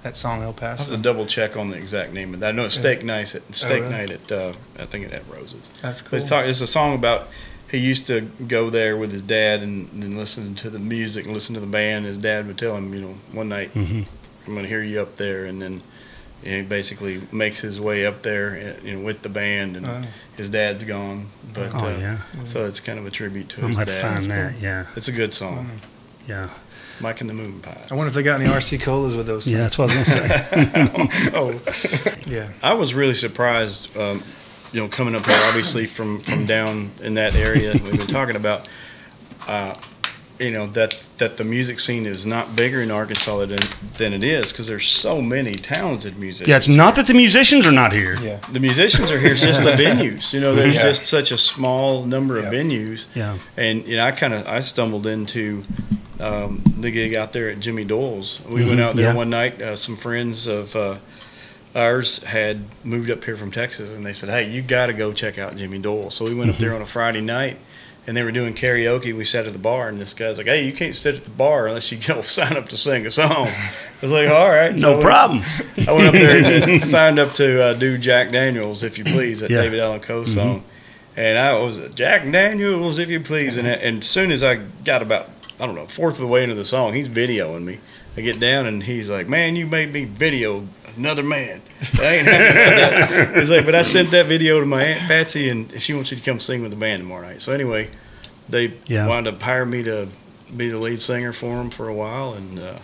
That 0.02 0.16
song 0.16 0.42
El 0.42 0.52
Paso. 0.52 0.82
I 0.82 0.86
have 0.90 0.96
to 0.96 1.02
double 1.02 1.24
check 1.26 1.56
on 1.56 1.70
the 1.70 1.76
exact 1.78 2.12
name 2.12 2.34
of 2.34 2.40
that. 2.40 2.48
I 2.48 2.52
know 2.52 2.64
it's 2.66 2.74
Steak 2.74 3.04
Night 3.04 3.34
at 3.34 3.54
Steak 3.54 3.82
really? 3.84 3.90
Night 3.92 4.10
at 4.10 4.32
uh, 4.32 4.52
I 4.78 4.84
think 4.84 5.06
it 5.06 5.12
at 5.12 5.22
Roses. 5.30 5.70
That's 5.80 6.02
cool. 6.02 6.18
it's, 6.18 6.30
it's 6.30 6.60
a 6.60 6.66
song 6.66 6.94
about 6.94 7.28
he 7.70 7.78
used 7.78 8.06
to 8.08 8.20
go 8.46 8.68
there 8.70 8.96
with 8.98 9.10
his 9.12 9.22
dad 9.22 9.62
and, 9.62 9.88
and 9.92 10.18
listen 10.18 10.54
to 10.56 10.68
the 10.70 10.78
music 10.78 11.24
and 11.24 11.32
listen 11.34 11.54
to 11.54 11.60
the 11.60 11.66
band. 11.66 12.04
His 12.04 12.18
dad 12.18 12.46
would 12.46 12.58
tell 12.58 12.76
him, 12.76 12.92
you 12.92 13.00
know, 13.00 13.14
one 13.32 13.48
night 13.48 13.72
Mhm. 13.74 14.06
I'm 14.46 14.52
going 14.52 14.64
to 14.64 14.68
hear 14.68 14.82
you 14.82 15.00
up 15.00 15.16
there, 15.16 15.46
and 15.46 15.62
then 15.62 15.80
you 16.44 16.50
know, 16.50 16.56
he 16.58 16.62
basically 16.62 17.22
makes 17.32 17.60
his 17.62 17.80
way 17.80 18.04
up 18.06 18.22
there, 18.22 18.76
uh, 18.80 18.86
you 18.86 18.96
know, 18.96 19.04
with 19.04 19.22
the 19.22 19.28
band, 19.28 19.76
and 19.76 19.86
Oh, 19.86 20.02
his 20.36 20.48
dad's 20.50 20.84
gone. 20.84 21.28
But 21.52 21.70
Oh, 21.82 21.86
uh, 21.88 21.96
yeah. 21.98 22.18
so 22.44 22.66
it's 22.66 22.80
kind 22.80 22.98
of 22.98 23.06
a 23.06 23.10
tribute 23.10 23.48
to 23.50 23.62
I'm 23.62 23.68
his 23.68 23.76
going 23.78 23.86
to 23.86 23.92
dad. 23.92 24.02
find 24.14 24.30
that. 24.30 24.58
Yeah. 24.60 24.86
It's 24.96 25.08
a 25.08 25.12
good 25.12 25.32
song, 25.32 25.68
Yeah. 26.28 26.48
Mike 27.00 27.20
and 27.20 27.28
the 27.28 27.34
Moon 27.34 27.58
Pies. 27.60 27.88
I 27.90 27.94
wonder 27.94 28.08
if 28.08 28.14
they 28.14 28.22
got 28.22 28.40
any 28.40 28.48
RC 28.48 28.80
colas 28.82 29.16
with 29.16 29.26
those. 29.26 29.48
Yeah, 29.48 29.58
that's 29.58 29.76
what 29.78 29.90
I 29.90 29.98
was 29.98 30.14
going 30.14 30.28
to 30.28 31.10
say. 31.10 31.32
oh, 31.34 31.60
Yeah. 32.26 32.50
I 32.62 32.74
was 32.74 32.94
really 32.94 33.14
surprised, 33.14 33.94
um, 33.96 34.22
you 34.72 34.80
know, 34.80 34.88
coming 34.88 35.14
up 35.16 35.26
here, 35.26 35.36
obviously 35.48 35.86
from, 35.86 36.20
from 36.20 36.46
down 36.46 36.90
in 37.02 37.14
that 37.14 37.34
area 37.34 37.72
we've 37.72 37.98
been 37.98 38.06
talking 38.06 38.36
about, 38.36 38.68
uh, 39.48 39.74
you 40.40 40.50
know, 40.50 40.66
that, 40.68 41.00
that 41.18 41.36
the 41.36 41.44
music 41.44 41.78
scene 41.78 42.06
is 42.06 42.26
not 42.26 42.56
bigger 42.56 42.82
in 42.82 42.90
Arkansas 42.90 43.46
than, 43.46 43.58
than 43.98 44.12
it 44.12 44.24
is 44.24 44.50
because 44.52 44.66
there's 44.66 44.86
so 44.88 45.22
many 45.22 45.54
talented 45.56 46.18
musicians. 46.18 46.48
yeah, 46.48 46.56
it's 46.56 46.68
not 46.68 46.96
that 46.96 47.06
the 47.06 47.14
musicians 47.14 47.66
are 47.66 47.72
not 47.72 47.92
here. 47.92 48.16
Yeah. 48.20 48.38
The 48.52 48.60
musicians 48.60 49.10
are 49.10 49.18
here, 49.18 49.32
it's 49.32 49.40
just 49.42 49.62
the 49.62 49.70
venues. 49.84 50.32
You 50.32 50.40
know, 50.40 50.54
there's 50.54 50.74
Yeah. 50.76 50.82
just 50.82 51.06
such 51.06 51.30
a 51.30 51.38
small 51.38 52.04
number 52.04 52.36
of 52.38 52.46
venues. 52.46 53.06
Yeah. 53.14 53.38
And, 53.56 53.86
you 53.86 53.96
know, 53.96 54.04
I 54.06 54.10
kind 54.12 54.34
of, 54.34 54.46
I 54.48 54.60
stumbled 54.60 55.06
into 55.06 55.64
um, 56.20 56.62
the 56.78 56.90
gig 56.90 57.14
out 57.14 57.32
there 57.32 57.48
at 57.50 57.60
Jimmy 57.60 57.84
Dole's. 57.84 58.40
We 58.48 58.64
went 58.64 58.80
Mhm, 58.80 58.82
out 58.82 58.96
there 58.96 59.10
yeah. 59.10 59.14
one 59.14 59.30
night, 59.30 59.60
uh, 59.62 59.76
some 59.76 59.96
friends 59.96 60.46
of 60.46 60.74
uh, 60.76 60.96
ours 61.74 62.22
had 62.24 62.60
moved 62.84 63.10
up 63.10 63.24
here 63.24 63.36
from 63.36 63.50
Texas, 63.50 63.92
and 63.92 64.06
they 64.06 64.12
said, 64.12 64.28
"Hey, 64.28 64.48
you 64.50 64.62
got 64.62 64.86
to 64.86 64.92
go 64.92 65.12
check 65.12 65.38
out 65.38 65.56
Jimmy 65.56 65.78
Dole." 65.80 66.10
So 66.10 66.24
we 66.24 66.34
went 66.34 66.50
up 66.50 66.56
Mm-hmm. 66.56 66.64
there 66.64 66.74
on 66.74 66.82
a 66.82 66.86
Friday 66.86 67.20
night, 67.20 67.58
and 68.06 68.16
they 68.16 68.22
were 68.22 68.32
doing 68.32 68.54
karaoke. 68.54 69.14
We 69.16 69.24
sat 69.24 69.46
at 69.46 69.52
the 69.52 69.58
bar, 69.58 69.88
and 69.88 70.00
this 70.00 70.14
guy's 70.14 70.38
like, 70.38 70.46
"Hey, 70.46 70.66
you 70.66 70.72
can't 70.72 70.94
sit 70.94 71.14
at 71.14 71.24
the 71.24 71.30
bar 71.30 71.66
unless 71.66 71.90
you 71.90 71.98
go 71.98 72.20
sign 72.22 72.56
up 72.56 72.68
to 72.70 72.76
sing 72.76 73.06
a 73.06 73.10
song." 73.10 73.46
I 73.48 73.72
was 74.02 74.12
like, 74.12 74.28
"All 74.28 74.48
right, 74.48 74.78
So 74.78 74.90
No 74.92 74.96
we- 74.98 75.02
problem. 75.02 75.42
I 75.88 75.92
went 75.92 76.06
up 76.08 76.12
there 76.12 76.62
and 76.62 76.70
uh, 76.70 76.78
signed 76.80 77.18
up 77.18 77.32
to 77.34 77.62
uh, 77.62 77.74
do 77.74 77.96
Jack 77.98 78.30
Daniels, 78.30 78.82
if 78.82 78.98
you 78.98 79.04
please, 79.04 79.40
that 79.40 79.50
Yeah. 79.50 79.62
David 79.62 79.80
Allan 79.80 80.00
Coe 80.00 80.22
mm-hmm. 80.22 80.30
song. 80.30 80.64
And 81.16 81.38
I 81.38 81.56
was 81.58 81.78
Jack 81.94 82.22
Daniels, 82.30 82.98
if 82.98 83.08
you 83.08 83.20
please. 83.20 83.56
And, 83.56 83.68
uh, 83.68 83.70
and 83.70 84.02
as 84.02 84.08
soon 84.08 84.32
as 84.32 84.42
I 84.42 84.56
got 84.84 85.00
about, 85.00 85.30
I 85.60 85.66
don't 85.66 85.76
know, 85.76 85.86
fourth 85.86 86.14
of 86.16 86.20
the 86.22 86.26
way 86.26 86.42
into 86.42 86.56
the 86.56 86.64
song, 86.64 86.92
he's 86.92 87.08
videoing 87.08 87.62
me. 87.62 87.78
I 88.16 88.20
get 88.20 88.38
down 88.40 88.66
and 88.66 88.82
he's 88.82 89.08
like, 89.10 89.28
"Man, 89.28 89.56
you 89.56 89.66
made 89.66 89.92
me 89.92 90.04
video 90.04 90.66
another 90.96 91.22
man." 91.22 91.60
I 92.00 92.04
ain't 92.16 92.26
happy 92.26 92.58
about 92.58 93.10
that. 93.10 93.36
He's 93.36 93.50
like, 93.50 93.64
"But 93.64 93.74
I 93.74 93.82
sent 93.82 94.10
that 94.12 94.26
video 94.26 94.60
to 94.60 94.66
my 94.66 94.82
aunt 94.82 95.00
Patsy, 95.08 95.48
and 95.48 95.80
she 95.80 95.92
wants 95.94 96.10
you 96.10 96.16
to 96.16 96.22
come 96.22 96.40
sing 96.40 96.62
with 96.62 96.70
the 96.70 96.76
band 96.76 97.00
tomorrow 97.02 97.26
night." 97.28 97.42
So 97.42 97.52
anyway, 97.52 97.88
they 98.48 98.72
Yeah. 98.86 99.06
wound 99.06 99.26
up 99.26 99.40
hiring 99.42 99.70
me 99.70 99.82
to 99.84 100.08
be 100.56 100.68
the 100.68 100.78
lead 100.78 101.00
singer 101.02 101.32
for 101.32 101.56
them 101.56 101.70
for 101.70 101.88
a 101.88 101.94
while, 101.94 102.34
and 102.34 102.58
uh, 102.58 102.74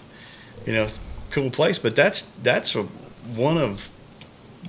you 0.67 0.73
know, 0.73 0.87
cool 1.31 1.51
place. 1.51 1.79
But 1.79 1.95
that's 1.97 2.29
that's 2.43 2.75
a, 2.75 2.83
one 3.35 3.59
of 3.59 3.91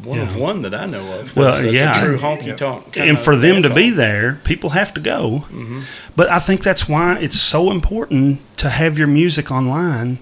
one 0.03 0.19
of 0.19 0.35
one 0.37 0.61
that 0.61 0.73
I 0.73 0.85
know 0.85 1.19
of. 1.19 1.35
Well, 1.35 1.49
That's, 1.51 1.61
that's 1.63 1.73
yeah. 1.73 2.01
a 2.01 2.05
true 2.05 2.17
honky 2.17 2.47
Yeah. 2.47 2.55
tonk. 2.55 2.97
and 2.97 3.19
for 3.19 3.35
them 3.35 3.61
to 3.61 3.73
be 3.73 3.89
there, 3.89 4.39
people 4.45 4.69
have 4.71 4.93
to 4.93 5.01
go. 5.01 5.45
Mhm. 5.51 5.83
But 6.15 6.29
I 6.29 6.39
think 6.39 6.63
that's 6.63 6.87
why 6.87 7.17
it's 7.19 7.39
so 7.39 7.71
important 7.71 8.39
to 8.57 8.69
have 8.69 8.97
your 8.97 9.07
music 9.07 9.51
online 9.51 10.19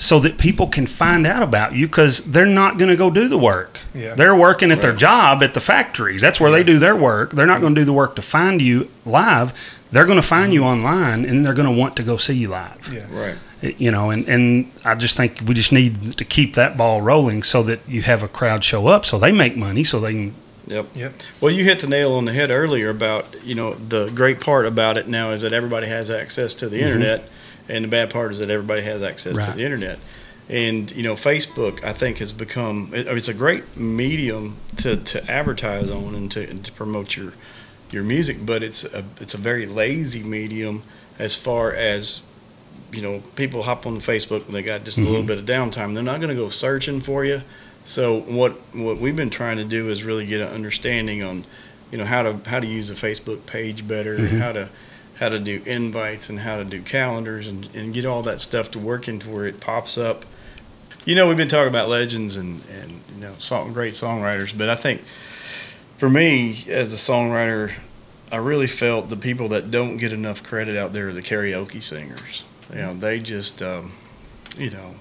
so 0.00 0.20
that 0.20 0.38
people 0.38 0.68
can 0.68 0.86
find 0.86 1.26
out 1.26 1.42
about 1.42 1.74
you 1.74 1.86
because 1.86 2.24
they're 2.24 2.46
not 2.46 2.78
going 2.78 2.88
to 2.88 2.96
go 2.96 3.10
do 3.10 3.26
the 3.26 3.36
work. 3.36 3.80
Yeah. 3.92 4.14
They're 4.14 4.34
working 4.34 4.70
at 4.70 4.80
their 4.80 4.94
job 4.94 5.42
at 5.42 5.54
the 5.54 5.60
factory. 5.60 6.16
That's 6.16 6.40
where 6.40 6.52
they 6.52 6.62
do 6.62 6.78
their 6.78 6.94
work. 6.94 7.32
They're 7.32 7.46
not 7.46 7.60
going 7.60 7.74
to 7.74 7.80
do 7.80 7.84
the 7.84 7.92
work 7.92 8.14
to 8.14 8.22
find 8.22 8.62
you 8.62 8.88
live. 9.04 9.76
They're 9.90 10.06
going 10.06 10.20
to 10.20 10.26
find 10.26 10.54
you 10.54 10.62
online 10.62 11.24
and 11.24 11.44
they're 11.44 11.54
going 11.54 11.68
to 11.68 11.76
want 11.76 11.96
to 11.96 12.04
go 12.04 12.16
see 12.16 12.34
you 12.34 12.48
live. 12.48 12.88
Yeah. 12.92 13.06
right. 13.10 13.36
You 13.60 13.90
know, 13.90 14.10
and, 14.10 14.28
and 14.28 14.70
I 14.84 14.94
just 14.94 15.16
think 15.16 15.40
we 15.44 15.52
just 15.52 15.72
need 15.72 16.12
to 16.12 16.24
keep 16.24 16.54
that 16.54 16.76
ball 16.76 17.02
rolling 17.02 17.42
so 17.42 17.64
that 17.64 17.80
you 17.88 18.02
have 18.02 18.22
a 18.22 18.28
crowd 18.28 18.62
show 18.62 18.86
up 18.86 19.04
so 19.04 19.18
they 19.18 19.32
make 19.32 19.56
money 19.56 19.82
so 19.82 19.98
they 19.98 20.12
can. 20.12 20.34
Yep. 20.68 20.86
Yep. 20.94 21.12
Well, 21.40 21.52
you 21.52 21.64
hit 21.64 21.80
the 21.80 21.88
nail 21.88 22.12
on 22.12 22.24
the 22.24 22.32
head 22.32 22.52
earlier 22.52 22.90
about 22.90 23.34
you 23.42 23.56
know 23.56 23.74
the 23.74 24.10
great 24.10 24.40
part 24.40 24.64
about 24.66 24.96
it 24.96 25.08
now 25.08 25.30
is 25.30 25.40
that 25.40 25.52
everybody 25.52 25.88
has 25.88 26.08
access 26.08 26.54
to 26.54 26.68
the 26.68 26.76
mm-hmm. 26.76 26.86
internet, 26.86 27.28
and 27.68 27.84
the 27.84 27.88
bad 27.88 28.10
part 28.10 28.32
is 28.32 28.38
that 28.38 28.50
everybody 28.50 28.82
has 28.82 29.02
access 29.02 29.36
to 29.36 29.42
Mm-hmm. 29.42 29.58
The 29.58 29.64
internet. 29.64 29.98
And 30.48 30.90
you 30.92 31.02
know, 31.02 31.14
Facebook 31.14 31.84
I 31.84 31.92
think 31.92 32.18
has 32.18 32.32
become 32.32 32.90
it, 32.94 33.06
it's 33.06 33.28
a 33.28 33.34
great 33.34 33.76
medium 33.76 34.56
to, 34.78 34.96
to 34.96 35.30
advertise 35.30 35.90
on 35.90 36.14
and 36.14 36.30
to, 36.32 36.48
and 36.48 36.64
to 36.64 36.72
promote 36.72 37.16
your 37.16 37.32
your 37.90 38.02
music, 38.04 38.44
but 38.44 38.62
it's 38.62 38.84
a 38.84 39.04
it's 39.20 39.34
a 39.34 39.38
very 39.38 39.66
lazy 39.66 40.22
medium 40.22 40.82
as 41.18 41.34
far 41.34 41.72
as 41.72 42.22
you 42.92 43.02
know 43.02 43.22
people 43.36 43.62
hop 43.64 43.86
on 43.86 43.96
Facebook 44.00 44.44
when 44.46 44.52
they 44.54 44.62
got 44.62 44.84
just 44.84 44.96
a 44.98 45.02
little 45.02 45.22
Mhm. 45.22 45.26
bit 45.26 45.38
of 45.38 45.44
downtime. 45.44 45.92
They're 45.94 46.02
not 46.02 46.20
going 46.20 46.34
to 46.34 46.40
go 46.42 46.48
searching 46.48 47.00
for 47.02 47.24
you. 47.26 47.42
So 47.84 48.20
what 48.20 48.52
what 48.74 48.98
we've 48.98 49.16
been 49.16 49.30
trying 49.30 49.58
to 49.58 49.64
do 49.64 49.90
is 49.90 50.02
really 50.02 50.24
get 50.26 50.40
an 50.40 50.48
understanding 50.48 51.22
on, 51.22 51.44
you 51.92 51.98
know, 51.98 52.04
how 52.06 52.22
to 52.22 52.38
how 52.48 52.60
to 52.60 52.66
use 52.66 52.90
a 52.90 52.94
Facebook 52.94 53.44
page 53.44 53.86
better, 53.86 54.16
Mhm. 54.18 54.38
how 54.38 54.52
to 54.52 54.68
how 55.18 55.28
to 55.28 55.38
do 55.38 55.62
invites 55.66 56.28
and 56.30 56.40
how 56.40 56.56
to 56.56 56.64
do 56.64 56.80
calendars 56.82 57.48
and, 57.48 57.68
and 57.74 57.92
get 57.92 58.06
all 58.06 58.22
that 58.22 58.40
stuff 58.40 58.70
to 58.72 58.78
work 58.78 59.08
into 59.08 59.28
where 59.28 59.46
it 59.46 59.60
pops 59.60 59.98
up. 59.98 60.24
You 61.04 61.14
know, 61.14 61.26
we've 61.26 61.36
been 61.36 61.48
talking 61.48 61.68
about 61.68 61.88
legends 61.88 62.36
and 62.36 62.62
and 62.70 63.00
you 63.14 63.20
know, 63.20 63.34
song, 63.38 63.72
great 63.72 63.94
songwriters, 63.94 64.56
but 64.56 64.68
I 64.68 64.74
think 64.76 65.02
for 65.96 66.08
me 66.08 66.64
as 66.68 66.92
a 66.92 66.96
songwriter, 66.96 67.72
I 68.30 68.36
really 68.36 68.66
felt 68.66 69.08
the 69.08 69.16
people 69.16 69.48
that 69.48 69.70
don't 69.70 69.96
get 69.96 70.12
enough 70.12 70.42
credit 70.42 70.76
out 70.76 70.92
there 70.92 71.08
are 71.08 71.12
the 71.12 71.22
karaoke 71.22 71.82
singers. 71.82 72.44
You 72.70 72.82
know, 72.82 72.94
they 72.94 73.18
just, 73.18 73.62
um, 73.62 73.92
you 74.58 74.70
know, 74.70 74.94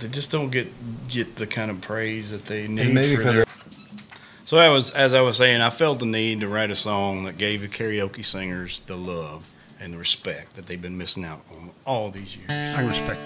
they 0.00 0.08
just 0.08 0.30
don't 0.32 0.50
get 0.50 0.68
get 1.08 1.36
the 1.36 1.46
kind 1.46 1.70
of 1.70 1.80
praise 1.80 2.32
that 2.32 2.46
they 2.46 2.66
need 2.68 2.92
maybe 2.92 3.16
for 3.16 3.22
'cause 3.22 3.34
their. 3.36 3.44
So 4.44 4.58
I 4.58 4.68
was, 4.70 4.90
as 4.90 5.14
I 5.14 5.20
was 5.20 5.36
saying, 5.36 5.60
I 5.60 5.70
felt 5.70 6.00
the 6.00 6.06
need 6.06 6.40
to 6.40 6.48
write 6.48 6.70
a 6.70 6.74
song 6.74 7.24
that 7.24 7.38
gave 7.38 7.60
the 7.60 7.68
karaoke 7.68 8.24
singers 8.24 8.80
the 8.80 8.96
love 8.96 9.48
and 9.80 9.94
the 9.94 9.98
respect 9.98 10.56
that 10.56 10.66
they've 10.66 10.82
been 10.82 10.98
missing 10.98 11.24
out 11.24 11.42
on 11.52 11.70
all 11.86 12.10
these 12.10 12.36
years. 12.36 12.50
I 12.50 12.82
respect 12.82 13.20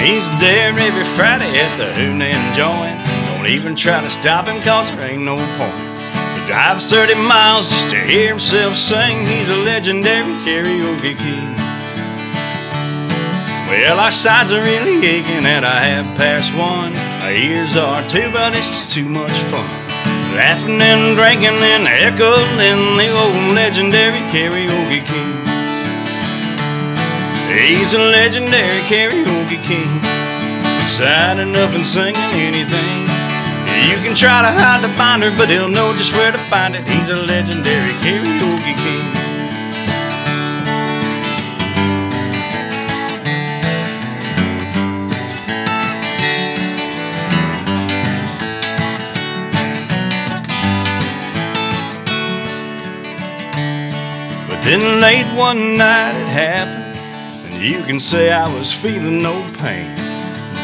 He's 0.00 0.26
there 0.40 0.70
every 0.70 1.04
Friday 1.04 1.58
at 1.58 1.76
the 1.76 1.86
Hoonan 2.00 2.54
joint. 2.56 2.98
Don't 3.36 3.48
even 3.48 3.76
try 3.76 4.00
to 4.00 4.10
stop 4.10 4.48
him 4.48 4.60
cause 4.62 4.90
there 4.96 5.10
ain't 5.10 5.22
no 5.22 5.36
point. 5.36 6.38
He 6.38 6.46
drives 6.46 6.90
30 6.90 7.14
miles 7.14 7.68
just 7.68 7.90
to 7.90 7.96
hear 7.96 8.30
himself 8.30 8.76
sing. 8.76 9.26
He's 9.26 9.48
a 9.48 9.56
legendary 9.56 10.32
karaoke 10.42 11.16
king. 11.16 11.61
Well, 13.72 14.00
our 14.00 14.10
sides 14.10 14.52
are 14.52 14.60
really 14.60 15.00
aching 15.00 15.48
at 15.48 15.64
a 15.64 15.72
half 15.72 16.04
past 16.20 16.52
one. 16.52 16.92
Our 17.24 17.32
ears 17.32 17.72
are 17.74 18.04
too, 18.04 18.28
but 18.28 18.52
it's 18.52 18.68
just 18.68 18.92
too 18.92 19.08
much 19.08 19.32
fun. 19.48 19.64
Laughing 20.36 20.76
and 20.76 21.16
drinking 21.16 21.56
and 21.56 21.88
echoing 21.88 23.00
the 23.00 23.08
old 23.16 23.56
legendary 23.56 24.20
karaoke 24.28 25.00
king. 25.08 25.32
He's 27.48 27.96
a 27.96 28.02
legendary 28.12 28.84
karaoke 28.92 29.56
king, 29.64 29.88
signing 30.84 31.56
up 31.56 31.72
and 31.72 31.86
singing 31.86 32.20
anything. 32.36 33.08
You 33.88 33.96
can 34.04 34.12
try 34.12 34.44
to 34.44 34.52
hide 34.52 34.84
the 34.84 34.92
binder, 35.00 35.32
but 35.40 35.48
he'll 35.48 35.72
know 35.72 35.96
just 35.96 36.12
where 36.12 36.30
to 36.30 36.42
find 36.52 36.76
it. 36.76 36.84
He's 36.86 37.08
a 37.08 37.16
legendary 37.16 37.96
karaoke 38.04 38.76
king. 38.76 39.01
Then 54.72 55.00
late 55.02 55.28
one 55.36 55.76
night 55.76 56.16
it 56.16 56.28
happened, 56.28 56.96
and 57.44 57.62
you 57.62 57.82
can 57.82 58.00
say 58.00 58.32
I 58.32 58.48
was 58.56 58.72
feeling 58.72 59.22
no 59.22 59.44
pain. 59.58 59.92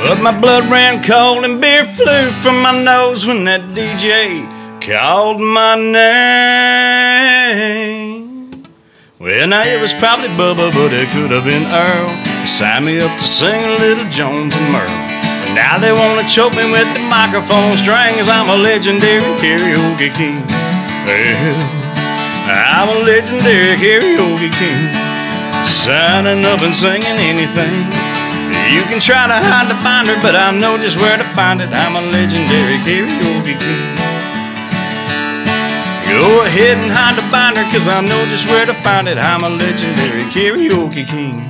But 0.01 0.23
my 0.23 0.33
blood 0.33 0.65
ran 0.71 1.03
cold 1.03 1.45
and 1.45 1.61
beer 1.61 1.85
flew 1.85 2.31
from 2.41 2.63
my 2.63 2.73
nose 2.83 3.27
when 3.27 3.45
that 3.45 3.61
DJ 3.77 4.49
called 4.81 5.41
my 5.41 5.77
name. 5.77 6.09
Well, 9.19 9.49
now 9.49 9.63
it 9.63 9.79
was 9.79 9.93
probably 9.93 10.29
Bubba, 10.41 10.73
but 10.73 10.93
it 10.95 11.09
could 11.13 11.31
have 11.31 11.45
been 11.45 11.67
Earl. 11.69 12.09
Signed 12.47 12.87
me 12.87 13.01
up 13.01 13.13
to 13.21 13.27
sing 13.27 13.61
a 13.61 13.79
little 13.79 14.09
Jones 14.09 14.57
and 14.57 14.73
Merle. 14.73 14.89
Now 15.53 15.77
they 15.77 15.93
wanna 15.93 16.25
choke 16.29 16.55
me 16.57 16.65
with 16.73 16.89
the 16.95 17.01
microphone 17.11 17.77
strings. 17.77 18.29
I'm 18.31 18.49
a 18.49 18.57
legendary 18.57 19.21
karaoke 19.43 20.09
king. 20.15 20.41
Well, 21.05 21.78
I'm 22.49 22.89
a 22.89 22.99
legendary 23.05 23.77
karaoke 23.77 24.49
king. 24.49 24.81
Signing 25.69 26.45
up 26.49 26.63
and 26.65 26.75
singing 26.75 27.19
anything. 27.29 27.85
You 28.73 28.83
can 28.89 29.01
try 29.01 29.29
to 29.29 29.37
hide 29.37 29.69
the 29.69 29.77
binder, 29.85 30.17
but 30.25 30.37
I 30.37 30.53
know 30.57 30.77
just 30.79 30.97
where 30.97 31.17
to 31.17 31.25
find 31.37 31.61
it. 31.61 31.69
I'm 31.73 31.97
a 31.97 32.01
legendary 32.01 32.81
karaoke 32.85 33.57
king. 33.57 33.85
Go 36.09 36.43
ahead 36.45 36.79
and 36.81 36.91
hide 36.91 37.17
the 37.17 37.27
binder, 37.31 37.63
cause 37.69 37.87
I 37.87 38.01
know 38.01 38.25
just 38.33 38.49
where 38.49 38.65
to 38.65 38.75
find 38.75 39.09
it. 39.09 39.19
I'm 39.19 39.45
a 39.45 39.51
legendary 39.51 40.25
karaoke 40.33 41.07
king. 41.07 41.45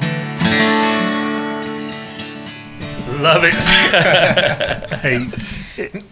Love 3.23 3.43
it. 3.45 3.55
hey, 5.03 5.27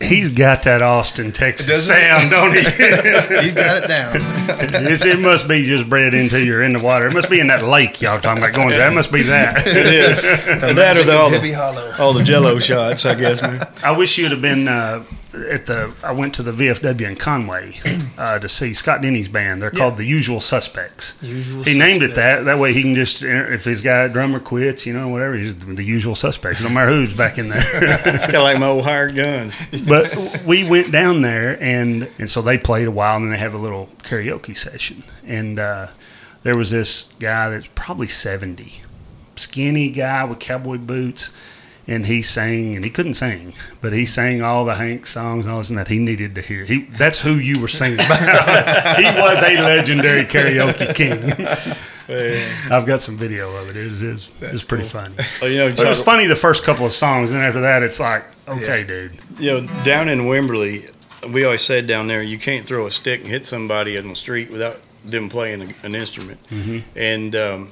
he's 0.00 0.30
got 0.30 0.62
that 0.64 0.82
Austin, 0.82 1.32
Texas 1.32 1.66
Does 1.66 1.86
sound, 1.88 2.30
don't 2.30 2.52
he? 2.52 2.60
He's 3.42 3.54
got 3.54 3.82
it 3.84 3.88
down. 3.88 4.16
It's- 4.16 5.04
it 5.04 5.18
must 5.20 5.48
be 5.48 5.64
just 5.64 5.88
bred 5.88 6.14
into 6.14 6.42
you 6.44 6.56
or 6.56 6.62
in 6.62 6.72
the 6.72 6.78
water. 6.78 7.06
It 7.06 7.12
must 7.14 7.28
be 7.30 7.40
in 7.40 7.46
that 7.48 7.64
lake 7.64 8.00
y'all 8.00 8.20
talking 8.20 8.42
about 8.42 8.54
going 8.54 8.70
to. 8.70 8.76
That 8.76 8.92
must 8.94 9.12
be 9.12 9.22
that. 9.22 9.66
It 9.76 9.86
is. 9.86 10.22
The 10.22 10.72
that 10.74 10.96
or 10.96 11.04
the, 11.04 11.16
all, 11.18 11.30
the, 11.30 11.96
all 12.02 12.12
the 12.12 12.24
jello 12.24 12.58
shots, 12.58 13.04
I 13.04 13.14
guess, 13.14 13.42
man. 13.42 13.66
I 13.82 13.90
wish 13.96 14.16
you'd 14.18 14.30
have 14.32 14.40
been 14.42 14.68
uh, 14.68 15.02
at 15.50 15.66
the. 15.66 15.92
I 16.02 16.12
went 16.12 16.34
to 16.34 16.42
the 16.42 16.52
VFW 16.52 17.08
in 17.08 17.16
Conway 17.16 17.74
uh, 18.18 18.38
to 18.38 18.48
see 18.48 18.72
Scott 18.74 19.02
Denny's 19.02 19.28
band. 19.28 19.62
They're 19.62 19.70
called 19.70 19.96
the 19.96 20.04
Usual 20.04 20.40
Suspects. 20.40 21.16
Usual 21.22 21.62
he 21.64 21.78
named 21.78 22.02
it 22.02 22.14
that. 22.14 22.44
That 22.44 22.58
way 22.58 22.72
he 22.72 22.82
can 22.82 22.94
just, 22.94 23.22
if 23.22 23.64
his 23.64 23.82
guy 23.82 24.08
drummer 24.08 24.40
quits, 24.40 24.86
you 24.86 24.92
know, 24.92 25.08
whatever, 25.08 25.34
he's 25.34 25.56
the 25.58 25.84
Usual 25.84 26.14
Suspects. 26.14 26.62
No 26.62 26.68
matter 26.68 26.90
who's 26.90 27.16
back 27.16 27.38
in 27.38 27.48
there. 27.48 27.62
It's 28.06 28.26
kind 28.26 28.36
of 28.36 28.42
like 28.42 28.58
my 28.58 28.66
old 28.66 28.84
hired 28.84 29.14
guns. 29.14 29.58
but 29.86 30.42
we 30.44 30.68
went 30.68 30.90
down 30.90 31.22
there 31.22 31.60
and 31.62 32.08
and 32.18 32.28
so 32.30 32.40
they 32.42 32.56
played 32.58 32.86
a 32.86 32.90
while 32.90 33.16
and 33.16 33.24
then 33.26 33.32
they 33.32 33.38
have 33.38 33.54
a 33.54 33.58
little 33.58 33.88
karaoke 34.02 34.56
session 34.56 35.02
and 35.26 35.58
uh, 35.58 35.88
there 36.42 36.56
was 36.56 36.70
this 36.70 37.04
guy 37.18 37.50
that's 37.50 37.68
probably 37.74 38.06
70 38.06 38.82
skinny 39.36 39.90
guy 39.90 40.24
with 40.24 40.38
cowboy 40.38 40.78
boots 40.78 41.30
and 41.88 42.06
he 42.06 42.20
sang 42.20 42.74
and 42.74 42.84
he 42.84 42.90
couldn't 42.90 43.14
sing 43.14 43.52
but 43.80 43.92
he 43.92 44.04
sang 44.04 44.42
all 44.42 44.64
the 44.64 44.74
hank 44.74 45.06
songs 45.06 45.46
and 45.46 45.52
all 45.52 45.58
this 45.58 45.70
and 45.70 45.78
that 45.78 45.88
he 45.88 45.98
needed 45.98 46.34
to 46.34 46.40
hear. 46.40 46.64
He 46.64 46.82
that's 46.82 47.20
who 47.20 47.34
you 47.34 47.60
were 47.60 47.68
singing 47.68 48.00
about. 48.00 48.96
He 48.98 49.04
was 49.04 49.42
a 49.42 49.62
legendary 49.62 50.24
karaoke 50.24 50.94
king. 50.94 51.46
I've 52.70 52.86
got 52.86 53.02
some 53.02 53.16
video 53.16 53.54
of 53.56 53.68
it. 53.70 53.76
It 53.76 53.90
was, 53.90 54.02
it 54.02 54.12
was, 54.12 54.30
it 54.40 54.52
was 54.52 54.64
pretty 54.64 54.84
funny. 54.84 55.14
Oh, 55.42 55.46
you 55.46 55.58
know, 55.58 55.66
it 55.68 55.78
was 55.78 56.02
funny 56.02 56.26
the 56.26 56.36
first 56.36 56.64
couple 56.64 56.86
of 56.86 56.92
songs 56.92 57.30
and 57.30 57.40
after 57.40 57.60
that 57.60 57.82
it's 57.82 58.00
like 58.00 58.24
okay 58.48 58.84
dude. 58.84 59.12
You 59.38 59.60
know, 59.62 59.82
down 59.84 60.08
in 60.08 60.20
Wimberley, 60.20 60.90
we 61.32 61.44
always 61.44 61.62
said 61.62 61.86
down 61.86 62.06
there, 62.06 62.22
you 62.22 62.38
can't 62.38 62.66
throw 62.66 62.86
a 62.86 62.90
stick 62.90 63.20
and 63.20 63.28
hit 63.28 63.46
somebody 63.46 63.96
in 63.96 64.08
the 64.08 64.16
street 64.16 64.50
without 64.50 64.78
them 65.04 65.28
playing 65.28 65.62
a, 65.62 65.86
an 65.86 65.94
instrument. 65.94 66.38
Mhm. 66.50 66.82
And 66.94 67.36
um, 67.36 67.70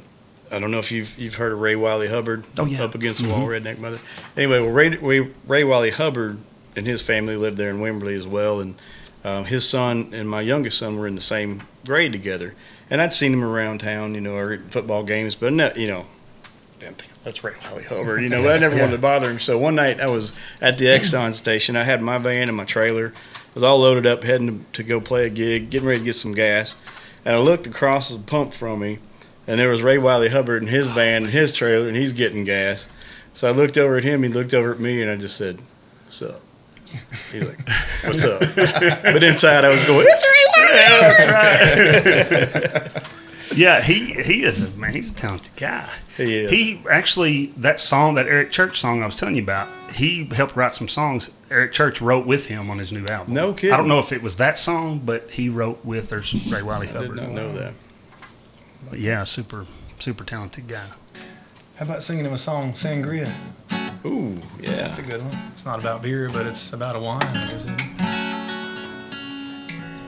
I 0.54 0.60
don't 0.60 0.70
know 0.70 0.78
if 0.78 0.92
you've 0.92 1.18
you've 1.18 1.34
heard 1.34 1.52
of 1.52 1.60
Ray 1.60 1.74
Wylie 1.74 2.08
Hubbard. 2.08 2.44
Oh, 2.58 2.64
yeah. 2.64 2.84
Up 2.84 2.94
against 2.94 3.22
the 3.22 3.28
wall, 3.28 3.46
redneck 3.46 3.78
mother. 3.78 3.98
Anyway, 4.36 4.60
well, 4.60 4.70
Ray, 4.70 4.90
Ray, 4.90 5.30
Ray 5.46 5.64
Wylie 5.64 5.90
Hubbard 5.90 6.38
and 6.76 6.86
his 6.86 7.02
family 7.02 7.36
lived 7.36 7.58
there 7.58 7.70
in 7.70 7.78
Wimberley 7.78 8.16
as 8.16 8.26
well, 8.26 8.60
and 8.60 8.80
um, 9.24 9.44
his 9.44 9.68
son 9.68 10.10
and 10.12 10.28
my 10.28 10.40
youngest 10.40 10.78
son 10.78 10.98
were 10.98 11.06
in 11.06 11.14
the 11.14 11.20
same 11.20 11.62
grade 11.86 12.12
together. 12.12 12.54
And 12.90 13.00
I'd 13.00 13.12
seen 13.12 13.32
him 13.32 13.42
around 13.42 13.78
town, 13.78 14.14
you 14.14 14.20
know, 14.20 14.36
or 14.36 14.52
at 14.52 14.60
football 14.70 15.02
games, 15.02 15.34
but 15.34 15.52
no, 15.52 15.72
you 15.74 15.88
know, 15.88 16.06
damn 16.78 16.92
thing, 16.92 17.10
that's 17.24 17.42
Ray 17.42 17.54
Wylie 17.64 17.84
Hubbard, 17.84 18.20
you 18.20 18.28
know. 18.28 18.42
But 18.42 18.56
I 18.56 18.58
never 18.58 18.76
wanted 18.80 18.92
to 18.92 18.98
bother 18.98 19.30
him. 19.30 19.38
So 19.38 19.58
one 19.58 19.74
night 19.74 20.00
I 20.00 20.08
was 20.08 20.32
at 20.60 20.78
the 20.78 20.86
Exxon 20.86 21.32
station. 21.32 21.76
I 21.76 21.84
had 21.84 22.02
my 22.02 22.18
van 22.18 22.48
and 22.48 22.56
my 22.56 22.64
trailer. 22.64 23.12
I 23.34 23.54
was 23.54 23.62
all 23.62 23.78
loaded 23.78 24.06
up, 24.06 24.24
heading 24.24 24.64
to, 24.64 24.72
to 24.74 24.82
go 24.82 25.00
play 25.00 25.26
a 25.26 25.30
gig, 25.30 25.70
getting 25.70 25.88
ready 25.88 26.00
to 26.00 26.04
get 26.04 26.16
some 26.16 26.32
gas. 26.32 26.74
And 27.24 27.34
I 27.34 27.38
looked 27.38 27.66
across 27.66 28.10
the 28.10 28.18
pump 28.18 28.52
from 28.52 28.80
me, 28.80 28.98
and 29.46 29.60
there 29.60 29.68
was 29.68 29.82
Ray 29.82 29.98
Wylie 29.98 30.30
Hubbard 30.30 30.62
in 30.62 30.68
his 30.68 30.86
van 30.86 31.24
and 31.24 31.32
his 31.32 31.52
trailer, 31.52 31.88
and 31.88 31.96
he's 31.96 32.12
getting 32.12 32.44
gas. 32.44 32.88
So 33.32 33.48
I 33.48 33.50
looked 33.50 33.76
over 33.76 33.96
at 33.96 34.04
him, 34.04 34.22
he 34.22 34.28
looked 34.28 34.54
over 34.54 34.72
at 34.72 34.80
me, 34.80 35.02
and 35.02 35.10
I 35.10 35.16
just 35.16 35.36
said, 35.36 35.60
"What's 36.04 36.22
up?" 36.22 36.40
He's 37.32 37.44
like, 37.44 37.68
"What's 38.04 38.24
up?" 38.24 38.40
but 39.02 39.22
inside 39.22 39.64
I 39.64 39.68
was 39.68 39.82
going, 39.84 40.06
"It's 40.08 40.24
Ray 40.24 40.44
Wylie." 40.56 40.78
Yeah, 40.78 41.14
that's 41.14 42.94
right. 42.94 43.02
yeah, 43.56 43.80
he 43.82 44.14
he 44.22 44.44
is 44.44 44.62
a 44.62 44.76
man. 44.76 44.92
He's 44.92 45.10
a 45.10 45.14
talented 45.14 45.56
guy. 45.56 45.88
He 46.16 46.36
is. 46.36 46.50
He 46.50 46.80
actually 46.88 47.46
that 47.56 47.80
song, 47.80 48.14
that 48.14 48.26
Eric 48.26 48.52
Church 48.52 48.78
song 48.78 49.02
I 49.02 49.06
was 49.06 49.16
telling 49.16 49.36
you 49.36 49.42
about. 49.42 49.68
He 49.92 50.24
helped 50.26 50.56
write 50.56 50.74
some 50.74 50.88
songs. 50.88 51.30
Eric 51.50 51.72
Church 51.72 52.00
wrote 52.00 52.26
with 52.26 52.46
him 52.46 52.70
on 52.70 52.78
his 52.78 52.92
new 52.92 53.06
album. 53.06 53.34
No 53.34 53.52
kidding. 53.52 53.72
I 53.72 53.76
don't 53.76 53.88
know 53.88 54.00
if 54.00 54.12
it 54.12 54.22
was 54.22 54.36
that 54.36 54.58
song, 54.58 55.00
but 55.04 55.30
he 55.30 55.48
wrote 55.48 55.84
with 55.84 56.10
there's 56.10 56.52
Ray 56.52 56.62
Wylie 56.62 56.88
Hubbard. 56.88 57.18
I 57.18 57.22
did 57.22 57.22
not 57.22 57.32
know 57.32 57.52
that. 57.54 57.74
But 58.90 58.98
yeah, 58.98 59.24
super 59.24 59.66
super 59.98 60.24
talented 60.24 60.68
guy. 60.68 60.84
How 61.76 61.86
about 61.86 62.02
singing 62.02 62.24
him 62.24 62.32
a 62.32 62.38
song, 62.38 62.72
Sangria? 62.72 63.32
Ooh, 64.04 64.38
yeah. 64.60 64.76
That's 64.76 64.98
a 64.98 65.02
good 65.02 65.22
one. 65.22 65.36
It's 65.52 65.64
not 65.64 65.80
about 65.80 66.02
beer, 66.02 66.28
but 66.30 66.46
it's 66.46 66.72
about 66.72 66.94
a 66.94 67.00
wine, 67.00 67.36
isn't 67.52 67.72
it? 67.72 67.80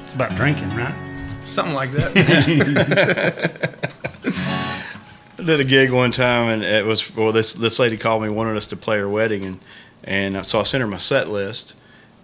It's 0.02 0.14
about 0.14 0.36
drinking, 0.36 0.70
right? 0.70 0.94
Something 1.42 1.74
like 1.74 1.90
that. 1.92 2.12
I 5.38 5.42
did 5.42 5.60
a 5.60 5.64
gig 5.64 5.90
one 5.90 6.12
time, 6.12 6.48
and 6.48 6.62
it 6.62 6.84
was 6.84 7.14
well. 7.16 7.32
This 7.32 7.54
this 7.54 7.78
lady 7.78 7.96
called 7.96 8.22
me, 8.22 8.28
wanted 8.28 8.56
us 8.56 8.66
to 8.68 8.76
play 8.76 8.98
her 8.98 9.08
wedding, 9.08 9.44
and 9.44 9.58
and 10.04 10.46
so 10.46 10.60
I 10.60 10.62
sent 10.64 10.82
her 10.82 10.86
my 10.86 10.98
set 10.98 11.30
list, 11.30 11.74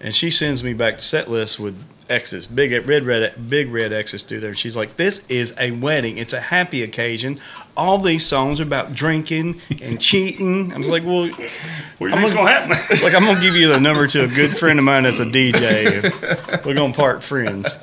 and 0.00 0.14
she 0.14 0.30
sends 0.30 0.62
me 0.62 0.74
back 0.74 0.96
the 0.96 1.02
set 1.02 1.30
list 1.30 1.58
with 1.58 1.91
X's, 2.10 2.46
big 2.46 2.72
red 2.86 3.04
red 3.04 3.34
big 3.48 3.70
red 3.70 3.92
X's 3.92 4.22
through 4.22 4.40
there. 4.40 4.54
She's 4.54 4.76
like, 4.76 4.96
"This 4.96 5.22
is 5.28 5.54
a 5.58 5.70
wedding. 5.72 6.18
It's 6.18 6.32
a 6.32 6.40
happy 6.40 6.82
occasion. 6.82 7.38
All 7.76 7.98
these 7.98 8.24
songs 8.26 8.60
are 8.60 8.64
about 8.64 8.94
drinking 8.94 9.60
and 9.80 10.00
cheating." 10.00 10.72
I 10.72 10.78
was 10.78 10.88
like, 10.88 11.04
"Well, 11.04 11.28
What 11.28 11.36
do 11.36 11.42
you 11.42 12.08
I'm 12.10 12.18
think's 12.18 12.32
gonna- 12.32 12.50
gonna 12.50 12.74
happen? 12.74 12.98
like 13.02 13.14
I'm 13.14 13.24
gonna 13.24 13.40
give 13.40 13.54
you 13.56 13.68
the 13.68 13.80
number 13.80 14.06
to 14.08 14.24
a 14.24 14.28
good 14.28 14.56
friend 14.56 14.78
of 14.78 14.84
mine 14.84 15.04
that's 15.04 15.20
a 15.20 15.24
DJ. 15.26 16.64
We're 16.64 16.74
gonna 16.74 16.92
part 16.94 17.22
friends." 17.24 17.76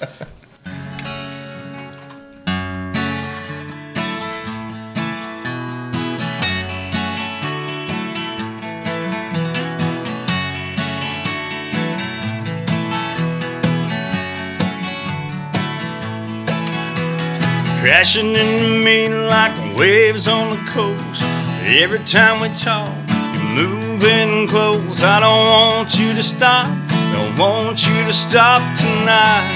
Crashing 17.82 18.34
into 18.34 18.84
me 18.84 19.08
like 19.08 19.54
waves 19.78 20.28
on 20.28 20.50
the 20.50 20.58
coast. 20.70 21.24
Every 21.64 22.00
time 22.00 22.42
we 22.42 22.50
talk, 22.50 22.90
you're 23.34 23.56
moving 23.56 24.50
close. 24.50 25.02
I 25.02 25.22
don't 25.22 25.46
want 25.48 25.98
you 25.98 26.14
to 26.14 26.22
stop. 26.22 26.68
Don't 27.14 27.40
want 27.40 27.88
you 27.88 28.04
to 28.04 28.12
stop 28.12 28.60
tonight. 28.78 29.48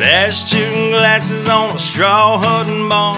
Last 0.00 0.50
two 0.50 0.64
glasses 0.96 1.46
on 1.46 1.76
a 1.76 1.78
straw 1.78 2.38
hutton 2.38 2.88
bar. 2.88 3.16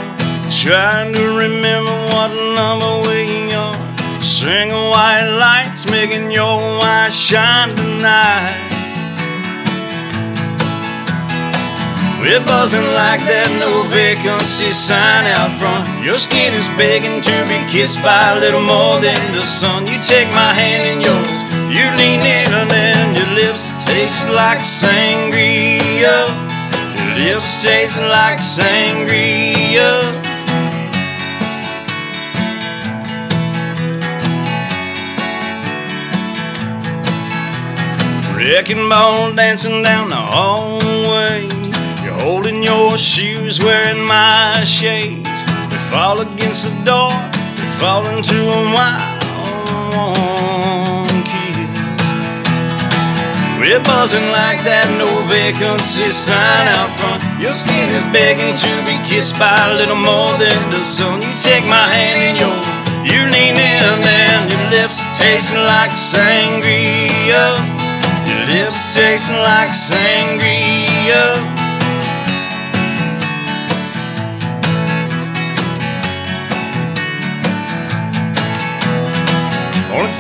Trying 0.51 1.15
to 1.15 1.23
remember 1.39 1.95
what 2.11 2.33
number 2.59 3.09
we 3.09 3.55
are. 3.55 4.21
Single 4.21 4.91
white 4.91 5.31
lights 5.39 5.89
making 5.89 6.33
your 6.33 6.59
wine 6.81 7.13
shine 7.13 7.69
tonight. 7.71 8.72
We're 12.23 12.39
buzzing 12.47 12.87
like 12.95 13.19
that 13.27 13.51
no 13.59 13.83
vacancy 13.91 14.71
sign 14.71 15.27
out 15.43 15.51
front. 15.59 15.91
Your 16.07 16.15
skin 16.15 16.55
is 16.55 16.71
begging 16.79 17.19
to 17.19 17.37
be 17.51 17.59
kissed 17.67 17.99
by 17.99 18.15
a 18.15 18.39
little 18.39 18.63
more 18.63 19.03
than 19.03 19.19
the 19.35 19.43
sun. 19.43 19.91
You 19.91 19.99
take 20.07 20.31
my 20.31 20.55
hand 20.55 20.87
in 20.87 21.03
yours, 21.03 21.35
you 21.67 21.83
lean 21.99 22.23
in 22.23 22.47
and 22.55 23.19
your 23.19 23.27
lips 23.35 23.75
taste 23.83 24.31
like 24.31 24.63
sangria. 24.63 26.31
Your 26.95 27.35
lips 27.35 27.59
taste 27.59 27.99
like 27.99 28.39
sangria. 28.39 29.91
Wrecking 38.39 38.89
ball 38.89 39.35
dancing 39.35 39.83
down 39.83 40.09
the 40.09 40.15
hallway. 40.15 41.62
Holding 42.23 42.63
your 42.63 42.97
shoes, 42.97 43.59
wearing 43.59 44.07
my 44.07 44.55
shades. 44.63 45.43
We 45.67 45.77
fall 45.91 46.21
against 46.21 46.71
the 46.71 46.75
door, 46.87 47.11
we 47.59 47.67
fall 47.83 48.07
into 48.15 48.39
a 48.39 48.61
wild 48.71 49.11
kiss. 51.27 51.67
We're 53.59 53.83
buzzing 53.83 54.23
like 54.31 54.63
that 54.63 54.87
no 55.03 55.11
vacancy 55.27 56.15
sign 56.15 56.71
out 56.79 56.95
front. 56.95 57.27
Your 57.43 57.51
skin 57.51 57.91
is 57.91 58.07
begging 58.15 58.55
to 58.55 58.73
be 58.87 58.95
kissed 59.03 59.35
by 59.35 59.59
a 59.59 59.75
little 59.75 59.99
more 59.99 60.31
than 60.39 60.55
the 60.71 60.79
sun. 60.79 61.19
You 61.27 61.35
take 61.43 61.67
my 61.67 61.87
hand 61.91 62.23
in 62.23 62.39
yours, 62.39 62.67
You 63.03 63.19
lean 63.35 63.59
in 63.59 63.99
and 63.99 64.47
your 64.47 64.63
lips 64.71 65.03
tasting 65.19 65.59
like 65.67 65.91
sangria. 65.91 67.59
Your 68.31 68.47
lips 68.47 68.95
tasting 68.95 69.43
like 69.43 69.75
sangria. 69.75 71.62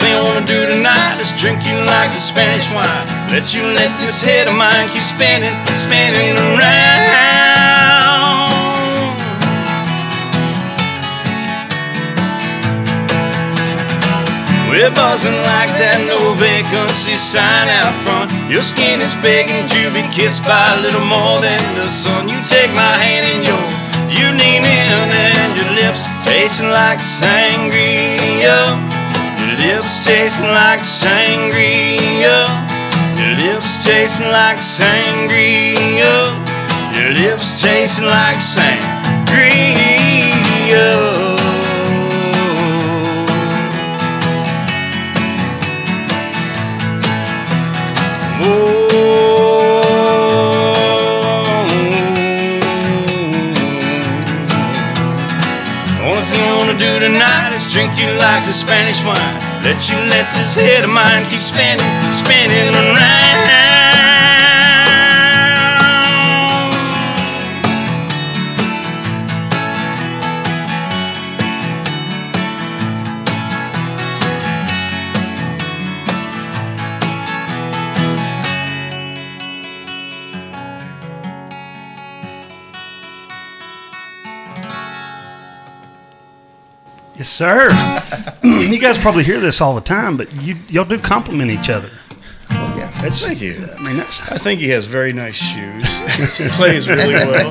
Thing 0.02 0.18
I 0.18 0.22
wanna 0.26 0.46
do 0.46 0.58
tonight 0.66 1.22
is 1.22 1.30
drink 1.38 1.62
you 1.62 1.78
like 1.86 2.10
the 2.10 2.18
Spanish 2.18 2.66
wine. 2.74 3.06
Let 3.30 3.54
you 3.54 3.62
let 3.78 3.94
this 4.02 4.18
head 4.18 4.50
of 4.50 4.58
mine 4.58 4.90
keep 4.90 5.06
spinning, 5.06 5.54
spinning 5.78 6.34
around. 6.34 6.58
We're 14.66 14.90
buzzing 14.90 15.38
like 15.46 15.70
that 15.78 16.02
no 16.10 16.34
vacancy 16.34 17.14
sign 17.14 17.70
out 17.78 17.94
front. 18.02 18.34
Your 18.50 18.64
skin 18.64 18.98
is 18.98 19.14
begging 19.22 19.70
to 19.70 19.82
be 19.94 20.02
kissed 20.10 20.42
by 20.42 20.66
a 20.74 20.82
little 20.82 21.06
more 21.06 21.38
than 21.38 21.62
the 21.78 21.86
sun. 21.86 22.26
You 22.26 22.40
take 22.50 22.74
my 22.74 22.94
hand 22.98 23.24
in 23.30 23.46
yours, 23.46 23.72
you 24.10 24.26
lean 24.34 24.66
in, 24.66 25.06
and 25.14 25.54
your 25.54 25.70
lips 25.78 26.10
tasting 26.26 26.74
like 26.74 26.98
sangria. 26.98 28.82
Lips 29.62 30.04
tasting 30.04 30.48
like 30.48 30.80
sangria. 30.80 32.50
Your 33.16 33.34
lips 33.46 33.86
tasting 33.86 34.26
like 34.26 34.58
sangria. 34.58 36.34
Your 36.98 37.12
lips 37.14 37.62
tasting 37.62 38.08
like 38.08 38.38
sangria. 38.38 39.62
Only 56.02 56.24
thing 56.26 56.42
I 56.42 56.54
wanna 56.58 56.78
do 56.80 56.98
tonight 56.98 57.52
is 57.54 57.72
drink 57.72 57.96
you 57.96 58.10
like 58.18 58.44
the 58.44 58.52
Spanish 58.52 59.04
wine. 59.04 59.41
Let 59.64 59.88
you 59.88 59.96
let 59.96 60.34
this 60.34 60.54
head 60.54 60.82
of 60.82 60.90
mine 60.90 61.24
keep 61.30 61.38
spinning, 61.38 61.78
spinning 62.12 62.74
around. 62.74 63.32
Yes, 87.14 87.28
sir. 87.28 88.31
you 88.70 88.80
guys 88.80 88.98
probably 88.98 89.24
hear 89.24 89.40
this 89.40 89.60
all 89.60 89.74
the 89.74 89.80
time, 89.80 90.16
but 90.16 90.32
you 90.42 90.56
y'all 90.68 90.84
do 90.84 90.98
compliment 90.98 91.50
each 91.50 91.70
other. 91.70 91.90
Well, 92.50 92.78
yeah, 92.78 92.90
That's, 93.00 93.26
thank 93.26 93.40
you. 93.40 93.66
I 93.78 93.82
mean, 93.82 93.96
that's 93.96 94.30
I 94.30 94.36
think 94.36 94.60
he 94.60 94.68
has 94.70 94.84
very 94.84 95.12
nice 95.12 95.36
shoes. 95.36 96.36
he 96.38 96.48
plays 96.48 96.88
really 96.88 97.14
well. 97.14 97.50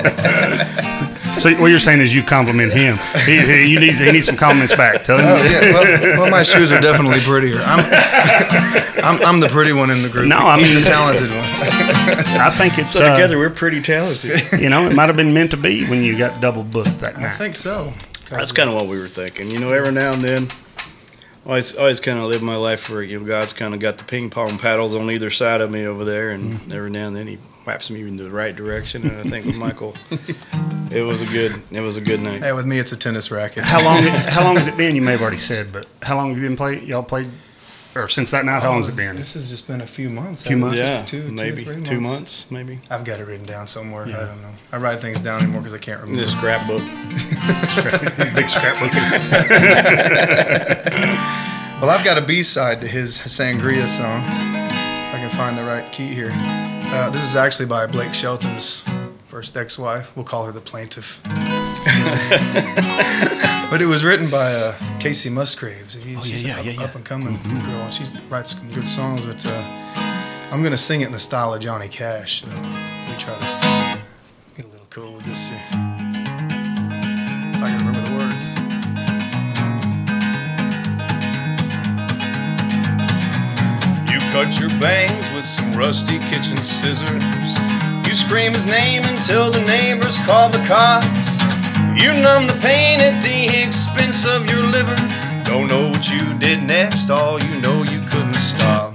so. 1.39 1.53
What 1.55 1.67
you're 1.67 1.79
saying 1.79 2.01
is 2.01 2.13
you 2.13 2.21
compliment 2.23 2.71
him. 2.71 2.97
He, 3.25 3.39
he, 3.39 3.71
you 3.71 3.79
need, 3.79 3.93
he 3.93 4.11
needs 4.11 4.25
some 4.27 4.35
compliments 4.35 4.75
back. 4.75 5.03
Tell 5.03 5.17
him. 5.17 5.25
Oh 5.25 5.43
yeah. 5.43 5.73
Well, 5.73 6.19
well, 6.19 6.31
my 6.31 6.43
shoes 6.43 6.71
are 6.71 6.81
definitely 6.81 7.19
prettier. 7.19 7.59
I'm, 7.63 7.79
I'm, 9.03 9.25
I'm 9.25 9.39
the 9.39 9.47
pretty 9.49 9.73
one 9.73 9.89
in 9.89 10.03
the 10.03 10.09
group. 10.09 10.27
No, 10.27 10.37
I 10.37 10.59
he's 10.59 10.75
the 10.75 10.81
talented 10.81 11.29
one. 11.29 11.39
I 12.39 12.51
think 12.55 12.77
it's 12.77 12.91
So 12.91 13.05
uh, 13.05 13.15
together 13.15 13.37
we're 13.37 13.49
pretty 13.49 13.81
talented. 13.81 14.41
You 14.59 14.69
know, 14.69 14.87
it 14.87 14.95
might 14.95 15.07
have 15.07 15.15
been 15.15 15.33
meant 15.33 15.51
to 15.51 15.57
be 15.57 15.85
when 15.87 16.03
you 16.03 16.17
got 16.17 16.41
double 16.41 16.63
booked 16.63 16.99
that 16.99 17.15
night. 17.15 17.25
I 17.25 17.31
think 17.31 17.55
so. 17.55 17.93
That's 18.29 18.51
kind 18.53 18.69
of 18.69 18.75
what 18.75 18.87
we 18.87 18.97
were 18.97 19.09
thinking. 19.09 19.49
You 19.49 19.59
know, 19.59 19.69
every 19.69 19.91
now 19.91 20.13
and 20.13 20.23
then, 20.23 20.47
always, 21.45 21.75
always 21.75 21.99
kind 21.99 22.17
of 22.19 22.25
live 22.25 22.41
my 22.41 22.55
life 22.55 22.89
where 22.89 23.01
you 23.03 23.19
know 23.19 23.25
God's 23.25 23.53
kind 23.53 23.73
of 23.73 23.79
got 23.79 23.97
the 23.97 24.03
ping 24.03 24.29
pong 24.29 24.57
paddles 24.57 24.93
on 24.95 25.09
either 25.11 25.29
side 25.29 25.61
of 25.61 25.71
me 25.71 25.85
over 25.85 26.05
there, 26.05 26.29
and 26.31 26.53
Mm-hmm. 26.53 26.71
every 26.73 26.89
now 26.89 27.07
and 27.07 27.15
then 27.15 27.27
He 27.27 27.37
whaps 27.65 27.89
me 27.91 28.01
in 28.01 28.17
the 28.17 28.29
right 28.31 28.55
direction. 28.55 29.07
And 29.07 29.17
I 29.19 29.23
think 29.23 29.45
with 29.45 29.57
Michael, 29.57 29.93
it 30.91 31.03
was 31.03 31.21
a 31.21 31.25
good, 31.27 31.53
it 31.71 31.81
was 31.81 31.95
a 31.97 32.01
good 32.01 32.19
night. 32.19 32.41
Hey, 32.41 32.53
with 32.53 32.65
me, 32.65 32.79
it's 32.79 32.91
a 32.91 32.97
tennis 32.97 33.29
racket. 33.31 33.63
How 33.63 33.83
long? 33.83 34.01
How 34.03 34.43
long 34.45 34.55
has 34.57 34.67
it 34.67 34.75
been? 34.77 34.95
You 34.95 35.01
may 35.01 35.11
have 35.11 35.21
already 35.21 35.37
said, 35.37 35.71
but 35.71 35.85
how 36.01 36.15
long 36.17 36.29
have 36.29 36.37
you 36.37 36.43
been 36.47 36.57
playing? 36.57 36.85
Y'all 36.85 37.03
played, 37.03 37.27
or 37.95 38.07
since 38.07 38.31
that 38.31 38.45
night? 38.45 38.63
How 38.63 38.69
long 38.71 38.83
has 38.83 38.89
it 38.89 38.97
been? 38.97 39.15
This 39.15 39.33
has 39.33 39.49
just 39.49 39.67
been 39.67 39.81
a 39.81 39.87
few 39.87 40.09
months. 40.09 40.43
Few 40.43 40.57
months? 40.57 40.77
Yeah, 40.77 40.99
Just 41.01 41.09
two, 41.09 41.21
two 41.23 41.27
or 41.27 41.31
maybe 41.31 41.63
three 41.63 41.83
two 41.83 41.99
months, 41.99 42.49
maybe. 42.49 42.79
I've 42.89 43.03
got 43.03 43.19
it 43.19 43.27
written 43.27 43.45
down 43.45 43.67
somewhere. 43.67 44.07
Yeah. 44.07 44.21
I 44.21 44.25
don't 44.25 44.41
know. 44.41 44.53
I 44.71 44.77
write 44.77 44.99
things 44.99 45.19
down 45.19 45.41
anymore 45.41 45.61
because 45.61 45.73
I 45.73 45.79
can't 45.79 46.01
remember. 46.01 46.21
this 46.21 46.31
scrapbook. 46.31 46.81
Big 48.35 48.49
scrapbook. 48.49 48.91
Well, 51.81 51.89
I've 51.89 52.05
got 52.05 52.19
a 52.19 52.21
B 52.21 52.43
side 52.43 52.79
to 52.81 52.87
his 52.87 53.17
Sangria 53.17 53.87
song. 53.87 54.21
If 54.21 55.15
I 55.15 55.19
can 55.19 55.31
find 55.31 55.57
the 55.57 55.63
right 55.63 55.91
key 55.91 56.09
here. 56.13 56.29
Uh, 56.31 57.09
this 57.09 57.23
is 57.23 57.35
actually 57.35 57.65
by 57.65 57.87
Blake 57.87 58.13
Shelton's 58.13 58.83
first 59.25 59.57
ex 59.57 59.79
wife. 59.79 60.15
We'll 60.15 60.23
call 60.23 60.45
her 60.45 60.51
the 60.51 60.61
plaintiff. 60.61 61.19
but 63.71 63.81
it 63.81 63.85
was 63.87 64.03
written 64.03 64.29
by 64.29 64.53
uh, 64.53 64.73
Kacey 64.99 65.31
Musgraves. 65.31 65.95
If 65.95 66.17
Oh, 66.17 66.21
she's 66.21 66.43
yeah, 66.43 66.59
an 66.59 66.65
yeah, 66.65 66.71
up, 66.73 66.77
yeah, 66.77 66.83
up 66.85 66.95
and 66.95 67.05
coming 67.05 67.37
girl. 67.43 67.81
and 67.81 67.93
She 67.93 68.03
writes 68.29 68.51
some 68.55 68.69
good 68.71 68.85
songs, 68.85 69.25
but 69.25 69.43
uh, 69.45 69.63
I'm 70.51 70.59
going 70.61 70.71
to 70.71 70.77
sing 70.77 71.01
it 71.01 71.05
in 71.07 71.11
the 71.11 71.19
style 71.19 71.53
of 71.53 71.61
Johnny 71.61 71.87
Cash. 71.87 72.41
So 72.43 72.47
we 72.49 73.17
try 73.17 73.33
to 73.37 73.99
get 74.57 74.65
a 74.65 74.69
little 74.69 74.87
cool 74.89 75.13
with 75.13 75.23
this 75.25 75.47
here. 75.47 75.57
If 77.53 77.63
I 77.63 77.69
can 77.69 77.77
remember 77.85 78.01
the 78.09 78.17
words. 78.17 78.47
You 84.11 84.19
cut 84.31 84.59
your 84.59 84.69
bangs 84.79 85.31
with 85.33 85.45
some 85.45 85.73
rusty 85.73 86.19
kitchen 86.29 86.57
scissors. 86.57 87.23
You 88.07 88.13
scream 88.15 88.51
his 88.53 88.65
name 88.65 89.03
until 89.05 89.49
the 89.51 89.61
neighbors 89.65 90.17
call 90.19 90.49
the 90.49 90.63
cops. 90.67 91.39
You 91.91 92.13
numb 92.15 92.47
the 92.47 92.57
pain 92.61 93.01
at 93.01 93.19
the 93.21 93.51
expense 93.63 94.25
of 94.25 94.49
your 94.49 94.63
liver. 94.63 94.95
Don't 95.43 95.67
know 95.67 95.89
what 95.89 96.09
you 96.09 96.23
did 96.39 96.63
next, 96.63 97.09
all 97.09 97.39
you 97.43 97.59
know 97.59 97.83
you 97.83 97.99
couldn't 98.07 98.39
stop. 98.39 98.93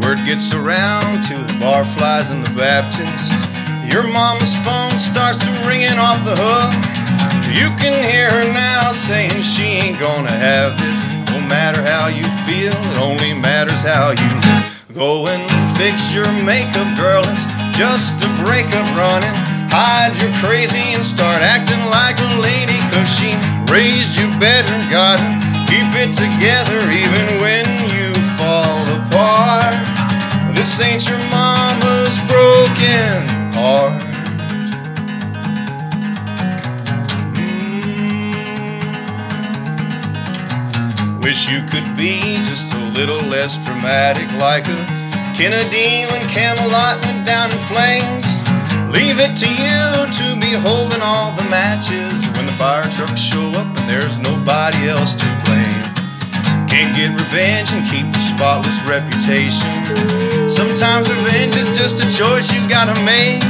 Word 0.00 0.18
gets 0.24 0.54
around 0.54 1.24
to 1.24 1.34
the 1.34 1.56
barflies 1.58 2.30
and 2.30 2.46
the 2.46 2.54
Baptists. 2.54 3.34
Your 3.92 4.06
mama's 4.06 4.54
phone 4.62 4.96
starts 4.96 5.38
to 5.42 5.50
ringing 5.66 5.98
off 5.98 6.22
the 6.22 6.38
hook. 6.38 6.72
You 7.50 7.70
can 7.82 7.94
hear 8.06 8.30
her 8.30 8.46
now 8.52 8.92
saying 8.92 9.42
she 9.42 9.82
ain't 9.82 9.98
gonna 10.00 10.30
have 10.30 10.78
this. 10.78 11.02
No 11.34 11.40
matter 11.48 11.82
how 11.82 12.06
you 12.06 12.24
feel, 12.46 12.72
it 12.72 12.98
only 12.98 13.34
matters 13.34 13.82
how 13.82 14.10
you 14.14 14.30
go 14.94 15.26
and 15.26 15.42
fix 15.76 16.14
your 16.14 16.30
makeup, 16.46 16.86
girl. 16.96 17.22
It's 17.26 17.46
just 17.76 18.22
a 18.24 18.28
breakup 18.42 18.86
running. 18.94 19.53
Hide 19.76 20.14
your 20.22 20.30
crazy 20.38 20.94
and 20.94 21.04
start 21.04 21.42
acting 21.42 21.82
like 21.90 22.14
a 22.22 22.30
lady, 22.38 22.78
cause 22.94 23.10
she 23.10 23.34
raised 23.66 24.14
you 24.14 24.30
better. 24.38 24.70
Gotta 24.86 25.26
keep 25.66 25.90
it 25.98 26.14
together 26.14 26.78
even 26.94 27.42
when 27.42 27.66
you 27.90 28.14
fall 28.38 28.86
apart. 29.02 29.74
This 30.54 30.78
ain't 30.78 31.02
your 31.10 31.18
mama's 31.26 32.14
broken 32.30 33.26
heart. 33.50 33.98
Mm. 40.94 41.18
Wish 41.20 41.50
you 41.50 41.66
could 41.66 41.96
be 41.96 42.38
just 42.46 42.72
a 42.74 42.78
little 42.94 43.18
less 43.26 43.58
dramatic, 43.66 44.30
like 44.38 44.68
a 44.68 44.78
Kennedy 45.34 46.06
when 46.14 46.22
Camelot 46.30 47.04
went 47.04 47.26
down 47.26 47.50
in 47.50 47.58
flames. 47.66 48.43
Leave 48.94 49.18
it 49.18 49.34
to 49.34 49.50
you 49.50 50.06
to 50.06 50.38
be 50.38 50.54
holding 50.54 51.02
all 51.02 51.34
the 51.34 51.42
matches 51.50 52.30
when 52.38 52.46
the 52.46 52.54
fire 52.54 52.86
trucks 52.94 53.18
show 53.18 53.50
up 53.58 53.66
and 53.66 53.90
there's 53.90 54.20
nobody 54.20 54.86
else 54.86 55.14
to 55.18 55.26
blame. 55.42 55.82
Can't 56.70 56.94
get 56.94 57.10
revenge 57.10 57.74
and 57.74 57.82
keep 57.90 58.06
a 58.06 58.22
spotless 58.22 58.78
reputation. 58.86 59.66
Sometimes 60.46 61.10
revenge 61.10 61.58
is 61.58 61.74
just 61.76 61.98
a 61.98 62.06
choice 62.06 62.54
you 62.54 62.62
gotta 62.70 62.94
make. 63.02 63.42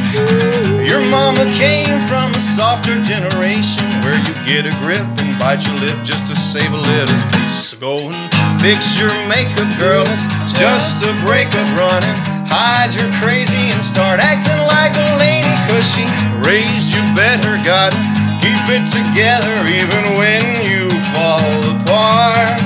Your 0.89 1.05
mama 1.13 1.45
came 1.61 1.93
from 2.09 2.33
a 2.33 2.41
softer 2.41 2.97
generation 3.05 3.85
where 4.01 4.17
you 4.17 4.33
get 4.49 4.65
a 4.65 4.73
grip 4.81 5.05
and 5.05 5.39
bite 5.39 5.61
your 5.69 5.77
lip 5.85 5.97
just 6.05 6.27
to 6.33 6.37
save 6.37 6.73
a 6.73 6.81
little 6.81 7.21
face. 7.37 7.69
So 7.69 7.77
go 7.77 8.09
and 8.09 8.17
fix 8.65 8.97
your 8.97 9.13
makeup, 9.29 9.69
girl. 9.77 10.05
It's 10.09 10.57
just 10.57 11.05
a 11.05 11.13
breakup 11.29 11.69
running. 11.77 12.34
Hide 12.47 12.95
your 12.95 13.11
crazy 13.21 13.73
and 13.73 13.83
start 13.83 14.21
acting 14.21 14.61
like 14.69 14.95
a 14.95 15.09
lady, 15.19 15.55
cause 15.69 15.85
she 15.85 16.05
raised 16.45 16.95
you 16.95 17.03
better. 17.17 17.57
Gotta 17.65 17.97
keep 18.45 18.65
it 18.69 18.85
together 18.91 19.55
even 19.71 20.19
when 20.19 20.43
you 20.69 20.91
fall 21.13 21.55
apart. 21.81 22.61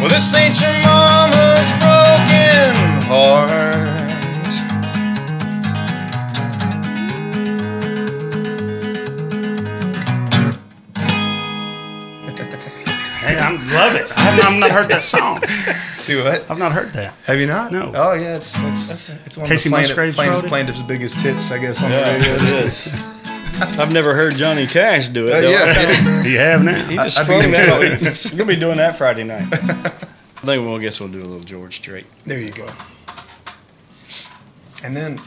Well, 0.00 0.08
this 0.08 0.34
ain't 0.36 0.60
your 0.60 0.72
mama's 0.84 1.70
broken 1.80 2.74
heart. 3.08 3.74
Hey, 13.24 13.38
I 13.38 13.50
love 13.50 13.94
it. 13.96 14.06
I've 14.14 14.60
not 14.60 14.70
heard 14.70 14.88
that 14.88 15.02
song. 15.02 15.40
Do 16.06 16.22
what? 16.24 16.50
I've 16.50 16.58
not 16.58 16.72
heard 16.72 16.92
that. 16.92 17.14
Have 17.24 17.38
you 17.40 17.46
not? 17.46 17.72
No. 17.72 17.92
Oh 17.94 18.12
yeah, 18.14 18.36
it's 18.36 18.60
it's 18.62 19.10
it's 19.10 19.36
one 19.38 19.46
Kacey 19.48 19.56
of 19.56 19.62
the 19.64 19.70
plaintiff, 19.70 19.70
Musgraves 19.70 20.14
plaintiff's, 20.16 20.36
wrote 20.42 20.44
it? 20.44 20.48
plaintiff's 20.48 20.82
biggest 20.82 21.20
hits, 21.20 21.50
I 21.50 21.58
guess. 21.58 21.82
On 21.82 21.90
Yeah, 21.90 22.04
the 22.04 22.12
radio. 22.18 22.34
it 22.34 22.64
is. 22.66 22.94
I've 23.78 23.92
never 23.92 24.14
heard 24.14 24.34
Johnny 24.34 24.66
Cash 24.66 25.08
do 25.10 25.28
it. 25.28 25.44
Uh, 25.44 25.48
yeah, 25.48 26.22
Do 26.24 26.30
you 26.30 26.38
have 26.38 26.62
now? 26.64 26.84
He 26.88 26.96
just 26.96 27.18
I- 27.18 27.22
I 27.22 27.24
sprung 27.24 27.50
that 27.52 27.98
to. 28.00 28.04
He's 28.10 28.30
gonna 28.32 28.44
be 28.46 28.56
doing 28.56 28.76
that 28.78 28.96
Friday 28.96 29.24
night. 29.24 29.46
I 29.52 29.56
think 30.46 30.66
we'll 30.66 30.76
I 30.76 30.80
guess 30.80 31.00
we'll 31.00 31.08
do 31.08 31.20
a 31.20 31.24
little 31.24 31.40
George 31.44 31.76
Strait. 31.76 32.04
There 32.26 32.38
you 32.40 32.50
go. 32.52 32.68
And 34.84 34.94
then, 34.96 35.20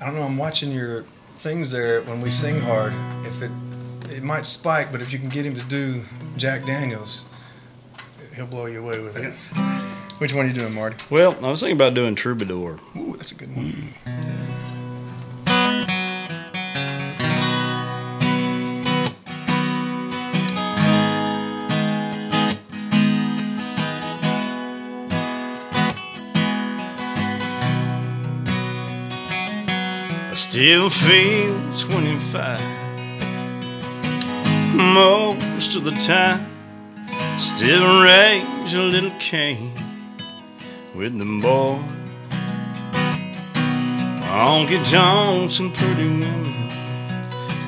I 0.00 0.06
don't 0.06 0.14
know. 0.14 0.22
I'm 0.22 0.38
watching 0.38 0.70
your 0.72 1.02
things 1.36 1.70
there 1.70 2.00
when 2.02 2.20
we 2.22 2.30
sing 2.30 2.60
hard. 2.60 2.94
If 3.26 3.42
it 3.42 3.50
it 4.10 4.22
might 4.22 4.46
spike, 4.46 4.90
but 4.90 5.02
if 5.02 5.12
you 5.12 5.18
can 5.18 5.28
get 5.28 5.44
him 5.44 5.54
to 5.54 5.62
do 5.64 6.02
Jack 6.38 6.64
Daniels, 6.64 7.24
he'll 8.34 8.46
blow 8.46 8.64
you 8.66 8.78
away 8.82 9.00
with 9.00 9.16
it. 9.16 9.34
Which 10.18 10.34
one 10.34 10.46
are 10.46 10.48
you 10.48 10.54
doing, 10.54 10.74
Marty? 10.74 10.96
Well, 11.10 11.36
I 11.44 11.48
was 11.48 11.60
thinking 11.60 11.76
about 11.76 11.94
doing 11.94 12.16
Troubadour. 12.16 12.76
Ooh, 12.96 13.14
that's 13.16 13.30
a 13.30 13.36
good 13.36 13.54
one. 13.54 13.66
Mm. 13.66 13.92
I 30.30 30.34
still 30.34 30.90
feel 30.90 31.78
25 31.78 32.60
most 34.74 35.76
of 35.76 35.84
the 35.84 35.92
time. 35.92 36.44
Still 37.38 38.02
raise 38.02 38.74
a 38.74 38.82
little 38.82 39.12
Cain 39.20 39.87
with 40.98 41.16
the 41.16 41.24
boy. 41.40 41.78
Honky 44.26 44.78
tonks 44.90 45.60
and 45.60 45.72
pretty 45.72 46.08
women. 46.08 46.42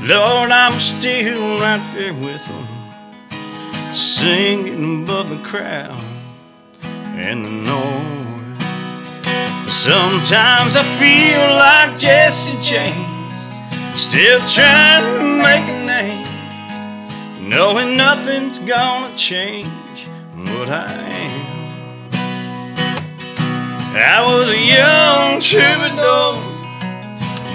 Lord, 0.03 0.51
I'm 0.51 0.81
still 0.81 1.61
right 1.61 1.81
there 1.95 2.13
with 2.13 2.45
them, 2.49 3.95
singing 3.95 5.05
above 5.05 5.31
the 5.31 5.41
crowd 5.49 5.97
and 6.83 7.45
the 7.45 7.51
noise. 7.51 8.63
Sometimes 9.73 10.75
I 10.75 10.83
feel 10.99 11.45
like 11.55 11.97
Jesse 11.97 12.59
James, 12.59 13.37
still 13.95 14.41
trying 14.41 15.05
to 15.05 15.23
make 15.41 15.67
a 15.69 15.87
name, 15.87 17.49
knowing 17.49 17.97
nothing's 17.97 18.59
gonna 18.59 19.17
change 19.17 19.69
what 20.35 20.69
I 20.69 20.91
am. 20.91 21.40
I 23.93 24.23
was 24.25 24.49
a 24.49 24.57
young 24.57 25.41
troubadour 25.41 26.37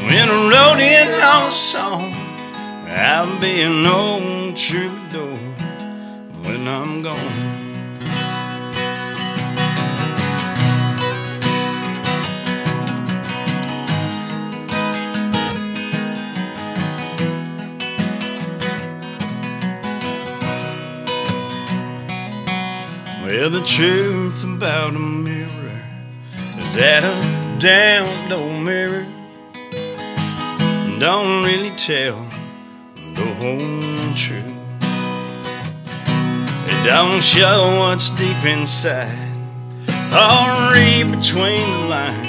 when 0.05 0.29
I 0.29 0.49
wrote 0.51 0.81
in 0.81 1.13
on 1.13 1.47
a 1.47 1.51
song. 1.51 2.11
I'll 2.89 3.39
be 3.39 3.61
an 3.61 3.85
old 3.85 4.57
troubadour 4.57 5.37
when 6.43 6.67
I'm 6.67 7.01
gone. 7.01 7.55
Well, 23.23 23.49
the 23.49 23.63
truth 23.65 24.43
about 24.43 24.93
mirror 24.93 25.24
that 26.75 27.57
damned 27.59 28.33
old 28.33 28.63
mirror 28.63 29.05
don't 30.99 31.43
really 31.43 31.75
tell 31.75 32.15
the 33.15 33.25
whole 33.39 34.13
truth. 34.15 34.55
Don't 36.85 37.23
show 37.23 37.79
what's 37.79 38.09
deep 38.11 38.43
inside 38.45 39.09
or 40.11 40.73
read 40.73 41.11
between 41.11 41.59
the 41.59 41.87
lines. 41.89 42.27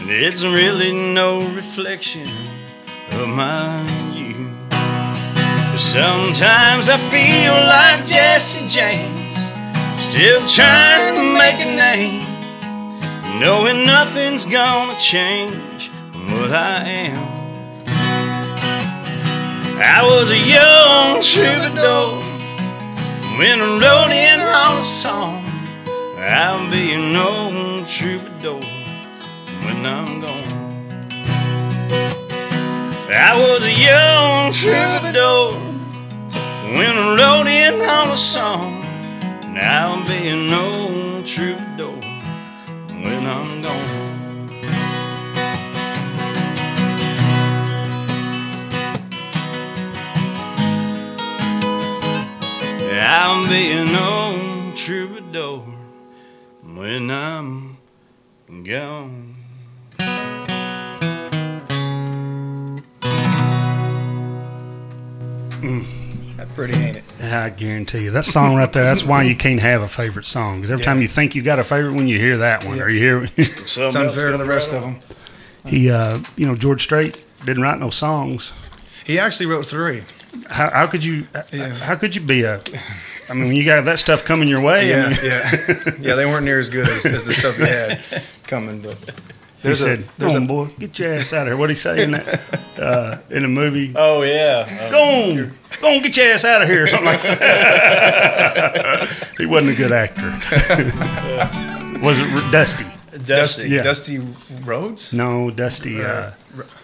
And 0.00 0.10
it's 0.10 0.42
really 0.42 0.92
no 0.92 1.40
reflection 1.56 2.28
of 3.12 3.28
my 3.28 3.80
youth. 4.12 4.52
Sometimes 5.80 6.88
I 6.88 6.98
feel 6.98 7.52
like 7.52 8.04
Jesse 8.04 8.68
James, 8.68 9.52
still 10.00 10.46
trying 10.46 11.14
to 11.14 11.38
make 11.38 11.60
a 11.60 11.76
name, 11.76 12.33
knowing 13.40 13.84
nothing's 13.84 14.44
gonna 14.44 14.98
change 15.00 15.90
what 16.30 16.52
I 16.52 16.84
am. 17.10 17.34
I 19.76 20.02
was 20.04 20.30
a 20.30 20.38
young 20.38 21.20
troubadour 21.20 22.20
when 23.38 23.60
I 23.60 23.70
wrote 23.80 24.12
in 24.12 24.40
on 24.40 24.78
a 24.78 24.84
song. 24.84 25.42
I'll 26.18 26.70
be 26.70 26.92
an 26.92 27.16
old 27.16 27.88
troubadour 27.88 28.60
when 29.64 29.84
I'm 29.84 30.20
gone. 30.20 30.54
I 33.10 33.34
was 33.36 33.64
a 33.64 33.74
young 33.90 34.52
troubadour 34.52 35.58
when 36.76 36.96
I 36.96 37.16
wrote 37.18 37.48
in 37.48 37.82
on 37.82 38.08
a 38.08 38.12
song. 38.12 38.82
I'll 39.60 40.06
be 40.06 40.28
an 40.28 40.52
old 40.52 41.26
troubadour 41.26 42.03
when 43.04 43.26
I'm 43.26 43.62
gone. 43.62 44.04
I'll 52.96 53.48
be 53.48 53.72
an 53.72 53.94
old 53.94 54.76
troubadour 54.76 55.60
when 56.62 57.10
I'm 57.10 57.76
gone. 58.64 59.34
That's 66.36 66.54
pretty, 66.54 66.74
ain't 66.74 66.96
it? 66.96 67.13
I 67.32 67.50
guarantee 67.50 68.04
you 68.04 68.10
that 68.12 68.24
song 68.24 68.56
right 68.56 68.72
there. 68.72 68.84
That's 68.84 69.04
why 69.04 69.22
you 69.22 69.36
can't 69.36 69.60
have 69.60 69.82
a 69.82 69.88
favorite 69.88 70.24
song 70.26 70.56
because 70.60 70.70
every 70.70 70.84
time 70.84 71.00
you 71.00 71.08
think 71.08 71.34
you 71.34 71.42
got 71.42 71.58
a 71.58 71.64
favorite 71.64 71.94
one, 71.94 72.08
you 72.08 72.18
hear 72.18 72.36
that 72.38 72.64
one 72.64 72.80
or 72.80 72.88
you 72.88 72.98
hear 73.00 73.26
So 73.66 73.86
It's 73.86 73.96
unfair 73.96 74.30
to 74.32 74.36
the 74.38 74.44
rest 74.44 74.72
of 74.72 74.82
them. 74.82 74.96
he. 75.66 75.90
Uh, 75.90 76.20
you 76.36 76.46
know, 76.46 76.54
George 76.54 76.82
Strait 76.82 77.24
didn't 77.44 77.62
write 77.62 77.78
no 77.78 77.90
songs. 77.90 78.52
He 79.04 79.18
actually 79.18 79.46
wrote 79.46 79.66
three. 79.66 80.02
How, 80.50 80.70
how 80.70 80.86
could 80.86 81.04
you? 81.04 81.26
Yeah. 81.52 81.68
How 81.74 81.94
could 81.96 82.14
you 82.14 82.20
be 82.20 82.42
a? 82.42 82.60
I 83.30 83.34
mean, 83.34 83.46
when 83.48 83.56
you 83.56 83.64
got 83.64 83.84
that 83.84 83.98
stuff 83.98 84.24
coming 84.24 84.48
your 84.48 84.60
way. 84.60 84.92
I 84.92 84.96
Yeah, 84.96 85.08
mean, 85.08 85.18
yeah, 85.22 85.50
yeah. 86.00 86.14
They 86.16 86.26
weren't 86.26 86.44
near 86.44 86.58
as 86.58 86.68
good 86.70 86.88
as, 86.88 87.06
as 87.06 87.24
the 87.24 87.32
stuff 87.32 87.56
he 87.56 87.64
had 87.64 88.02
coming, 88.46 88.82
but 88.82 88.96
he 89.64 89.68
there's 89.68 89.80
a 89.80 89.84
said, 89.84 90.04
there's 90.18 90.34
"Come 90.34 90.42
on, 90.42 90.44
a 90.44 90.66
boy, 90.66 90.70
get 90.78 90.98
your 90.98 91.14
ass 91.14 91.32
out 91.32 91.42
of 91.42 91.46
here." 91.48 91.54
What 91.56 91.62
would 91.62 91.70
he 91.70 91.76
say 91.76 92.04
in 92.04 92.10
that 92.12 92.40
uh, 92.78 93.18
in 93.30 93.42
the 93.42 93.48
movie? 93.48 93.92
Oh 93.96 94.22
yeah. 94.22 94.90
Go 94.90 95.00
on, 95.02 95.52
go 95.80 95.96
on, 95.96 96.02
get 96.02 96.16
your 96.16 96.26
ass 96.26 96.44
out 96.44 96.62
of 96.62 96.68
here, 96.68 96.84
or 96.84 96.86
something 96.86 97.06
like 97.06 97.22
that. 97.22 99.08
he 99.38 99.46
wasn't 99.46 99.72
a 99.72 99.76
good 99.76 99.92
actor. 99.92 100.22
Was 102.04 102.18
it 102.18 102.44
R- 102.44 102.52
Dusty? 102.52 102.84
Dusty 103.24 103.68
Yeah. 103.70 103.82
Dusty 103.82 104.18
Rhodes. 104.64 105.12
No, 105.12 105.50
Dusty. 105.50 106.02
Uh, 106.02 106.32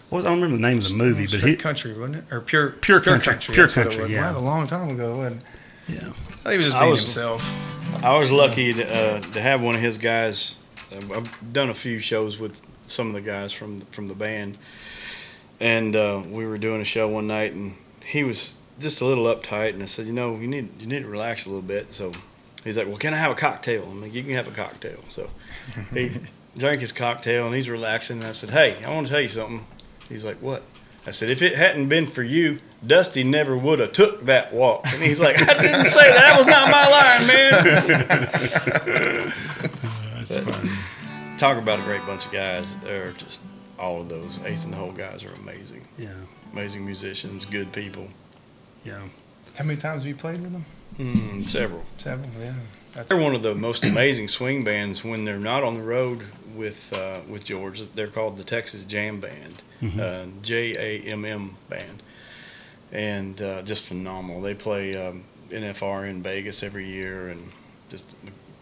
what 0.09 0.19
was, 0.19 0.25
I 0.25 0.29
don't 0.31 0.41
remember 0.41 0.57
the 0.57 0.63
name 0.69 0.79
of 0.79 0.89
the 0.89 0.95
movie, 0.95 1.23
but 1.25 1.31
Straight 1.31 1.51
he. 1.51 1.57
country, 1.57 1.93
wasn't 1.93 2.17
it? 2.17 2.25
Or 2.33 2.41
pure 2.41 2.71
Pure 2.71 3.01
Country, 3.03 3.37
Pure 3.39 3.67
that's 3.67 3.77
what 3.77 3.87
it 3.87 3.97
Country, 3.97 4.15
yeah. 4.15 4.33
Wow, 4.33 4.39
a 4.39 4.41
long 4.41 4.67
time 4.67 4.91
ago, 4.91 5.19
wasn't 5.19 5.43
it? 5.89 5.95
Yeah. 5.95 6.09
I 6.09 6.11
think 6.11 6.51
he 6.53 6.57
was 6.57 6.65
just 6.67 6.77
I 6.77 6.89
was- 6.89 7.03
himself. 7.05 7.57
I 8.03 8.17
was 8.17 8.31
lucky 8.33 8.73
to, 8.73 9.17
uh, 9.17 9.21
to 9.21 9.41
have 9.41 9.61
one 9.61 9.75
of 9.75 9.81
his 9.81 9.99
guys. 9.99 10.57
uh, 10.93 11.17
I've 11.17 11.53
done 11.53 11.71
a 11.71 11.75
few 11.75 11.99
shows 11.99 12.39
with 12.39 12.61
some 12.91 13.09
of 13.09 13.15
the 13.15 13.21
guys 13.21 13.53
from 13.53 13.79
the, 13.79 13.87
from 13.87 14.09
the 14.09 14.15
band, 14.15 14.59
and 15.59 15.95
uh, 15.95 16.23
we 16.27 16.47
were 16.47 16.59
doing 16.59 16.81
a 16.81 16.85
show 16.85 17.09
one 17.09 17.27
night, 17.27 17.53
and 17.53 17.75
he 18.05 18.25
was 18.25 18.55
just 18.79 19.01
a 19.01 19.05
little 19.05 19.25
uptight, 19.25 19.75
and 19.75 19.83
I 19.83 19.87
said, 19.87 20.07
you 20.07 20.13
know, 20.13 20.37
you 20.37 20.49
need 20.49 20.81
you 20.81 20.87
need 20.87 21.03
to 21.03 21.09
relax 21.09 21.47
a 21.47 21.51
little 21.51 21.63
bit. 21.63 21.93
So 21.93 22.13
he's 22.65 22.77
like, 22.77 22.87
well, 22.87 22.97
can 22.97 23.15
I 23.15 23.19
have 23.19 23.31
a 23.31 23.35
cocktail? 23.35 23.85
I'm 23.85 24.01
like, 24.01 24.15
you 24.15 24.23
can 24.23 24.33
have 24.33 24.49
a 24.49 24.53
cocktail. 24.53 25.01
So 25.09 25.29
he 25.95 26.11
drank 26.57 26.81
his 26.81 26.93
cocktail, 26.93 27.47
and 27.47 27.55
he's 27.55 27.69
relaxing, 27.69 28.19
and 28.19 28.27
I 28.27 28.33
said, 28.33 28.51
hey, 28.51 28.83
I 28.85 28.95
want 28.95 29.07
to 29.07 29.13
tell 29.13 29.23
you 29.23 29.29
something. 29.29 29.65
He's 30.09 30.25
like, 30.25 30.39
what? 30.39 30.63
I 31.07 31.13
said, 31.13 31.31
if 31.31 31.41
it 31.41 31.55
hadn't 31.55 31.89
been 31.89 32.07
for 32.07 32.23
you, 32.23 32.59
Dusty 32.87 33.25
never 33.25 33.57
would 33.57 33.79
have 33.79 33.93
took 33.93 34.25
that 34.25 34.53
walk. 34.53 34.85
And 34.87 35.03
he's 35.03 35.19
like, 35.21 35.41
I 35.41 35.55
didn't 35.61 35.87
say 35.87 36.13
that. 36.13 36.17
That 36.17 36.37
was 36.39 36.47
not 36.47 36.71
my 36.71 36.89
line, 36.89 37.27
man. 37.27 37.53
That's 40.29 40.37
funny. 40.37 40.71
Talk 41.41 41.57
about 41.57 41.79
a 41.79 41.83
great 41.85 42.05
bunch 42.05 42.27
of 42.27 42.33
guys. 42.33 42.75
They're 42.81 43.13
just 43.13 43.41
all 43.79 44.03
of 44.03 44.11
those 44.11 44.39
Ace 44.45 44.67
in 44.67 44.73
the 44.73 44.77
Hole 44.77 44.93
guys 44.93 45.25
are 45.25 45.33
amazing. 45.37 45.83
Yeah, 45.97 46.11
Amazing 46.53 46.85
musicians, 46.85 47.47
good 47.47 47.73
people. 47.73 48.09
yeah. 48.85 49.01
How 49.57 49.65
many 49.65 49.81
times 49.81 50.03
have 50.03 50.09
you 50.09 50.15
played 50.17 50.43
with 50.43 50.53
them? 50.53 50.65
Mm, 50.99 51.49
several. 51.49 51.83
Seven. 51.97 52.29
Yeah. 52.39 52.53
That's 52.93 53.09
They're 53.09 53.17
one 53.17 53.35
of 53.35 53.43
the 53.43 53.55
most 53.55 53.85
amazing 53.87 54.29
swing 54.29 54.65
bands 54.65 55.03
when 55.03 55.25
they're 55.25 55.39
not 55.39 55.65
on 55.65 55.75
the 55.75 55.83
road 55.83 56.25
with 56.55 56.93
uh, 56.93 57.21
with 57.27 57.45
George. 57.47 57.81
They're 57.95 58.07
called 58.09 58.37
the 58.37 58.45
Texas 58.45 58.85
Jam 58.85 59.19
Band, 59.21 59.63
uh, 59.99 60.27
J 60.43 60.77
A 60.77 61.11
M 61.11 61.25
M 61.25 61.57
Band, 61.71 62.03
and 62.93 63.41
uh, 63.41 63.63
just 63.63 63.85
phenomenal. 63.85 64.43
They 64.43 64.55
play 64.55 64.95
um, 64.95 65.25
NFR 65.49 66.07
in 66.09 66.23
Vegas 66.23 66.63
every 66.63 66.87
year, 66.87 67.29
and 67.31 67.49
just 67.89 68.17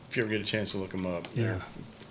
if 0.08 0.16
you 0.16 0.22
ever 0.22 0.30
get 0.30 0.40
a 0.40 0.44
chance 0.44 0.70
to 0.72 0.78
look 0.78 0.90
them 0.90 1.06
up, 1.06 1.26
Yeah. 1.34 1.58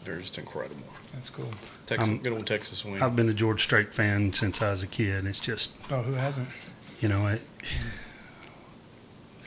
They're, 0.07 0.15
they're 0.15 0.21
just 0.23 0.37
incredible. 0.37 0.81
that's 1.13 1.29
cool. 1.29 1.49
Texas, 1.85 2.09
Um, 2.09 2.17
good 2.19 2.33
old 2.33 2.47
Texas 2.47 2.79
swing. 2.79 3.01
I've 3.01 3.15
been 3.15 3.29
a 3.29 3.33
George 3.33 3.61
Strait 3.63 3.93
fan 3.93 4.33
since 4.33 4.61
I 4.61 4.71
was 4.71 4.83
a 4.83 4.87
kid. 4.87 5.25
It's 5.25 5.39
just 5.39 5.71
Oh, 5.91 6.01
who 6.01 6.13
hasn't? 6.13 6.47
you 6.99 7.07
know, 7.09 7.27
it, 7.27 7.41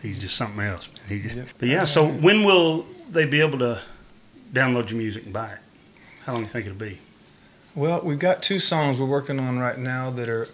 he's 0.02 0.18
just 0.18 0.36
something 0.36 0.60
else. 0.64 0.88
He 1.08 1.20
just, 1.20 1.36
Yep. 1.36 1.48
But 1.58 1.68
yeah, 1.68 1.84
so 1.84 2.06
when 2.08 2.44
will 2.44 2.86
they 3.10 3.26
be 3.26 3.40
able 3.40 3.58
to 3.58 3.80
download 4.52 4.90
your 4.90 4.98
music 4.98 5.24
and 5.24 5.32
buy 5.32 5.52
it? 5.52 5.58
How 6.24 6.32
long 6.32 6.42
do 6.42 6.46
you 6.46 6.52
think 6.52 6.66
it'll 6.66 6.78
be? 6.78 6.98
Well, 7.74 8.00
we've 8.02 8.18
got 8.18 8.42
two 8.42 8.58
songs 8.58 8.98
we're 9.00 9.06
working 9.06 9.38
on 9.38 9.58
right 9.58 9.78
now 9.78 10.10
that 10.10 10.28
are 10.28 10.48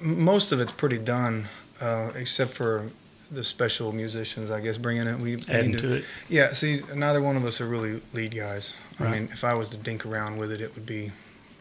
most 0.00 0.52
of 0.52 0.60
it's 0.60 0.72
pretty 0.72 0.98
done, 0.98 1.46
uh, 1.80 2.10
except 2.14 2.52
for 2.52 2.90
the 3.30 3.42
special 3.44 3.92
musicians, 3.92 4.50
I 4.50 4.60
guess, 4.60 4.78
bringing 4.78 5.06
it. 5.06 5.18
We 5.18 5.34
Adding 5.48 5.72
need 5.72 5.80
to 5.80 5.94
it. 5.96 6.04
Yeah, 6.28 6.52
see, 6.52 6.82
neither 6.94 7.20
one 7.20 7.36
of 7.36 7.44
us 7.44 7.60
are 7.60 7.66
really 7.66 8.00
lead 8.12 8.34
guys. 8.34 8.72
I 9.00 9.10
mean, 9.10 9.28
if 9.32 9.42
I 9.44 9.54
was 9.54 9.68
to 9.70 9.76
dink 9.76 10.06
around 10.06 10.38
with 10.38 10.50
it, 10.52 10.60
it 10.60 10.74
would 10.74 10.86
be, 10.86 11.10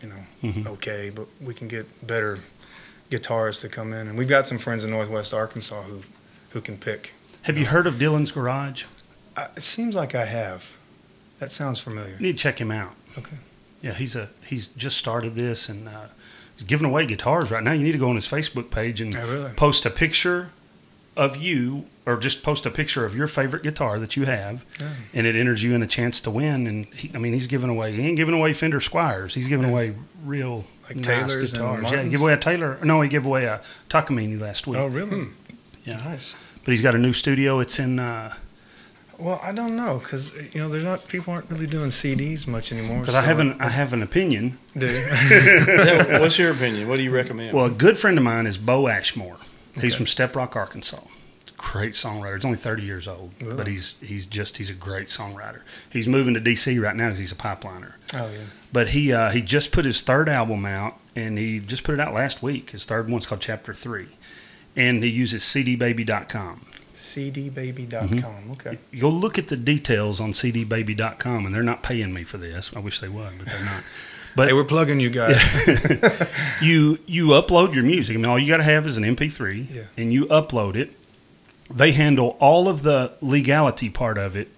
you 0.02 0.10
know, 0.10 0.24
Mhm. 0.44 0.68
okay. 0.68 1.12
But 1.14 1.28
we 1.42 1.54
can 1.54 1.68
get 1.68 2.06
better 2.06 2.40
guitarists 3.10 3.62
to 3.62 3.70
come 3.70 3.94
in, 3.94 4.08
and 4.08 4.18
we've 4.18 4.28
got 4.28 4.48
some 4.48 4.58
friends 4.58 4.84
in 4.84 4.90
Northwest 4.92 5.34
Arkansas 5.34 5.84
who, 5.84 6.02
who 6.52 6.62
can 6.62 6.78
pick. 6.78 7.14
Have 7.44 7.58
you 7.58 7.66
heard 7.66 7.88
of 7.88 7.96
Dylan's 7.96 8.32
Garage? 8.32 8.86
I, 9.38 9.46
it 9.58 9.64
seems 9.64 9.96
like 9.96 10.16
I 10.16 10.26
have. 10.26 10.74
That 11.40 11.52
sounds 11.52 11.80
familiar. 11.80 12.14
You 12.14 12.28
need 12.28 12.38
to 12.38 12.38
check 12.44 12.60
him 12.60 12.72
out. 12.72 12.96
Okay. 13.18 13.36
Yeah, 13.82 13.94
he's 13.94 14.16
a 14.16 14.30
he's 14.46 14.68
just 14.70 14.98
started 14.98 15.36
this 15.36 15.70
and 15.70 15.88
uh, 15.88 16.08
he's 16.56 16.64
giving 16.66 16.86
away 16.88 17.06
guitars 17.06 17.52
right 17.52 17.62
now. 17.62 17.74
You 17.74 17.84
need 17.84 17.92
to 17.92 17.98
go 17.98 18.10
on 18.10 18.16
his 18.16 18.28
Facebook 18.28 18.72
page 18.72 19.02
and 19.02 19.16
Oh, 19.16 19.28
really? 19.28 19.52
post 19.54 19.86
a 19.86 19.90
picture 19.90 20.50
of 21.18 21.38
you 21.38 21.86
or 22.06 22.18
just 22.18 22.44
post 22.44 22.66
a 22.66 22.70
picture 22.72 23.06
of 23.06 23.16
your 23.16 23.28
favorite 23.28 23.64
guitar 23.64 23.98
that 24.00 24.16
you 24.18 24.26
have 24.26 24.64
Yeah. 24.80 24.90
and 25.14 25.26
it 25.26 25.36
enters 25.36 25.64
you 25.64 25.74
in 25.74 25.82
a 25.82 25.88
chance 25.88 26.20
to 26.22 26.30
win 26.32 26.68
and 26.68 26.86
he, 26.88 27.10
I 27.14 27.18
mean 27.20 27.34
he's 27.34 27.48
giving 27.48 27.70
away 27.70 27.94
he 27.94 28.06
ain't 28.06 28.18
giving 28.18 28.36
away 28.36 28.52
Fender 28.54 28.80
Squiers 28.80 29.34
he's 29.34 29.48
giving 29.48 29.70
away 29.70 29.96
real 30.26 30.66
Like 30.88 30.98
nice 30.98 31.06
Taylors 31.06 31.54
guitars 31.54 31.90
yeah 31.92 32.04
he 32.04 32.10
gave 32.10 32.22
away 32.22 32.34
a 32.34 32.38
Taylor 32.38 32.78
no 32.84 33.02
he 33.02 33.08
gave 33.10 33.26
away 33.26 33.46
a 33.46 33.62
Takamine 33.90 34.40
last 34.42 34.68
week 34.68 34.78
Oh, 34.78 34.88
really? 34.88 35.28
Yeah. 35.86 35.98
Nice. 36.04 36.36
but 36.66 36.72
he's 36.72 36.82
got 36.82 36.96
a 36.96 37.00
new 37.00 37.14
studio 37.14 37.60
it's 37.60 37.80
in 37.80 38.00
uh 38.00 38.34
Well, 39.18 39.40
I 39.42 39.54
don't 39.54 39.78
know 39.78 40.00
because 40.04 40.34
you 40.54 40.60
know 40.60 40.68
there's 40.68 40.84
not 40.84 41.08
people 41.08 41.32
aren't 41.34 41.50
really 41.50 41.68
doing 41.68 41.92
CDs 41.92 42.46
much 42.46 42.74
anymore. 42.74 43.00
because 43.00 43.16
I 43.16 43.22
so- 43.22 43.28
have 43.28 43.40
an 43.40 43.56
I 43.62 43.70
have 43.70 43.94
an 43.94 44.04
opinion 44.04 44.58
Do. 44.78 44.86
Yeah, 45.30 46.20
what's 46.20 46.38
your 46.38 46.52
opinion? 46.52 46.90
What 46.90 46.98
do 46.98 47.04
you 47.04 47.12
recommend? 47.16 47.54
Well, 47.56 47.66
a 47.66 47.72
good 47.72 47.98
friend 47.98 48.18
of 48.18 48.24
mine 48.26 48.46
is 48.48 48.58
Bo 48.58 48.90
Ashmore. 48.90 49.38
He's 49.76 49.84
Okay. 49.86 49.96
from 49.98 50.08
Step 50.08 50.36
Rock, 50.36 50.56
Arkansas. 50.56 51.00
Great 51.58 51.94
songwriter. 51.94 52.36
He's 52.36 52.46
only 52.46 52.58
30 52.58 52.84
years 52.84 53.08
old, 53.08 53.34
Really? 53.42 53.56
but 53.56 53.68
he's 53.68 53.96
he's 54.02 54.26
just 54.26 54.58
he's 54.58 54.70
a 54.70 54.74
great 54.74 55.08
songwriter. 55.08 55.62
He's 55.90 56.08
moving 56.08 56.34
to 56.34 56.42
DC 56.42 56.82
right 56.82 56.96
now 56.96 57.08
because 57.08 57.20
he's 57.20 57.32
a 57.32 57.36
pipeliner. 57.36 57.94
oh 58.14 58.30
yeah. 58.30 58.38
But 58.74 58.90
he 58.90 59.14
uh, 59.14 59.32
he 59.32 59.42
just 59.42 59.72
put 59.72 59.86
his 59.86 60.02
third 60.02 60.28
album 60.28 60.66
out, 60.66 60.96
and 61.16 61.38
he 61.38 61.60
just 61.60 61.84
put 61.86 61.94
it 61.94 62.00
out 62.02 62.14
last 62.14 62.44
week. 62.44 62.72
His 62.72 62.84
third 62.86 63.10
one's 63.10 63.26
called 63.26 63.40
Chapter 63.42 63.74
Three, 63.74 64.10
and 64.76 65.02
he 65.04 65.10
uses 65.10 65.44
CDBaby.com. 65.44 66.66
CDbaby.com. 66.94 68.10
Mm-hmm. 68.10 68.52
Okay. 68.52 68.78
Go 69.00 69.10
look 69.10 69.38
at 69.38 69.48
the 69.48 69.58
details 69.58 70.20
on 70.22 70.34
CDBaby.com, 70.34 71.46
and 71.46 71.56
they're 71.56 71.64
not 71.64 71.84
paying 71.84 72.14
me 72.14 72.24
for 72.24 72.38
this. 72.38 72.72
I 72.76 72.80
wish 72.80 73.00
they 73.00 73.10
would, 73.10 73.38
but 73.38 73.48
they're 73.48 73.64
not. 73.66 73.84
But 74.36 74.48
Hey, 74.50 74.54
we're 74.54 74.64
plugging 74.66 75.00
you 75.00 75.10
guys. 75.10 75.38
you 76.62 77.00
you 77.06 77.28
upload 77.28 77.74
your 77.74 77.84
music. 77.84 78.16
I 78.16 78.18
mean, 78.18 78.28
all 78.28 78.40
you 78.40 78.48
got 78.48 78.58
to 78.58 78.64
have 78.64 78.86
is 78.86 78.98
an 78.98 79.04
MP3, 79.04 79.74
Yeah. 79.74 79.82
and 79.98 80.12
you 80.14 80.26
upload 80.26 80.76
it. 80.76 80.92
They 81.70 81.92
handle 81.94 82.38
all 82.40 82.68
of 82.70 82.84
the 82.84 83.14
legality 83.22 83.90
part 83.90 84.18
of 84.18 84.36
it 84.36 84.50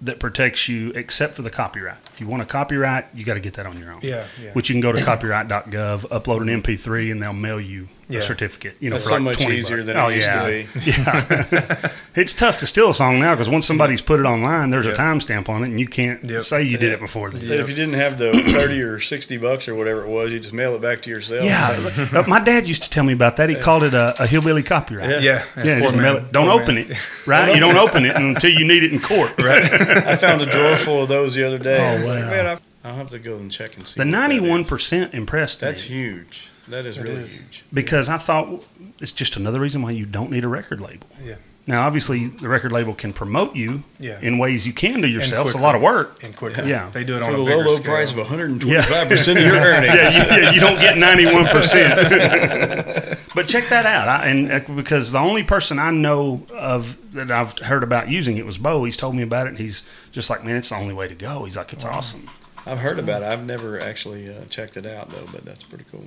that 0.00 0.18
protects 0.18 0.68
you, 0.68 0.90
except 0.96 1.34
for 1.34 1.42
the 1.42 1.50
copyright. 1.50 1.96
If 2.12 2.20
you 2.20 2.26
want 2.26 2.42
a 2.42 2.46
copyright, 2.46 3.06
you 3.14 3.24
got 3.24 3.34
to 3.34 3.40
get 3.40 3.54
that 3.54 3.66
on 3.66 3.78
your 3.78 3.92
own. 3.92 4.00
Yeah, 4.02 4.26
yeah. 4.42 4.50
Which 4.52 4.68
you 4.68 4.74
can 4.74 4.80
go 4.80 4.90
to 4.92 4.98
copyright.gov, 5.00 6.00
upload 6.08 6.42
an 6.42 6.62
MP3, 6.62 7.12
and 7.12 7.22
they'll 7.22 7.32
mail 7.32 7.60
you 7.60 7.88
Yeah. 8.12 8.20
a 8.20 8.22
certificate. 8.22 8.76
You 8.80 8.90
know, 8.90 8.94
That's 8.94 9.04
for 9.04 9.10
so 9.10 9.14
like 9.16 9.22
much 9.24 9.40
easier 9.42 9.78
bucks. 9.78 9.86
than 9.86 9.96
it 9.96 10.00
oh, 10.00 10.08
used 10.08 10.30
to 10.30 10.44
be. 10.46 10.90
Yeah, 10.92 11.90
it's 12.14 12.34
tough 12.34 12.58
to 12.58 12.66
steal 12.66 12.90
a 12.90 12.94
song 12.94 13.18
now 13.20 13.34
because 13.34 13.48
once 13.48 13.66
somebody's 13.66 14.00
put 14.02 14.20
it 14.20 14.26
online, 14.26 14.70
there's 14.70 14.86
a 14.86 14.90
Yeah. 14.90 14.96
timestamp 14.96 15.48
on 15.48 15.62
it, 15.62 15.68
and 15.70 15.80
you 15.80 15.86
can't 15.86 16.22
Yep. 16.22 16.42
say 16.42 16.62
you 16.62 16.76
did 16.78 16.92
it 16.92 17.00
before. 17.00 17.30
Then. 17.30 17.48
But 17.48 17.58
if 17.60 17.68
you 17.68 17.74
didn't 17.74 17.94
have 17.94 18.18
the 18.18 18.32
30 18.52 18.82
or 18.82 19.00
60 19.00 19.36
bucks 19.38 19.66
or 19.68 19.74
whatever 19.74 20.02
it 20.04 20.08
was, 20.08 20.30
you 20.30 20.38
just 20.40 20.52
mail 20.52 20.74
it 20.74 20.82
back 20.82 21.00
to 21.02 21.10
yourself. 21.10 21.44
Yeah, 21.44 22.24
my 22.28 22.38
dad 22.40 22.66
used 22.66 22.82
to 22.84 22.90
tell 22.90 23.04
me 23.04 23.12
about 23.12 23.36
that. 23.36 23.48
He 23.48 23.56
called 23.56 23.82
it 23.84 23.94
a, 23.94 24.20
a 24.22 24.26
hillbilly 24.26 24.62
copyright. 24.62 25.22
Yeah. 25.22 25.44
yeah. 25.56 25.64
Yeah, 25.64 25.80
poor 25.80 25.92
mail 25.92 26.16
it. 26.18 26.32
Don't 26.32 26.46
Poor 26.48 26.60
open 26.60 26.74
man. 26.76 26.90
it, 26.90 27.26
right? 27.26 27.54
You 27.54 27.60
don't 27.60 27.76
open 27.76 28.04
it 28.04 28.14
until 28.16 28.50
you 28.52 28.66
need 28.66 28.82
it 28.82 28.92
in 28.92 29.00
court. 29.00 29.32
Right. 29.38 29.62
I 29.72 30.16
found 30.16 30.42
a 30.42 30.46
drawer 30.46 30.76
full 30.76 31.02
of 31.02 31.08
those 31.08 31.34
the 31.34 31.44
other 31.44 31.58
day. 31.58 31.78
Oh, 31.80 31.84
I 31.84 31.94
was 31.94 32.04
like, 32.04 32.22
wow. 32.24 32.30
man, 32.30 32.46
I- 32.46 32.58
I'll 32.84 32.96
have 32.96 33.10
to 33.10 33.20
go 33.20 33.36
and 33.36 33.50
check 33.50 33.76
and 33.76 33.86
see. 33.86 34.00
The 34.00 34.04
what 34.06 34.10
that 34.12 34.30
is. 34.32 34.40
ninety-one 34.40 34.64
percent 34.64 35.14
impressed 35.14 35.60
That's 35.60 35.82
me 35.88 35.94
huge. 35.96 36.48
That 36.68 36.86
is 36.86 36.96
It 36.96 37.02
really 37.02 37.16
is. 37.22 37.38
huge. 37.38 37.64
because 37.72 38.08
I 38.08 38.18
thought 38.18 38.64
it's 39.00 39.12
just 39.12 39.36
another 39.36 39.58
reason 39.60 39.82
why 39.82 39.90
you 39.90 40.06
don't 40.06 40.30
need 40.30 40.44
a 40.44 40.48
record 40.48 40.80
label. 40.80 41.06
Yeah. 41.24 41.34
Now, 41.64 41.86
obviously, 41.86 42.26
the 42.26 42.48
record 42.48 42.72
label 42.72 42.92
can 42.92 43.12
promote 43.12 43.54
you 43.54 43.84
Yeah. 44.00 44.18
in 44.20 44.36
ways 44.38 44.66
you 44.66 44.72
can 44.72 45.00
do 45.00 45.06
yourself. 45.06 45.46
It's 45.46 45.54
a 45.54 45.60
lot 45.60 45.76
of 45.76 45.80
work. 45.82 46.22
And 46.24 46.34
quicker. 46.36 46.64
Yeah. 46.64 46.90
They 46.92 47.04
do 47.04 47.14
it 47.16 47.20
For 47.20 47.26
on 47.26 47.32
the 47.32 47.38
a 47.38 47.42
low, 47.42 47.58
low 47.60 47.74
scale. 47.74 47.92
price 47.94 48.10
of 48.10 48.18
125% 48.18 49.36
of 49.38 49.44
your 49.44 49.54
earnings. 49.56 49.94
Yeah, 49.94 50.10
you, 50.10 50.42
yeah, 50.42 50.50
you 50.52 50.60
don't 50.60 50.80
get 50.80 50.98
ninety-one 50.98 51.46
percent. 51.46 52.00
But 53.34 53.46
check 53.48 53.64
that 53.68 53.86
out, 53.86 54.08
I, 54.08 54.26
and 54.26 54.52
uh, 54.52 54.60
because 54.76 55.10
the 55.10 55.18
only 55.18 55.42
person 55.42 55.78
I 55.78 55.90
know 55.90 56.42
of 56.52 56.98
that 57.14 57.30
I've 57.30 57.58
heard 57.60 57.82
about 57.82 58.10
using 58.10 58.36
it 58.36 58.44
was 58.44 58.58
Bo. 58.58 58.84
He's 58.84 58.96
told 58.98 59.14
me 59.14 59.22
about 59.22 59.46
it, 59.46 59.50
and 59.50 59.58
he's 59.58 59.84
just 60.10 60.28
like, 60.28 60.44
"Man, 60.44 60.56
it's 60.56 60.68
the 60.68 60.74
only 60.76 60.92
way 60.92 61.08
to 61.08 61.14
go." 61.14 61.44
He's 61.44 61.56
like, 61.56 61.72
"It's 61.72 61.84
awesome." 61.86 62.28
I've 62.66 62.80
heard 62.80 62.98
about 62.98 63.22
it. 63.22 63.26
I've 63.26 63.46
never 63.46 63.80
actually 63.80 64.28
uh, 64.28 64.44
checked 64.50 64.76
it 64.76 64.84
out, 64.84 65.10
though, 65.10 65.26
but 65.32 65.46
that's 65.46 65.62
pretty 65.62 65.84
cool. 65.90 66.04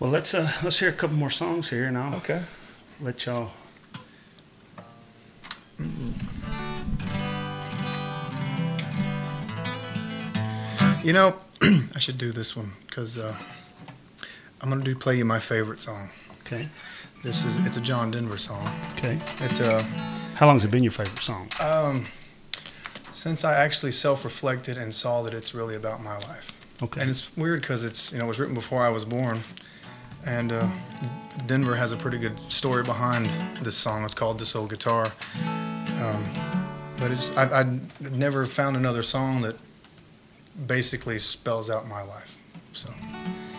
Well, 0.00 0.10
let's 0.10 0.34
uh, 0.34 0.50
let's 0.62 0.78
hear 0.78 0.88
a 0.88 0.92
couple 0.92 1.16
more 1.16 1.30
songs 1.30 1.70
here, 1.70 1.86
and 1.86 1.98
I'll 1.98 2.14
Okay. 2.16 2.42
let 3.00 3.26
y'all. 3.26 3.50
You 11.04 11.12
know, 11.12 11.36
I 11.94 11.98
should 11.98 12.18
do 12.18 12.32
this 12.32 12.56
one 12.56 12.72
because 12.86 13.16
uh, 13.18 13.34
I'm 14.60 14.68
gonna 14.68 14.82
do 14.84 14.94
play 14.96 15.16
you 15.16 15.24
my 15.24 15.38
favorite 15.38 15.80
song. 15.80 16.10
Okay. 16.40 16.68
This 17.22 17.44
is 17.44 17.56
it's 17.64 17.76
a 17.76 17.80
John 17.80 18.10
Denver 18.10 18.36
song. 18.36 18.68
Okay. 18.96 19.18
It 19.40 19.60
uh, 19.60 19.82
How 20.34 20.46
long's 20.46 20.64
it 20.64 20.70
been 20.70 20.82
your 20.82 20.92
favorite 20.92 21.22
song? 21.22 21.48
um, 21.60 22.06
since 23.12 23.44
I 23.44 23.54
actually 23.54 23.92
self-reflected 23.92 24.76
and 24.76 24.94
saw 24.94 25.22
that 25.22 25.32
it's 25.34 25.54
really 25.54 25.74
about 25.76 26.02
my 26.02 26.18
life. 26.18 26.52
Okay. 26.82 27.00
And 27.00 27.08
it's 27.10 27.34
weird 27.36 27.60
because 27.62 27.84
it's 27.84 28.12
you 28.12 28.18
know 28.18 28.24
it 28.24 28.28
was 28.28 28.40
written 28.40 28.54
before 28.54 28.82
I 28.82 28.88
was 28.90 29.04
born, 29.04 29.40
and 30.28 30.52
uh, 30.52 30.68
Denver 31.46 31.74
has 31.74 31.92
a 31.92 31.96
pretty 31.96 32.18
good 32.18 32.38
story 32.52 32.82
behind 32.84 33.26
this 33.62 33.76
song. 33.76 34.04
It's 34.04 34.14
called 34.14 34.38
"This 34.38 34.54
Old 34.54 34.70
Guitar," 34.70 35.10
um, 36.00 36.24
but 37.00 37.10
it's 37.10 37.36
I, 37.36 37.62
I 37.62 37.78
never 38.12 38.44
found 38.44 38.76
another 38.76 39.02
song 39.02 39.40
that 39.42 39.56
basically 40.66 41.18
spells 41.18 41.70
out 41.70 41.88
my 41.88 42.02
life. 42.02 42.40
So 42.72 42.90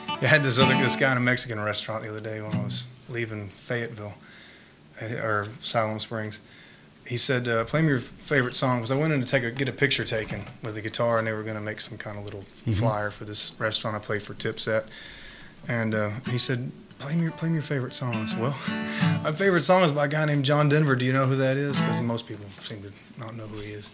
I 0.08 0.26
had 0.26 0.44
this 0.44 0.60
other 0.60 0.76
this 0.76 0.96
guy 0.96 1.12
in 1.12 1.18
a 1.18 1.22
Mexican 1.22 1.60
restaurant 1.60 2.04
the 2.04 2.10
other 2.10 2.20
day 2.20 2.42
when 2.42 2.54
I 2.54 2.64
was 2.64 2.88
leaving 3.10 3.50
Fayetteville 3.50 4.14
uh, 5.02 5.06
or 5.16 5.48
Siloam 5.60 6.00
Springs. 6.00 6.40
He 7.08 7.18
said, 7.18 7.48
uh, 7.48 7.66
"Play 7.66 7.82
me 7.82 7.88
your 7.88 8.00
favorite 8.00 8.54
song," 8.54 8.78
because 8.78 8.92
I 8.92 8.96
went 8.96 9.12
in 9.12 9.22
to 9.22 9.28
take 9.28 9.44
a, 9.44 9.50
get 9.50 9.68
a 9.68 9.74
picture 9.74 10.04
taken 10.04 10.42
with 10.64 10.76
the 10.76 10.82
guitar, 10.82 11.18
and 11.18 11.26
they 11.26 11.34
were 11.34 11.42
going 11.42 11.56
to 11.56 11.62
make 11.62 11.80
some 11.80 11.98
kind 11.98 12.20
of 12.20 12.26
little 12.26 12.44
flyer 12.72 13.10
for 13.10 13.26
this 13.26 13.54
restaurant 13.58 13.96
I 13.96 14.00
played 14.00 14.22
for 14.22 14.36
tips 14.36 14.68
at. 14.68 14.86
And 15.68 15.94
uh, 15.94 16.10
he 16.30 16.38
said, 16.38 16.72
"Play 17.00 17.16
me, 17.16 17.24
your, 17.24 17.32
play 17.32 17.50
me 17.50 17.56
your 17.56 17.64
favorite 17.64 17.94
song." 17.94 18.16
I 18.16 18.26
said, 18.26 18.40
"Well, 18.40 18.56
my 19.24 19.32
favorite 19.32 19.62
song 19.62 19.84
is 19.84 19.92
by 19.92 20.06
a 20.06 20.08
guy 20.08 20.26
named 20.26 20.46
John 20.46 20.70
Denver. 20.70 20.96
Do 20.96 21.06
you 21.06 21.14
know 21.14 21.26
who 21.28 21.36
that 21.38 21.58
is? 21.58 21.80
Because 21.80 22.02
most 22.02 22.28
people 22.28 22.46
seem 22.62 22.82
to 22.82 22.92
not 23.18 23.36
know 23.36 23.46
who 23.48 23.58
he 23.60 23.72
is." 23.72 23.90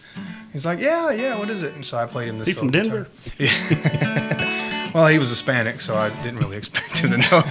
He's 0.52 0.64
like, 0.64 0.80
"Yeah, 0.80 1.10
yeah. 1.10 1.38
What 1.38 1.50
is 1.50 1.62
it?" 1.62 1.74
And 1.74 1.84
so 1.84 1.98
I 1.98 2.06
played 2.06 2.28
him 2.28 2.38
this. 2.38 2.48
He 2.48 2.54
from. 2.54 2.70
Denver? 2.70 3.08
Yeah. 3.38 4.52
Well, 4.94 5.08
he 5.08 5.18
was 5.18 5.28
Hispanic, 5.28 5.82
so 5.82 5.94
I 5.94 6.08
didn't 6.22 6.38
really 6.38 6.56
expect 6.62 7.00
him 7.00 7.10
to 7.10 7.18
know. 7.18 7.42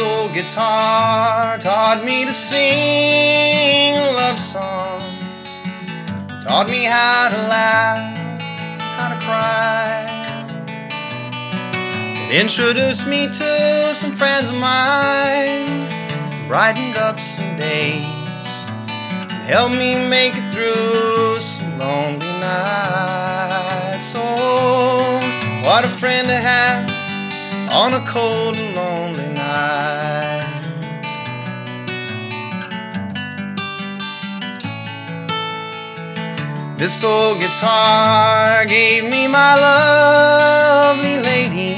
Old 0.00 0.32
guitar 0.32 1.58
taught 1.58 2.04
me 2.04 2.24
to 2.24 2.32
sing 2.32 3.94
a 3.96 4.12
love 4.12 4.38
song. 4.38 5.00
Taught 6.46 6.68
me 6.68 6.84
how 6.84 7.30
to 7.30 7.36
laugh, 7.48 8.40
how 8.80 9.08
to 9.08 9.18
cry. 9.26 10.06
It 12.30 12.40
introduced 12.40 13.08
me 13.08 13.26
to 13.26 13.92
some 13.92 14.12
friends 14.12 14.48
of 14.48 14.54
mine. 14.54 15.88
Brightened 16.46 16.96
up 16.96 17.18
some 17.18 17.56
days. 17.56 18.70
And 19.30 19.42
helped 19.42 19.74
me 19.74 20.08
make 20.08 20.34
it 20.36 20.52
through 20.54 21.40
some 21.40 21.76
lonely 21.76 22.32
nights. 22.38 24.14
Oh, 24.16 25.18
what 25.64 25.84
a 25.84 25.88
friend 25.88 26.28
to 26.28 26.36
have 26.36 26.97
on 27.70 27.92
a 27.92 28.00
cold 28.06 28.56
and 28.56 28.74
lonely 28.74 29.28
night. 29.28 30.44
This 36.78 37.04
old 37.04 37.40
guitar 37.40 38.64
gave 38.64 39.04
me 39.04 39.28
my 39.28 39.54
lovely 39.54 41.18
lady. 41.18 41.76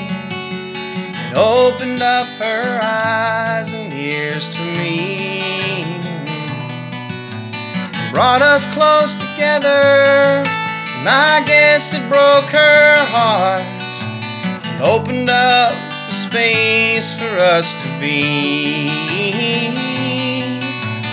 It 1.12 1.36
opened 1.36 2.02
up 2.02 2.28
her 2.38 2.80
eyes 2.82 3.72
and 3.72 3.92
ears 3.92 4.48
to 4.50 4.60
me. 4.60 5.84
Brought 8.12 8.42
us 8.42 8.66
close 8.66 9.18
together, 9.18 9.68
and 9.68 11.08
I 11.08 11.42
guess 11.46 11.94
it 11.94 12.08
broke 12.08 12.50
her 12.50 13.04
heart 13.06 13.79
opened 14.82 15.28
up 15.28 15.72
the 16.06 16.12
space 16.12 17.18
for 17.18 17.38
us 17.38 17.80
to 17.82 17.88
be. 18.00 18.88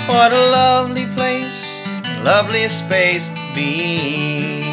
What 0.08 0.32
a 0.32 0.52
lovely 0.52 1.06
place, 1.08 1.82
a 1.86 2.24
lovely 2.24 2.68
space 2.70 3.30
to 3.30 3.42
be. 3.54 4.64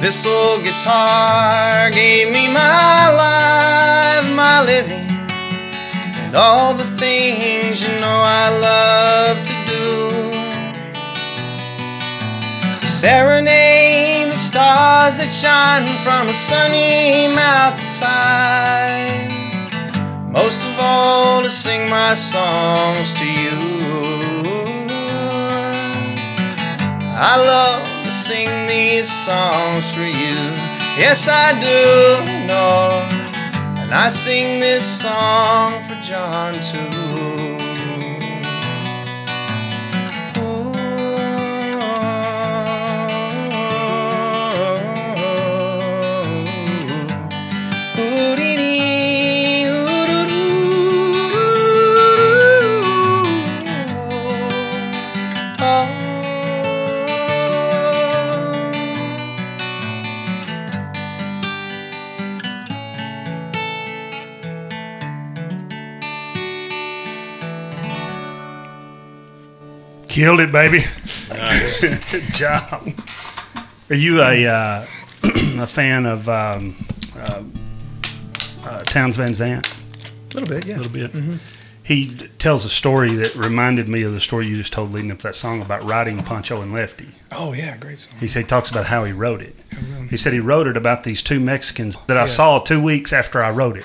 This 0.00 0.24
old 0.24 0.64
guitar 0.64 1.90
gave 1.90 2.32
me 2.32 2.48
my 2.48 3.10
life, 3.12 4.34
my 4.34 4.64
living, 4.64 5.10
and 6.22 6.34
all 6.34 6.72
the 6.72 6.86
things 6.96 7.82
you 7.82 7.90
know 8.00 8.22
I 8.24 8.48
love 8.58 9.47
serenade 12.98 14.26
the 14.26 14.36
stars 14.36 15.18
that 15.18 15.30
shine 15.30 15.86
from 16.02 16.26
a 16.26 16.34
sunny 16.34 17.30
mountainside. 17.30 19.30
Most 20.26 20.66
of 20.66 20.74
all, 20.80 21.44
to 21.44 21.48
sing 21.48 21.88
my 21.88 22.14
songs 22.14 23.14
to 23.14 23.24
you. 23.24 23.54
I 27.14 27.38
love 27.38 27.86
to 28.02 28.10
sing 28.10 28.66
these 28.66 29.08
songs 29.08 29.92
for 29.92 30.02
you. 30.02 30.50
Yes, 30.98 31.28
I 31.30 31.54
do, 31.62 32.26
Lord. 32.50 33.06
And 33.78 33.94
I 33.94 34.08
sing 34.08 34.58
this 34.58 34.84
song 34.84 35.80
for 35.84 35.94
John 36.02 36.58
too. 36.58 37.07
Killed 70.18 70.40
it, 70.40 70.50
baby. 70.50 70.80
Nice. 71.30 71.80
Good 72.10 72.22
job. 72.34 72.88
Are 73.88 73.94
you 73.94 74.20
a 74.20 74.46
uh, 74.46 74.86
a 75.62 75.66
fan 75.66 76.06
of 76.06 76.28
um, 76.28 76.74
uh, 77.16 77.44
uh, 78.64 78.80
Townes 78.80 79.16
Van 79.16 79.32
Zandt? 79.32 79.68
A 80.34 80.38
little 80.40 80.48
bit, 80.56 80.66
yeah. 80.66 80.76
A 80.76 80.80
little 80.80 80.92
bit. 80.92 81.38
He 81.84 82.06
d- 82.06 82.26
tells 82.36 82.64
a 82.64 82.68
story 82.68 83.14
that 83.14 83.36
reminded 83.36 83.88
me 83.88 84.02
of 84.02 84.12
the 84.12 84.18
story 84.20 84.46
you 84.48 84.56
just 84.56 84.72
told 84.72 84.90
leading 84.90 85.12
up 85.12 85.18
to 85.18 85.28
that 85.28 85.36
song 85.36 85.62
about 85.62 85.84
writing 85.84 86.18
Pancho 86.18 86.60
and 86.62 86.72
Lefty. 86.72 87.06
Oh, 87.30 87.52
yeah, 87.52 87.76
great 87.76 87.98
song. 88.00 88.18
He 88.18 88.26
said 88.26 88.40
he 88.42 88.46
talks 88.48 88.70
about 88.72 88.86
how 88.86 89.04
he 89.04 89.12
wrote 89.12 89.40
it. 89.40 89.54
really. 89.94 90.08
He 90.08 90.16
said 90.16 90.32
he 90.32 90.40
wrote 90.40 90.66
it 90.66 90.76
about 90.76 91.04
these 91.04 91.22
two 91.22 91.38
Mexicans 91.38 91.96
that 92.08 92.16
I 92.16 92.22
Yeah. 92.22 92.26
saw 92.26 92.58
two 92.58 92.82
weeks 92.82 93.12
after 93.12 93.40
I 93.40 93.50
wrote 93.52 93.76
it. 93.78 93.84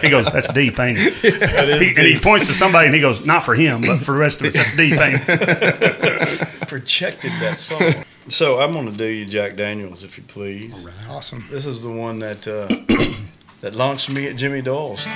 He 0.00 0.08
goes, 0.08 0.30
"That's 0.32 0.48
deep, 0.52 0.78
ain't 0.78 0.98
it?" 0.98 1.24
is 1.24 1.80
He- 1.80 1.88
and 1.96 2.06
he 2.06 2.18
points 2.18 2.46
to 2.48 2.54
somebody 2.54 2.86
and 2.86 2.94
he 2.94 3.00
goes, 3.00 3.24
"Not 3.24 3.44
for 3.44 3.54
him, 3.54 3.80
but 3.82 3.98
for 3.98 4.12
the 4.12 4.18
rest 4.18 4.40
of 4.40 4.46
us, 4.46 4.54
that's 4.54 4.76
deep, 4.76 4.98
ain't 4.98 5.20
it?" 5.28 6.48
Projected 6.68 7.30
that 7.40 7.60
song. 7.60 8.04
So 8.28 8.60
I'm 8.60 8.72
going 8.72 8.90
to 8.90 8.96
do 8.96 9.04
you 9.04 9.26
Jack 9.26 9.56
Daniels, 9.56 10.04
if 10.04 10.16
you 10.16 10.24
please. 10.24 10.86
Awesome. 11.08 11.44
This 11.50 11.66
is 11.66 11.82
the 11.82 11.90
one 11.90 12.20
that 12.20 12.46
uh, 12.48 12.68
that 13.60 13.74
launched 13.74 14.08
me 14.10 14.26
at 14.28 14.36
Jimmy 14.36 14.62
Doyle's. 14.62 15.06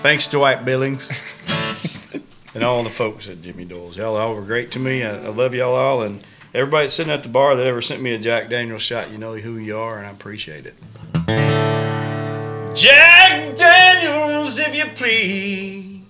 Thanks, 0.00 0.26
Dwight 0.28 0.64
Billings, 0.64 1.08
and 2.54 2.62
all 2.64 2.82
the 2.82 2.90
folks 2.90 3.28
at 3.28 3.42
Jimmy 3.42 3.64
Doyle's. 3.64 3.96
Y'all 3.96 4.16
all 4.16 4.34
were 4.34 4.42
great 4.42 4.70
to 4.72 4.78
me. 4.78 5.02
I, 5.02 5.10
I 5.24 5.28
love 5.28 5.54
y'all 5.54 5.74
all, 5.74 6.02
and 6.02 6.22
everybody 6.54 6.88
sitting 6.88 7.12
at 7.12 7.22
the 7.22 7.28
bar 7.28 7.54
that 7.56 7.66
ever 7.66 7.82
sent 7.82 8.00
me 8.02 8.12
a 8.14 8.18
Jack 8.18 8.48
Daniels 8.48 8.82
shot. 8.82 9.10
You 9.10 9.18
know 9.18 9.34
who 9.34 9.56
you 9.58 9.78
are, 9.78 9.98
and 9.98 10.06
I 10.06 10.10
appreciate 10.10 10.66
it. 10.66 11.81
Jack 12.74 13.54
Daniels, 13.54 14.58
if 14.58 14.74
you 14.74 14.86
please, 14.94 16.00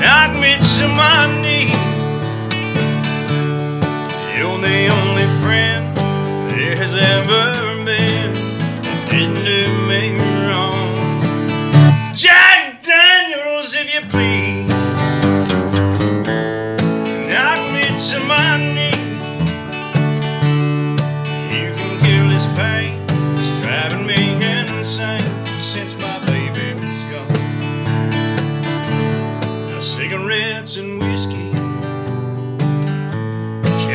knock 0.00 0.32
me 0.40 0.56
to 0.56 0.88
my 0.88 1.28
knees. 1.42 1.70
You're 4.34 4.58
the 4.58 4.88
only 4.88 5.28
friend 5.42 5.94
there 6.48 6.76
has 6.78 6.94
ever 6.94 7.84
been 7.84 8.32
didn't 9.10 9.44
do 9.44 9.66
me 9.86 10.16
wrong. 10.48 10.96
Jack 12.14 12.82
Daniels, 12.82 13.74
if 13.74 13.94
you 13.94 14.00
please, 14.08 14.43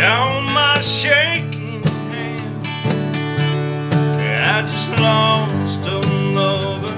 count 0.10 0.52
my 0.54 0.82
shaking 0.82 1.84
hand. 2.10 2.66
I 4.56 4.64
just 4.64 4.90
lost 5.00 5.82
a 5.86 6.00
lover 6.38 6.98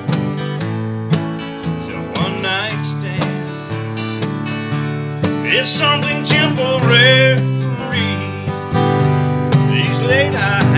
to 1.87 1.95
one 2.21 2.41
night 2.41 2.81
stand. 2.81 3.49
It's 5.45 5.69
something 5.69 6.23
temporary. 6.23 7.35
These 9.73 9.99
late 10.11 10.33
I 10.33 10.70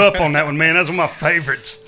grew 0.00 0.08
up 0.08 0.20
on 0.20 0.32
that 0.32 0.46
one, 0.46 0.56
man. 0.56 0.74
That's 0.74 0.88
one 0.88 0.98
of 0.98 1.10
my 1.10 1.14
favorites. 1.14 1.84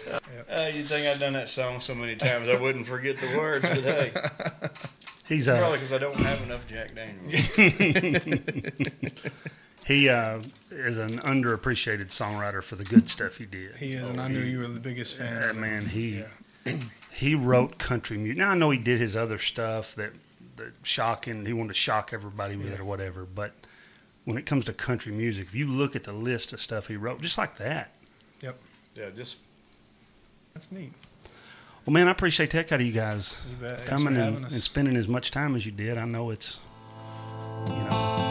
Uh, 0.51 0.71
you'd 0.75 0.87
think 0.87 1.07
I'd 1.07 1.19
done 1.19 1.33
that 1.33 1.49
song 1.49 1.81
so 1.81 1.95
many 1.95 2.15
times 2.15 2.49
I 2.49 2.61
wouldn't 2.61 2.87
forget 2.87 3.17
the 3.17 3.39
words, 3.39 3.67
but 3.67 3.79
hey, 3.79 4.13
He's 5.27 5.47
probably 5.47 5.65
uh, 5.65 5.73
because 5.73 5.93
I 5.93 5.99
don't 5.99 6.17
have 6.17 6.43
enough 6.43 6.67
Jack 6.67 6.95
Daniels. 6.95 7.55
he 9.87 10.11
uh, 10.11 10.43
is 10.71 10.99
an 10.99 11.21
underappreciated 11.21 12.09
songwriter 12.09 12.63
for 12.63 12.77
the 12.77 12.85
good 12.85 13.09
stuff 13.09 13.39
he 13.39 13.47
did. 13.47 13.77
He 13.77 13.93
is, 13.93 14.11
and 14.11 14.21
I 14.21 14.29
knew 14.29 14.41
you 14.41 14.59
were 14.59 14.67
the 14.67 14.81
biggest 14.81 15.17
fan. 15.17 15.35
That 15.35 15.51
of 15.51 15.57
him. 15.57 15.61
man, 15.63 15.87
he 15.87 16.25
Yeah. 16.67 16.77
he 17.11 17.35
wrote 17.35 17.79
country 17.79 18.19
music. 18.19 18.37
Now 18.37 18.51
I 18.51 18.55
know 18.55 18.69
he 18.69 18.79
did 18.79 18.99
his 18.99 19.17
other 19.17 19.39
stuff 19.39 19.95
that 19.95 20.13
that 20.57 20.73
shocking. 20.83 21.47
He 21.47 21.55
wanted 21.55 21.69
to 21.69 21.75
shock 21.75 22.11
everybody 22.13 22.57
with 22.57 22.75
it 22.75 22.81
or 22.81 22.85
whatever. 22.85 23.25
But 23.25 23.55
when 24.25 24.37
it 24.37 24.45
comes 24.45 24.67
to 24.67 24.75
country 24.75 25.13
music, 25.13 25.47
if 25.47 25.55
you 25.55 25.67
look 25.67 25.97
at 25.97 26.05
the 26.05 26.13
list 26.13 26.53
of 26.53 26.61
stuff 26.61 26.89
he 26.89 26.97
wrote, 26.97 27.23
just 27.23 27.39
like 27.39 27.57
that. 27.57 27.91
Yeah, 28.95 29.11
just 29.17 29.39
That's 30.55 30.71
neat. 30.71 30.93
Well, 31.85 31.95
man, 31.95 32.09
I 32.09 32.13
appreciate 32.13 32.51
the 32.51 32.59
heck 32.59 32.71
out 32.73 32.81
of 32.81 32.87
you 32.87 32.93
guys 32.93 33.37
You. 33.61 33.87
Coming 33.87 34.17
and, 34.17 34.37
and 34.37 34.53
spending 34.53 34.97
as 34.97 35.09
much 35.09 35.31
time 35.31 35.57
as 35.57 35.67
you 35.67 35.73
did. 35.73 35.99
I 35.99 36.05
know 36.05 36.31
it's 36.31 36.61
you 37.67 37.73
know 37.75 38.22